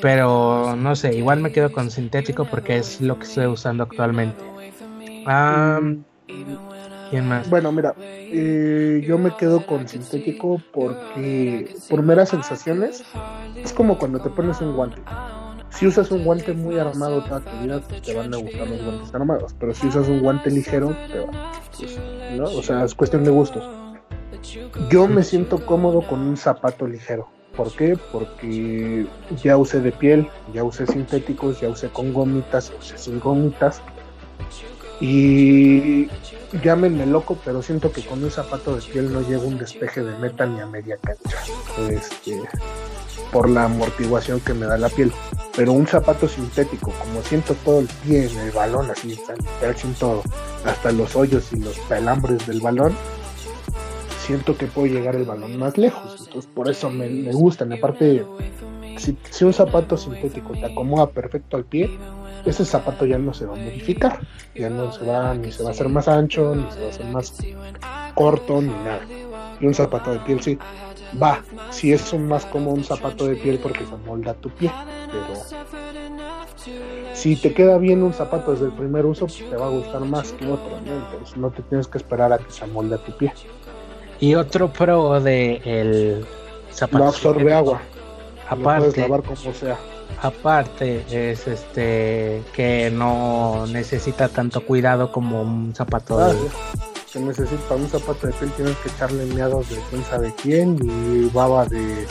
Pero 0.00 0.76
no 0.76 0.94
sé, 0.94 1.16
igual 1.16 1.40
me 1.40 1.52
quedo 1.52 1.72
con 1.72 1.90
sintético 1.90 2.44
porque 2.44 2.76
es 2.76 3.00
lo 3.00 3.18
que 3.18 3.24
estoy 3.24 3.46
usando 3.46 3.82
actualmente. 3.82 4.42
Am, 5.26 6.04
¿Quién 7.10 7.26
más? 7.26 7.48
Bueno, 7.48 7.72
mira, 7.72 7.94
eh, 7.98 9.02
yo 9.06 9.18
me 9.18 9.34
quedo 9.36 9.64
con 9.64 9.88
sintético 9.88 10.60
porque 10.72 11.74
por 11.88 12.02
meras 12.02 12.30
sensaciones 12.30 13.04
es 13.56 13.72
como 13.72 13.98
cuando 13.98 14.20
te 14.20 14.30
pones 14.30 14.60
un 14.60 14.74
guante. 14.74 15.02
Si 15.70 15.86
usas 15.86 16.10
un 16.10 16.24
guante 16.24 16.52
muy 16.54 16.78
armado 16.78 17.22
toda 17.24 17.40
tu 17.40 17.50
vida, 17.62 17.80
te 18.02 18.14
van 18.14 18.32
a 18.32 18.38
gustar 18.38 18.66
los 18.66 18.82
guantes 18.82 19.14
armados. 19.14 19.54
Pero 19.58 19.74
si 19.74 19.86
usas 19.88 20.08
un 20.08 20.20
guante 20.20 20.50
ligero, 20.50 20.96
te 21.12 21.20
va. 21.20 21.52
pues, 21.78 21.98
¿no? 22.34 22.44
O 22.44 22.62
sea, 22.62 22.84
es 22.84 22.94
cuestión 22.94 23.24
de 23.24 23.30
gustos. 23.30 23.68
Yo 24.88 25.06
me 25.06 25.22
siento 25.22 25.64
cómodo 25.66 26.02
con 26.02 26.20
un 26.20 26.36
zapato 26.36 26.86
ligero. 26.86 27.28
¿Por 27.56 27.72
qué? 27.74 27.98
Porque 28.12 29.06
ya 29.42 29.56
usé 29.56 29.80
de 29.80 29.92
piel, 29.92 30.28
ya 30.52 30.62
usé 30.62 30.86
sintéticos, 30.86 31.60
ya 31.60 31.68
usé 31.68 31.88
con 31.88 32.12
gomitas, 32.12 32.72
usé 32.78 32.96
sin 32.98 33.18
gomitas. 33.18 33.82
Y 35.00 36.08
llámenme 36.62 37.06
loco, 37.06 37.38
pero 37.44 37.62
siento 37.62 37.92
que 37.92 38.04
con 38.04 38.22
un 38.22 38.30
zapato 38.30 38.76
de 38.76 38.82
piel 38.82 39.12
no 39.12 39.20
llego 39.20 39.42
a 39.44 39.46
un 39.46 39.58
despeje 39.58 40.02
de 40.02 40.16
meta 40.18 40.46
ni 40.46 40.60
a 40.60 40.66
media 40.66 40.96
cancha. 40.96 41.38
Este, 41.90 42.40
por 43.32 43.48
la 43.48 43.64
amortiguación 43.64 44.40
que 44.40 44.54
me 44.54 44.66
da 44.66 44.78
la 44.78 44.88
piel. 44.88 45.12
Pero 45.54 45.72
un 45.72 45.86
zapato 45.86 46.28
sintético, 46.28 46.92
como 46.92 47.22
siento 47.22 47.54
todo 47.64 47.80
el 47.80 47.88
pie 48.04 48.30
en 48.30 48.38
el 48.38 48.50
balón, 48.50 48.90
así, 48.90 49.18
sin 49.76 49.94
todo, 49.94 50.22
hasta 50.64 50.92
los 50.92 51.16
hoyos 51.16 51.52
y 51.52 51.56
los 51.56 51.78
pelambres 51.80 52.46
del 52.46 52.60
balón, 52.60 52.94
siento 54.26 54.56
que 54.56 54.66
puedo 54.66 54.88
llegar 54.88 55.14
el 55.14 55.24
balón 55.24 55.56
más 55.56 55.78
lejos. 55.78 56.16
Entonces, 56.26 56.50
por 56.52 56.68
eso 56.68 56.90
me, 56.90 57.08
me 57.08 57.32
gustan. 57.32 57.72
Aparte, 57.72 58.24
si, 58.96 59.16
si 59.30 59.44
un 59.44 59.52
zapato 59.52 59.96
sintético 59.96 60.52
te 60.52 60.66
acomoda 60.66 61.08
perfecto 61.08 61.56
al 61.56 61.64
pie, 61.64 61.90
ese 62.44 62.64
zapato 62.64 63.06
ya 63.06 63.18
no 63.18 63.32
se 63.32 63.46
va 63.46 63.54
a 63.54 63.56
modificar, 63.56 64.20
ya 64.54 64.68
no 64.68 64.92
se 64.92 65.04
va, 65.04 65.34
ni 65.34 65.52
se 65.52 65.62
va 65.62 65.70
a 65.70 65.72
hacer 65.72 65.88
más 65.88 66.08
ancho, 66.08 66.54
ni 66.54 66.70
se 66.72 66.80
va 66.80 66.86
a 66.86 66.90
hacer 66.90 67.06
más 67.06 67.34
corto, 68.14 68.60
ni 68.60 68.68
nada. 68.68 69.00
Y 69.60 69.66
un 69.66 69.74
zapato 69.74 70.12
de 70.12 70.18
piel 70.20 70.42
sí, 70.42 70.58
va, 71.20 71.42
si 71.70 71.92
es 71.92 72.12
más 72.14 72.46
como 72.46 72.72
un 72.72 72.84
zapato 72.84 73.26
de 73.26 73.36
piel 73.36 73.58
porque 73.58 73.86
se 73.86 73.96
molda 74.06 74.34
tu 74.34 74.50
pie, 74.50 74.70
pero 75.06 75.66
si 77.14 77.36
te 77.36 77.54
queda 77.54 77.78
bien 77.78 78.02
un 78.02 78.12
zapato 78.12 78.52
desde 78.52 78.66
el 78.66 78.72
primer 78.72 79.06
uso, 79.06 79.26
pues 79.26 79.38
te 79.48 79.56
va 79.56 79.66
a 79.66 79.70
gustar 79.70 80.02
más 80.02 80.32
que 80.32 80.46
otro, 80.46 80.70
¿no? 80.84 80.92
Entonces 80.92 81.36
no 81.36 81.50
te 81.50 81.62
tienes 81.62 81.86
que 81.86 81.98
esperar 81.98 82.32
a 82.32 82.38
que 82.38 82.50
se 82.50 82.64
amolde 82.64 82.96
a 82.96 82.98
tu 82.98 83.16
pie. 83.16 83.32
Y 84.20 84.34
otro 84.34 84.72
pro 84.72 85.20
de 85.20 85.60
el 85.64 86.26
zapato. 86.72 86.98
No 86.98 87.08
absorbe 87.08 87.52
agua. 87.52 87.80
Lo 88.50 88.56
puedes 88.58 88.80
Aparte, 88.94 89.00
lavar 89.00 89.22
como 89.22 89.52
sea. 89.52 89.76
aparte 90.22 91.04
es 91.10 91.46
este 91.46 92.42
que 92.54 92.90
no 92.90 93.66
necesita 93.66 94.28
tanto 94.28 94.64
cuidado 94.64 95.10
como 95.12 95.42
un 95.42 95.74
zapato 95.74 96.18
Ah, 96.20 96.28
de-. 96.32 96.38
Se 97.06 97.20
necesita 97.20 97.74
un 97.74 97.88
zapato 97.88 98.26
de 98.26 98.32
piel, 98.34 98.50
tienes 98.52 98.76
que 98.76 98.88
echarle 98.88 99.26
meados 99.26 99.68
de 99.68 99.76
quién 99.90 100.04
sabe 100.04 100.34
quién 100.42 100.78
y 100.82 101.28
baba 101.30 101.64
de 101.66 102.06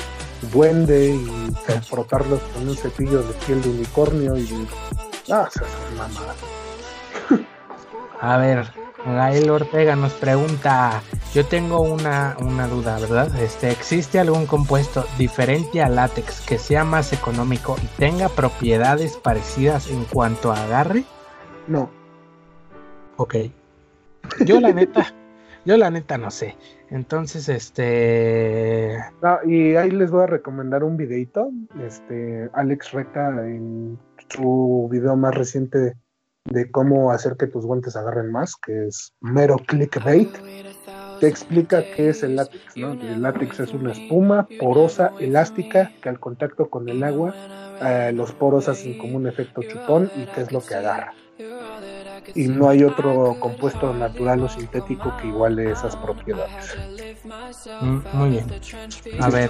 duende 0.51 1.15
y 1.15 1.51
frotarlos 1.89 2.41
con 2.53 2.67
un 2.67 2.75
cepillo 2.75 3.21
de 3.23 3.33
piel 3.45 3.61
de 3.61 3.69
unicornio 3.69 4.37
y 4.37 4.67
ah, 5.31 5.47
esas 5.49 5.67
son 5.69 5.97
mamadas. 5.97 6.37
A 8.21 8.37
ver, 8.37 8.71
Gael 9.05 9.49
Ortega 9.49 9.95
nos 9.95 10.13
pregunta, 10.13 11.01
yo 11.33 11.45
tengo 11.45 11.81
una, 11.81 12.35
una 12.39 12.67
duda, 12.67 12.99
¿verdad? 12.99 13.35
Este, 13.39 13.71
¿existe 13.71 14.19
algún 14.19 14.45
compuesto 14.47 15.05
diferente 15.17 15.81
al 15.81 15.95
látex 15.95 16.41
que 16.41 16.57
sea 16.57 16.83
más 16.83 17.13
económico 17.13 17.75
y 17.83 17.87
tenga 17.99 18.29
propiedades 18.29 19.17
parecidas 19.17 19.89
en 19.89 20.05
cuanto 20.05 20.51
a 20.51 20.63
agarre? 20.63 21.03
No, 21.67 21.89
Ok. 23.17 23.35
Yo 24.45 24.59
la 24.59 24.73
neta, 24.73 25.05
yo 25.65 25.77
la 25.77 25.89
neta 25.89 26.17
no 26.17 26.31
sé. 26.31 26.57
Entonces, 26.89 27.47
este, 27.49 28.97
No, 29.21 29.37
y 29.45 29.75
ahí 29.75 29.91
les 29.91 30.11
voy 30.11 30.23
a 30.23 30.27
recomendar 30.27 30.83
un 30.83 30.97
videito. 30.97 31.51
Este, 31.79 32.49
Alex 32.53 32.91
Reca 32.91 33.29
en 33.47 33.99
su 34.29 34.87
video 34.91 35.15
más 35.15 35.35
reciente 35.35 35.95
de 36.45 36.69
cómo 36.71 37.11
hacer 37.11 37.37
que 37.37 37.47
tus 37.47 37.65
guantes 37.65 37.95
agarren 37.95 38.31
más, 38.31 38.55
que 38.55 38.87
es 38.87 39.13
mero 39.19 39.57
clickbait, 39.57 40.31
te 41.19 41.27
explica 41.27 41.83
qué 41.95 42.09
es 42.09 42.23
el 42.23 42.35
látex, 42.35 42.77
¿no? 42.77 42.93
El 42.93 43.21
látex 43.21 43.59
es 43.61 43.73
una 43.73 43.93
espuma 43.93 44.47
porosa, 44.59 45.11
elástica, 45.19 45.91
que 46.01 46.09
al 46.09 46.19
contacto 46.19 46.69
con 46.69 46.87
el 46.87 47.03
agua, 47.03 47.33
eh, 47.81 48.11
los 48.13 48.31
poros 48.31 48.69
hacen 48.69 48.97
como 48.97 49.17
un 49.17 49.27
efecto 49.27 49.61
chupón 49.63 50.11
y 50.15 50.25
qué 50.27 50.41
es 50.41 50.51
lo 50.51 50.61
que 50.61 50.75
agarra. 50.75 51.13
Y 52.33 52.47
no 52.47 52.69
hay 52.69 52.83
otro 52.83 53.37
compuesto 53.39 53.93
natural 53.93 54.43
o 54.43 54.49
sintético 54.49 55.15
que 55.17 55.27
iguale 55.27 55.71
esas 55.71 55.95
propiedades. 55.95 56.75
mm, 57.81 57.99
muy 58.13 58.29
bien. 58.29 58.45
A 59.19 59.29
ver, 59.29 59.49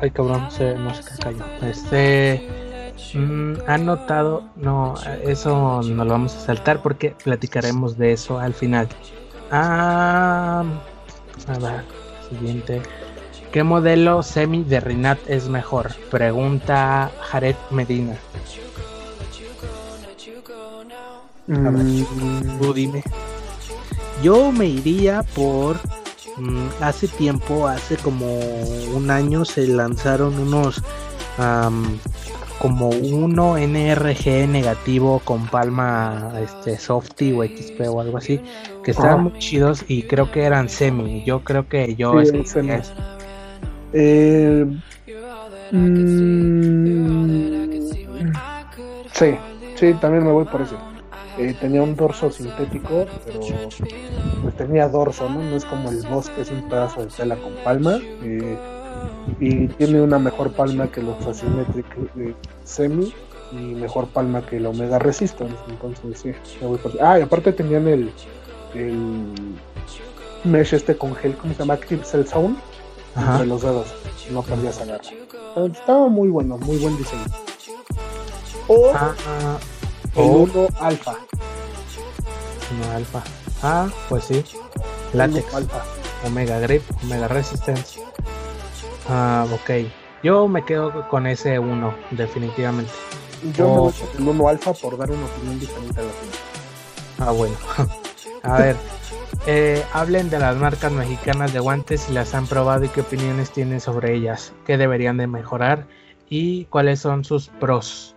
ay 0.00 0.10
cabrón, 0.10 0.50
se, 0.50 0.74
no 0.74 0.92
qué 0.92 1.22
cayó. 1.22 1.44
Este, 1.62 2.67
mm, 3.14 3.54
han 3.66 3.86
notado, 3.86 4.42
no, 4.56 4.94
eso 5.22 5.82
no 5.82 6.04
lo 6.04 6.10
vamos 6.12 6.34
a 6.36 6.40
saltar 6.40 6.82
porque 6.82 7.14
platicaremos 7.24 7.96
de 7.98 8.12
eso 8.12 8.38
al 8.38 8.54
final. 8.54 8.88
Ah, 9.50 10.64
a 11.46 11.58
ver, 11.58 11.84
siguiente. 12.28 12.82
¿Qué 13.52 13.62
modelo 13.62 14.22
semi 14.22 14.62
de 14.62 14.80
Rinat 14.80 15.18
es 15.26 15.48
mejor? 15.48 15.94
Pregunta 16.10 17.10
Jared 17.20 17.56
Medina. 17.70 18.16
Mm, 21.46 22.58
Tú 22.60 22.74
dime. 22.74 23.02
Yo 24.22 24.52
me 24.52 24.66
iría 24.66 25.22
por. 25.34 25.80
mm, 26.36 26.68
hace 26.80 27.08
tiempo, 27.08 27.66
hace 27.68 27.96
como 27.96 28.26
un 28.94 29.10
año, 29.10 29.44
se 29.44 29.66
lanzaron 29.66 30.38
unos. 30.38 30.82
am, 31.38 31.98
como 32.58 32.88
uno 32.88 33.56
NRG 33.56 34.48
negativo 34.48 35.20
con 35.24 35.46
palma 35.46 36.32
este 36.40 36.78
Softy 36.78 37.32
o 37.32 37.44
XP 37.44 37.88
o 37.88 38.00
algo 38.00 38.18
así. 38.18 38.40
Que 38.82 38.90
estaban 38.92 39.24
muy 39.24 39.38
chidos 39.38 39.84
y 39.88 40.02
creo 40.02 40.30
que 40.30 40.42
eran 40.42 40.68
semi. 40.68 41.24
Yo 41.24 41.44
creo 41.44 41.68
que 41.68 41.94
yo. 41.94 42.12
Sí, 42.24 42.36
escogería 42.36 42.82
semi. 42.82 43.08
Eh, 43.92 44.66
mm, 45.70 45.92
sí, 49.12 49.34
sí, 49.76 49.94
también 49.94 50.24
me 50.24 50.32
voy 50.32 50.44
por 50.44 50.62
eso. 50.62 50.76
Eh, 51.38 51.54
tenía 51.60 51.82
un 51.82 51.94
dorso 51.94 52.30
sintético, 52.30 53.06
pero 53.24 53.40
pues 54.42 54.56
tenía 54.56 54.88
dorso, 54.88 55.28
¿no? 55.28 55.40
No 55.40 55.56
es 55.56 55.64
como 55.64 55.90
el 55.90 56.02
Boss, 56.08 56.28
que 56.30 56.42
es 56.42 56.50
un 56.50 56.68
pedazo 56.68 57.02
de 57.02 57.06
tela 57.06 57.36
con 57.36 57.52
palma. 57.62 57.98
eh, 58.22 58.58
y 59.40 59.68
tiene 59.68 60.00
una 60.00 60.18
mejor 60.18 60.52
palma 60.52 60.88
que 60.88 61.02
los 61.02 61.24
Asymmetric 61.26 61.86
eh, 62.18 62.34
Semi 62.64 63.12
y 63.52 63.56
mejor 63.56 64.08
palma 64.08 64.44
que 64.44 64.56
el 64.56 64.66
Omega 64.66 64.98
Resistance. 64.98 65.54
Entonces, 65.68 66.20
sí, 66.20 66.32
me 66.60 66.66
voy 66.66 66.78
por 66.78 66.92
Ah, 67.00 67.18
y 67.18 67.22
aparte 67.22 67.52
tenían 67.52 67.86
el, 67.88 68.10
el 68.74 69.32
mesh 70.44 70.74
este 70.74 70.96
con 70.96 71.14
gel, 71.14 71.34
¿cómo 71.36 71.52
se 71.54 71.60
llama? 71.60 71.74
Active 71.74 72.04
Cell 72.04 72.24
Zone 72.24 72.56
Ajá. 73.14 73.32
entre 73.32 73.46
los 73.46 73.62
dedos. 73.62 73.86
No 74.30 74.42
perdías 74.42 74.80
agarra. 74.80 75.00
Estaba 75.72 76.08
muy 76.08 76.28
bueno, 76.28 76.58
muy 76.58 76.76
buen 76.78 76.96
diseño. 76.96 77.24
O 78.68 78.92
Ah, 78.94 79.14
ah, 79.26 79.58
el 80.16 80.22
o 80.22 80.26
1 80.26 80.68
alfa. 80.80 81.12
no, 81.12 82.90
alfa. 82.92 83.22
Ah, 83.62 83.88
pues 84.08 84.24
sí. 84.24 84.44
Látex. 85.14 85.46
uno 85.48 85.56
alfa. 85.58 85.82
Omega 86.26 86.58
Grip, 86.60 86.82
Omega 87.02 87.28
Resistance. 87.28 88.00
Ah, 89.08 89.46
ok. 89.52 89.70
Yo 90.22 90.48
me 90.48 90.64
quedo 90.64 91.08
con 91.08 91.26
ese 91.26 91.58
uno, 91.58 91.94
definitivamente. 92.10 92.92
Yo 93.54 93.64
me 93.66 93.70
Oh. 93.72 93.80
voy 93.84 93.92
por 93.92 94.20
el 94.20 94.28
1 94.28 94.48
alfa 94.48 94.72
por 94.72 94.96
dar 94.98 95.10
una 95.10 95.24
opinión 95.26 95.58
diferente 95.60 96.00
a 96.00 96.04
la 96.04 96.10
tuya. 96.10 96.38
Ah, 97.18 97.30
bueno. 97.32 97.56
A 98.42 98.58
ver, 98.58 98.76
eh, 99.46 99.82
hablen 99.92 100.30
de 100.30 100.38
las 100.38 100.56
marcas 100.56 100.92
mexicanas 100.92 101.52
de 101.52 101.58
guantes, 101.60 102.02
si 102.02 102.12
las 102.12 102.34
han 102.34 102.46
probado 102.46 102.84
y 102.84 102.88
qué 102.88 103.00
opiniones 103.00 103.50
tienen 103.50 103.80
sobre 103.80 104.14
ellas, 104.14 104.52
qué 104.64 104.76
deberían 104.76 105.16
de 105.16 105.26
mejorar 105.26 105.86
y 106.28 106.66
cuáles 106.66 107.00
son 107.00 107.24
sus 107.24 107.48
pros. 107.48 108.14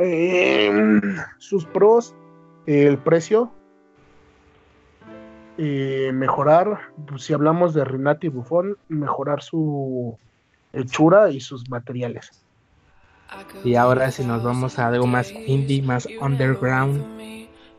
Eh, 0.00 1.00
sus 1.38 1.64
pros, 1.66 2.14
el 2.66 2.98
precio. 2.98 3.52
Eh, 5.58 6.10
mejorar, 6.12 6.80
pues, 7.06 7.22
si 7.22 7.32
hablamos 7.32 7.74
de 7.74 7.84
Renati 7.84 8.28
Buffon, 8.28 8.76
mejorar 8.88 9.42
su 9.42 10.18
hechura 10.72 11.30
y 11.30 11.40
sus 11.40 11.68
materiales. 11.70 12.44
Y 13.64 13.74
ahora 13.74 14.10
si 14.10 14.24
nos 14.24 14.42
vamos 14.42 14.78
a 14.78 14.88
algo 14.88 15.06
más 15.06 15.32
indie, 15.32 15.82
más 15.82 16.06
underground, 16.20 17.04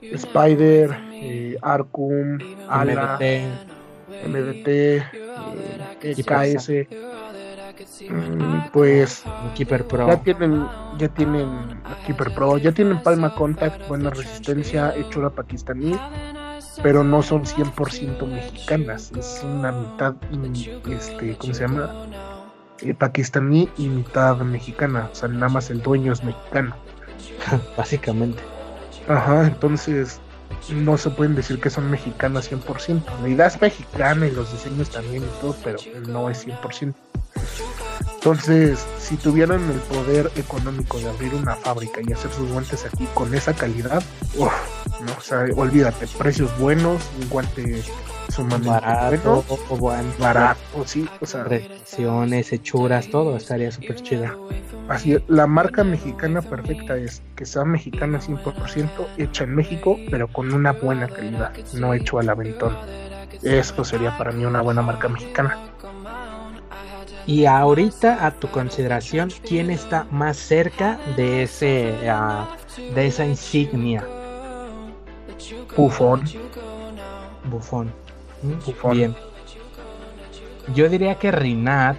Spider, 0.02 0.96
eh, 1.14 1.58
Arcum, 1.62 2.38
Ala, 2.70 3.18
MDT, 3.20 3.44
MDT, 4.28 4.68
eh, 4.68 5.04
EKS, 6.02 6.88
mm, 8.10 8.72
pues 8.74 9.24
Keeper 9.56 9.86
Pro. 9.86 10.08
ya 10.08 10.18
tienen, 10.24 10.66
ya 10.98 11.08
tienen 11.10 11.50
Keeper 12.06 12.34
Pro, 12.34 12.58
ya 12.58 12.72
tienen 12.72 13.02
Palma 13.02 13.34
Contact, 13.36 13.88
buena 13.88 14.10
resistencia, 14.10 14.94
hechura 14.96 15.30
pakistaní, 15.30 15.98
pero 16.84 17.04
no 17.04 17.22
son 17.22 17.46
100% 17.46 18.28
mexicanas, 18.28 19.12
es 19.18 19.42
una 19.44 19.72
mitad, 19.72 20.14
mm, 20.32 20.92
este, 20.92 21.38
¿cómo 21.38 21.54
se 21.54 21.62
llama? 21.62 22.08
Eh, 22.82 22.94
pakistaní 22.94 23.70
y 23.78 23.88
mitad 23.88 24.38
mexicana, 24.38 25.10
o 25.12 25.16
sea, 25.16 25.30
nada 25.30 25.50
más 25.50 25.70
el 25.70 25.82
dueño 25.82 26.14
es 26.14 26.24
mexicano. 26.24 26.76
básicamente. 27.78 28.42
Ajá, 29.08 29.48
entonces 29.48 30.20
no 30.72 30.98
se 30.98 31.10
pueden 31.10 31.36
decir 31.36 31.60
que 31.60 31.70
son 31.70 31.90
mexicanas 31.90 32.52
100%. 32.52 33.04
La 33.22 33.30
idea 33.30 33.48
es 33.48 33.62
mexicana 33.62 34.28
y 34.28 34.32
los 34.32 34.52
diseños 34.52 34.90
también 34.90 35.24
y 35.24 35.42
todo, 35.42 35.56
pero 35.64 35.78
no 36.08 36.30
es 36.30 36.46
100%. 36.46 36.94
Entonces, 38.16 38.86
si 39.00 39.16
tuvieran 39.16 39.62
el 39.70 39.80
poder 39.80 40.32
económico 40.36 41.00
de 41.00 41.08
abrir 41.08 41.34
una 41.36 41.56
fábrica 41.56 42.02
y 42.06 42.12
hacer 42.12 42.32
sus 42.32 42.52
guantes 42.52 42.86
aquí 42.86 43.08
con 43.14 43.34
esa 43.34 43.54
calidad, 43.54 44.04
uf, 44.36 44.52
no, 45.00 45.16
o 45.18 45.22
sea, 45.22 45.46
olvídate, 45.56 46.08
precios 46.08 46.56
buenos, 46.56 47.12
un 47.14 47.30
guante 47.30 47.88
sumamente 48.28 48.70
Barato, 48.70 49.44
bueno, 49.44 49.78
buen- 49.78 50.16
barato, 50.18 50.86
sí, 50.86 51.16
o 51.20 51.26
sea, 51.26 51.44
prestaciones, 51.46 52.52
hechuras, 52.52 53.10
todo 53.10 53.36
estaría 53.38 53.72
súper 53.72 53.98
chido. 54.02 54.38
Así, 54.88 55.18
la 55.28 55.48
marca 55.48 55.84
mexicana 55.84 56.48
perfecta 56.48 56.98
es 56.98 57.24
que 57.36 57.46
sea 57.46 57.66
mexicana 57.66 58.22
100%, 58.22 59.12
hecha 59.18 59.44
en 59.44 59.56
México, 59.56 60.04
pero 60.10 60.32
con 60.32 60.54
una 60.54 60.74
buena 60.74 61.10
calidad, 61.10 61.54
no 61.72 61.94
hecho 61.94 62.20
al 62.20 62.30
aventón. 62.30 62.82
Eso 63.42 63.84
sería 63.84 64.16
para 64.16 64.32
mí 64.34 64.46
una 64.46 64.62
buena 64.62 64.82
marca 64.82 65.10
mexicana. 65.10 65.62
Y 67.26 67.46
ahorita 67.46 68.26
a 68.26 68.40
tu 68.40 68.50
consideración, 68.50 69.36
¿quién 69.44 69.70
está 69.70 70.08
más 70.10 70.38
cerca 70.38 71.02
de 71.06 71.44
ese 71.44 72.08
ah, 72.10 72.50
de 72.88 73.08
esa 73.08 73.26
insignia? 73.26 74.14
Bufón. 75.78 76.24
Bufón. 77.46 77.94
¿Mm? 78.42 78.66
Buffon. 78.66 78.92
Bien. 78.92 79.16
Yo 80.76 80.90
diría 80.90 81.16
que 81.16 81.32
Rinat, 81.32 81.98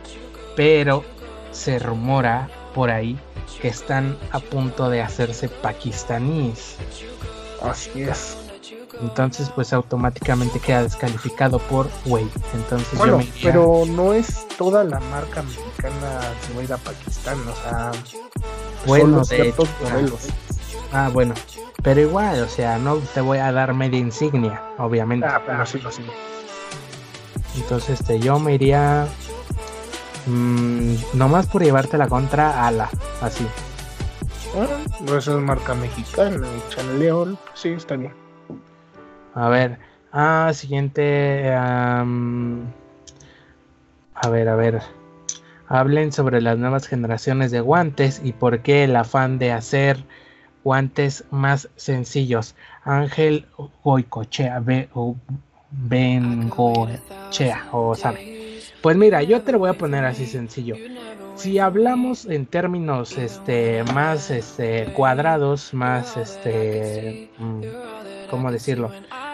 pero 0.57 1.05
se 1.53 1.79
rumora 1.79 2.49
por 2.75 2.91
ahí 2.91 3.19
que 3.63 3.69
están 3.69 4.17
a 4.31 4.41
punto 4.41 4.91
de 4.91 5.01
hacerse 5.03 5.49
pakistaníes. 5.49 6.77
Así 7.63 8.03
es. 8.03 8.37
Entonces, 9.01 9.51
pues 9.55 9.73
automáticamente 9.73 10.59
queda 10.61 10.83
descalificado 10.83 11.59
por 11.61 11.89
Wade. 12.05 12.29
Entonces, 12.55 12.99
yo 12.99 13.17
me 13.19 13.25
iría- 13.25 13.35
pero 13.43 13.85
no 13.87 14.13
es 14.13 14.47
toda 14.59 14.83
la 14.85 14.99
marca 15.01 15.43
mexicana 15.43 16.21
se 16.47 16.55
va 16.55 16.61
a 16.61 16.65
ir 16.65 16.73
a 16.73 16.77
Pakistán, 16.79 17.39
o 17.49 17.55
sea, 17.55 17.93
Bueno, 18.87 19.19
de 19.21 19.25
ciertos 19.25 19.69
hecho, 19.69 19.91
modelos. 19.91 20.21
Ah, 20.93 21.11
bueno. 21.13 21.35
Pero 21.83 22.01
igual, 22.01 22.43
o 22.43 22.49
sea, 22.49 22.79
no 22.79 22.97
te 22.97 23.21
voy 23.21 23.39
a 23.39 23.53
dar 23.53 23.75
media 23.75 23.99
insignia, 23.99 24.63
obviamente. 24.79 25.27
Ah, 25.27 25.43
pero 25.45 25.65
sí, 25.67 25.81
sí. 25.91 26.03
Entonces, 27.57 28.01
este, 28.01 28.19
yo 28.19 28.39
me 28.39 28.55
iría. 28.55 29.07
mm, 30.27 30.95
nomás 31.15 31.47
por 31.47 31.63
llevarte 31.63 31.99
la 31.99 32.09
contra 32.09 32.67
ala, 32.67 32.89
así. 33.21 33.47
Ah, 34.57 34.67
no 35.01 35.17
es 35.17 35.29
marca 35.29 35.75
mexicana, 35.75 36.47
y 36.47 36.75
Chanleón, 36.75 37.39
sí, 37.55 37.71
está 37.71 37.97
bien. 37.97 38.13
A 39.35 39.49
ver. 39.49 39.79
Ah, 40.13 40.51
siguiente. 40.55 41.53
a 41.55 42.05
ver, 44.31 44.49
a 44.49 44.57
ver. 44.57 44.83
Hablen 45.69 46.13
sobre 46.13 46.41
las 46.41 46.57
nuevas 46.57 46.87
generaciones 46.87 47.51
de 47.51 47.61
guantes 47.61 48.23
y 48.25 48.33
por 48.33 48.61
qué 48.63 48.85
el 48.85 48.97
afán 48.97 49.39
de 49.39 49.53
hacer 49.53 50.03
guantes 50.65 51.25
más 51.31 51.69
sencillos. 51.77 52.55
Ángel 52.85 53.47
Goicochea, 53.85 54.63
Bengochea, 55.71 57.69
o 57.73 57.95
sabe. 57.95 58.61
Pues 58.81 58.97
mira, 58.97 59.23
yo 59.23 59.43
te 59.43 59.53
lo 59.53 59.59
voy 59.59 59.71
a 59.71 59.75
poner 59.75 60.05
así 60.05 60.27
sencillo. 60.27 60.77
Si 61.35 61.59
hablamos 61.59 62.27
en 62.27 62.47
términos 62.47 63.17
este 63.17 63.85
más 63.95 64.31
este 64.31 64.87
cuadrados, 64.95 65.73
más 65.73 66.17
este 66.17 67.31
mm, 67.39 67.63
¿cómo 68.31 68.53
decirlo? 68.53 68.91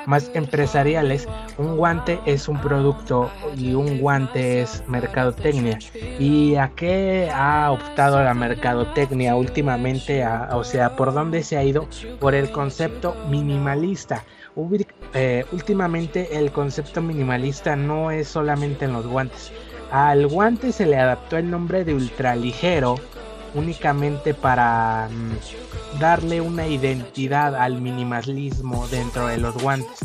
Más 0.07 0.31
empresariales, 0.35 1.27
un 1.57 1.77
guante 1.77 2.21
es 2.27 2.49
un 2.49 2.61
producto 2.61 3.31
y 3.57 3.75
un 3.75 3.99
guante 3.99 4.61
es 4.63 4.83
mercadotecnia. 4.87 5.79
¿Y 6.19 6.57
a 6.57 6.73
qué 6.77 7.31
ha 7.33 7.71
optado 7.71 8.23
la 8.23 8.35
mercadotecnia 8.35 9.35
últimamente? 9.37 10.25
O 10.53 10.65
sea, 10.65 10.97
¿por 10.97 11.15
dónde 11.15 11.43
se 11.43 11.57
ha 11.57 11.65
ido? 11.65 11.89
Por 12.21 12.35
el 12.35 12.51
concepto 12.51 13.17
minimalista. 13.31 14.25
Eh, 15.15 15.45
últimamente 15.53 16.39
el 16.39 16.53
concepto 16.53 17.01
minimalista 17.01 17.77
no 17.77 18.11
es 18.11 18.29
solamente 18.29 18.85
en 18.85 18.93
los 18.93 19.07
guantes. 19.07 19.53
Al 19.91 20.27
guante 20.27 20.73
se 20.73 20.87
le 20.87 20.97
adaptó 20.97 21.37
el 21.37 21.51
nombre 21.51 21.85
de 21.85 21.95
ultraligero 21.95 22.97
únicamente 23.55 24.35
para 24.35 25.09
mm, 25.11 25.74
darle 25.99 26.41
una 26.41 26.67
identidad 26.67 27.55
al 27.55 27.81
minimalismo 27.81 28.87
dentro 28.89 29.27
de 29.27 29.39
los 29.39 29.55
guantes. 29.57 29.99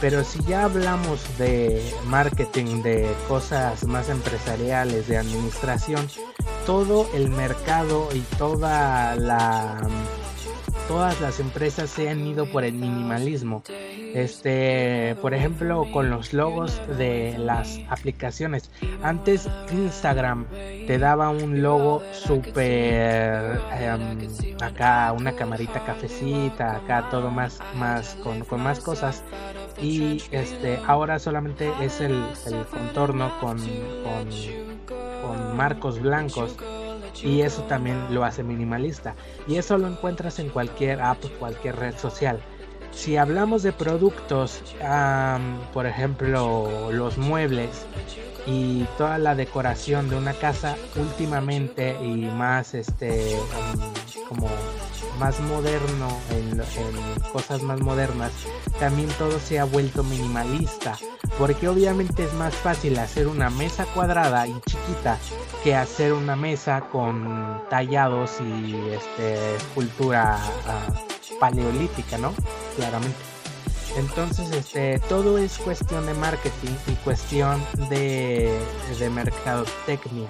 Pero 0.00 0.24
si 0.24 0.42
ya 0.44 0.64
hablamos 0.64 1.20
de 1.38 1.82
marketing, 2.06 2.82
de 2.82 3.14
cosas 3.28 3.84
más 3.84 4.08
empresariales, 4.10 5.08
de 5.08 5.16
administración, 5.16 6.06
todo 6.66 7.08
el 7.14 7.30
mercado 7.30 8.08
y 8.12 8.20
toda 8.36 9.16
la 9.16 9.78
todas 10.88 11.20
las 11.20 11.40
empresas 11.40 11.90
se 11.90 12.08
han 12.08 12.26
ido 12.26 12.46
por 12.46 12.64
el 12.64 12.74
minimalismo. 12.74 13.62
Este, 13.68 15.16
por 15.20 15.34
ejemplo, 15.34 15.86
con 15.92 16.10
los 16.10 16.32
logos 16.32 16.80
de 16.96 17.36
las 17.38 17.78
aplicaciones. 17.88 18.70
Antes 19.02 19.48
Instagram 19.72 20.46
te 20.86 20.98
daba 20.98 21.30
un 21.30 21.62
logo 21.62 22.02
súper 22.12 23.60
em, 23.78 24.56
acá 24.62 25.12
una 25.12 25.32
camarita 25.32 25.84
cafecita, 25.84 26.76
acá 26.76 27.08
todo 27.10 27.30
más 27.30 27.60
más 27.74 28.14
con, 28.22 28.40
con 28.44 28.62
más 28.62 28.80
cosas 28.80 29.22
y 29.80 30.22
este 30.30 30.78
ahora 30.86 31.18
solamente 31.18 31.70
es 31.80 32.00
el, 32.00 32.22
contorno 32.70 33.32
con, 33.40 33.58
con 33.58 34.28
con 35.22 35.56
marcos 35.56 36.00
blancos 36.00 36.56
y 37.22 37.42
eso 37.42 37.62
también 37.62 37.96
lo 38.10 38.24
hace 38.24 38.42
minimalista 38.42 39.14
y 39.46 39.56
eso 39.56 39.78
lo 39.78 39.88
encuentras 39.88 40.38
en 40.38 40.48
cualquier 40.48 41.00
app, 41.00 41.22
cualquier 41.38 41.76
red 41.76 41.96
social. 41.96 42.40
Si 42.92 43.16
hablamos 43.16 43.62
de 43.62 43.72
productos, 43.72 44.62
am, 44.82 45.58
por 45.72 45.86
ejemplo, 45.86 46.90
los 46.92 47.18
muebles 47.18 47.86
y 48.46 48.84
toda 48.96 49.18
la 49.18 49.34
decoración 49.34 50.08
de 50.08 50.16
una 50.16 50.32
casa 50.32 50.76
últimamente 50.96 51.96
y 52.02 52.26
más 52.26 52.74
este 52.74 53.36
am, 53.36 53.80
como 54.28 54.48
más 55.18 55.40
moderno 55.40 56.08
en, 56.30 56.60
en 56.60 57.20
cosas 57.32 57.62
más 57.62 57.80
modernas 57.80 58.32
también 58.78 59.08
todo 59.18 59.38
se 59.40 59.58
ha 59.58 59.64
vuelto 59.64 60.04
minimalista 60.04 60.96
porque 61.38 61.68
obviamente 61.68 62.24
es 62.24 62.32
más 62.34 62.54
fácil 62.54 62.98
hacer 62.98 63.26
una 63.26 63.50
mesa 63.50 63.84
cuadrada 63.86 64.46
y 64.46 64.54
chiquita 64.66 65.18
que 65.62 65.74
hacer 65.74 66.12
una 66.12 66.36
mesa 66.36 66.82
con 66.92 67.62
tallados 67.68 68.40
y 68.40 68.74
este 68.90 69.56
escultura 69.56 70.38
ah, 70.66 70.86
paleolítica, 71.40 72.18
¿no? 72.18 72.32
Claramente. 72.76 73.35
Entonces, 73.96 74.50
este, 74.52 74.98
todo 75.08 75.38
es 75.38 75.58
cuestión 75.58 76.06
de 76.06 76.14
marketing 76.14 76.74
y 76.86 76.92
cuestión 77.04 77.60
de, 77.88 78.52
de 78.98 79.10
mercadotecnia. 79.10 80.28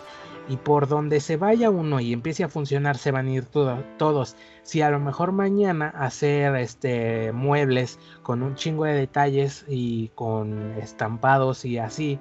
Y 0.48 0.56
por 0.58 0.86
donde 0.86 1.18
se 1.20 1.36
vaya 1.36 1.70
uno 1.70 1.98
y 1.98 2.12
empiece 2.12 2.44
a 2.44 2.48
funcionar, 2.48 2.98
se 2.98 3.10
van 3.10 3.26
a 3.26 3.32
ir 3.32 3.46
todo- 3.46 3.82
todos. 3.98 4.36
Si 4.62 4.80
a 4.80 4.90
lo 4.90 5.00
mejor 5.00 5.32
mañana 5.32 5.88
hacer 5.88 6.54
este 6.56 7.32
muebles 7.32 7.98
con 8.22 8.44
un 8.44 8.54
chingo 8.54 8.84
de 8.84 8.92
detalles 8.92 9.64
y 9.68 10.08
con 10.14 10.72
estampados 10.80 11.64
y 11.64 11.78
así, 11.78 12.20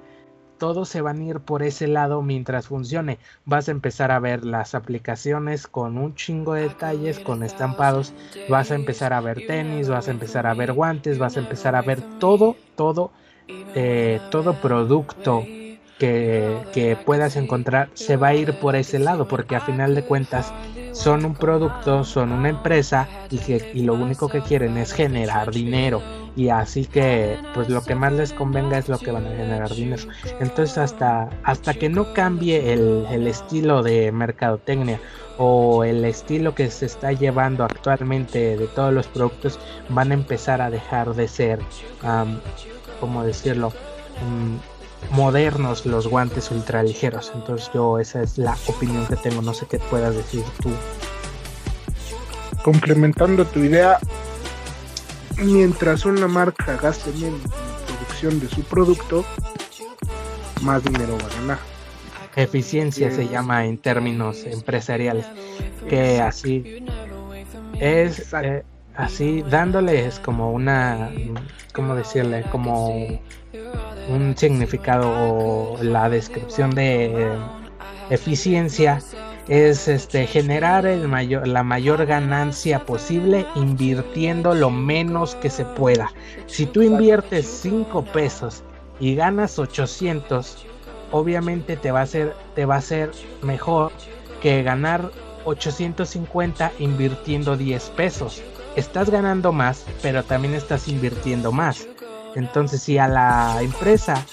todos 0.58 0.88
se 0.88 1.00
van 1.00 1.20
a 1.20 1.24
ir 1.24 1.40
por 1.40 1.62
ese 1.62 1.86
lado 1.88 2.22
mientras 2.22 2.68
funcione. 2.68 3.18
Vas 3.44 3.68
a 3.68 3.72
empezar 3.72 4.10
a 4.10 4.18
ver 4.20 4.44
las 4.44 4.74
aplicaciones 4.74 5.66
con 5.66 5.98
un 5.98 6.14
chingo 6.14 6.54
de 6.54 6.62
detalles, 6.62 7.18
con 7.20 7.42
estampados. 7.42 8.14
Vas 8.48 8.70
a 8.70 8.74
empezar 8.74 9.12
a 9.12 9.20
ver 9.20 9.46
tenis, 9.46 9.88
vas 9.88 10.08
a 10.08 10.12
empezar 10.12 10.46
a 10.46 10.54
ver 10.54 10.72
guantes, 10.72 11.18
vas 11.18 11.36
a 11.36 11.40
empezar 11.40 11.74
a 11.76 11.82
ver 11.82 12.02
todo, 12.18 12.56
todo, 12.74 13.12
eh, 13.48 14.20
todo 14.30 14.60
producto 14.60 15.50
que, 15.98 16.66
que 16.72 16.96
puedas 16.96 17.36
encontrar 17.36 17.90
se 17.94 18.16
va 18.16 18.28
a 18.28 18.34
ir 18.34 18.58
por 18.58 18.76
ese 18.76 18.98
lado, 18.98 19.26
porque 19.28 19.56
a 19.56 19.60
final 19.60 19.94
de 19.94 20.04
cuentas 20.04 20.54
son 20.92 21.24
un 21.24 21.36
producto, 21.36 22.04
son 22.04 22.32
una 22.32 22.48
empresa 22.48 23.10
y, 23.30 23.40
que, 23.40 23.66
y 23.72 23.82
lo 23.82 23.94
único 23.94 24.28
que 24.30 24.42
quieren 24.42 24.76
es 24.78 24.92
generar 24.92 25.52
dinero. 25.52 26.06
Y 26.36 26.50
así 26.50 26.84
que, 26.84 27.38
pues 27.54 27.70
lo 27.70 27.82
que 27.82 27.94
más 27.94 28.12
les 28.12 28.34
convenga 28.34 28.76
es 28.76 28.88
lo 28.90 28.98
que 28.98 29.10
van 29.10 29.26
a 29.26 29.30
generar 29.30 29.74
dinero. 29.74 30.02
Entonces, 30.38 30.76
hasta, 30.76 31.30
hasta 31.42 31.72
que 31.72 31.88
no 31.88 32.12
cambie 32.12 32.74
el, 32.74 33.06
el 33.10 33.26
estilo 33.26 33.82
de 33.82 34.12
mercadotecnia 34.12 35.00
o 35.38 35.82
el 35.82 36.04
estilo 36.04 36.54
que 36.54 36.70
se 36.70 36.86
está 36.86 37.12
llevando 37.12 37.64
actualmente 37.64 38.58
de 38.58 38.66
todos 38.66 38.92
los 38.92 39.06
productos, 39.06 39.58
van 39.88 40.10
a 40.10 40.14
empezar 40.14 40.60
a 40.60 40.70
dejar 40.70 41.14
de 41.14 41.26
ser, 41.26 41.58
am, 42.02 42.38
¿cómo 43.00 43.24
decirlo? 43.24 43.72
Mm, 44.22 45.14
modernos 45.16 45.86
los 45.86 46.06
guantes 46.06 46.50
ultraligeros. 46.50 47.32
Entonces, 47.34 47.70
yo, 47.72 47.98
esa 47.98 48.22
es 48.22 48.36
la 48.36 48.56
opinión 48.66 49.06
que 49.06 49.16
tengo. 49.16 49.40
No 49.40 49.54
sé 49.54 49.66
qué 49.66 49.78
puedas 49.78 50.14
decir 50.14 50.44
tú. 50.62 50.70
Complementando 52.62 53.44
tu 53.44 53.60
idea, 53.60 53.98
mientras 55.38 56.04
una 56.04 56.26
marca 56.28 56.76
gaste 56.76 57.10
menos 57.12 57.40
en 57.44 57.86
producción 57.86 58.40
de 58.40 58.48
su 58.48 58.62
producto, 58.62 59.24
más 60.62 60.82
dinero 60.84 61.18
va 61.18 61.26
a 61.26 61.40
ganar. 61.40 61.58
Eficiencia 62.36 63.10
se 63.10 63.20
Bien. 63.20 63.32
llama 63.32 63.64
en 63.64 63.78
términos 63.78 64.44
empresariales. 64.44 65.26
Que 65.88 66.20
así 66.20 66.84
es 67.80 68.32
eh, 68.34 68.62
así 68.94 69.42
dándoles 69.48 70.18
como 70.18 70.52
una, 70.52 71.10
¿cómo 71.72 71.94
decirle? 71.94 72.44
Como 72.50 73.20
un 74.08 74.36
significado 74.36 75.10
o 75.10 75.82
la 75.82 76.08
descripción 76.08 76.70
de 76.74 77.06
eh, 77.06 77.38
eficiencia 78.10 79.00
es 79.48 79.86
este 79.86 80.26
generar 80.26 80.86
el 80.86 81.06
mayor, 81.06 81.46
la 81.46 81.62
mayor 81.62 82.04
ganancia 82.04 82.84
posible 82.84 83.46
invirtiendo 83.54 84.54
lo 84.54 84.70
menos 84.70 85.36
que 85.36 85.50
se 85.50 85.64
pueda. 85.64 86.12
Si 86.46 86.66
tú 86.66 86.82
inviertes 86.82 87.46
5 87.62 88.04
pesos 88.06 88.62
y 88.98 89.14
ganas 89.14 89.58
800, 89.58 90.66
obviamente 91.12 91.76
te 91.76 91.92
va 91.92 92.02
a 92.02 92.06
ser, 92.06 92.34
te 92.54 92.64
va 92.64 92.76
a 92.76 92.80
ser 92.80 93.12
mejor 93.42 93.92
que 94.42 94.62
ganar 94.62 95.10
850 95.44 96.72
invirtiendo 96.80 97.56
10 97.56 97.90
pesos. 97.90 98.42
Estás 98.74 99.10
ganando 99.10 99.52
más, 99.52 99.86
pero 100.02 100.24
también 100.24 100.54
estás 100.54 100.88
invirtiendo 100.88 101.52
más. 101.52 101.86
Entonces, 102.34 102.82
si 102.82 102.98
a 102.98 103.08
la 103.08 103.62
empresa 103.62 104.26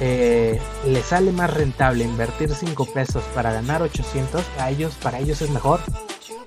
eh, 0.00 0.60
le 0.86 1.02
sale 1.02 1.32
más 1.32 1.52
rentable 1.52 2.04
invertir 2.04 2.54
5 2.54 2.86
pesos 2.86 3.22
para 3.34 3.52
ganar 3.52 3.82
800, 3.82 4.44
a 4.58 4.70
ellos, 4.70 4.94
para 5.02 5.18
ellos 5.18 5.40
es 5.42 5.50
mejor. 5.50 5.80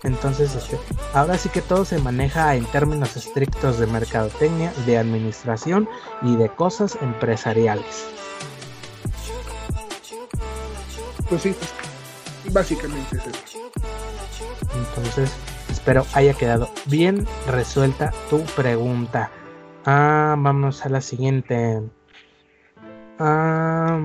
Entonces, 0.04 0.54
este, 0.56 0.78
ahora 1.14 1.38
sí 1.38 1.50
que 1.50 1.62
todo 1.62 1.86
se 1.86 1.98
maneja 2.00 2.56
en 2.56 2.66
términos 2.66 3.16
estrictos 3.18 3.80
de 3.80 3.88
mercadotecnia, 3.88 4.72
de 4.86 4.98
administración 4.98 5.90
y 6.22 6.36
de 6.36 6.50
cosas 6.50 6.98
empresariales. 7.02 8.06
Pues 11.30 11.42
sí, 11.42 11.56
básicamente 12.52 13.18
es 13.18 13.28
eso. 13.28 13.72
Entonces, 14.76 15.32
espero 15.70 16.06
haya 16.14 16.34
quedado 16.34 16.70
bien 16.86 17.28
resuelta 17.48 18.14
tu 18.30 18.44
pregunta. 18.56 19.32
Ah, 19.86 20.36
vamos 20.38 20.86
a 20.86 20.90
la 20.90 21.02
siguiente. 21.02 21.82
Ah, 23.20 24.00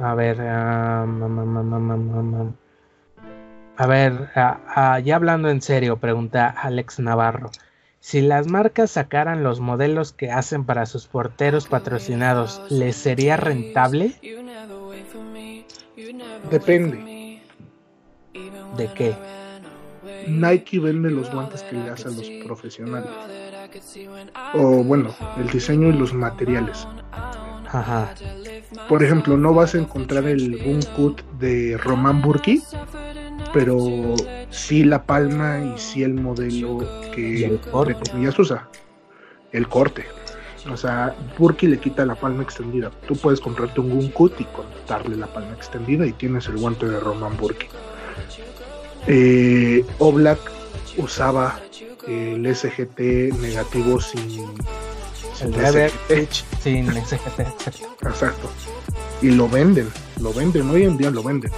a 0.00 0.14
ver, 0.14 0.40
a 0.40 1.06
ver, 3.86 4.30
ya 5.04 5.16
hablando 5.16 5.50
en 5.50 5.60
serio, 5.60 5.98
pregunta 5.98 6.48
Alex 6.48 6.98
Navarro. 7.00 7.50
Si 8.00 8.20
las 8.20 8.46
marcas 8.48 8.90
sacaran 8.92 9.42
los 9.42 9.60
modelos 9.60 10.12
que 10.12 10.30
hacen 10.30 10.64
para 10.64 10.86
sus 10.86 11.06
porteros 11.06 11.66
patrocinados, 11.68 12.62
¿les 12.68 12.96
sería 12.96 13.36
rentable? 13.36 14.22
Depende. 16.50 17.42
¿De 18.70 18.92
qué? 18.92 19.14
Nike 20.26 20.80
vende 20.80 21.10
los 21.10 21.30
guantes 21.30 21.62
que 21.62 21.76
le 21.76 21.90
hace 21.90 22.08
a 22.08 22.12
los 22.12 22.30
profesionales. 22.30 23.10
O 24.54 24.84
bueno, 24.84 25.14
el 25.38 25.48
diseño 25.48 25.88
y 25.88 25.92
los 25.92 26.12
materiales. 26.12 26.86
Ajá. 27.72 28.14
Por 28.88 29.02
ejemplo, 29.02 29.36
no 29.36 29.54
vas 29.54 29.74
a 29.74 29.78
encontrar 29.78 30.24
el 30.24 30.56
Boom 30.58 30.80
Cut 30.96 31.22
de 31.38 31.78
Roman 31.78 32.20
Burki, 32.20 32.62
pero 33.52 34.14
sí 34.50 34.84
la 34.84 35.04
palma 35.04 35.60
y 35.60 35.78
sí 35.78 36.02
el 36.02 36.14
modelo 36.14 36.78
que 37.14 37.46
entre 37.46 37.94
comillas 37.94 38.38
usa. 38.38 38.68
El 39.52 39.68
corte. 39.68 40.04
O 40.70 40.76
sea, 40.76 41.14
Burki 41.38 41.66
le 41.66 41.78
quita 41.78 42.06
la 42.06 42.14
palma 42.14 42.42
extendida. 42.42 42.90
Tú 43.08 43.16
puedes 43.16 43.40
comprarte 43.40 43.80
un 43.80 43.90
Boom 43.90 44.08
Cut 44.10 44.40
y 44.40 44.44
cortarle 44.44 45.16
la 45.16 45.26
palma 45.26 45.52
extendida 45.54 46.06
y 46.06 46.12
tienes 46.12 46.46
el 46.46 46.58
guante 46.58 46.86
de 46.86 47.00
Roman 47.00 47.36
Burki. 47.36 47.66
Eh, 49.06 49.84
Oblak 49.98 50.38
usaba 50.96 51.58
el 52.06 52.54
SGT 52.54 53.00
negativo 53.40 54.00
sin, 54.00 54.50
el 55.40 55.54
SGT. 55.54 56.62
sin 56.62 56.86
SGT, 56.92 57.40
exacto. 57.40 58.08
Exacto. 58.08 58.50
Y 59.20 59.30
lo 59.30 59.48
venden, 59.48 59.88
lo 60.20 60.32
venden, 60.32 60.68
hoy 60.70 60.84
en 60.84 60.96
día 60.96 61.10
lo 61.10 61.22
venden. 61.22 61.50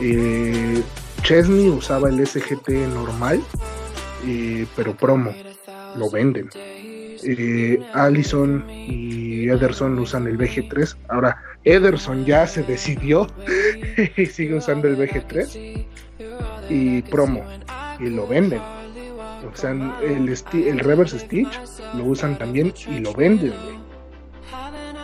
Eh, 0.00 0.82
Chesney 1.22 1.68
usaba 1.68 2.08
el 2.08 2.26
SGT 2.26 2.68
normal, 2.94 3.42
eh, 4.26 4.66
pero 4.76 4.96
promo, 4.96 5.34
lo 5.96 6.10
venden. 6.10 6.48
Eh, 7.24 7.78
Allison 7.94 8.68
y 8.68 9.48
Ederson 9.48 9.98
usan 9.98 10.26
el 10.26 10.38
VG3. 10.38 10.96
Ahora, 11.08 11.40
Ederson 11.64 12.24
ya 12.24 12.46
se 12.46 12.62
decidió 12.64 13.28
y 14.16 14.26
sigue 14.26 14.54
usando 14.54 14.88
el 14.88 14.96
VG3 14.96 15.86
y 16.68 17.02
promo 17.02 17.44
y 18.00 18.06
lo 18.06 18.26
venden. 18.26 18.60
O 19.50 19.56
sea, 19.56 19.70
el, 20.02 20.28
el 20.28 20.78
reverse 20.78 21.18
stitch 21.18 21.60
lo 21.96 22.04
usan 22.04 22.38
también 22.38 22.72
y 22.88 23.00
lo 23.00 23.12
venden. 23.12 23.52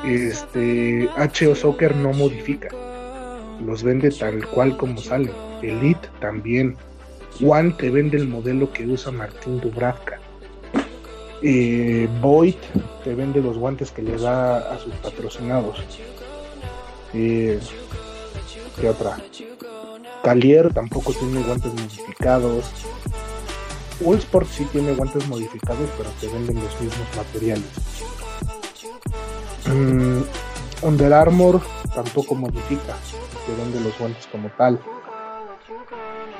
Este 0.04 1.08
HO 1.16 1.54
Soccer 1.54 1.94
no 1.96 2.12
modifica, 2.12 2.68
los 3.64 3.82
vende 3.82 4.10
tal 4.10 4.46
cual 4.46 4.76
como 4.76 4.98
sale. 4.98 5.32
Elite 5.62 6.08
también. 6.20 6.76
One 7.44 7.74
te 7.78 7.90
vende 7.90 8.16
el 8.16 8.28
modelo 8.28 8.72
que 8.72 8.86
usa 8.86 9.12
Martín 9.12 9.60
Dubravka. 9.60 10.18
Eh, 11.42 12.08
Void 12.20 12.56
te 13.04 13.14
vende 13.14 13.40
los 13.40 13.56
guantes 13.58 13.90
que 13.90 14.02
le 14.02 14.16
da 14.16 14.58
a 14.72 14.78
sus 14.78 14.92
patrocinados. 14.94 15.82
Eh, 17.14 17.60
¿Qué 18.80 18.88
otra? 18.88 19.18
Calier 20.22 20.72
tampoco 20.72 21.12
tiene 21.12 21.42
guantes 21.42 21.72
modificados. 21.74 22.64
Sport 24.00 24.48
sí 24.48 24.64
tiene 24.72 24.94
guantes 24.94 25.26
modificados, 25.28 25.88
pero 25.96 26.10
te 26.20 26.28
venden 26.28 26.56
los 26.56 26.80
mismos 26.80 27.06
materiales. 27.16 27.64
Mm, 29.66 30.22
Under 30.86 31.12
Armour 31.12 31.60
tampoco 31.94 32.34
modifica, 32.34 32.94
te 33.46 33.54
vende 33.56 33.80
los 33.80 33.98
guantes 33.98 34.26
como 34.26 34.48
tal. 34.50 34.80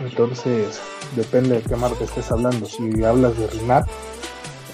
Entonces, 0.00 0.80
depende 1.16 1.56
de 1.56 1.62
qué 1.62 1.74
marca 1.74 2.04
estés 2.04 2.30
hablando. 2.30 2.66
Si 2.66 3.02
hablas 3.02 3.36
de 3.36 3.48
Rinat, 3.48 3.88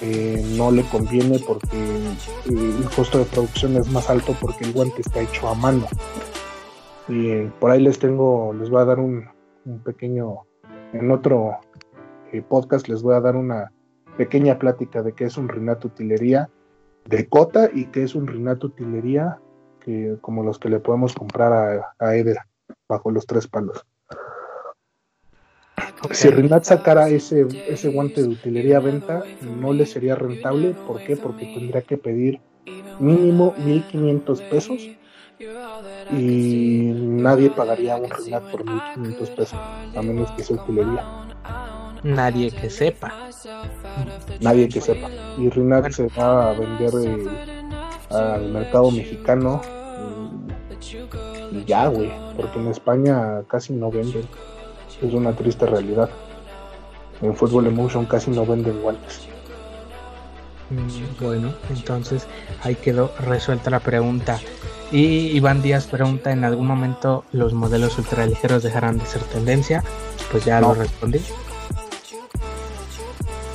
eh, 0.03 0.45
no 0.57 0.71
le 0.71 0.83
conviene 0.83 1.39
porque 1.39 1.77
eh, 1.77 2.75
el 2.79 2.91
costo 2.95 3.19
de 3.19 3.25
producción 3.25 3.77
es 3.77 3.89
más 3.91 4.11
alto 4.11 4.37
porque 4.39 4.65
el 4.65 4.73
guante 4.73 5.01
está 5.01 5.21
hecho 5.21 5.49
a 5.49 5.55
mano. 5.55 5.87
Y 7.09 7.45
por 7.61 7.71
ahí 7.71 7.83
les 7.83 7.99
tengo, 7.99 8.53
les 8.53 8.69
voy 8.69 8.83
a 8.83 8.85
dar 8.85 8.99
un, 8.99 9.29
pequeño, 9.85 10.43
en 10.93 11.11
otro 11.11 11.59
eh, 11.74 11.74
podcast 12.43 12.89
les 12.89 13.03
voy 13.03 13.15
a 13.15 13.21
dar 13.21 13.37
una 13.37 13.73
pequeña 14.17 14.59
plática 14.59 15.03
de 15.03 15.13
qué 15.13 15.25
es 15.25 15.37
un 15.37 15.49
rinato 15.49 15.89
utilería 15.89 16.49
de 17.07 17.29
cota 17.29 17.69
y 17.73 17.87
qué 17.87 18.03
es 18.03 18.15
un 18.15 18.27
rinato 18.27 18.69
utilería 18.69 19.39
que, 19.81 20.17
como 20.21 20.43
los 20.43 20.59
que 20.59 20.71
le 20.71 20.81
podemos 20.81 21.15
comprar 21.15 21.53
a, 21.53 21.95
a 21.99 22.17
Eder 22.17 22.39
bajo 22.89 23.11
los 23.11 23.27
tres 23.27 23.47
palos. 23.47 23.85
Si 26.13 26.29
Rinat 26.29 26.65
sacara 26.65 27.09
ese, 27.09 27.47
ese 27.69 27.89
guante 27.89 28.23
de 28.23 28.29
utilería 28.29 28.77
a 28.77 28.81
venta, 28.81 29.23
no 29.41 29.73
le 29.73 29.87
sería 29.87 30.15
rentable. 30.15 30.75
¿Por 30.87 31.03
qué? 31.03 31.17
Porque 31.17 31.47
tendría 31.47 31.83
que 31.83 31.97
pedir 31.97 32.41
mínimo 33.01 33.55
1500 33.65 34.43
pesos 34.43 34.91
y 36.13 36.93
nadie 36.95 37.51
pagaría 37.51 37.97
un 37.97 38.11
Rinat 38.11 38.51
por 38.51 38.65
1500 38.65 39.31
pesos, 39.31 39.59
a 39.97 40.03
menos 40.03 40.31
que 40.33 40.43
sea 40.43 40.57
utilería. 40.57 41.05
Nadie 42.05 42.51
que 42.51 42.69
sepa. 42.69 43.13
Nadie 44.41 44.69
que 44.69 44.81
sepa. 44.81 45.09
Y 45.39 45.49
Rinat 45.49 45.91
se 45.91 46.07
va 46.09 46.51
a 46.51 46.53
vender 46.53 46.93
eh, 47.03 47.27
al 48.11 48.51
mercado 48.51 48.91
mexicano 48.91 49.63
y, 51.51 51.65
ya, 51.65 51.87
güey, 51.89 52.13
porque 52.37 52.59
en 52.59 52.69
España 52.69 53.43
casi 53.49 53.73
no 53.73 53.91
venden. 53.91 54.29
Es 55.01 55.13
una 55.13 55.33
triste 55.33 55.67
realidad. 55.67 56.11
En 57.23 57.35
Fútbol 57.35 57.67
Emotion 57.67 58.05
casi 58.05 58.31
no 58.31 58.45
venden 58.45 58.83
guantes. 58.83 59.27
Mm, 60.71 61.23
bueno, 61.23 61.55
entonces 61.71 62.27
ahí 62.63 62.75
quedó 62.75 63.13
resuelta 63.21 63.71
la 63.71 63.81
pregunta. 63.81 64.41
Y 64.93 65.37
Iván 65.37 65.63
Díaz 65.63 65.87
pregunta, 65.87 66.33
¿en 66.33 66.45
algún 66.45 66.67
momento 66.67 67.25
los 67.33 67.55
modelos 67.55 67.99
ultraligeros 67.99 68.63
dejarán 68.63 68.99
de 68.99 69.07
ser 69.07 69.23
tendencia? 69.23 69.83
Pues 70.31 70.45
ya 70.45 70.61
lo 70.61 70.75
respondí. 70.75 71.21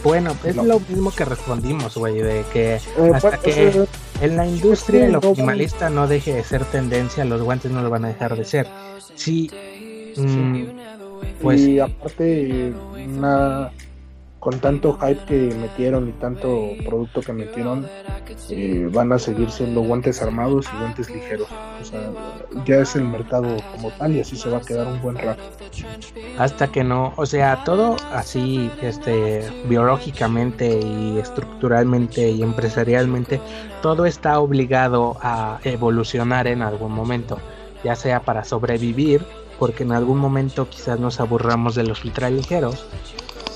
Bueno, 0.04 0.36
es 0.44 0.56
lo 0.56 0.80
mismo 0.80 1.12
que 1.12 1.26
respondimos, 1.26 1.98
güey, 1.98 2.20
de 2.20 2.46
que 2.54 2.76
eh, 2.76 3.12
hasta 3.14 3.38
pues, 3.38 3.56
que 3.56 3.86
en 4.22 4.38
la 4.38 4.46
industria 4.46 5.06
el 5.06 5.16
optimalista 5.16 5.90
no 5.90 6.08
deje 6.08 6.34
de 6.34 6.44
ser 6.44 6.66
tendencia, 6.66 7.26
los 7.26 7.42
guantes 7.42 7.72
no 7.72 7.82
lo 7.82 7.90
van 7.90 8.06
a 8.06 8.10
dejar 8.10 8.36
de 8.36 8.46
ser. 8.46 8.68
Sí, 9.16 9.52
mm, 10.16 10.64
pues 11.42 11.62
y 11.62 11.80
aparte, 11.80 12.74
una 12.94 13.72
con 14.40 14.58
tanto 14.60 14.98
hype 15.00 15.26
que 15.26 15.54
metieron 15.56 16.08
y 16.08 16.14
tanto 16.14 16.70
producto 16.86 17.22
que 17.22 17.34
metieron, 17.34 17.86
eh, 18.50 18.90
van 18.92 19.12
a 19.12 19.20
seguir 19.20 19.52
siendo 19.52 19.82
guantes 19.82 20.22
armados 20.22 20.68
y 20.74 20.80
guantes 20.80 21.10
ligeros. 21.10 21.48
O 21.82 21.84
sea, 21.84 22.10
ya 22.66 22.78
es 22.78 22.96
el 22.96 23.04
mercado 23.04 23.58
como 23.74 23.92
tal 23.92 24.16
y 24.16 24.22
así 24.22 24.38
se 24.38 24.50
va 24.50 24.60
a 24.60 24.62
quedar 24.62 24.88
un 24.88 25.02
buen 25.02 25.18
rato. 25.18 25.44
Hasta 26.38 26.68
que 26.68 26.84
no, 26.84 27.14
o 27.18 27.26
sea, 27.26 27.64
todo 27.66 27.98
así, 28.14 28.72
este, 28.82 29.46
biológicamente 29.68 30.80
y 30.80 31.18
estructuralmente 31.18 32.30
y 32.30 32.42
empresarialmente, 32.42 33.42
todo 33.82 34.06
está 34.06 34.40
obligado 34.40 35.18
a 35.22 35.60
evolucionar 35.64 36.48
en 36.48 36.62
algún 36.62 36.94
momento, 36.94 37.40
ya 37.84 37.96
sea 37.96 38.22
para 38.22 38.46
sobrevivir, 38.46 39.22
porque 39.58 39.84
en 39.84 39.92
algún 39.92 40.18
momento 40.18 40.70
quizás 40.70 40.98
nos 40.98 41.20
aburramos 41.20 41.76
de 41.76 41.84
los 41.84 42.06
ultraligeros 42.06 42.86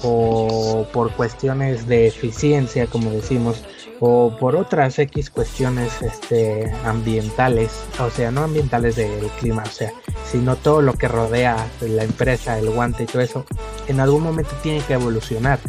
o 0.04 0.86
por 0.92 1.12
cuestiones 1.14 1.88
de 1.88 2.08
eficiencia, 2.08 2.88
como 2.88 3.12
decimos, 3.12 3.64
o 4.00 4.36
por 4.38 4.56
otras 4.56 5.00
X 5.00 5.30
cuestiones 5.30 6.02
este, 6.02 6.72
ambientales, 6.86 7.72
o 8.00 8.10
sea, 8.10 8.32
no 8.32 8.42
ambientales 8.42 8.96
del 8.96 9.28
clima, 9.40 9.64
o 9.66 9.72
sea, 9.72 9.94
sino 10.30 10.56
todo 10.56 10.82
lo 10.82 10.94
que 10.94 11.08
rodea 11.08 11.56
la 11.82 12.04
empresa, 12.04 12.60
el 12.60 12.70
guante 12.70 13.04
y 13.04 13.06
todo 13.06 13.22
eso, 13.22 13.46
en 13.88 14.00
algún 14.00 14.24
momento 14.24 14.52
tiene 14.62 14.82
que 14.82 14.94
evolucionar 14.94 15.60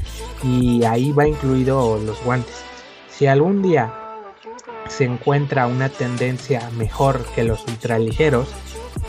y 0.43 0.85
ahí 0.85 1.13
va 1.13 1.29
incluido 1.29 1.99
los 1.99 2.23
guantes. 2.25 2.57
Si 3.09 3.27
algún 3.27 3.63
día 3.63 3.95
se 4.89 5.05
encuentra 5.05 5.67
una 5.67 5.89
tendencia 5.89 6.69
mejor 6.77 7.25
que 7.35 7.45
los 7.45 7.65
ultraligeros, 7.67 8.49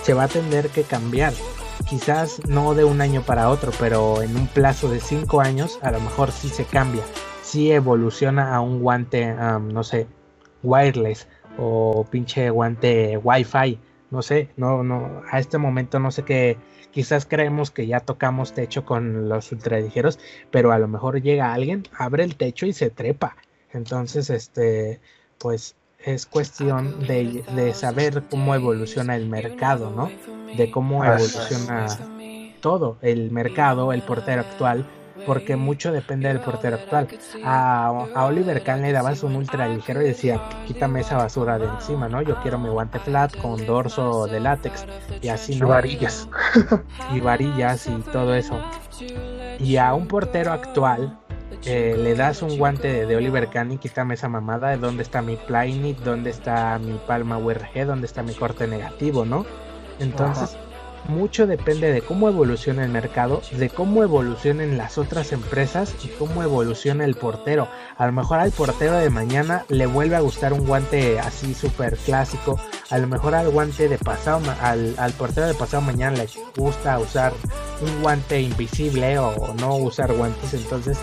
se 0.04 0.14
va 0.14 0.24
a 0.24 0.28
tener 0.28 0.70
que 0.70 0.84
cambiar. 0.84 1.34
Quizás 1.90 2.42
no 2.48 2.74
de 2.74 2.84
un 2.84 3.00
año 3.00 3.22
para 3.22 3.50
otro, 3.50 3.72
pero 3.80 4.22
en 4.22 4.36
un 4.36 4.48
plazo 4.48 4.90
de 4.90 5.00
5 5.00 5.42
años 5.42 5.80
a 5.82 5.92
lo 5.92 6.00
mejor 6.00 6.32
sí 6.32 6.50
se 6.50 6.66
cambia 6.66 7.04
si 7.46 7.72
evoluciona 7.72 8.56
a 8.56 8.60
un 8.60 8.82
guante, 8.82 9.34
no 9.34 9.84
sé, 9.84 10.08
wireless 10.64 11.28
o 11.58 12.06
pinche 12.10 12.50
guante 12.50 13.18
wifi, 13.18 13.80
no 14.10 14.22
sé, 14.22 14.50
no, 14.58 14.84
no, 14.84 15.22
a 15.30 15.40
este 15.40 15.58
momento 15.58 16.00
no 16.00 16.12
sé 16.12 16.24
qué, 16.24 16.58
quizás 16.92 17.26
creemos 17.26 17.72
que 17.72 17.88
ya 17.88 18.00
tocamos 18.00 18.54
techo 18.54 18.84
con 18.84 19.30
los 19.30 19.52
ultraligeros, 19.52 20.20
pero 20.52 20.72
a 20.72 20.80
lo 20.80 20.88
mejor 20.88 21.22
llega 21.22 21.54
alguien, 21.54 21.84
abre 21.98 22.24
el 22.24 22.36
techo 22.36 22.66
y 22.66 22.74
se 22.74 22.90
trepa. 22.90 23.38
Entonces, 23.72 24.30
este, 24.30 25.00
pues 25.38 25.76
es 26.06 26.26
cuestión 26.26 27.00
de, 27.08 27.44
de 27.56 27.74
saber 27.74 28.24
cómo 28.30 28.54
evoluciona 28.54 29.16
el 29.16 29.28
mercado, 29.28 29.90
¿no? 29.90 30.12
De 30.56 30.70
cómo 30.70 31.04
evoluciona 31.04 31.88
todo, 32.62 32.98
el 33.02 33.32
mercado, 33.32 33.92
el 33.92 34.04
portero 34.04 34.42
actual, 34.42 34.86
porque 35.26 35.56
mucho 35.56 35.92
depende 35.92 36.28
del 36.28 36.40
portero 36.40 36.76
actual. 36.76 37.08
A, 37.44 38.08
Oliver 38.28 38.62
Kahn 38.62 38.84
le 38.84 38.92
dabas 38.92 39.24
un 39.24 39.36
ultra 39.36 39.68
ligero 39.68 40.02
y 40.02 40.06
decía, 40.06 40.40
quítame 40.68 41.02
esa 41.02 41.18
basura 41.18 41.58
de 41.58 41.66
encima, 41.66 42.08
¿no? 42.08 42.22
Yo 42.22 42.36
quiero 42.42 42.60
mi 42.60 42.70
guante 42.70 43.00
flat 43.00 43.36
con 43.38 43.66
dorso 43.66 44.28
de 44.28 44.40
látex 44.40 44.86
y 45.22 45.30
así, 45.30 45.56
¿no? 45.56 45.66
Y 45.66 45.70
varillas. 45.70 46.30
y 47.14 47.20
varillas 47.20 47.88
y 47.88 47.96
todo 48.12 48.36
eso. 48.36 48.60
Y 49.60 49.78
a 49.78 49.94
un 49.94 50.08
portero 50.08 50.52
actual 50.52 51.20
eh, 51.66 51.96
le 51.98 52.16
das 52.16 52.42
un 52.42 52.58
guante 52.58 53.06
de, 53.06 53.16
Oliver 53.16 53.50
Kahn 53.50 53.72
y 53.72 53.78
quítame 53.78 54.14
esa 54.14 54.30
mamada 54.30 54.70
de 54.70 54.78
dónde 54.78 55.04
está 55.04 55.22
mi 55.22 55.36
Plynit, 55.36 56.00
dónde 56.00 56.30
está 56.30 56.78
mi 56.80 57.00
Palma 57.08 57.38
URG, 57.38 57.86
dónde 57.86 58.06
está 58.06 58.24
mi 58.24 58.34
corte 58.34 58.68
negativo, 58.68 59.26
¿no? 59.26 59.46
Entonces, 60.00 60.58
mucho 61.08 61.48
depende 61.48 61.92
de 61.92 62.02
cómo 62.02 62.28
evoluciona 62.30 62.84
el 62.84 62.90
mercado, 62.90 63.42
de 63.52 63.70
cómo 63.70 64.04
evolucionen 64.04 64.78
las 64.78 64.98
otras 64.98 65.32
empresas 65.32 65.94
y 66.04 66.08
cómo 66.08 66.44
evoluciona 66.44 67.06
el 67.06 67.16
portero. 67.16 67.68
A 67.98 68.06
lo 68.06 68.12
mejor 68.12 68.40
al 68.40 68.52
portero 68.52 68.98
de 68.98 69.10
mañana 69.10 69.66
le 69.70 69.86
vuelve 69.86 70.16
a 70.16 70.22
gustar 70.22 70.54
un 70.54 70.66
guante 70.66 71.20
así 71.20 71.54
súper 71.54 71.98
clásico. 71.98 72.60
A 72.90 72.98
lo 72.98 73.08
mejor 73.08 73.36
al 73.36 73.50
guante 73.50 73.88
de 73.88 73.98
pasado, 73.98 74.42
al, 74.62 74.96
al 74.98 75.14
portero 75.14 75.48
de 75.48 75.54
pasado 75.54 75.82
mañana 75.82 76.18
le 76.18 76.28
gusta 76.58 77.00
usar 77.00 77.34
un 77.82 78.02
guante 78.02 78.42
invisible 78.42 79.20
o 79.20 79.54
no 79.60 79.76
usar 79.78 80.14
guantes. 80.14 80.54
Entonces 80.54 80.98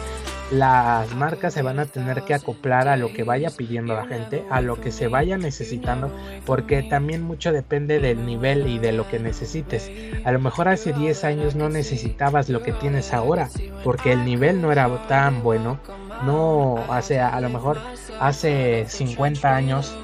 las 0.52 1.14
marcas 1.14 1.54
se 1.54 1.62
van 1.62 1.78
a 1.78 1.86
tener 1.86 2.22
que 2.22 2.34
acoplar 2.34 2.86
a 2.86 2.96
lo 2.96 3.12
que 3.12 3.24
vaya 3.24 3.50
pidiendo 3.50 3.94
la 3.94 4.06
gente, 4.06 4.44
a 4.50 4.60
lo 4.60 4.78
que 4.80 4.92
se 4.92 5.08
vaya 5.08 5.38
necesitando, 5.38 6.10
porque 6.44 6.82
también 6.82 7.22
mucho 7.22 7.52
depende 7.52 8.00
del 8.00 8.26
nivel 8.26 8.66
y 8.66 8.78
de 8.78 8.92
lo 8.92 9.08
que 9.08 9.18
necesites. 9.18 9.90
A 10.24 10.30
lo 10.32 10.38
mejor 10.38 10.68
hace 10.68 10.92
10 10.92 11.24
años 11.24 11.54
no 11.54 11.70
necesitabas 11.70 12.50
lo 12.50 12.62
que 12.62 12.72
tienes 12.72 13.14
ahora, 13.14 13.48
porque 13.82 14.12
el 14.12 14.24
nivel 14.26 14.60
no 14.60 14.70
era 14.70 14.88
tan 15.08 15.42
bueno. 15.42 15.80
No, 16.24 16.84
hace 16.90 17.18
a 17.18 17.40
lo 17.40 17.48
mejor 17.48 17.78
hace 18.20 18.84
50 18.86 19.56
años 19.56 19.96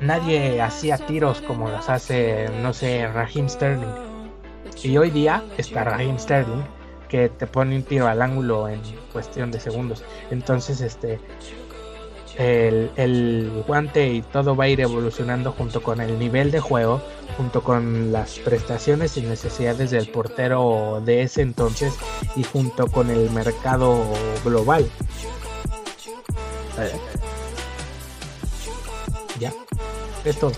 nadie 0.00 0.60
hacía 0.62 0.96
tiros 0.96 1.42
como 1.42 1.68
los 1.68 1.90
hace, 1.90 2.48
no 2.62 2.72
sé, 2.72 3.06
Raheem 3.08 3.48
Sterling. 3.48 4.14
Y 4.82 4.96
hoy 4.96 5.10
día 5.10 5.44
está 5.58 5.84
Raheem 5.84 6.18
Sterling 6.18 6.64
que 7.14 7.28
te 7.28 7.46
pone 7.46 7.76
un 7.76 7.84
tiro 7.84 8.08
al 8.08 8.20
ángulo 8.20 8.68
en 8.68 8.80
cuestión 9.12 9.52
de 9.52 9.60
segundos. 9.60 10.02
Entonces, 10.32 10.80
este, 10.80 11.20
el, 12.36 13.62
guante 13.68 14.08
y 14.08 14.22
todo 14.22 14.56
va 14.56 14.64
a 14.64 14.68
ir 14.68 14.80
evolucionando 14.80 15.52
junto 15.52 15.80
con 15.80 16.00
el 16.00 16.18
nivel 16.18 16.50
de 16.50 16.58
juego, 16.58 17.00
junto 17.36 17.62
con 17.62 18.10
las 18.10 18.40
prestaciones 18.40 19.16
y 19.16 19.22
necesidades 19.22 19.92
del 19.92 20.08
portero 20.08 21.00
de 21.04 21.22
ese 21.22 21.42
entonces 21.42 21.94
y 22.34 22.42
junto 22.42 22.88
con 22.88 23.08
el 23.08 23.30
mercado 23.30 23.96
global. 24.44 24.84
Ya, 29.38 29.52
esto. 30.24 30.50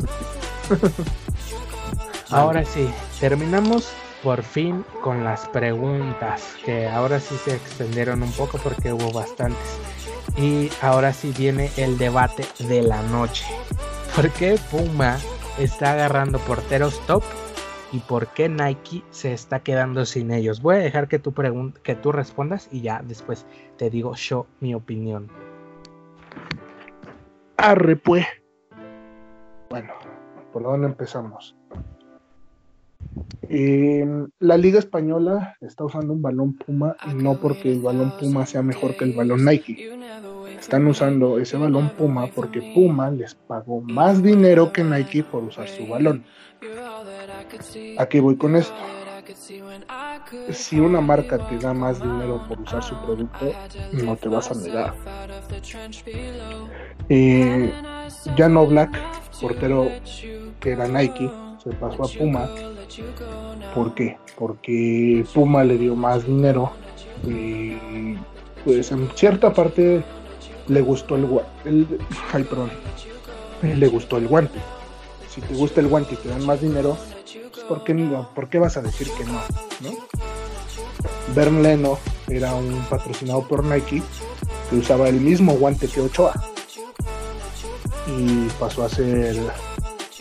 Ahora 2.30 2.64
sí, 2.64 2.88
terminamos 3.20 3.92
por 4.22 4.42
fin 4.42 4.84
con 5.02 5.24
las 5.24 5.48
preguntas, 5.48 6.56
que 6.64 6.88
ahora 6.88 7.20
sí 7.20 7.36
se 7.36 7.54
extendieron 7.54 8.22
un 8.22 8.32
poco 8.32 8.58
porque 8.58 8.92
hubo 8.92 9.12
bastantes. 9.12 9.80
Y 10.36 10.70
ahora 10.82 11.12
sí 11.12 11.32
viene 11.36 11.70
el 11.76 11.96
debate 11.98 12.44
de 12.68 12.82
la 12.82 13.02
noche. 13.02 13.46
¿Por 14.14 14.30
qué 14.30 14.58
Puma 14.70 15.18
está 15.58 15.92
agarrando 15.92 16.38
porteros 16.40 17.00
top? 17.06 17.22
¿Y 17.92 18.00
por 18.00 18.28
qué 18.28 18.48
Nike 18.48 19.04
se 19.10 19.32
está 19.32 19.60
quedando 19.60 20.04
sin 20.04 20.32
ellos? 20.32 20.60
Voy 20.60 20.76
a 20.76 20.80
dejar 20.80 21.08
que 21.08 21.18
tú, 21.18 21.32
que 21.82 21.94
tú 21.94 22.12
respondas 22.12 22.68
y 22.72 22.82
ya 22.82 23.00
después 23.04 23.46
te 23.76 23.90
digo 23.90 24.14
yo 24.14 24.46
mi 24.60 24.74
opinión. 24.74 25.30
Arre 27.56 27.96
pues. 27.96 28.26
Bueno, 29.70 29.94
¿por 30.52 30.62
dónde 30.62 30.88
empezamos? 30.88 31.55
La 34.38 34.56
Liga 34.56 34.78
Española 34.78 35.56
está 35.60 35.84
usando 35.84 36.12
un 36.12 36.22
balón 36.22 36.54
Puma 36.54 36.96
y 37.10 37.14
no 37.14 37.38
porque 37.38 37.72
el 37.72 37.80
balón 37.80 38.12
Puma 38.18 38.46
sea 38.46 38.62
mejor 38.62 38.96
que 38.96 39.04
el 39.04 39.12
balón 39.12 39.44
Nike. 39.44 39.90
Están 40.58 40.86
usando 40.86 41.38
ese 41.38 41.56
balón 41.56 41.90
Puma 41.90 42.26
porque 42.34 42.72
Puma 42.74 43.10
les 43.10 43.34
pagó 43.34 43.80
más 43.80 44.22
dinero 44.22 44.72
que 44.72 44.82
Nike 44.82 45.22
por 45.22 45.44
usar 45.44 45.68
su 45.68 45.86
balón. 45.86 46.24
Aquí 47.98 48.20
voy 48.20 48.36
con 48.36 48.56
esto. 48.56 48.74
Si 50.50 50.80
una 50.80 51.00
marca 51.00 51.38
te 51.48 51.58
da 51.58 51.74
más 51.74 52.02
dinero 52.02 52.44
por 52.48 52.60
usar 52.60 52.82
su 52.82 52.96
producto, 53.02 53.52
no 53.92 54.16
te 54.16 54.28
vas 54.28 54.50
a 54.50 54.54
negar. 54.54 54.94
Eh, 57.08 57.72
no 58.48 58.66
Black, 58.66 58.98
portero 59.40 59.88
que 60.60 60.70
era 60.70 60.88
Nike, 60.88 61.30
se 61.62 61.70
pasó 61.72 62.04
a 62.04 62.18
Puma 62.18 62.48
¿Por 63.74 63.94
qué? 63.94 64.18
Porque 64.38 65.24
Puma 65.34 65.64
le 65.64 65.78
dio 65.78 65.94
más 65.94 66.26
dinero 66.26 66.72
y 67.24 68.14
pues 68.64 68.90
en 68.92 69.08
cierta 69.14 69.52
parte 69.52 70.02
le 70.68 70.80
gustó 70.80 71.16
el 71.16 71.26
guante. 71.26 71.98
Ay, 72.32 72.44
perdón. 72.44 72.70
Le 73.62 73.88
gustó 73.88 74.18
el 74.18 74.28
guante. 74.28 74.58
Si 75.28 75.40
te 75.40 75.54
gusta 75.54 75.80
el 75.80 75.88
guante 75.88 76.14
y 76.14 76.16
te 76.16 76.28
dan 76.28 76.44
más 76.44 76.60
dinero, 76.60 76.96
pues 77.52 77.64
¿por 77.64 77.84
qué, 77.84 77.94
no? 77.94 78.28
¿por 78.34 78.48
qué 78.48 78.58
vas 78.58 78.76
a 78.76 78.82
decir 78.82 79.08
que 79.16 79.24
no? 79.24 79.40
¿no? 79.82 81.50
Leno 81.62 81.98
era 82.28 82.54
un 82.54 82.82
patrocinado 82.88 83.46
por 83.46 83.64
Nike 83.64 84.02
que 84.70 84.76
usaba 84.76 85.08
el 85.08 85.20
mismo 85.20 85.52
guante 85.54 85.88
que 85.88 86.00
Ochoa 86.00 86.32
y 88.06 88.48
pasó 88.58 88.84
a 88.84 88.88
ser 88.88 89.36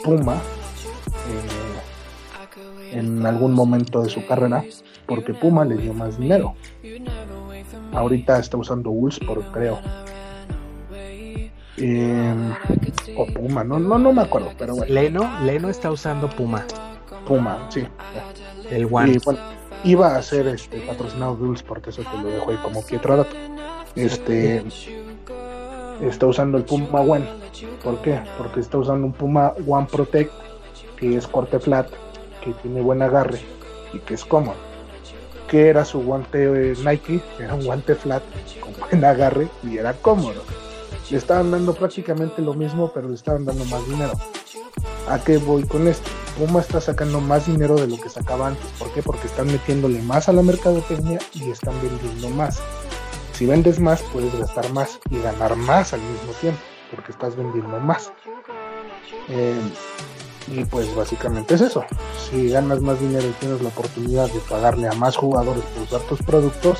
Puma. 0.04 0.36
Eh, 0.36 1.65
en 2.92 3.26
algún 3.26 3.54
momento 3.54 4.02
de 4.02 4.10
su 4.10 4.26
carrera 4.26 4.64
porque 5.06 5.34
Puma 5.34 5.66
le 5.66 5.78
dio 5.78 5.94
más 5.94 6.18
dinero. 6.18 6.56
Ahorita 7.94 8.40
está 8.40 8.58
usando 8.58 8.92
por 9.20 9.44
creo. 9.52 9.80
Em, 11.78 12.54
o 13.18 13.26
Puma, 13.28 13.64
no, 13.64 13.80
no, 13.80 13.98
no 13.98 14.14
me 14.14 14.22
acuerdo, 14.22 14.52
pero 14.58 14.76
bueno. 14.76 14.94
Leno, 14.94 15.42
Leno 15.42 15.70
está 15.70 15.92
usando 15.92 16.30
Puma. 16.30 16.66
Puma, 17.28 17.68
sí. 17.70 17.86
El 18.70 18.88
One. 18.90 19.20
iba 19.84 20.16
a 20.16 20.22
ser 20.22 20.48
este 20.48 20.80
patrocinado 20.82 21.36
de 21.36 21.60
porque 21.68 21.90
eso 21.90 22.02
te 22.04 22.18
lo 22.18 22.30
dejo 22.30 22.52
ahí 22.52 22.58
como 22.58 22.80
otro 22.80 23.26
Este 23.96 24.64
está 26.02 26.28
usando 26.28 26.58
el 26.58 26.64
Puma 26.64 27.02
One. 27.02 27.26
¿Por 27.84 28.02
qué? 28.02 28.20
Porque 28.38 28.62
está 28.62 28.78
usando 28.78 29.06
un 29.08 29.14
Puma 29.14 29.54
One 29.68 29.88
Protect 29.92 30.32
que 30.98 31.18
es 31.18 31.28
corte 31.28 31.60
flat 31.60 31.90
que 32.46 32.54
tiene 32.62 32.82
buen 32.82 33.02
agarre 33.02 33.40
y 33.92 34.00
que 34.00 34.14
es 34.14 34.24
cómodo. 34.24 34.56
Que 35.50 35.68
era 35.68 35.84
su 35.84 36.02
guante 36.02 36.74
Nike, 36.86 37.22
era 37.40 37.56
un 37.56 37.66
guante 37.66 37.96
flat 37.96 38.24
con 38.62 38.74
buen 38.80 39.04
agarre 39.04 39.50
y 39.64 39.78
era 39.78 39.94
cómodo. 39.94 40.44
Le 41.10 41.18
estaban 41.18 41.52
dando 41.52 41.74
prácticamente 41.74 42.42
lo 42.42 42.54
mismo, 42.54 42.92
pero 42.94 43.10
le 43.10 43.16
estaban 43.16 43.46
dando 43.46 43.66
más 43.66 43.88
dinero. 43.88 44.14
¿A 45.08 45.20
qué 45.20 45.38
voy 45.38 45.64
con 45.64 45.88
esto? 45.88 46.10
Puma 46.38 46.62
está 46.62 46.82
sacando 46.82 47.22
más 47.22 47.46
dinero 47.46 47.76
de 47.76 47.88
lo 47.88 47.98
que 47.98 48.10
sacaba 48.10 48.48
antes. 48.48 48.66
¿Por 48.80 48.92
qué? 48.92 49.04
Porque 49.04 49.28
están 49.28 49.48
metiéndole 49.48 50.02
más 50.02 50.28
a 50.30 50.34
la 50.34 50.42
mercadotecnia 50.42 51.20
y 51.34 51.52
están 51.52 51.76
vendiendo 51.82 52.30
más. 52.30 52.60
Si 53.34 53.46
vendes 53.46 53.80
más, 53.80 54.02
puedes 54.14 54.34
gastar 54.38 54.72
más 54.74 55.00
y 55.10 55.20
ganar 55.20 55.56
más 55.56 55.94
al 55.94 56.02
mismo 56.02 56.32
tiempo, 56.40 56.60
porque 56.90 57.12
estás 57.12 57.36
vendiendo 57.36 57.80
más. 57.80 58.12
Eh, 59.30 59.60
y 60.48 60.64
pues 60.66 60.94
básicamente 60.96 61.56
es 61.56 61.62
eso. 61.62 61.86
Si 62.30 62.50
ganas 62.50 62.82
más 62.82 63.00
dinero 63.00 63.28
y 63.28 63.32
tienes 63.40 63.62
la 63.62 63.70
oportunidad 63.70 64.32
de 64.32 64.40
pagarle 64.50 64.88
a 64.88 64.94
más 64.94 65.16
jugadores 65.16 65.64
por 65.64 65.84
usar 65.84 66.02
tus 66.02 66.22
productos, 66.22 66.80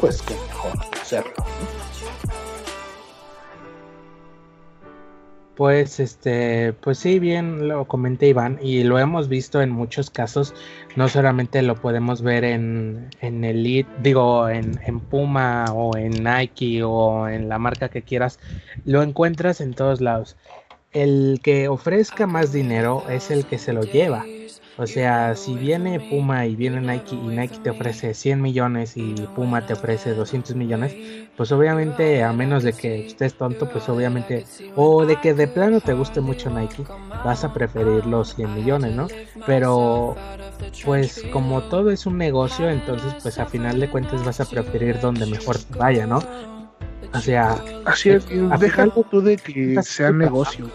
pues 0.00 0.22
que 0.22 0.34
mejor 0.34 0.72
hacerlo. 1.00 1.32
Pues 5.56 6.00
este, 6.00 6.74
pues 6.74 6.98
sí, 6.98 7.18
bien 7.18 7.66
lo 7.66 7.86
comenté 7.86 8.28
Iván, 8.28 8.58
y 8.60 8.84
lo 8.84 8.98
hemos 8.98 9.28
visto 9.28 9.62
en 9.62 9.70
muchos 9.70 10.10
casos, 10.10 10.54
no 10.96 11.08
solamente 11.08 11.62
lo 11.62 11.76
podemos 11.76 12.20
ver 12.20 12.44
en, 12.44 13.08
en 13.22 13.42
Elite, 13.42 13.88
digo, 14.02 14.50
en, 14.50 14.78
en, 14.84 15.00
Puma 15.00 15.64
o 15.72 15.96
en 15.96 16.22
Nike 16.22 16.82
o 16.82 17.26
en 17.26 17.48
la 17.48 17.58
marca 17.58 17.88
que 17.88 18.02
quieras, 18.02 18.38
lo 18.84 19.02
encuentras 19.02 19.62
en 19.62 19.72
todos 19.72 20.02
lados. 20.02 20.36
El 20.96 21.40
que 21.42 21.68
ofrezca 21.68 22.26
más 22.26 22.52
dinero 22.52 23.04
es 23.10 23.30
el 23.30 23.44
que 23.44 23.58
se 23.58 23.74
lo 23.74 23.82
lleva. 23.82 24.24
O 24.78 24.86
sea, 24.86 25.36
si 25.36 25.54
viene 25.54 26.00
Puma 26.00 26.46
y 26.46 26.56
viene 26.56 26.80
Nike 26.80 27.14
y 27.16 27.28
Nike 27.28 27.58
te 27.62 27.68
ofrece 27.68 28.14
100 28.14 28.40
millones 28.40 28.96
y 28.96 29.12
Puma 29.34 29.66
te 29.66 29.74
ofrece 29.74 30.14
200 30.14 30.56
millones, 30.56 30.96
pues 31.36 31.52
obviamente 31.52 32.22
a 32.22 32.32
menos 32.32 32.62
de 32.62 32.72
que 32.72 33.08
estés 33.08 33.34
tonto, 33.36 33.68
pues 33.68 33.90
obviamente, 33.90 34.46
o 34.74 35.04
de 35.04 35.20
que 35.20 35.34
de 35.34 35.48
plano 35.48 35.82
te 35.82 35.92
guste 35.92 36.22
mucho 36.22 36.48
Nike, 36.48 36.86
vas 37.22 37.44
a 37.44 37.52
preferir 37.52 38.06
los 38.06 38.34
100 38.34 38.54
millones, 38.54 38.94
¿no? 38.94 39.06
Pero 39.44 40.16
pues 40.82 41.26
como 41.30 41.64
todo 41.64 41.90
es 41.90 42.06
un 42.06 42.16
negocio, 42.16 42.70
entonces 42.70 43.14
pues 43.22 43.38
a 43.38 43.44
final 43.44 43.80
de 43.80 43.90
cuentas 43.90 44.24
vas 44.24 44.40
a 44.40 44.46
preferir 44.48 44.98
donde 44.98 45.26
mejor 45.26 45.58
te 45.58 45.76
vaya, 45.76 46.06
¿no? 46.06 46.20
O 47.16 47.20
sea, 47.20 47.62
así 47.84 48.10
es, 48.10 48.26
déjalo 48.60 49.06
tú 49.10 49.20
de 49.20 49.36
que 49.36 49.82
sea 49.82 50.10
negocio. 50.10 50.70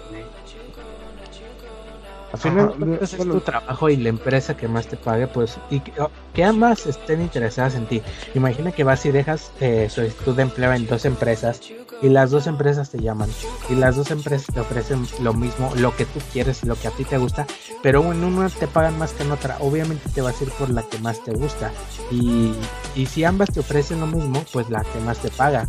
Al 2.34 2.40
final 2.40 3.00
es 3.02 3.18
tu 3.18 3.42
trabajo 3.42 3.90
y 3.90 3.98
la 3.98 4.10
empresa 4.10 4.56
que 4.56 4.68
más 4.68 4.88
te 4.88 4.96
pague, 4.96 5.28
pues, 5.28 5.58
y 5.70 5.82
que, 5.82 5.92
que, 6.34 6.44
ambas 6.46 6.86
estén 6.86 7.22
interesadas 7.22 7.76
en 7.76 7.86
ti. 7.86 8.02
Imagina 8.36 8.72
que 8.72 8.86
vas 8.86 9.06
y 9.06 9.12
dejas 9.12 9.52
eh, 9.60 9.90
solicitud 9.90 10.36
de 10.36 10.44
empleo 10.44 10.72
en 10.74 10.88
dos 10.88 11.04
empresas 11.04 11.60
y 12.02 12.10
las 12.10 12.32
dos 12.32 12.48
empresas 12.48 12.90
te 12.90 13.00
llaman 13.00 13.30
y 13.70 13.76
las 13.76 13.96
dos 13.96 14.12
empresas 14.12 14.48
te 14.54 14.60
ofrecen 14.60 15.06
lo 15.22 15.34
mismo, 15.34 15.72
lo 15.76 15.96
que 15.96 16.06
tú 16.06 16.20
quieres, 16.32 16.64
lo 16.64 16.76
que 16.76 16.88
a 16.88 16.92
ti 16.92 17.04
te 17.04 17.18
gusta, 17.18 17.46
pero 17.84 18.12
en 18.12 18.24
una 18.24 18.50
te 18.50 18.68
pagan 18.68 18.98
más 18.98 19.14
que 19.14 19.24
en 19.24 19.32
otra. 19.32 19.58
Obviamente 19.60 20.10
te 20.10 20.22
vas 20.22 20.40
a 20.40 20.44
ir 20.44 20.52
por 20.52 20.70
la 20.70 20.84
que 20.84 20.98
más 21.00 21.24
te 21.24 21.32
gusta 21.34 21.72
y, 22.10 22.54
y 22.96 23.06
si 23.06 23.24
ambas 23.24 23.52
te 23.52 23.60
ofrecen 23.60 24.00
lo 24.00 24.08
mismo, 24.08 24.44
pues 24.52 24.70
la 24.70 24.84
que 24.84 25.00
más 25.02 25.20
te 25.20 25.30
paga. 25.30 25.68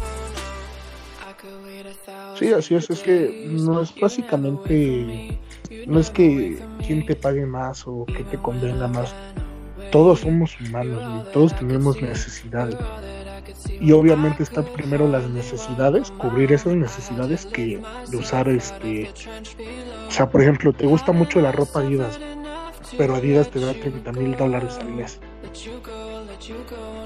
Sí, 2.39 2.53
así 2.53 2.75
es, 2.75 2.91
es 2.91 3.01
que 3.01 3.47
no 3.51 3.83
es 3.83 3.95
básicamente 4.01 5.39
no 5.87 5.99
es 5.99 6.11
que 6.11 6.59
quien 6.87 7.05
te 7.07 7.17
pague 7.17 7.47
más 7.47 7.87
o 7.87 8.05
que 8.07 8.25
te 8.25 8.39
convenga 8.39 8.89
más. 8.89 9.15
Todos 9.91 10.21
somos 10.21 10.59
humanos 10.61 11.03
y 11.03 11.33
todos 11.33 11.55
tenemos 11.57 12.01
necesidades. 12.01 12.77
Y 13.81 13.93
obviamente 13.93 14.43
están 14.43 14.65
primero 14.65 15.09
las 15.09 15.29
necesidades, 15.29 16.11
cubrir 16.13 16.53
esas 16.53 16.75
necesidades 16.75 17.47
que 17.47 17.81
de 18.09 18.17
usar 18.17 18.49
este. 18.49 19.11
O 20.09 20.11
sea, 20.11 20.29
por 20.29 20.43
ejemplo, 20.43 20.73
te 20.73 20.87
gusta 20.87 21.13
mucho 21.13 21.41
la 21.41 21.53
ropa 21.53 21.81
Adidas, 21.81 22.19
pero 22.97 23.17
Adidas 23.17 23.51
te 23.51 23.61
da 23.61 23.75
30 23.75 24.13
mil 24.13 24.37
dólares 24.37 24.79
al 24.81 24.93
mes. 24.93 25.21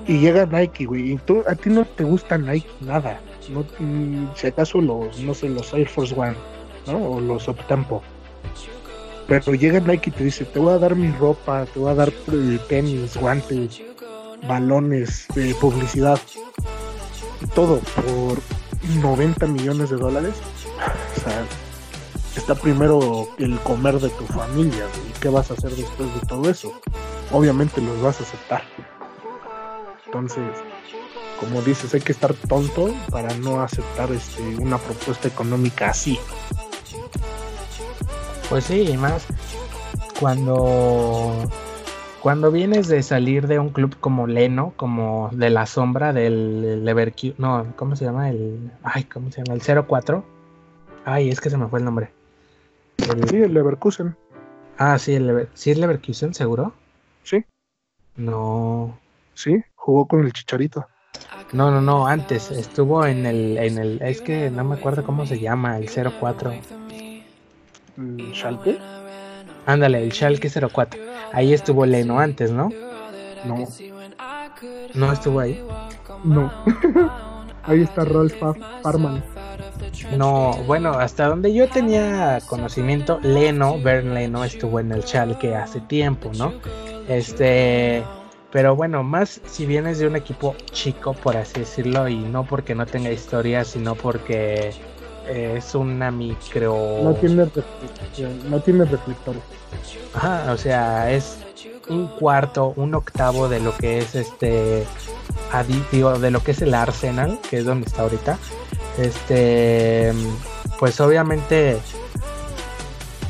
Y 0.07 0.19
llega 0.19 0.47
Nike, 0.47 0.87
güey, 0.87 1.13
y 1.13 1.17
tú, 1.17 1.43
a 1.47 1.55
ti 1.55 1.71
no 1.71 1.85
te 1.85 2.05
gusta 2.05 2.39
Nike 2.39 2.69
nada. 2.81 3.21
No, 3.49 3.65
si 4.35 4.47
acaso 4.47 4.81
los, 4.81 5.19
no 5.21 5.35
sé, 5.35 5.49
los 5.49 5.73
Air 5.73 5.89
Force 5.89 6.15
One, 6.19 6.37
¿no? 6.87 6.97
O 6.97 7.21
los 7.21 7.49
Optempo 7.49 8.03
pero 9.29 9.55
llega 9.55 9.81
Nike 9.81 10.11
y 10.11 10.13
te 10.13 10.25
dice, 10.25 10.45
te 10.45 10.59
voy 10.59 10.73
a 10.73 10.79
dar 10.79 10.95
mi 10.95 11.11
ropa, 11.11 11.67
te 11.67 11.81
voy 11.81 11.91
a 11.91 11.95
dar 11.95 12.13
eh, 12.33 12.59
tenis, 12.69 13.17
guantes, 13.17 13.83
balones, 14.47 15.27
de 15.35 15.55
publicidad, 15.57 16.19
todo 17.55 17.81
por 17.97 18.39
90 19.03 19.47
millones 19.49 19.91
de 19.91 19.97
dólares. 19.97 20.35
O 21.17 21.21
sea, 21.21 21.45
está 22.37 22.55
primero 22.55 23.29
el 23.39 23.59
comer 23.61 23.99
de 23.99 24.11
tu 24.11 24.25
familia, 24.27 24.87
¿y 25.09 25.21
qué 25.21 25.29
vas 25.29 25.51
a 25.51 25.55
hacer 25.55 25.73
después 25.73 26.15
de 26.15 26.27
todo 26.29 26.49
eso? 26.49 26.81
Obviamente 27.33 27.81
los 27.81 28.01
vas 28.01 28.21
a 28.21 28.23
aceptar. 28.23 28.63
Entonces, 30.07 30.45
como 31.39 31.63
dices, 31.63 31.93
hay 31.95 32.01
que 32.01 32.13
estar 32.13 32.35
tonto 32.35 32.95
para 33.11 33.35
no 33.37 33.61
aceptar 33.61 34.11
este, 34.13 34.43
una 34.57 34.79
propuesta 34.79 35.29
económica 35.29 35.91
así. 35.91 36.19
Pues 38.49 38.65
sí, 38.65 38.83
y 38.83 38.97
más 38.97 39.27
cuando 40.21 41.49
cuando 42.27 42.51
vienes 42.51 42.89
de 42.89 43.03
salir 43.03 43.47
de 43.47 43.61
un 43.61 43.71
club 43.71 43.97
como 44.01 44.27
Leno, 44.27 44.73
como 44.77 45.31
de 45.33 45.49
la 45.51 45.67
sombra 45.67 46.13
del 46.13 46.85
Leverkusen, 46.85 47.37
no, 47.39 47.73
¿cómo 47.77 47.95
se 47.95 48.05
llama? 48.05 48.31
El, 48.31 48.73
ay, 48.83 49.05
¿cómo 49.05 49.31
se 49.31 49.45
llama? 49.45 49.55
El 49.55 49.87
04. 49.87 50.25
Ay, 51.05 51.31
es 51.31 51.41
que 51.41 51.51
se 51.51 51.57
me 51.57 51.69
fue 51.69 51.79
el 51.79 51.85
nombre. 51.85 52.11
sí, 53.31 53.37
el 53.37 53.55
Leverkusen. 53.55 54.17
Ah, 54.77 54.99
sí, 54.99 55.15
el 55.15 55.49
¿sí 55.55 55.71
es 55.71 55.79
Leverkusen, 55.79 56.35
seguro? 56.35 56.73
Sí. 57.23 57.45
No. 58.17 58.99
Sí, 59.35 59.63
jugó 59.77 60.09
con 60.09 60.25
el 60.25 60.33
Chicharito. 60.33 60.89
No, 61.57 61.71
no, 61.71 61.81
no, 61.81 62.07
antes 62.07 62.51
estuvo 62.51 63.07
en 63.07 63.25
el, 63.25 63.57
en 63.57 63.79
el, 63.79 64.03
es 64.03 64.21
que 64.21 64.51
no 64.51 64.63
me 64.63 64.75
acuerdo 64.75 65.03
cómo 65.03 65.25
se 65.25 65.41
llama, 65.41 65.79
el 65.79 65.89
04. 65.89 66.53
Schalke. 68.35 68.79
Ándale, 69.65 70.03
el 70.03 70.13
Schalke 70.13 70.51
04. 70.51 71.01
Ahí 71.33 71.55
estuvo 71.55 71.87
Leno 71.87 72.21
antes, 72.21 72.51
¿no? 72.53 72.69
No. 73.47 73.67
¿No 74.93 75.13
estuvo 75.13 75.41
ahí? 75.41 75.65
No. 76.25 76.53
ahí 77.63 77.81
está 77.81 78.05
Rolf 78.05 78.35
Parman. 78.83 79.25
No, 80.15 80.53
bueno, 80.67 80.91
hasta 80.91 81.27
donde 81.27 81.55
yo 81.55 81.71
tenía 81.71 82.39
conocimiento, 82.47 83.19
Leno, 83.23 83.81
Bern 83.81 84.13
Leno 84.13 84.45
estuvo 84.45 84.79
en 84.79 84.93
el 84.93 85.05
Schalke 85.05 85.57
hace 85.57 85.81
tiempo, 85.81 86.33
¿no? 86.37 86.53
Este, 87.09 88.05
pero 88.57 88.75
bueno, 88.75 89.03
más 89.03 89.39
si 89.45 89.67
vienes 89.67 89.99
de 89.99 90.07
un 90.07 90.17
equipo 90.17 90.57
chico, 90.73 91.13
por 91.13 91.37
así 91.37 91.61
decirlo, 91.61 92.09
y 92.09 92.17
no 92.17 92.47
porque 92.47 92.75
no 92.75 92.87
tenga 92.87 93.11
historia, 93.11 93.65
sino 93.65 93.95
porque 93.95 94.73
es 95.29 95.75
una 95.75 96.11
micro. 96.11 96.75
No 97.03 97.13
tiene 97.17 97.51
no 98.49 98.61
tiene 98.61 98.87
reflectores. 98.87 99.43
Ajá, 100.15 100.51
o 100.55 100.57
sea, 100.57 101.13
es 101.13 101.37
un 101.91 102.07
cuarto, 102.07 102.73
un 102.77 102.95
octavo 102.95 103.47
de 103.51 103.61
lo 103.61 103.77
que 103.77 103.99
es 103.99 104.15
este. 104.15 104.85
Digo, 105.93 106.19
de 106.19 106.31
lo 106.31 106.43
que 106.43 106.53
es 106.53 106.63
el 106.63 106.73
Arsenal, 106.73 107.39
que 107.51 107.59
es 107.59 107.67
donde 107.67 107.87
está 107.89 108.05
ahorita. 108.05 108.39
Este. 108.97 110.15
Pues 110.79 110.99
obviamente. 111.03 111.77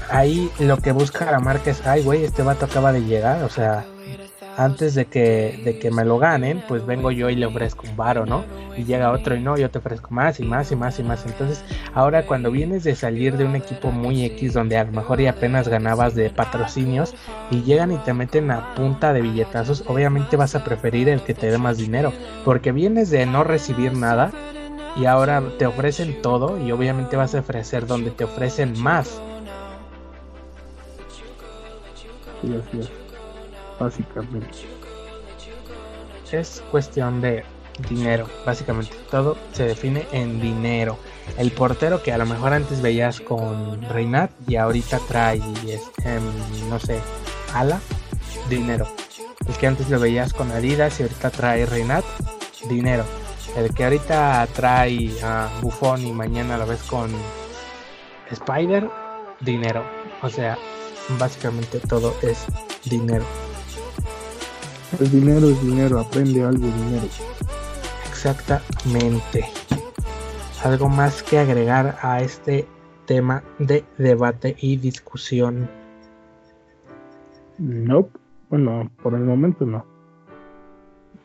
Ahí 0.09 0.53
lo 0.61 0.77
que 0.77 0.93
busca 0.93 1.29
la 1.29 1.41
marca 1.41 1.73
es, 1.73 1.85
ay, 1.85 2.05
güey, 2.05 2.23
este 2.23 2.45
vato 2.45 2.67
acaba 2.67 2.93
de 2.93 3.01
llegar, 3.01 3.43
o 3.43 3.49
sea, 3.49 3.85
antes 4.57 4.95
de 4.95 5.07
que, 5.07 5.61
de 5.63 5.79
que 5.79 5.91
me 5.91 6.05
lo 6.05 6.19
ganen, 6.19 6.63
pues 6.67 6.87
vengo 6.87 7.11
yo 7.11 7.29
y 7.29 7.37
le 7.37 7.47
ofrezco 7.47 7.87
un 7.87 7.97
varo, 7.97 8.25
¿no? 8.27 8.47
Y 8.75 8.85
llega 8.85 9.13
otro 9.13 9.37
y 9.37 9.41
no, 9.41 9.57
yo 9.57 9.71
te 9.71 9.79
ofrezco 9.79 10.11
más 10.13 10.41
y 10.41 10.45
más 10.45 10.73
y 10.73 10.77
más 10.77 10.99
y 10.99 11.03
más. 11.03 11.27
Entonces, 11.27 11.65
ahora 11.93 12.27
cuando 12.27 12.51
vienes 12.51 12.83
de 12.85 12.97
salir 12.97 13.37
de 13.37 13.45
un 13.45 13.55
equipo 13.55 13.93
muy 13.93 14.25
X 14.25 14.55
donde 14.55 14.79
a 14.79 14.85
lo 14.85 14.93
mejor 14.93 15.21
y 15.21 15.27
apenas 15.27 15.69
ganabas 15.69 16.15
de 16.15 16.31
patrocinios 16.31 17.15
y 17.51 17.63
llegan 17.63 17.93
y 17.93 17.99
te 17.99 18.15
meten 18.15 18.51
a 18.51 18.75
punta 18.75 19.13
de 19.13 19.23
billetazos, 19.23 19.85
obviamente 19.87 20.37
vas 20.37 20.55
a 20.55 20.65
preferir 20.65 21.09
el 21.09 21.23
que 21.23 21.35
te 21.35 21.51
dé 21.51 21.59
más 21.59 21.77
dinero, 21.77 22.15
porque 22.45 22.73
vienes 22.73 23.11
de 23.11 23.27
no 23.27 23.45
recibir 23.45 23.93
nada 23.93 24.33
y 24.95 25.05
ahora 25.05 25.43
te 25.59 25.67
ofrecen 25.67 26.23
todo 26.23 26.59
y 26.59 26.73
obviamente 26.73 27.17
vas 27.17 27.35
a 27.35 27.41
ofrecer 27.41 27.87
donde 27.87 28.11
te 28.11 28.25
ofrecen 28.25 28.79
más. 28.79 29.23
Sí, 32.41 32.55
es 32.55 33.06
básicamente. 33.79 34.51
Es 36.33 36.63
cuestión 36.71 37.21
de 37.21 37.45
dinero, 37.89 38.27
básicamente. 38.45 38.97
Todo 39.11 39.37
se 39.53 39.65
define 39.65 40.07
en 40.13 40.41
dinero. 40.41 40.99
El 41.39 41.53
portero 41.53 42.03
que 42.03 42.13
a 42.13 42.19
lo 42.19 42.27
mejor 42.27 42.53
antes 42.53 42.81
veías 42.81 43.21
con 43.21 43.83
Reinat 43.83 44.31
y 44.49 44.57
ahorita 44.57 44.99
trae, 45.09 45.41
este, 45.69 46.19
no 46.69 46.79
sé, 46.79 47.01
ala, 47.55 47.81
dinero. 48.49 48.87
El 49.47 49.55
que 49.57 49.67
antes 49.67 49.89
lo 49.91 50.01
veías 50.01 50.33
con 50.33 50.51
Adidas 50.51 50.99
y 50.99 51.05
ahorita 51.05 51.31
trae 51.31 51.67
Reinat, 51.67 52.05
dinero. 52.69 53.05
El 53.57 53.73
que 53.73 53.85
ahorita 53.85 54.47
trae 54.53 55.11
a 55.23 55.49
Buffon 55.63 56.07
y 56.07 56.13
mañana 56.13 56.59
lo 56.59 56.67
ves 56.67 56.83
con 56.83 57.11
Spider, 58.31 58.91
dinero. 59.41 59.85
O 60.23 60.29
sea, 60.29 60.59
básicamente 61.19 61.79
todo 61.81 62.15
es 62.23 62.47
dinero. 62.85 63.25
El 64.99 65.11
dinero 65.11 65.51
es 65.51 65.63
dinero, 65.63 66.01
aprende 66.01 66.43
algo 66.43 66.67
dinero. 66.67 67.07
Exactamente. 68.09 69.45
¿Algo 70.65 70.89
más 70.89 71.23
que 71.23 71.39
agregar 71.39 71.99
a 72.01 72.23
este 72.23 72.67
tema 73.05 73.45
de 73.59 73.85
debate 73.99 74.57
y 74.59 74.77
discusión? 74.77 75.69
No, 77.59 78.09
bueno, 78.49 78.91
por 79.03 79.15
el 79.15 79.21
momento 79.21 79.67
no. 79.67 79.85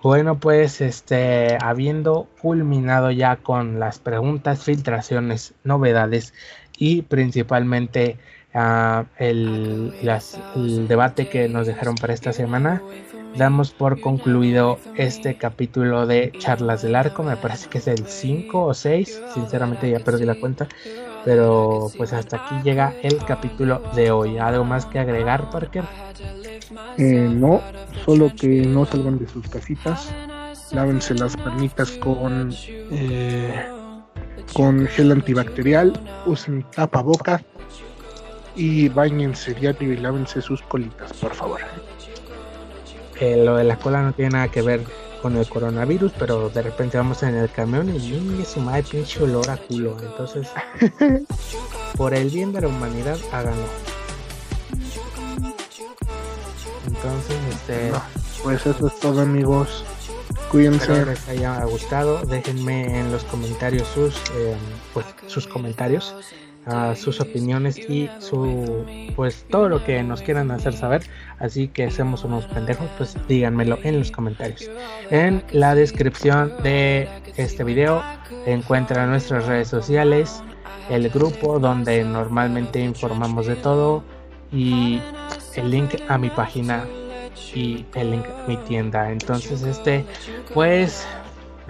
Bueno, 0.04 0.38
pues 0.40 0.82
este, 0.82 1.58
habiendo 1.62 2.28
culminado 2.42 3.12
ya 3.12 3.38
con 3.38 3.80
las 3.80 4.00
preguntas, 4.00 4.64
filtraciones, 4.64 5.54
novedades 5.64 6.34
y 6.78 7.04
principalmente 7.04 8.18
uh, 8.56 9.04
el, 9.18 9.94
las, 10.04 10.40
el 10.56 10.88
debate 10.88 11.30
que 11.30 11.48
nos 11.48 11.68
dejaron 11.68 11.96
para 11.96 12.14
esta 12.14 12.34
semana, 12.34 12.82
damos 13.38 13.72
por 13.72 14.00
concluido 14.02 14.80
este 14.96 15.38
capítulo 15.38 16.06
de 16.06 16.32
Charlas 16.38 16.82
del 16.82 16.96
Arco. 16.96 17.24
Me 17.24 17.38
parece 17.38 17.70
que 17.70 17.78
es 17.78 17.88
el 17.88 18.06
5 18.06 18.66
o 18.66 18.74
6, 18.74 19.22
sinceramente 19.34 19.90
ya 19.90 20.00
perdí 20.00 20.26
la 20.26 20.40
cuenta. 20.40 20.68
Pero 21.24 21.92
pues 21.98 22.14
hasta 22.14 22.38
aquí 22.38 22.56
llega 22.64 22.94
el 23.04 23.18
capítulo 23.26 23.82
de 23.96 24.12
hoy. 24.12 24.38
¿Algo 24.38 24.64
más 24.64 24.86
que 24.86 25.00
agregar, 25.00 25.50
Parker? 25.52 25.84
Eh, 26.98 27.30
no, 27.32 27.62
solo 28.06 28.32
que 28.36 28.48
no 28.66 28.86
salgan 28.86 29.20
de 29.20 29.28
sus 29.28 29.48
casitas. 29.48 30.14
Lávense 30.72 31.14
las 31.14 31.38
manitas 31.38 31.92
con, 31.92 32.52
eh, 32.92 33.68
con 34.54 34.88
gel 34.88 35.12
antibacterial. 35.12 35.94
Usen 36.26 36.66
tapabocas. 36.72 37.44
Y 38.56 38.90
bañense 38.90 39.54
diario 39.54 39.94
y 39.94 39.98
lávense 39.98 40.42
sus 40.42 40.62
colitas, 40.64 41.14
por 41.14 41.34
favor. 41.34 41.62
Eh, 43.22 43.38
lo 43.38 43.56
de 43.56 43.64
la 43.64 43.78
cola 43.78 44.02
no 44.02 44.14
tiene 44.14 44.32
nada 44.32 44.48
que 44.50 44.64
ver 44.64 44.82
con 45.22 45.38
el 45.38 45.48
coronavirus, 45.48 46.12
pero 46.18 46.50
de 46.50 46.64
repente 46.64 46.98
vamos 46.98 47.22
en 47.22 47.36
el 47.36 47.52
camión 47.52 47.96
y 47.96 48.44
su 48.46 48.60
madre 48.60 48.82
pinche 48.82 49.22
olor 49.22 49.48
a 49.52 49.58
culo. 49.58 49.96
Entonces, 50.02 50.50
por 51.98 52.16
el 52.16 52.32
bien 52.32 52.52
de 52.52 52.62
la 52.62 52.68
humanidad, 52.68 53.20
háganlo. 53.32 53.68
Entonces, 56.88 57.38
este. 57.52 57.92
pues 58.44 58.66
eso 58.66 58.88
es 58.88 59.00
todo, 59.00 59.22
amigos. 59.22 59.86
Cuídense. 60.50 60.92
Espero 60.92 61.06
les 61.06 61.28
haya 61.30 61.64
gustado. 61.66 62.26
Déjenme 62.26 63.00
en 63.00 63.12
los 63.12 63.24
comentarios 63.26 63.88
sus, 63.88 64.16
eh, 64.36 64.56
pues, 64.96 65.06
sus 65.28 65.46
comentarios, 65.48 66.16
uh, 66.68 66.96
sus 66.96 67.20
opiniones 67.20 67.78
y 67.78 68.10
su, 68.20 68.86
pues, 69.16 69.46
todo 69.50 69.70
lo 69.70 69.84
que 69.84 70.04
nos 70.04 70.22
quieran 70.22 70.52
hacer 70.52 70.74
saber. 70.74 71.04
Así 71.40 71.68
que 71.68 71.90
seamos 71.92 72.24
unos 72.24 72.46
pendejos, 72.46 72.88
pues 72.98 73.16
díganmelo 73.28 73.80
en 73.84 74.00
los 74.00 74.12
comentarios. 74.12 74.70
En 75.10 75.44
la 75.52 75.76
descripción 75.76 76.54
de 76.64 77.08
este 77.38 77.64
video 77.64 78.04
encuentran 78.46 79.10
nuestras 79.10 79.46
redes 79.46 79.68
sociales, 79.68 80.44
el 80.90 81.10
grupo 81.10 81.60
donde 81.60 82.04
normalmente 82.04 82.80
informamos 82.80 83.48
de 83.48 83.56
todo 83.56 84.04
y 84.52 85.02
el 85.56 85.72
link 85.72 85.96
a 86.08 86.18
mi 86.18 86.30
página 86.30 86.86
y 87.54 87.86
el 87.96 88.12
link 88.12 88.26
a 88.26 88.48
mi 88.48 88.58
tienda. 88.58 89.12
Entonces, 89.12 89.64
este, 89.64 90.06
pues, 90.54 91.06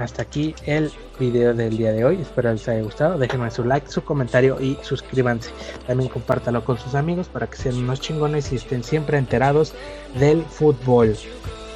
hasta 0.02 0.22
aquí 0.22 0.56
el 0.65 0.91
video 1.19 1.53
del 1.53 1.78
día 1.78 1.91
de 1.91 2.06
hoy. 2.06 2.22
Espero 2.22 2.52
les 2.52 2.68
haya 2.68 2.82
gustado. 2.82 3.18
Déjenme 3.18 3.52
su 3.52 3.64
like, 3.64 3.90
su 3.90 4.03
comentario 4.03 4.60
y 4.60 4.78
suscríbanse. 4.82 5.52
También 5.88 6.10
compártalo 6.10 6.64
con 6.64 6.78
sus 6.78 6.95
amigos 6.95 7.28
para 7.28 7.48
que 7.48 7.57
sean 7.57 7.78
unos 7.78 8.02
chingones 8.02 8.52
y 8.52 8.56
estén 8.56 8.84
siempre 8.84 9.18
enterados 9.18 9.73
del 10.19 10.44
fútbol. 10.44 11.15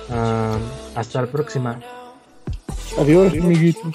Uh, 0.09 0.97
hasta 0.97 1.21
la 1.21 1.27
próxima. 1.27 1.79
Adiós, 2.97 3.33
amiguitos. 3.33 3.93